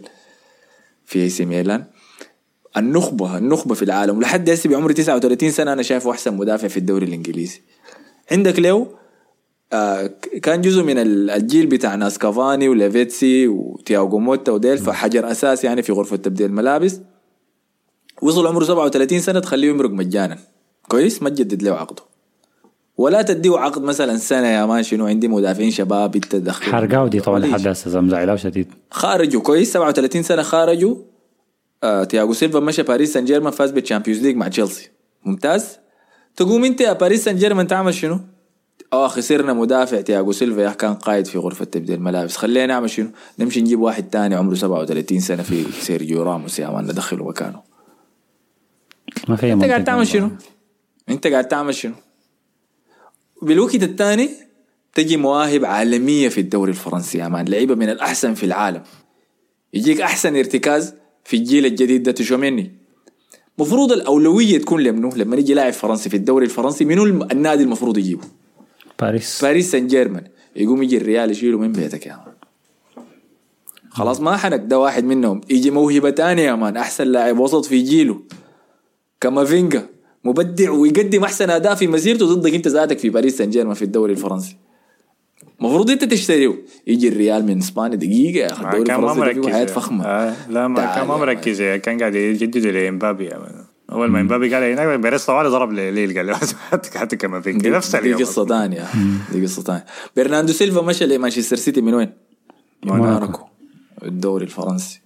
في 1.06 1.24
إي 1.24 1.30
سي 1.30 1.46
ميلان. 1.46 1.84
النخبة 2.78 3.38
النخبة 3.38 3.76
في 3.76 3.84
العالم. 3.84 4.18
ولحد 4.18 4.50
هسه 4.50 4.70
بعمري 4.70 4.94
39 4.94 5.52
سنة 5.52 5.74
أنا 5.74 5.82
شايفه 5.82 6.12
أحسن 6.12 6.34
مدافع 6.38 6.68
في 6.68 6.78
الدوري 6.78 7.06
الإنجليزي. 7.06 7.62
عندك 8.32 8.60
ليو 8.60 8.88
آه 9.74 10.08
كان 10.42 10.62
جزء 10.62 10.84
من 10.84 10.98
ال- 10.98 11.30
الجيل 11.30 11.66
بتاع 11.68 11.96
ناس 11.96 12.18
كافاني 12.18 12.70
ولافيتزي 12.70 13.48
وتياغو 13.48 14.20
موتا 14.20 14.52
وديل 14.52 14.78
فحجر 14.78 15.32
أساس 15.32 15.64
يعني 15.64 15.82
في 15.84 15.92
غرفة 15.92 16.16
تبديل 16.16 16.46
الملابس. 16.50 17.00
وصل 18.22 18.48
عمره 18.48 18.64
37 18.64 19.20
سنة 19.20 19.40
تخليه 19.40 19.70
يمرق 19.70 19.90
مجانا. 19.90 20.38
كويس؟ 20.88 21.24
ما 21.24 21.30
تجدد 21.30 21.64
له 21.64 21.72
عقده. 21.72 22.04
ولا 22.98 23.22
تديه 23.22 23.58
عقد 23.60 23.82
مثلا 23.82 24.18
سنة 24.18 24.48
يا 24.48 24.66
مان 24.66 24.84
شنو 24.84 25.06
عندي 25.08 25.28
مدافعين 25.28 25.72
شباب 25.72 26.16
انت 26.16 26.26
تدخل 26.26 26.72
حرقاو 26.72 27.08
دي 27.08 27.20
طبعا 27.20 27.40
لحد. 27.40 27.68
هسه 27.68 28.02
مزعلاه 28.02 28.36
شديد 28.36 28.68
خارجوا 28.92 29.42
كويس؟ 29.42 29.74
37 29.74 30.24
سنة 30.24 30.42
خارجوا 30.42 30.96
آه 31.84 32.04
تياغو 32.04 32.34
سيلفا 32.34 32.60
مشى 32.60 32.84
باريس 32.84 33.14
سان 33.14 33.26
جيرمان 33.26 33.52
فاز 33.54 33.72
بال 33.72 33.81
Champions 33.81 34.22
League 34.22 34.36
مع 34.36 34.48
تشيلسي. 34.48 34.90
ممتاز؟ 35.26 35.78
تقوم 36.36 36.66
أنت 36.66 36.82
يا 36.82 36.94
باريس 36.94 37.24
سان 37.24 37.36
جيرمان 37.36 37.68
تعمل 37.68 37.94
شنو؟ 37.94 38.20
آه 38.94 39.08
خسرنا 39.08 39.54
مدافع 39.54 40.02
تياغو 40.02 40.32
سيلفا 40.32 40.62
يا 40.62 40.70
كان 40.70 40.94
قائد 40.94 41.28
في 41.28 41.38
غرفة 41.38 41.66
تبديل 41.66 41.96
الملابس 41.96 42.38
خلينا 42.38 42.66
نعمل 42.66 42.90
شنو؟ 42.90 43.08
نمشي 43.40 43.62
نجيب 43.62 43.80
واحد 43.80 44.10
تاني 44.10 44.36
عمره 44.36 44.56
37 44.56 45.20
سنة 45.20 45.44
في 45.44 45.64
سيرجيو 45.82 46.24
راموس 46.24 46.60
يا 46.60 46.70
مان 46.70 46.84
ندخله 46.84 47.26
مكانه 47.26 47.62
ما 49.28 49.36
في 49.36 49.54
أنت 49.54 49.64
قاعد 49.64 49.84
تعمل 49.84 50.08
شنو؟ 50.08 50.30
أنت 51.10 51.28
قاعد 51.28 51.48
تعمل 51.48 51.76
شنو؟ 51.76 51.94
بالوقت 53.42 53.76
الثاني 53.84 54.30
تجي 54.94 55.18
مواهب 55.18 55.66
عالمية 55.66 56.30
في 56.30 56.42
الدوري 56.42 56.72
الفرنسي 56.72 57.18
يا 57.18 57.28
مان 57.28 57.46
لعيبة 57.46 57.76
من 57.76 57.90
الأحسن 57.90 58.34
في 58.34 58.46
العالم 58.46 58.84
يجيك 59.74 60.02
أحسن 60.02 60.36
ارتكاز 60.36 60.94
في 61.24 61.38
الجيل 61.38 61.66
الجديد 61.66 62.04
ده 62.04 62.12
تشوميني 62.12 62.79
مفروض 63.60 63.92
الأولوية 63.92 64.58
تكون 64.58 64.84
لمنو؟ 64.84 65.10
لما 65.16 65.36
يجي 65.36 65.54
لاعب 65.54 65.74
فرنسي 65.74 66.10
في 66.10 66.18
الدوري 66.18 66.46
الفرنسي 66.46 66.86
منو 66.86 67.06
النادي 67.06 67.64
المفروض 67.64 67.98
يجيبه؟ 67.98 68.24
باريس. 69.00 69.42
باريس 69.42 69.72
سان 69.72 69.88
جيرمان 69.88 70.24
يقوم 70.56 70.84
يجي 70.84 70.98
الريال 70.98 71.32
يشيله 71.32 71.58
من 71.58 71.72
بيتك 71.72 72.06
يا 72.06 72.12
مان. 72.12 72.34
خلاص 73.90 74.22
ما 74.22 74.38
حنك 74.38 74.64
ده 74.66 74.80
واحد 74.80 75.04
منهم. 75.04 75.42
يجي 75.50 75.72
موهبة 75.72 76.10
تانية 76.10 76.44
يا 76.44 76.56
مان. 76.56 76.78
أحسن 76.78 77.08
لاعب 77.08 77.40
وسط 77.40 77.66
في 77.66 77.82
جيله. 77.82 78.20
كامافينجا. 79.22 79.90
مبدع 80.24 80.72
ويقدم 80.72 81.24
أحسن 81.24 81.50
أداء 81.50 81.76
في 81.76 81.88
مسيرته 81.88 82.26
ضدك 82.26 82.54
أنت 82.54 82.68
ذاتك 82.68 83.00
في 83.00 83.10
باريس 83.10 83.38
سان 83.38 83.50
جيرمان 83.50 83.74
في 83.74 83.82
الدوري 83.82 84.14
الفرنسي. 84.14 84.56
المفروض 85.62 85.90
أنت 85.92 86.04
تشتريه 86.04 86.56
يجي 86.88 87.08
الريال 87.08 87.46
من 87.46 87.58
إسبانيا 87.58 87.96
دقيقة 87.96 88.40
يا 88.48 88.54
الدوري 88.62 88.84
كان 88.84 89.02
ما 89.02 89.12
الفرنسي 89.12 89.34
فيه 89.34 89.50
يا. 89.62 89.66
فخمة. 89.66 90.06
آه 90.06 90.36
لا 90.50 90.68
ما 90.68 90.96
كان 90.96 91.08
ما 91.08 91.18
مركز. 91.18 91.62
كان 91.62 92.00
قاعد 92.00 92.16
يجدد 92.16 92.68
لإمبابي. 92.68 93.30
أول 93.92 94.08
ما 94.10 94.22
إمبابي 94.22 94.54
قال 94.56 94.64
هناك 94.64 95.00
بيريز 95.00 95.26
طوالي 95.26 95.50
ضرب 95.50 95.72
ليل 95.74 96.18
قال 96.18 96.28
له 96.28 96.36
حتى 96.72 97.00
حتى 97.00 97.16
كما 97.16 97.42
في 97.42 97.52
دي, 97.54 97.70
نفس 97.70 97.92
دي 97.96 97.98
اليوم. 98.02 98.20
قصة 98.20 98.46
ثانية. 98.46 98.86
دي 99.32 99.44
قصة 99.44 99.62
ثانية. 99.64 99.86
برناردو 100.18 100.54
سيلفا 100.54 100.82
مشى 100.82 101.06
لمانشستر 101.06 101.56
سيتي 101.56 101.82
من 101.82 101.94
وين؟ 101.94 102.10
من 102.86 102.92
موناكو. 102.98 103.46
الدوري 104.04 104.46
الفرنسي. 104.46 105.02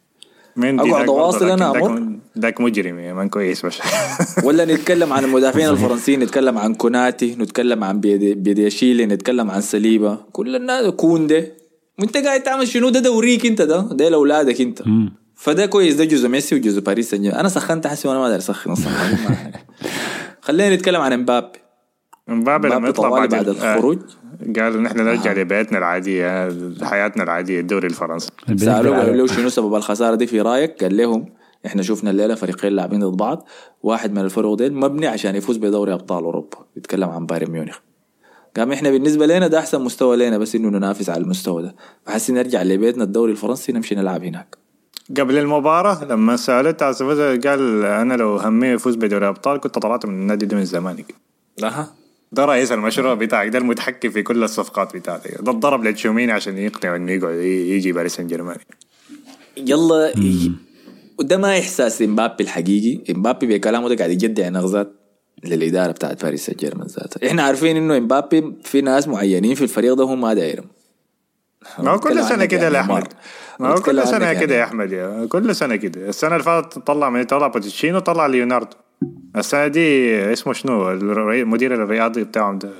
برضه، 0.55 1.19
أواصل 1.21 1.49
أنا 1.49 1.53
لكن 1.73 1.85
أمر؟ 1.85 2.17
ذاك- 2.39 2.61
مجرم 2.61 2.99
يا 2.99 3.13
مان 3.13 3.29
كويس 3.29 3.65
بس. 3.65 3.79
ولا 4.45 4.65
نتكلم 4.65 5.13
عن 5.13 5.23
المدافعين 5.23 5.69
الفرنسيين 5.69 6.19
نتكلم 6.19 6.57
عن 6.57 6.73
كوناتي 6.75 7.35
نتكلم 7.39 7.83
عن 7.83 7.99
بيدي- 7.99 8.33
بيدياشيلي 8.33 9.05
نتكلم 9.05 9.51
عن 9.51 9.61
سليبا. 9.61 10.17
كل 10.31 10.55
الناس 10.55 10.85
كوندي. 10.87 11.43
وانت 11.99 12.17
قاعد 12.17 12.43
تعمل 12.43 12.67
شنو؟ 12.67 12.89
ده 12.89 12.99
دوريك 12.99 13.45
انت 13.45 13.61
ده. 13.61 13.81
ده 13.91 14.09
لأولادك 14.09 14.61
انت. 14.61 14.83
فده 15.35 15.65
كويس 15.65 15.95
ده 15.95 16.03
جزء 16.05 16.27
ميسي 16.27 16.55
وجزء 16.55 16.81
باريس 16.81 17.09
سان 17.11 17.25
أنا 17.25 17.49
سخنت 17.49 17.87
حسي 17.87 18.07
وأنا 18.07 18.19
ما 18.19 18.25
أقدر 18.25 18.37
أسخن 18.37 18.71
أصلا. 18.71 18.91
خلينا 20.41 20.75
نتكلم 20.75 21.01
عن 21.01 21.13
إمبابي. 21.13 21.59
امبابي 22.29 22.67
لما 22.69 22.89
يطلع 22.89 23.09
بعد 23.09 23.29
بعد 23.29 23.47
آه، 23.47 23.51
الخروج؟ 23.51 23.99
قالوا 24.59 24.81
نحن 24.81 24.97
نرجع 24.97 25.33
لبيتنا 25.33 25.77
العادية 25.77 26.49
لحياتنا 26.49 27.23
العادية 27.23 27.59
الدوري 27.59 27.87
الفرنسي. 27.87 28.29
سألوه 28.55 28.99
قالوا 28.99 29.15
له 29.15 29.27
شنو 29.27 29.49
سبب 29.49 29.75
الخسارة 29.75 30.15
دي 30.15 30.27
في 30.27 30.41
رأيك؟ 30.41 30.83
قال 30.83 30.97
لهم 30.97 31.25
إحنا 31.65 31.81
شفنا 31.81 32.09
الليلة 32.11 32.35
فريقين 32.35 32.73
لاعبين 32.73 33.09
ضد 33.09 33.17
بعض 33.17 33.47
واحد 33.83 34.11
من 34.11 34.17
الفرق 34.17 34.53
ديل 34.53 34.73
مبني 34.73 35.07
عشان 35.07 35.35
يفوز 35.35 35.57
بدوري 35.57 35.93
أبطال 35.93 36.23
أوروبا. 36.23 36.57
بيتكلم 36.75 37.09
عن 37.09 37.25
بايرن 37.25 37.51
ميونخ. 37.51 37.77
قام 38.57 38.71
إحنا 38.71 38.89
بالنسبة 38.89 39.25
لنا 39.25 39.47
ده 39.47 39.59
أحسن 39.59 39.81
مستوى 39.81 40.17
لنا 40.17 40.37
بس 40.37 40.55
إنه 40.55 40.69
ننافس 40.69 41.09
على 41.09 41.23
المستوى 41.23 41.63
ده. 41.63 41.75
فحسي 42.05 42.33
نرجع 42.33 42.63
لبيتنا 42.63 43.03
الدوري 43.03 43.31
الفرنسي 43.31 43.71
نمشي 43.71 43.95
نلعب 43.95 44.23
هناك. 44.23 44.57
قبل 45.17 45.37
المباراة 45.37 46.03
لما 46.05 46.35
سألت 46.35 46.83
قال 47.47 47.85
أنا 47.85 48.13
لو 48.13 48.37
همي 48.37 48.67
يفوز 48.67 48.95
بدوري 48.95 49.27
أبطال 49.27 49.59
كنت 49.59 49.79
طلعت 49.79 50.05
من 50.05 50.13
النادي 50.13 50.45
ده 50.45 50.57
من 50.57 50.65
زمانك 50.65 51.15
أها. 51.63 52.02
ده 52.33 52.45
رئيس 52.45 52.71
المشروع 52.71 53.13
بتاعك؟ 53.13 53.47
ده 53.47 53.59
المتحكم 53.59 54.09
في 54.09 54.23
كل 54.23 54.43
الصفقات 54.43 54.95
بتاعتك. 54.95 55.41
ده 55.41 55.51
اتضرب 55.51 55.83
لتشوميني 55.83 56.31
عشان 56.31 56.57
يقنع 56.57 56.95
إنه 56.95 57.11
يقعد 57.11 57.35
يجي 57.35 57.91
باريس 57.91 58.15
سان 58.15 58.27
جيرمان 58.27 58.55
يلا 59.57 60.13
وده 61.19 61.37
ما 61.37 61.59
إحساس 61.59 62.01
إمبابي 62.01 62.43
الحقيقي. 62.43 63.13
إمبابي 63.15 63.47
بكلامه 63.47 63.89
ده 63.89 63.95
قاعد 63.95 64.11
يجدع 64.11 64.49
نغزات 64.49 64.93
للإدارة 65.43 65.91
بتاعت 65.91 66.23
باريس 66.23 66.45
سان 66.45 66.55
جيرمان 66.55 66.87
ذاتها. 66.87 67.27
إحنا 67.27 67.43
عارفين 67.43 67.77
إنه 67.77 67.97
إمبابي 67.97 68.53
في 68.63 68.81
ناس 68.81 69.07
معينين 69.07 69.55
في 69.55 69.61
الفريق 69.61 69.93
ده 69.93 70.03
هم 70.03 70.21
ما 70.21 70.33
دايرهم. 70.33 70.67
ما 71.79 71.91
هو 71.91 71.99
كل 71.99 72.19
عنك 72.19 72.47
كده 72.47 72.63
يا 72.63 72.81
نيمار. 72.81 72.97
أحمد 72.99 73.13
ما 73.59 73.69
هو 73.69 73.75
كل 73.75 73.97
يا 73.97 74.33
كده 74.33 74.55
يا. 74.55 74.63
أحمد 74.63 74.91
يا. 74.91 75.25
كل 75.25 75.55
سنة 75.55 75.75
كده. 75.75 76.09
السنة 76.09 76.31
اللي 76.31 76.43
فاتت 76.43 76.77
طلع 76.79 77.09
من 77.09 77.23
طلع 77.23 77.47
بوتشيتينو 77.47 77.99
طلع 77.99 78.25
ليوناردو. 78.25 78.77
السنة 79.35 79.67
دي 79.67 80.15
اسمه 80.33 80.53
شنو؟ 80.53 80.91
المدير 80.91 81.73
الرياضي 81.73 82.23
بتاعهم 82.23 82.59
ده. 82.59 82.73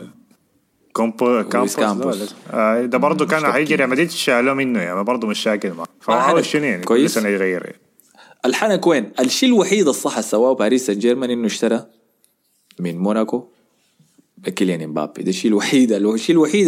كومبو 0.94 1.44
كامبوس؟ 1.44 1.80
ده 1.80 2.28
آه 2.52 2.86
ده 2.86 2.98
برضه 2.98 3.26
كان 3.26 3.46
هيجي 3.46 3.76
ريال 3.76 3.90
مدريد 3.90 4.10
شالوه 4.10 4.54
منه 4.54 4.82
يعني. 4.82 5.04
برضه 5.04 5.28
مش 5.28 5.40
شاكل 5.40 5.74
معه 5.74 5.88
فهو 6.02 6.42
شنو 6.42 6.64
يعني؟ 6.64 6.84
كويس. 6.84 7.14
سنة 7.14 7.30
يغير. 7.30 7.66
يعني. 7.66 7.80
الحنك 8.46 8.88
وين؟ 8.88 9.12
الشيء 9.20 9.50
الوحيد 9.50 9.88
الصح 9.88 10.22
سواه 10.22 10.54
باريس 10.54 10.86
سان 10.86 11.00
جيرمان 11.00 11.30
إنه 11.30 11.46
اشترى 11.46 11.86
من 12.80 12.98
موناكو 12.98 13.44
كيليان 14.56 14.82
امبابي. 14.82 15.24
ده 15.24 15.30
الشيء 15.30 15.52
الوحيد 15.52 15.92
الشيء 15.92 16.36
الوحيد 16.36 16.68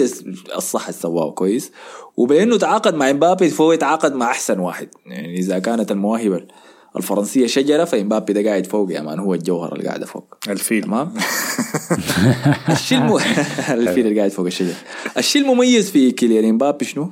الصح 0.56 0.92
سواه. 0.92 1.32
كويس. 1.32 1.72
وبأنه 2.18 2.58
تعاقد 2.58 2.96
مع 2.96 3.10
امبابي 3.10 3.50
فهو 3.50 3.72
يتعاقد 3.72 4.16
مع 4.16 4.32
أحسن 4.32 4.60
واحد. 4.60 4.90
يعني 5.06 5.40
إذا 5.40 5.60
كانت 5.60 5.92
المواهب 5.92 6.48
الفرنسية 6.98 7.48
شجرة 7.48 7.84
فامبابي 7.86 8.34
ده 8.34 8.50
قاعد 8.50 8.66
فوق 8.68 8.92
يا 8.92 9.02
مان 9.02 9.20
هو 9.20 9.34
الجوهر 9.34 9.74
اللي 9.76 9.88
قاعد 9.88 10.04
فوق. 10.04 10.36
الفيل. 10.50 10.84
تمام؟ 10.84 11.14
الشيء 12.70 12.98
الم... 12.98 13.18
الفيل 13.82 14.08
اللي 14.08 14.20
قاعد 14.20 14.32
فوق 14.32 14.46
الشجرة. 14.46 14.76
الشيء 15.18 15.42
المميز 15.42 15.90
في 15.92 16.12
كيليان 16.12 16.46
امبابي 16.50 16.86
شنو؟ 16.86 17.10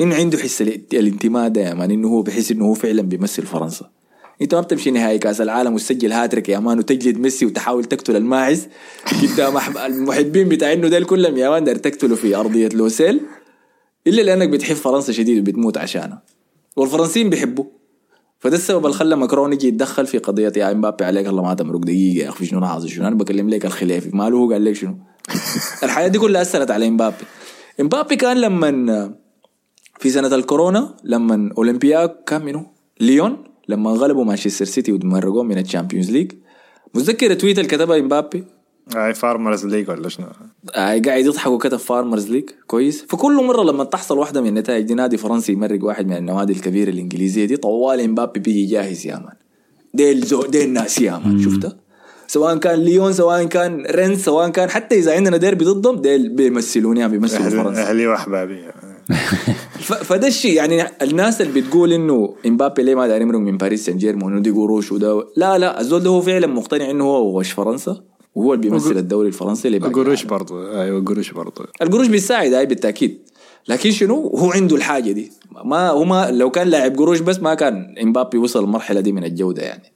انه 0.00 0.14
عنده 0.14 0.38
حس 0.38 0.62
ال- 0.62 0.80
الانتماء 0.92 1.48
ده 1.48 1.60
يا 1.60 1.74
مان 1.74 1.90
إنه 1.90 2.08
هو 2.08 2.22
بحس 2.22 2.50
إنه 2.50 2.64
هو 2.64 2.74
فعلا 2.74 3.02
بيمثل 3.02 3.42
فرنسا. 3.42 3.90
أنت 4.42 4.54
ما 4.54 4.60
بتمشي 4.60 4.90
نهائي 4.90 5.18
كأس 5.18 5.40
العالم 5.40 5.74
وتسجل 5.74 6.12
هاتريك 6.12 6.48
يا 6.48 6.58
مان 6.58 6.78
وتجلد 6.78 7.18
ميسي 7.18 7.46
وتحاول 7.46 7.84
تقتل 7.84 8.16
الماعز. 8.16 8.68
قدام 9.22 9.56
المحبين 9.86 10.48
بتاع 10.48 10.72
إنه 10.72 10.88
ديل 10.88 11.04
كلهم 11.04 11.36
يا 11.36 11.50
مان 11.50 11.64
تقتله 11.82 12.16
في 12.16 12.36
أرضية 12.36 12.68
لوسيل. 12.68 13.20
إلا 14.06 14.22
لأنك 14.22 14.48
بتحب 14.48 14.76
فرنسا 14.76 15.12
شديد 15.12 15.38
وبتموت 15.38 15.78
عشانها 15.78 16.22
والفرنسيين 16.76 17.30
بيحبوا 17.30 17.64
فده 18.44 18.56
السبب 18.56 18.86
اللي 18.86 18.96
خلى 18.96 19.16
ماكرون 19.16 19.52
يجي 19.52 19.68
يتدخل 19.68 20.06
في 20.06 20.18
قضية 20.18 20.52
يا 20.56 20.72
إمبابي 20.72 21.04
عليك 21.04 21.26
الله 21.26 21.42
ما 21.42 21.54
تمرق 21.54 21.80
دقيقة 21.80 22.24
يا 22.24 22.28
أخي 22.28 22.46
شنو 22.46 22.66
حاصل 22.66 22.88
شنو؟ 22.88 23.06
أنا 23.06 23.14
بكلم 23.14 23.50
لك 23.50 23.66
الخليفي 23.66 24.16
ماله 24.16 24.36
هو 24.36 24.52
قال 24.52 24.64
لك 24.64 24.72
شنو؟ 24.72 24.96
الحياة 25.84 26.08
دي 26.08 26.18
كلها 26.18 26.42
أثرت 26.42 26.70
على 26.70 26.88
إمبابي. 26.88 27.24
إمبابي 27.80 28.16
كان 28.16 28.36
لما 28.36 29.14
في 29.98 30.10
سنة 30.10 30.34
الكورونا 30.34 30.96
لما 31.04 31.50
أولمبيك 31.58 32.24
كان 32.24 32.44
منو؟ 32.44 32.66
ليون. 33.00 33.44
لما 33.68 33.90
غلبوا 33.90 34.24
مانشستر 34.24 34.64
سيتي 34.64 34.92
وتمرقوهم 34.92 35.46
من 35.46 35.58
ال 35.58 35.63
Champions 35.63 36.10
League. 36.10 36.32
متذكر 36.94 37.34
tweet 37.34 37.58
اللي 37.58 37.68
كتبها 37.68 37.98
إمبابي؟ 37.98 38.44
هاي 38.96 39.14
farmers 39.14 39.66
league 39.66 39.90
ولا 39.90 40.08
شنو؟ 40.08 40.26
قاعد 40.74 41.06
يضحك 41.06 41.46
وكتب 41.50 41.76
farmers 41.76 42.30
league 42.30 42.50
كويس. 42.66 43.04
فكل 43.08 43.44
مرة 43.44 43.62
لما 43.62 43.84
تحصل 43.84 44.18
واحدة 44.18 44.40
من 44.40 44.48
النتائج 44.48 44.84
دي 44.84 44.94
نادي 44.94 45.16
فرنسي 45.16 45.52
يمرق 45.52 45.84
واحد 45.84 46.06
من 46.06 46.16
النوادي 46.16 46.52
الكبيرة 46.52 46.90
الإنجليزية 46.90 47.44
دي 47.44 47.56
طوال 47.56 48.00
إمبابي 48.00 48.40
بيجي 48.40 48.66
جاهز 48.66 49.06
يا 49.06 49.14
مان. 49.14 49.34
ديل 49.94 50.20
زو 50.26 50.42
ديل 50.42 50.72
ناس 50.72 50.98
يا 50.98 51.20
مان. 51.24 51.42
شفتها 51.42 51.76
سواء 52.26 52.56
كان 52.56 52.78
ليون 52.78 53.12
سواء 53.12 53.44
كان 53.44 53.86
رينس 53.90 54.24
سواء 54.24 54.48
كان 54.48 54.70
حتى 54.70 54.98
إذا 54.98 55.14
عندنا 55.14 55.36
ديربي 55.36 55.64
ضدهم 55.64 55.96
ديل 55.96 56.28
بيمثلوني 56.28 57.00
يعني 57.00 57.12
بيمثلوا 57.12 57.50
فرنسا. 57.62 57.82
أهلي 57.82 58.06
وأحبابي 58.06 58.64
ف- 59.80 59.92
فده 59.92 60.26
الشيء 60.26 60.52
يعني 60.56 60.82
الناس 61.02 61.40
اللي 61.40 61.60
بتقول 61.60 61.92
إنه 61.92 62.34
إمبابي 62.46 62.82
ليه 62.82 62.94
ما 62.94 63.06
داير 63.06 63.22
يمرق 63.22 63.38
من 63.38 63.56
باريس 63.56 63.86
سان 63.86 63.96
جيرمان 63.98 64.22
وانه 64.24 64.40
دي 64.40 64.50
قروش 64.50 64.92
وده 64.92 65.26
لا 65.36 65.58
لا 65.58 65.80
الزول 65.80 66.02
ده 66.02 66.10
هو 66.10 66.20
فعلا 66.20 66.46
مقتنع 66.46 66.90
إنه 66.90 67.04
هو 67.04 67.38
وش 67.38 67.52
فرنسا. 67.52 68.00
وهو 68.34 68.54
اللي 68.54 68.68
بيمثل 68.68 68.96
الدوري 68.96 69.28
الفرنسي 69.28 69.68
اللي 69.68 69.78
قروش 69.78 70.24
برضه 70.24 70.82
أيوه 70.82 71.04
قروش 71.04 71.30
برضه 71.30 71.66
القروش 71.82 72.06
بيساعد 72.06 72.52
هاي 72.52 72.66
بالتأكيد. 72.66 73.18
لكن 73.68 73.90
شنو؟ 73.90 74.28
هو 74.28 74.50
عنده 74.50 74.76
الحاجة 74.76 75.12
دي. 75.12 75.32
ما 75.64 75.88
هو 75.88 76.04
ما 76.04 76.30
لو 76.30 76.50
كان 76.50 76.68
لاعب 76.68 76.96
قروش 76.96 77.20
بس 77.20 77.40
ما 77.40 77.54
كان 77.54 77.94
إمبابي 78.02 78.38
وصل 78.38 78.64
المرحلة 78.64 79.00
دي 79.00 79.12
من 79.12 79.24
الجودة 79.24 79.62
يعني. 79.62 79.92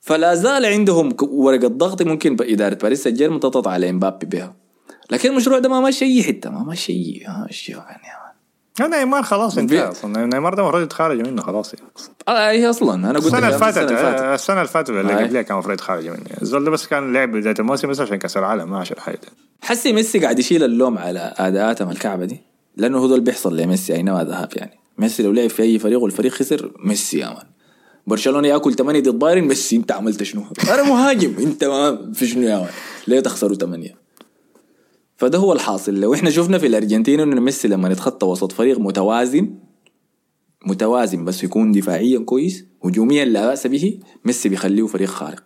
فلا 0.00 0.34
زال 0.34 0.64
عندهم 0.64 1.16
ورقة 1.22 1.68
ضغط 1.68 2.02
ممكن 2.02 2.36
إدارة 2.40 2.74
باريس 2.74 3.02
سان 3.02 3.14
جيرمان 3.14 3.40
تضغط 3.40 3.68
على 3.68 3.90
إمبابي 3.90 4.26
بها. 4.26 4.56
لكن 5.10 5.30
المشروع 5.30 5.58
ده 5.58 5.68
ما 5.68 5.80
ماشي 5.80 6.04
أي 6.04 6.22
حتة 6.22 6.50
ما 6.50 6.64
ماشي 6.64 6.92
أي 6.92 7.16
يعني. 7.18 8.21
نيمار 8.80 9.22
خلاص 9.22 9.58
انتهى. 9.58 9.78
أصلا 9.88 10.26
نيمار 10.26 10.54
ده 10.54 10.62
المفروض 10.62 10.82
يتخرج 10.82 11.20
منه 11.28 11.42
خلاص 11.42 11.74
يعني. 11.74 11.86
آه 12.28 12.50
هي 12.50 12.70
أصلا. 12.70 12.94
أنا 12.94 13.18
قلت 13.18 13.26
السنة 13.26 13.46
اللي 13.48 13.58
فاتت 13.58 13.78
السنة 13.78 13.98
اللي 13.98 14.18
فاتت 14.18 14.22
السنة 14.40 14.56
اللي 14.56 14.68
فاتت 14.68 14.90
اللي 14.90 15.12
هاي. 15.12 15.24
قبلها 15.24 15.42
كان 15.42 15.52
المفروض 15.54 15.74
يتخرج 15.74 16.08
منه 16.08 16.20
الزول 16.42 16.64
ده 16.64 16.70
بس 16.70 16.86
كان 16.86 17.12
لعب 17.12 17.32
بداية 17.32 17.54
الموسم 17.58 17.88
بس 17.88 18.00
عشان 18.00 18.16
كأس 18.16 18.36
العالم 18.36 18.70
ما 18.70 18.78
عشان 18.78 18.98
حاجة. 19.00 19.20
حسي 19.62 19.92
ميسي 19.92 20.18
قاعد 20.18 20.38
يشيل 20.38 20.64
اللوم 20.64 20.98
على 20.98 21.34
اداءاتهم 21.36 21.90
الكعبة 21.90 22.24
دي؟ 22.24 22.40
لأنه 22.76 22.98
هو 22.98 23.06
ده 23.06 23.14
اللي 23.14 23.24
بيحصل 23.24 23.56
لميسي 23.56 23.94
اينما 23.94 24.24
ذهب 24.24 24.48
يعني. 24.56 24.78
ميسي 24.98 25.22
لو 25.22 25.32
لعب 25.32 25.50
في 25.50 25.62
أي 25.62 25.78
فريق 25.78 26.00
والفريق 26.00 26.32
خسر 26.32 26.72
ميسي 26.84 27.18
يا 27.18 27.26
man. 27.26 27.46
برشلونة 28.06 28.48
يأكل 28.48 28.74
8 28.74 29.00
ضد 29.00 29.18
بايرن 29.18 29.44
ميسي 29.44 29.76
أنت 29.76 29.92
عملت 29.92 30.22
شنو؟ 30.22 30.44
أنا 30.70 30.82
مهاجم 30.82 31.34
أنت 31.38 31.64
ما 31.64 32.12
في 32.14 32.26
شنو 32.26 32.42
يا 32.42 32.58
man. 32.58 32.68
ليه 33.06 33.20
تخسروا 33.20 33.56
8 33.56 33.94
فده 35.22 35.38
هو 35.38 35.52
الحاصل. 35.52 36.00
لو 36.00 36.14
إحنا 36.14 36.30
شفنا 36.30 36.58
في 36.58 36.66
الأرجنتين 36.66 37.20
إنه 37.20 37.40
ميسي 37.40 37.68
لما 37.68 37.88
يتخطى 37.88 38.26
وسط 38.26 38.52
فريق 38.52 38.78
متوازن 38.78 39.50
متوازن 40.66 41.24
بس 41.24 41.44
يكون 41.44 41.72
دفاعيا 41.72 42.18
كويس 42.18 42.64
هجوميا 42.84 43.24
لا 43.24 43.46
بأس 43.46 43.66
به 43.66 43.98
ميسي 44.24 44.48
بيخليه 44.48 44.86
فريق 44.86 45.08
خارق. 45.08 45.42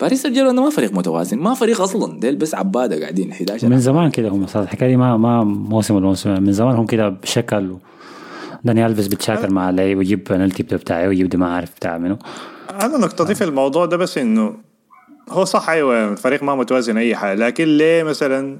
باريس 0.00 0.22
سان 0.22 0.32
جيرمان 0.32 0.56
ما 0.56 0.70
فريق 0.70 0.92
متوازن 0.92 1.38
ما 1.38 1.54
فريق 1.54 1.80
أصلا. 1.80 2.20
ديل 2.20 2.36
بس 2.36 2.54
عباده 2.54 3.00
قاعدين 3.00 3.30
11 3.30 3.68
من 3.68 3.80
زمان 3.80 4.10
كده 4.10 4.28
هم 4.28 4.46
صار 4.46 4.62
الحكاية 4.62 4.88
دي 4.88 4.96
ما 4.96 5.16
ما 5.16 5.44
موسم 5.44 5.94
ولا 5.94 6.06
موسم. 6.06 6.42
من 6.42 6.52
زمان 6.52 6.76
هم 6.76 6.86
كده 6.86 7.08
بشكل 7.08 7.76
داني 8.64 8.86
ألفيس 8.86 9.06
بتشاكل 9.06 9.50
مع 9.52 9.70
اللعيب 9.70 9.98
ويجيب 9.98 10.24
بنالتي 10.24 10.62
بتاعه 10.62 11.08
ويجيب 11.08 11.28
دي 11.28 11.36
ما 11.36 11.54
عارف 11.54 11.76
بتاع 11.76 11.98
منه 11.98 12.18
أنا 12.70 12.98
نقطتي 12.98 13.34
في 13.34 13.44
الموضوع 13.44 13.86
ده 13.86 13.96
بس 13.96 14.18
إنه 14.18 14.69
هو 15.30 15.44
صح 15.44 15.70
أيوه 15.70 16.08
الفريق 16.08 16.42
ما 16.42 16.54
متوازن 16.54 16.96
أي 16.96 17.16
حاجة. 17.16 17.34
لكن 17.38 17.64
ليه 17.64 18.02
مثلا؟ 18.02 18.58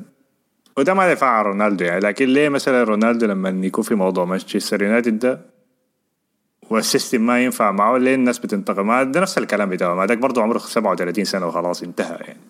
وده 0.77 0.95
ما 0.95 1.17
على 1.23 1.49
رونالدو 1.49 1.85
يعني. 1.85 2.01
لكن 2.01 2.27
ليه 2.27 2.49
مثلا 2.49 2.83
رونالدو 2.83 3.27
لما 3.27 3.67
يكون 3.67 3.85
في 3.85 3.95
موضوع 3.95 4.25
مانشستر 4.25 4.83
يونايتد 4.83 5.19
ده 5.19 5.41
وال 6.71 6.85
system 6.85 7.27
ما 7.27 7.45
ينفع 7.45 7.71
معه؟ 7.71 7.99
ليه 7.99 8.15
الناس 8.15 8.39
بتنتقم؟ 8.39 9.11
ده 9.11 9.21
نفس 9.21 9.39
الكلام 9.39 9.71
بتاعه. 9.71 9.95
ما 9.95 10.07
داك 10.07 10.19
برضه 10.19 10.43
عمره 10.43 10.59
37 10.59 11.25
سنة 11.25 11.47
وخلاص 11.47 11.83
انتهى 11.83 12.17
يعني. 12.21 12.41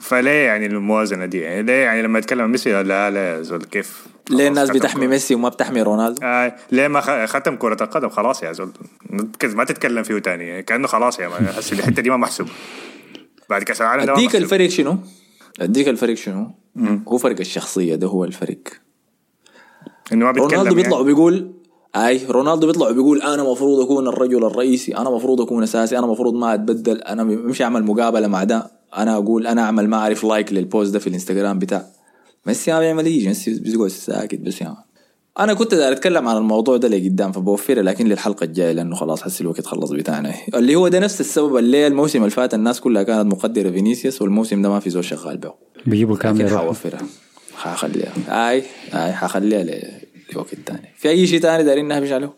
فليه 0.00 0.46
يعني 0.46 0.66
الموازنة 0.66 1.26
دي 1.26 1.40
يعني؟ 1.40 1.62
ليه 1.62 1.72
يعني 1.84 2.02
لما 2.02 2.18
يتكلم 2.18 2.50
ميسي 2.50 2.82
لا 2.82 3.10
لا 3.10 3.36
يا 3.36 3.42
زول 3.42 3.64
كيف؟ 3.64 4.06
ليه 4.30 4.48
الناس 4.48 4.70
بتحمي 4.70 5.00
ختم 5.00 5.10
ميسي 5.10 5.34
وما 5.34 5.48
بتحمي 5.48 5.82
رونالدو؟ 5.82 6.20
آه 6.22 6.56
ليه 6.72 6.88
ما 6.88 7.26
ختم 7.26 7.56
كرة 7.56 7.82
القدم؟ 7.82 8.08
خلاص 8.08 8.42
يا 8.42 8.52
زول. 8.52 8.72
ما 9.44 9.64
تتكلم 9.64 10.02
فيه 10.02 10.18
تاني 10.18 10.48
يعني. 10.48 10.62
كأنه 10.62 10.86
خلاص 10.86 11.20
يا 11.20 11.28
هسه 11.58 11.78
الحتة 11.78 12.02
دي 12.02 12.10
ما 12.10 12.16
محسوبة. 12.16 12.50
بعد 13.50 13.62
كأس 13.62 13.80
العالم 13.80 14.10
أديك. 14.10 14.36
الفرق 14.36 14.68
شنو؟ 14.68 14.98
أديك 15.60 15.88
الفرق 15.88 16.14
شنو؟ 16.14 16.50
هو 17.08 17.18
فرق 17.18 17.40
الشخصية 17.40 17.94
ده 17.94 18.06
هو 18.06 18.24
الفرق 18.24 18.58
إنه 20.12 20.24
ما 20.24 20.32
بيتكلم 20.32 20.50
رونالدو 20.50 20.74
بيطلع 20.74 20.90
يعني. 20.90 21.02
وبيقول 21.02 21.52
أي 21.96 22.26
رونالدو 22.26 22.66
بيطلع 22.66 22.88
وبيقول 22.88 23.22
أنا 23.22 23.42
مفروض 23.42 23.80
أكون 23.80 24.08
الرجل 24.08 24.44
الرئيسي 24.44 24.96
أنا 24.96 25.10
مفروض 25.10 25.40
أكون 25.40 25.62
أساسي 25.62 25.98
أنا 25.98 26.06
مفروض 26.06 26.34
ما 26.34 26.54
أتبدل 26.54 27.02
أنا 27.02 27.24
مش 27.24 27.62
أعمل 27.62 27.84
مقابلة 27.84 28.28
مع 28.28 28.44
ده 28.44 28.70
أنا 28.96 29.16
أقول 29.16 29.46
أنا 29.46 29.62
أعمل 29.62 29.88
ما 29.88 29.96
أعرف 29.96 30.24
like 30.24 30.52
لل 30.52 30.65
post 30.65 30.92
ده 30.92 30.98
في 30.98 31.06
الإنستغرام 31.06 31.58
بتاع 31.58 31.86
ميسي 32.46 32.72
ما 32.72 32.80
بيعمل 32.80 33.06
يجي 33.06 33.28
ميسي 33.28 33.60
بيقعد 33.60 33.88
ساكت 33.88 34.40
بس 34.40 34.60
يعني 34.60 34.76
أنا 35.38 35.54
كنت 35.54 35.74
داير 35.74 35.92
أتكلم 35.92 36.28
عن 36.28 36.36
الموضوع 36.36 36.76
ده 36.76 36.88
لقدام 36.88 37.32
فبوفرها 37.32 37.82
لكن 37.82 38.06
للحلقة 38.06 38.44
الجاية 38.44 38.72
لأنه 38.72 38.96
خلاص 38.96 39.22
حس 39.22 39.40
الوقت 39.40 39.66
خلص 39.66 39.90
بتاعنا. 39.90 40.34
اللي 40.54 40.74
هو 40.76 40.88
ده 40.88 40.98
نفس 40.98 41.20
السبب 41.20 41.56
اللي 41.56 41.86
الموسم 41.86 42.18
اللي 42.18 42.30
فات 42.30 42.54
الناس 42.54 42.80
كلها 42.80 43.02
كانت 43.02 43.32
مقدرة 43.32 43.70
فينيسيوس 43.70 44.22
والموسم 44.22 44.62
ده 44.62 44.68
ما 44.68 44.80
في 44.80 44.90
زول 44.90 45.04
شغال 45.04 45.36
به. 45.38 45.52
بيجيبوا 45.86 46.16
لكن 46.16 46.40
يروح. 46.40 46.60
حوفرها. 46.60 47.00
حخليها. 47.56 48.12
آي 48.28 48.62
آي 48.94 49.12
حخليها 49.12 49.64
لوقت 50.34 50.54
تاني. 50.66 50.94
في 50.96 51.08
أي 51.08 51.26
شيء 51.26 51.40
تاني 51.40 51.64
دايرين 51.64 51.88
نهبش 51.88 52.12
عليه؟ 52.12 52.32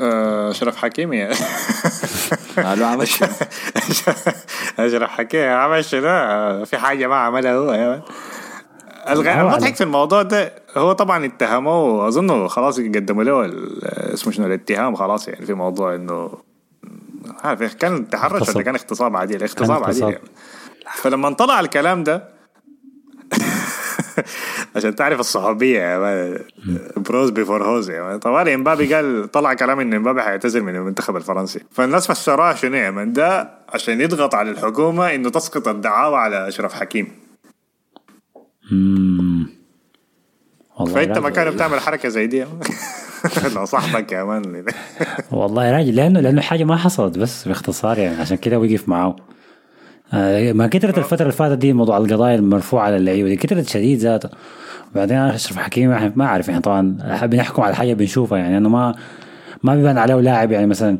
آه، 0.00 0.50
أشرف 0.50 0.76
حكيمي 0.76 1.28
قالوا 2.56 2.86
عمل 2.86 3.08
شنو؟ 3.08 3.28
أشرف 4.78 5.10
حكيمي 5.10 5.44
عمل 5.44 5.84
شنو 5.84 6.00
في 6.64 6.76
حاجة 6.76 7.06
ما 7.06 7.14
عملها 7.16 7.52
هو. 7.54 7.72
يا 7.72 8.02
الغ- 9.08 9.40
المضحك 9.40 9.74
في 9.76 9.84
الموضوع 9.84 10.22
ده. 10.22 10.52
هو 10.76 10.92
طبعا 10.92 11.24
اتهموه 11.24 12.08
أظنه 12.08 12.46
خلاص 12.48 12.80
قدموا 12.80 13.24
له 13.24 13.50
اسمه 14.14 14.32
شنو 14.32 14.46
الاتهام 14.46 14.94
خلاص 14.94 15.28
يعني 15.28 15.46
في 15.46 15.54
موضوع 15.54 15.94
إنه 15.94 16.30
عارف 17.44 17.74
كان 17.74 18.10
تحرش 18.10 18.48
ولا. 18.54 18.62
كان 18.62 18.74
اغتصاب 18.74 19.16
عادي؟ 19.16 19.36
اغتصاب 19.36 19.84
عادي. 19.84 20.00
يعني. 20.00 20.18
فلما 20.94 21.30
طلع 21.30 21.60
الكلام 21.60 22.04
ده 22.04 22.28
عشان 24.76 24.94
تعرف 24.94 25.20
الصحوبية 25.20 25.98
man 25.98 26.38
bros 26.96 27.30
before 27.30 27.64
hoes 27.64 27.90
man 27.90 28.18
طوالي 28.18 28.54
إمبابي 28.54 28.94
قال 28.94 29.30
طلع 29.30 29.54
كلام 29.54 29.80
إن 29.80 29.94
إمبابي 29.94 30.22
حيعتزل 30.22 30.62
من 30.62 30.76
المنتخب 30.76 31.16
الفرنسي. 31.16 31.60
فالناس 31.72 32.06
فسروها 32.06 32.54
شنو 32.54 32.76
يا 32.76 32.90
man 32.90 33.12
ده 33.12 33.50
عشان 33.68 34.00
يضغط 34.00 34.34
على 34.34 34.50
الحكومة 34.50 35.14
إنه 35.14 35.30
تسقط 35.30 35.68
الدعاوى 35.68 36.16
على 36.16 36.48
أشرف 36.48 36.74
حكيمي. 36.74 37.08
مم. 38.70 39.46
والله 40.78 40.94
فأنت 40.94 41.18
مكانه 41.18 41.50
بتعمل 41.50 41.80
حركة 41.80 42.08
زي 42.08 42.26
دي. 42.26 42.44
لو 43.56 43.64
صاحبك 43.64 44.12
يا 44.12 44.24
مان. 44.24 44.64
والله 45.32 45.72
راجل 45.72 45.96
لأنه 45.96 46.20
لأنه 46.20 46.40
حاجة 46.42 46.64
ما 46.64 46.76
حصلت 46.76 47.18
بس 47.18 47.48
باختصار 47.48 47.98
يعني 47.98 48.20
عشان 48.20 48.36
كده 48.36 48.58
وقف 48.58 48.88
معاه 48.88 49.16
آه، 50.12 50.52
ما 50.52 50.66
كثرت 50.66 50.98
الفترة 50.98 51.22
اللي 51.22 51.32
فاتت 51.32 51.58
دي 51.58 51.72
موضوع 51.72 51.96
القضايا 51.96 52.34
المرفوعة 52.34 52.84
على 52.84 52.96
اللعيبة 52.96 53.28
دي 53.28 53.36
كثرت 53.36 53.68
شديد 53.68 53.98
ذاته. 53.98 54.28
بعدين 54.94 55.16
أشرف 55.16 55.56
حكيمي 55.58 56.12
ما 56.16 56.24
أعرف 56.24 56.48
يعني 56.48 56.60
طبعا 56.60 56.96
بنحكم 57.22 57.62
على 57.62 57.74
حاجة 57.74 57.94
بنشوفها 57.94 58.38
يعني 58.38 58.58
انه 58.58 58.68
ما 58.68 58.94
ما 59.62 59.74
بيبان 59.74 59.98
عليه 59.98 60.14
لاعب 60.14 60.52
يعني 60.52 60.66
مثلا 60.66 60.98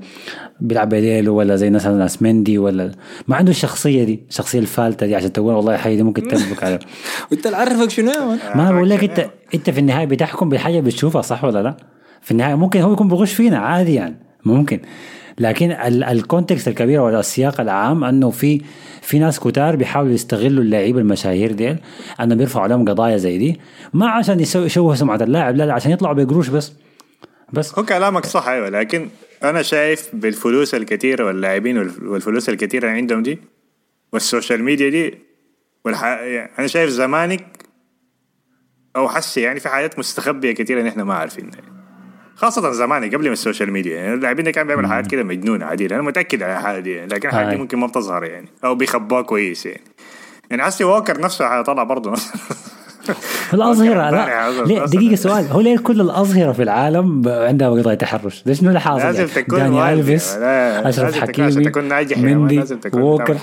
بيلعب 0.60 0.88
بديله 0.88 1.30
ولا 1.32 1.56
زي 1.56 1.70
مثلا 1.70 2.04
أسمندي 2.04 2.58
ولا 2.58 2.92
ما 3.28 3.36
عنده 3.36 3.50
الشخصية 3.50 4.04
دي 4.04 4.20
الشخصية 4.28 4.58
الفالتة 4.58 5.06
دي 5.06 5.16
عشان 5.16 5.32
تقول 5.32 5.54
والله 5.54 5.74
الحاجة 5.74 5.94
دي 5.94 6.02
ممكن 6.02 6.28
تسبك 6.28 6.64
عليه. 6.64 6.78
وانت 7.30 7.46
عرفك 7.46 7.90
شنو 7.90 8.12
ما 8.54 8.62
أنا 8.62 8.72
بقول 8.72 8.90
لك 8.90 9.04
انت 9.04 9.30
أنت 9.54 9.70
في 9.70 9.80
النهاية 9.80 10.06
بتحكم 10.06 10.48
بالحاجة 10.48 10.80
بتشوفها 10.80 11.22
صح 11.22 11.44
ولا 11.44 11.62
لا؟ 11.62 11.76
في 12.22 12.30
النهاية 12.30 12.54
ممكن 12.54 12.80
هو 12.80 12.92
يكون 12.92 13.08
بغش 13.08 13.32
فينا 13.32 13.58
عادي 13.58 13.94
يعني 13.94 14.16
ممكن. 14.44 14.80
لكن 15.38 15.70
ال- 15.72 16.04
ال 16.04 16.12
context 16.12 16.68
الكبير 16.68 17.00
ولا 17.00 17.20
السياق 17.20 17.60
العام 17.60 18.04
إنه 18.04 18.30
في 18.30 18.60
في 19.02 19.18
ناس 19.18 19.40
كتار 19.40 19.76
بيحاولوا 19.76 20.12
يستغلوا 20.12 20.64
اللعيبة 20.64 21.00
المشاهير 21.00 21.52
ديل 21.52 21.76
انه 22.20 22.34
بيرفعوا 22.34 22.64
عليهم 22.64 22.88
قضايا 22.88 23.16
زي 23.16 23.38
دي 23.38 23.60
ما 23.92 24.08
عشان 24.08 24.40
يشوهوا 24.40 24.94
سمعة 24.94 25.16
اللاعب 25.22 25.56
لا 25.56 25.64
لا 25.64 25.72
عشان 25.72 25.92
يطلعوا 25.92 26.14
بقروش 26.14 26.48
بس. 26.48 26.72
بس. 27.52 27.78
هو 27.78 27.84
كلامك 27.84 28.26
صح 28.26 28.48
أيوه. 28.48 28.68
لكن 28.68 29.08
أنا 29.44 29.62
شايف 29.62 30.08
بالفلوس 30.12 30.74
الكثيره 30.74 31.24
واللاعبين 31.24 31.78
والف- 31.78 32.02
والفلوس 32.02 32.48
الكثيره 32.48 32.86
اللي 32.86 32.96
عندهم 32.98 33.22
دي 33.22 33.38
وال 34.12 34.25
social 34.25 34.64
media 34.64 34.88
دي 34.88 35.18
والح... 35.84 36.02
يعني 36.04 36.50
أنا 36.58 36.66
شايف 36.66 36.90
زمانك 36.90 37.46
أو 38.96 39.08
حسي 39.08 39.40
يعني 39.40 39.60
في 39.60 39.68
حاجات 39.68 39.98
مستخبية 39.98 40.52
كثيره 40.52 40.82
نحن 40.82 41.00
ما 41.02 41.14
عارفينها. 41.14 41.60
خاصة 42.34 42.70
زمان 42.72 43.04
قبل 43.14 43.26
ما 43.26 43.32
ال 43.32 43.38
social 43.38 43.72
media 43.72 43.96
يعني 43.96 44.14
اللاعبين 44.14 44.44
ده 44.44 44.50
كان 44.50 44.66
بيعمل 44.66 44.86
حاجات 44.86 45.10
كده 45.10 45.22
مجنونة 45.22 45.66
عديل 45.66 45.92
أنا 45.92 46.02
متأكد 46.02 46.42
على 46.42 46.52
الحاجة 46.58 46.80
دي 46.80 46.90
يعني. 46.92 47.08
لكن 47.14 47.28
الحاجات 47.28 47.50
دي. 47.50 47.56
ممكن 47.56 47.78
ما 47.78 47.86
بتظهر 47.86 48.24
يعني 48.24 48.48
أو 48.64 48.74
بيخبوها 48.74 49.22
كويس 49.22 49.66
يعني. 49.66 49.80
يعني 50.50 50.62
حسي 50.62 50.84
ووكر 50.84 51.20
نفسه 51.20 51.48
حيطلع 51.48 51.82
برضه. 51.82 52.14
okay، 53.54 54.74
لا. 54.74 54.86
دقيقة 54.86 55.14
سؤال 55.14 55.44
هو 55.44 55.60
ليه 55.60 55.78
كل 55.78 56.00
الأظهرة 56.00 56.52
في 56.52 56.62
العالم 56.62 57.22
عندها 57.28 57.68
قضايا 57.70 57.94
تحرش؟ 57.94 58.42
ليش 58.46 58.60
اللي 58.60 58.80
حاصل؟ 58.80 59.04
لازم 59.04 59.18
يعني؟ 59.18 59.30
تكون 59.42 59.58
داني. 59.58 59.92
ألفيس 59.92 60.36
لا، 60.36 60.88
أشرف 60.88 61.04
لازم 61.04 61.20
تكون- 61.20 61.44
حكيمي 61.44 61.88
بنجامان 61.88 62.36
مندي 62.38 62.56
لازم 62.58 62.78
تكون 62.78 63.02
ووكر. 63.02 63.36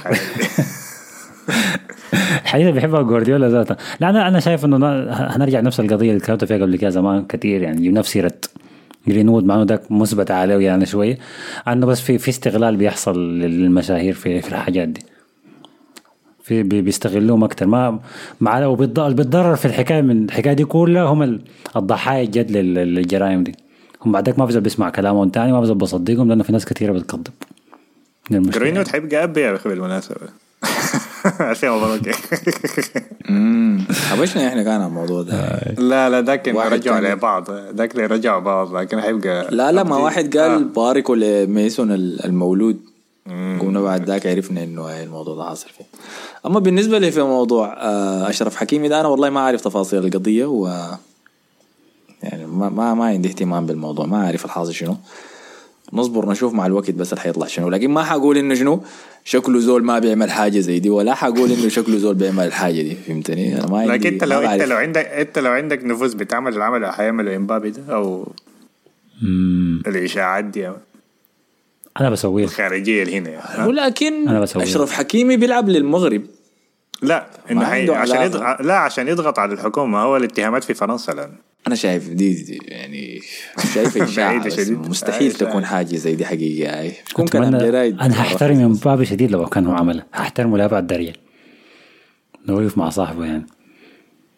الحقيقة 2.46 2.72
بيحبها 2.72 3.02
جوارديولا 3.02 3.50
ذاته 3.50 3.76
لا 4.00 4.10
أنا 4.10 4.28
أنا 4.28 4.40
شايف 4.40 4.66
إنه 4.66 4.78
هنرجع 5.12 5.60
نفس 5.60 5.80
القضية 5.80 6.10
اللي 6.10 6.20
تكلمت 6.20 6.46
فيها 6.46 6.58
قبل 6.58 6.76
كده 6.76 6.90
زمان 6.90 7.26
كثير 7.26 7.62
يعني 7.62 7.90
نفس 7.90 8.12
سيره 8.12 8.32
جرينوود 9.08 9.44
مع 9.46 9.56
انه 9.56 9.64
ذاك 9.64 9.92
مثبت 9.92 10.32
عليه 10.32 10.58
يعني 10.66 10.86
شوية 10.86 11.18
أنه 11.68 11.86
بس 11.86 12.02
في 12.02 12.18
في 12.18 12.30
استغلال 12.30 12.76
بيحصل 12.76 13.20
للمشاهير 13.40 14.14
في 14.14 14.42
في 14.42 14.48
الحاجات 14.50 14.88
دي 14.88 15.02
في 16.44 16.64
بي- 16.64 16.82
بيستغلوهم 16.82 17.44
أكثر 17.44 17.66
ما 17.68 18.00
مع 18.42 18.74
بيتضرر 19.14 19.56
في 19.56 19.66
الحكاية 19.66 20.02
من 20.02 20.24
الحكاية 20.26 20.54
دي 20.54 20.66
كلها 20.66 21.04
هم 21.04 21.24
ال- 21.24 21.42
الضحايا 21.76 22.24
الجد 22.24 22.52
لل- 22.52 22.74
للجرائم 22.96 23.44
دي. 23.44 23.56
هم 24.06 24.12
بعدك 24.12 24.40
ما 24.40 24.46
بيزول 24.46 24.62
بيسمع 24.62 24.90
كلامهم 24.90 25.30
تاني 25.30 25.52
ما 25.52 25.60
بيزول 25.60 25.78
بصدقهم 25.78 26.28
لأنه 26.30 26.44
في 26.44 26.52
ناس 26.52 26.66
كثيره 26.66 26.92
بتكذب. 26.92 27.28
جرينوود 28.32 28.88
حيبقى 28.88 29.24
اب 29.24 29.38
يا 29.38 29.56
أخي 29.56 29.70
بالمناسبة. 29.70 30.16
عشان 31.40 31.70
مبروك 31.70 32.02
امم 33.30 33.84
حبشنا 34.10 34.48
إحنا 34.48 34.64
كان 34.64 34.74
على 34.74 34.86
الموضوع 34.88 35.22
ده؟ 35.22 35.60
لا 35.90 36.10
لا 36.10 36.22
ذاك 36.22 36.50
اللي 36.50 36.70
رجعوا. 36.70 37.00
لبعض 37.00 37.52
ذاك 37.76 37.92
اللي 37.96 38.06
رجعوا 38.06 38.40
بعض 38.40 38.76
لكن 38.76 39.02
حيبقى 39.02 39.48
لا 39.52 39.72
لا 39.72 39.84
ما. 39.84 39.98
واحد 39.98 40.38
قال 40.38 40.64
باركوا 40.64 41.16
لميسون 41.16 41.92
ال- 41.92 42.26
المولود. 42.26 42.80
قمنا 43.30 43.82
بعد 43.82 44.06
ذاك 44.10 44.28
عرفنا 44.28 44.64
إنه 44.64 45.04
الموضوع 45.04 45.36
ده 45.36 45.44
حاصل 45.44 45.70
فيه. 45.70 45.86
أما 46.46 46.60
بالنسبة 46.60 47.00
لي 47.00 47.12
في 47.12 47.22
موضوع 47.22 47.74
آه، 47.74 48.30
أشرف 48.30 48.56
حكيمي 48.56 48.88
ده 48.88 49.00
أنا 49.00 49.08
والله 49.08 49.30
ما 49.30 49.40
اعرف 49.40 49.62
تفاصيل 49.62 50.06
القضية 50.06 50.46
و 50.46 50.68
يعني 52.24 52.46
ما 52.46 52.70
ما, 52.70 52.94
ما 52.94 53.06
عندي 53.06 53.30
اهتمام 53.30 53.66
بالموضوع 53.66 54.06
ما 54.06 54.26
أعرف 54.26 54.46
الحاصل 54.46 54.74
شنو. 54.74 54.98
نصبر 55.94 56.30
نشوف 56.30 56.54
مع 56.54 56.66
الوقت 56.66 56.92
بس 56.92 57.14
اللي 57.14 57.22
حيطلع 57.22 57.48
شنو. 57.48 57.70
لكن 57.70 57.92
ما 57.92 58.04
حقول 58.04 58.38
إنه 58.38 58.56
شنو 58.56 58.82
شكله 59.24 59.60
زول 59.60 59.84
ما 59.84 60.00
بيعمل 60.00 60.32
حاجة 60.32 60.60
زي 60.60 60.80
دي 60.80 60.90
ولا 60.90 61.14
حقول 61.16 61.52
إنه 61.52 61.68
شكله 61.68 61.98
زول 61.98 62.16
بيعمل 62.16 62.48
الحاجة 62.48 62.82
دي 62.82 62.96
فهمتني؟ 62.96 63.60
أنا 63.60 63.68
ما 63.68 63.80
عندي 63.80 63.92
لكن 63.94 64.14
أنت 64.14 64.24
ما 64.24 64.34
لو 64.34 64.40
أنت. 64.42 64.62
لو 64.62 64.78
عندك 64.78 65.06
أنت 65.06 65.40
لو 65.40 65.52
عندك 65.52 65.84
نفوذ 65.84 66.16
بتعمل 66.16 66.56
العمل 66.56 66.76
اللي 66.76 66.94
حيعمله 66.94 67.36
امبابي 67.36 67.70
ده 67.70 67.94
أو 67.96 68.28
الإشاعات 69.88 70.46
دي. 70.46 70.72
أنا 72.00 72.10
بسويه 72.10 72.44
الخارجية 72.44 73.04
اللي 73.04 73.18
هنا 73.18 73.30
يعني. 73.30 73.68
ولكن 73.68 74.28
أنا 74.28 74.40
بسويها. 74.40 74.66
أشرف 74.66 74.92
حكيمي 74.92 75.38
بيلعب 75.38 75.70
للمغرب 75.70 76.24
لا 77.02 77.28
إنه 77.52 77.66
حي... 77.66 77.90
عشان. 77.92 78.22
يضغط 78.22 78.62
لا 78.62 78.76
عشان 78.76 79.08
يضغط 79.08 79.40
على 79.40 79.54
الحكومة 79.54 80.00
هو 80.00 80.18
الاتهامات 80.18 80.64
في 80.64 80.74
فرنسا 80.74 81.12
الآن 81.14 81.32
أنا 81.68 81.76
شايف 81.76 82.10
دي, 82.10 82.34
دي 82.34 82.60
يعني 82.68 83.22
شايف 83.74 83.98
اشاعه. 84.04 84.44
مستحيل 84.70 85.32
آه، 85.32 85.38
تكون. 85.38 85.66
حاجة 85.66 85.96
زي 85.96 86.16
دي 86.16 86.26
حقيقة 86.26 86.80
هاي 86.80 86.92
تكون 87.10 87.28
كلام 87.28 87.56
أتمنى 87.56 87.72
جرايد 87.72 88.00
أنا 88.00 88.22
هحترم 88.22 88.60
امبابي 88.60 89.06
شديد 89.06 89.32
لو 89.32 89.46
كان 89.46 89.66
هو 89.68 89.74
عمله 89.74 90.04
هحترمه 90.14 90.58
لابعد 90.58 90.88
درجه 90.88 91.14
لو 92.46 92.62
وقف 92.62 92.78
مع 92.78 92.90
صاحبه 92.90 93.26
يعني 93.26 93.46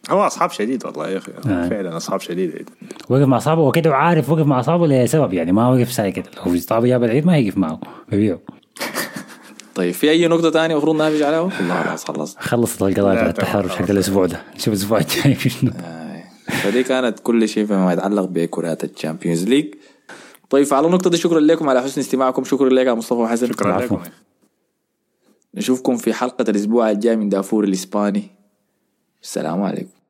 هو 0.09 0.21
أصحاب 0.27 0.51
شديد 0.51 0.85
والله 0.85 1.09
يا 1.09 1.17
أخي. 1.17 1.31
آه. 1.31 1.69
فعلا 1.69 1.97
أصحاب 1.97 2.19
شديد. 2.19 2.69
وقف 3.09 3.21
مع 3.27 3.39
صاحبه 3.39 3.61
وكده 3.61 3.89
وعارف 3.89 4.29
وقف 4.29 4.45
مع 4.45 4.61
صاحبه 4.61 4.87
لسبب 4.87 5.33
يعني 5.33 5.51
ما 5.51 5.69
وقف 5.69 5.91
ساكت 5.91 6.29
لو 6.45 6.57
صاحبه 6.57 6.87
جاب 6.87 7.03
العيد 7.03 7.25
ما 7.25 7.37
يقف 7.37 7.57
معه 7.57 7.79
ببيعه 8.11 8.39
طيب 9.75 9.93
في 9.93 10.09
أي 10.09 10.27
نقطة 10.27 10.51
ثانية 10.51 10.75
المفروض 10.75 10.95
نافج 10.95 11.21
عليها؟ 11.21 11.39
والله 11.39 11.83
خلاص. 11.83 12.05
خلص 12.05 12.37
خلصت 12.39 12.81
القضايا 12.81 13.15
تمام، 13.15 13.27
التحرش 13.27 13.71
حق. 13.71 13.89
الأسبوع 13.89 14.25
ده. 14.25 14.41
نشوف 14.55 14.67
الأسبوع 14.67 14.97
الجاي 14.99 15.35
في 15.35 15.49
شنو. 15.49 15.71
فدي 16.47 16.83
كانت 16.83 17.19
كل 17.19 17.49
شيء 17.49 17.65
فيما 17.65 17.93
يتعلق 17.93 18.25
بكرات 18.25 18.83
ال 18.83 18.89
Champions 18.89 19.43
League. 19.43 19.73
طيب 20.49 20.73
على 20.73 20.87
النقطة 20.87 21.09
دي 21.09 21.17
شكرا 21.17 21.39
لكم 21.39 21.69
على 21.69 21.81
حسن 21.81 22.01
استماعكم. 22.01 22.43
شكرا 22.43 22.69
لك 22.69 22.85
يا 22.85 22.93
مصطفى 22.93 23.19
وحسن. 23.19 23.47
شكرا. 23.47 23.81
لكم. 23.81 23.99
نشوفكم 25.55 25.97
في 25.97 26.13
حلقة 26.13 26.45
الأسبوع 26.49 26.91
الجاي 26.91 27.15
من 27.15 27.29
دافور 27.29 27.63
الإسباني. 27.63 28.34
السلام 29.25 29.63
عليكم. 29.63 30.04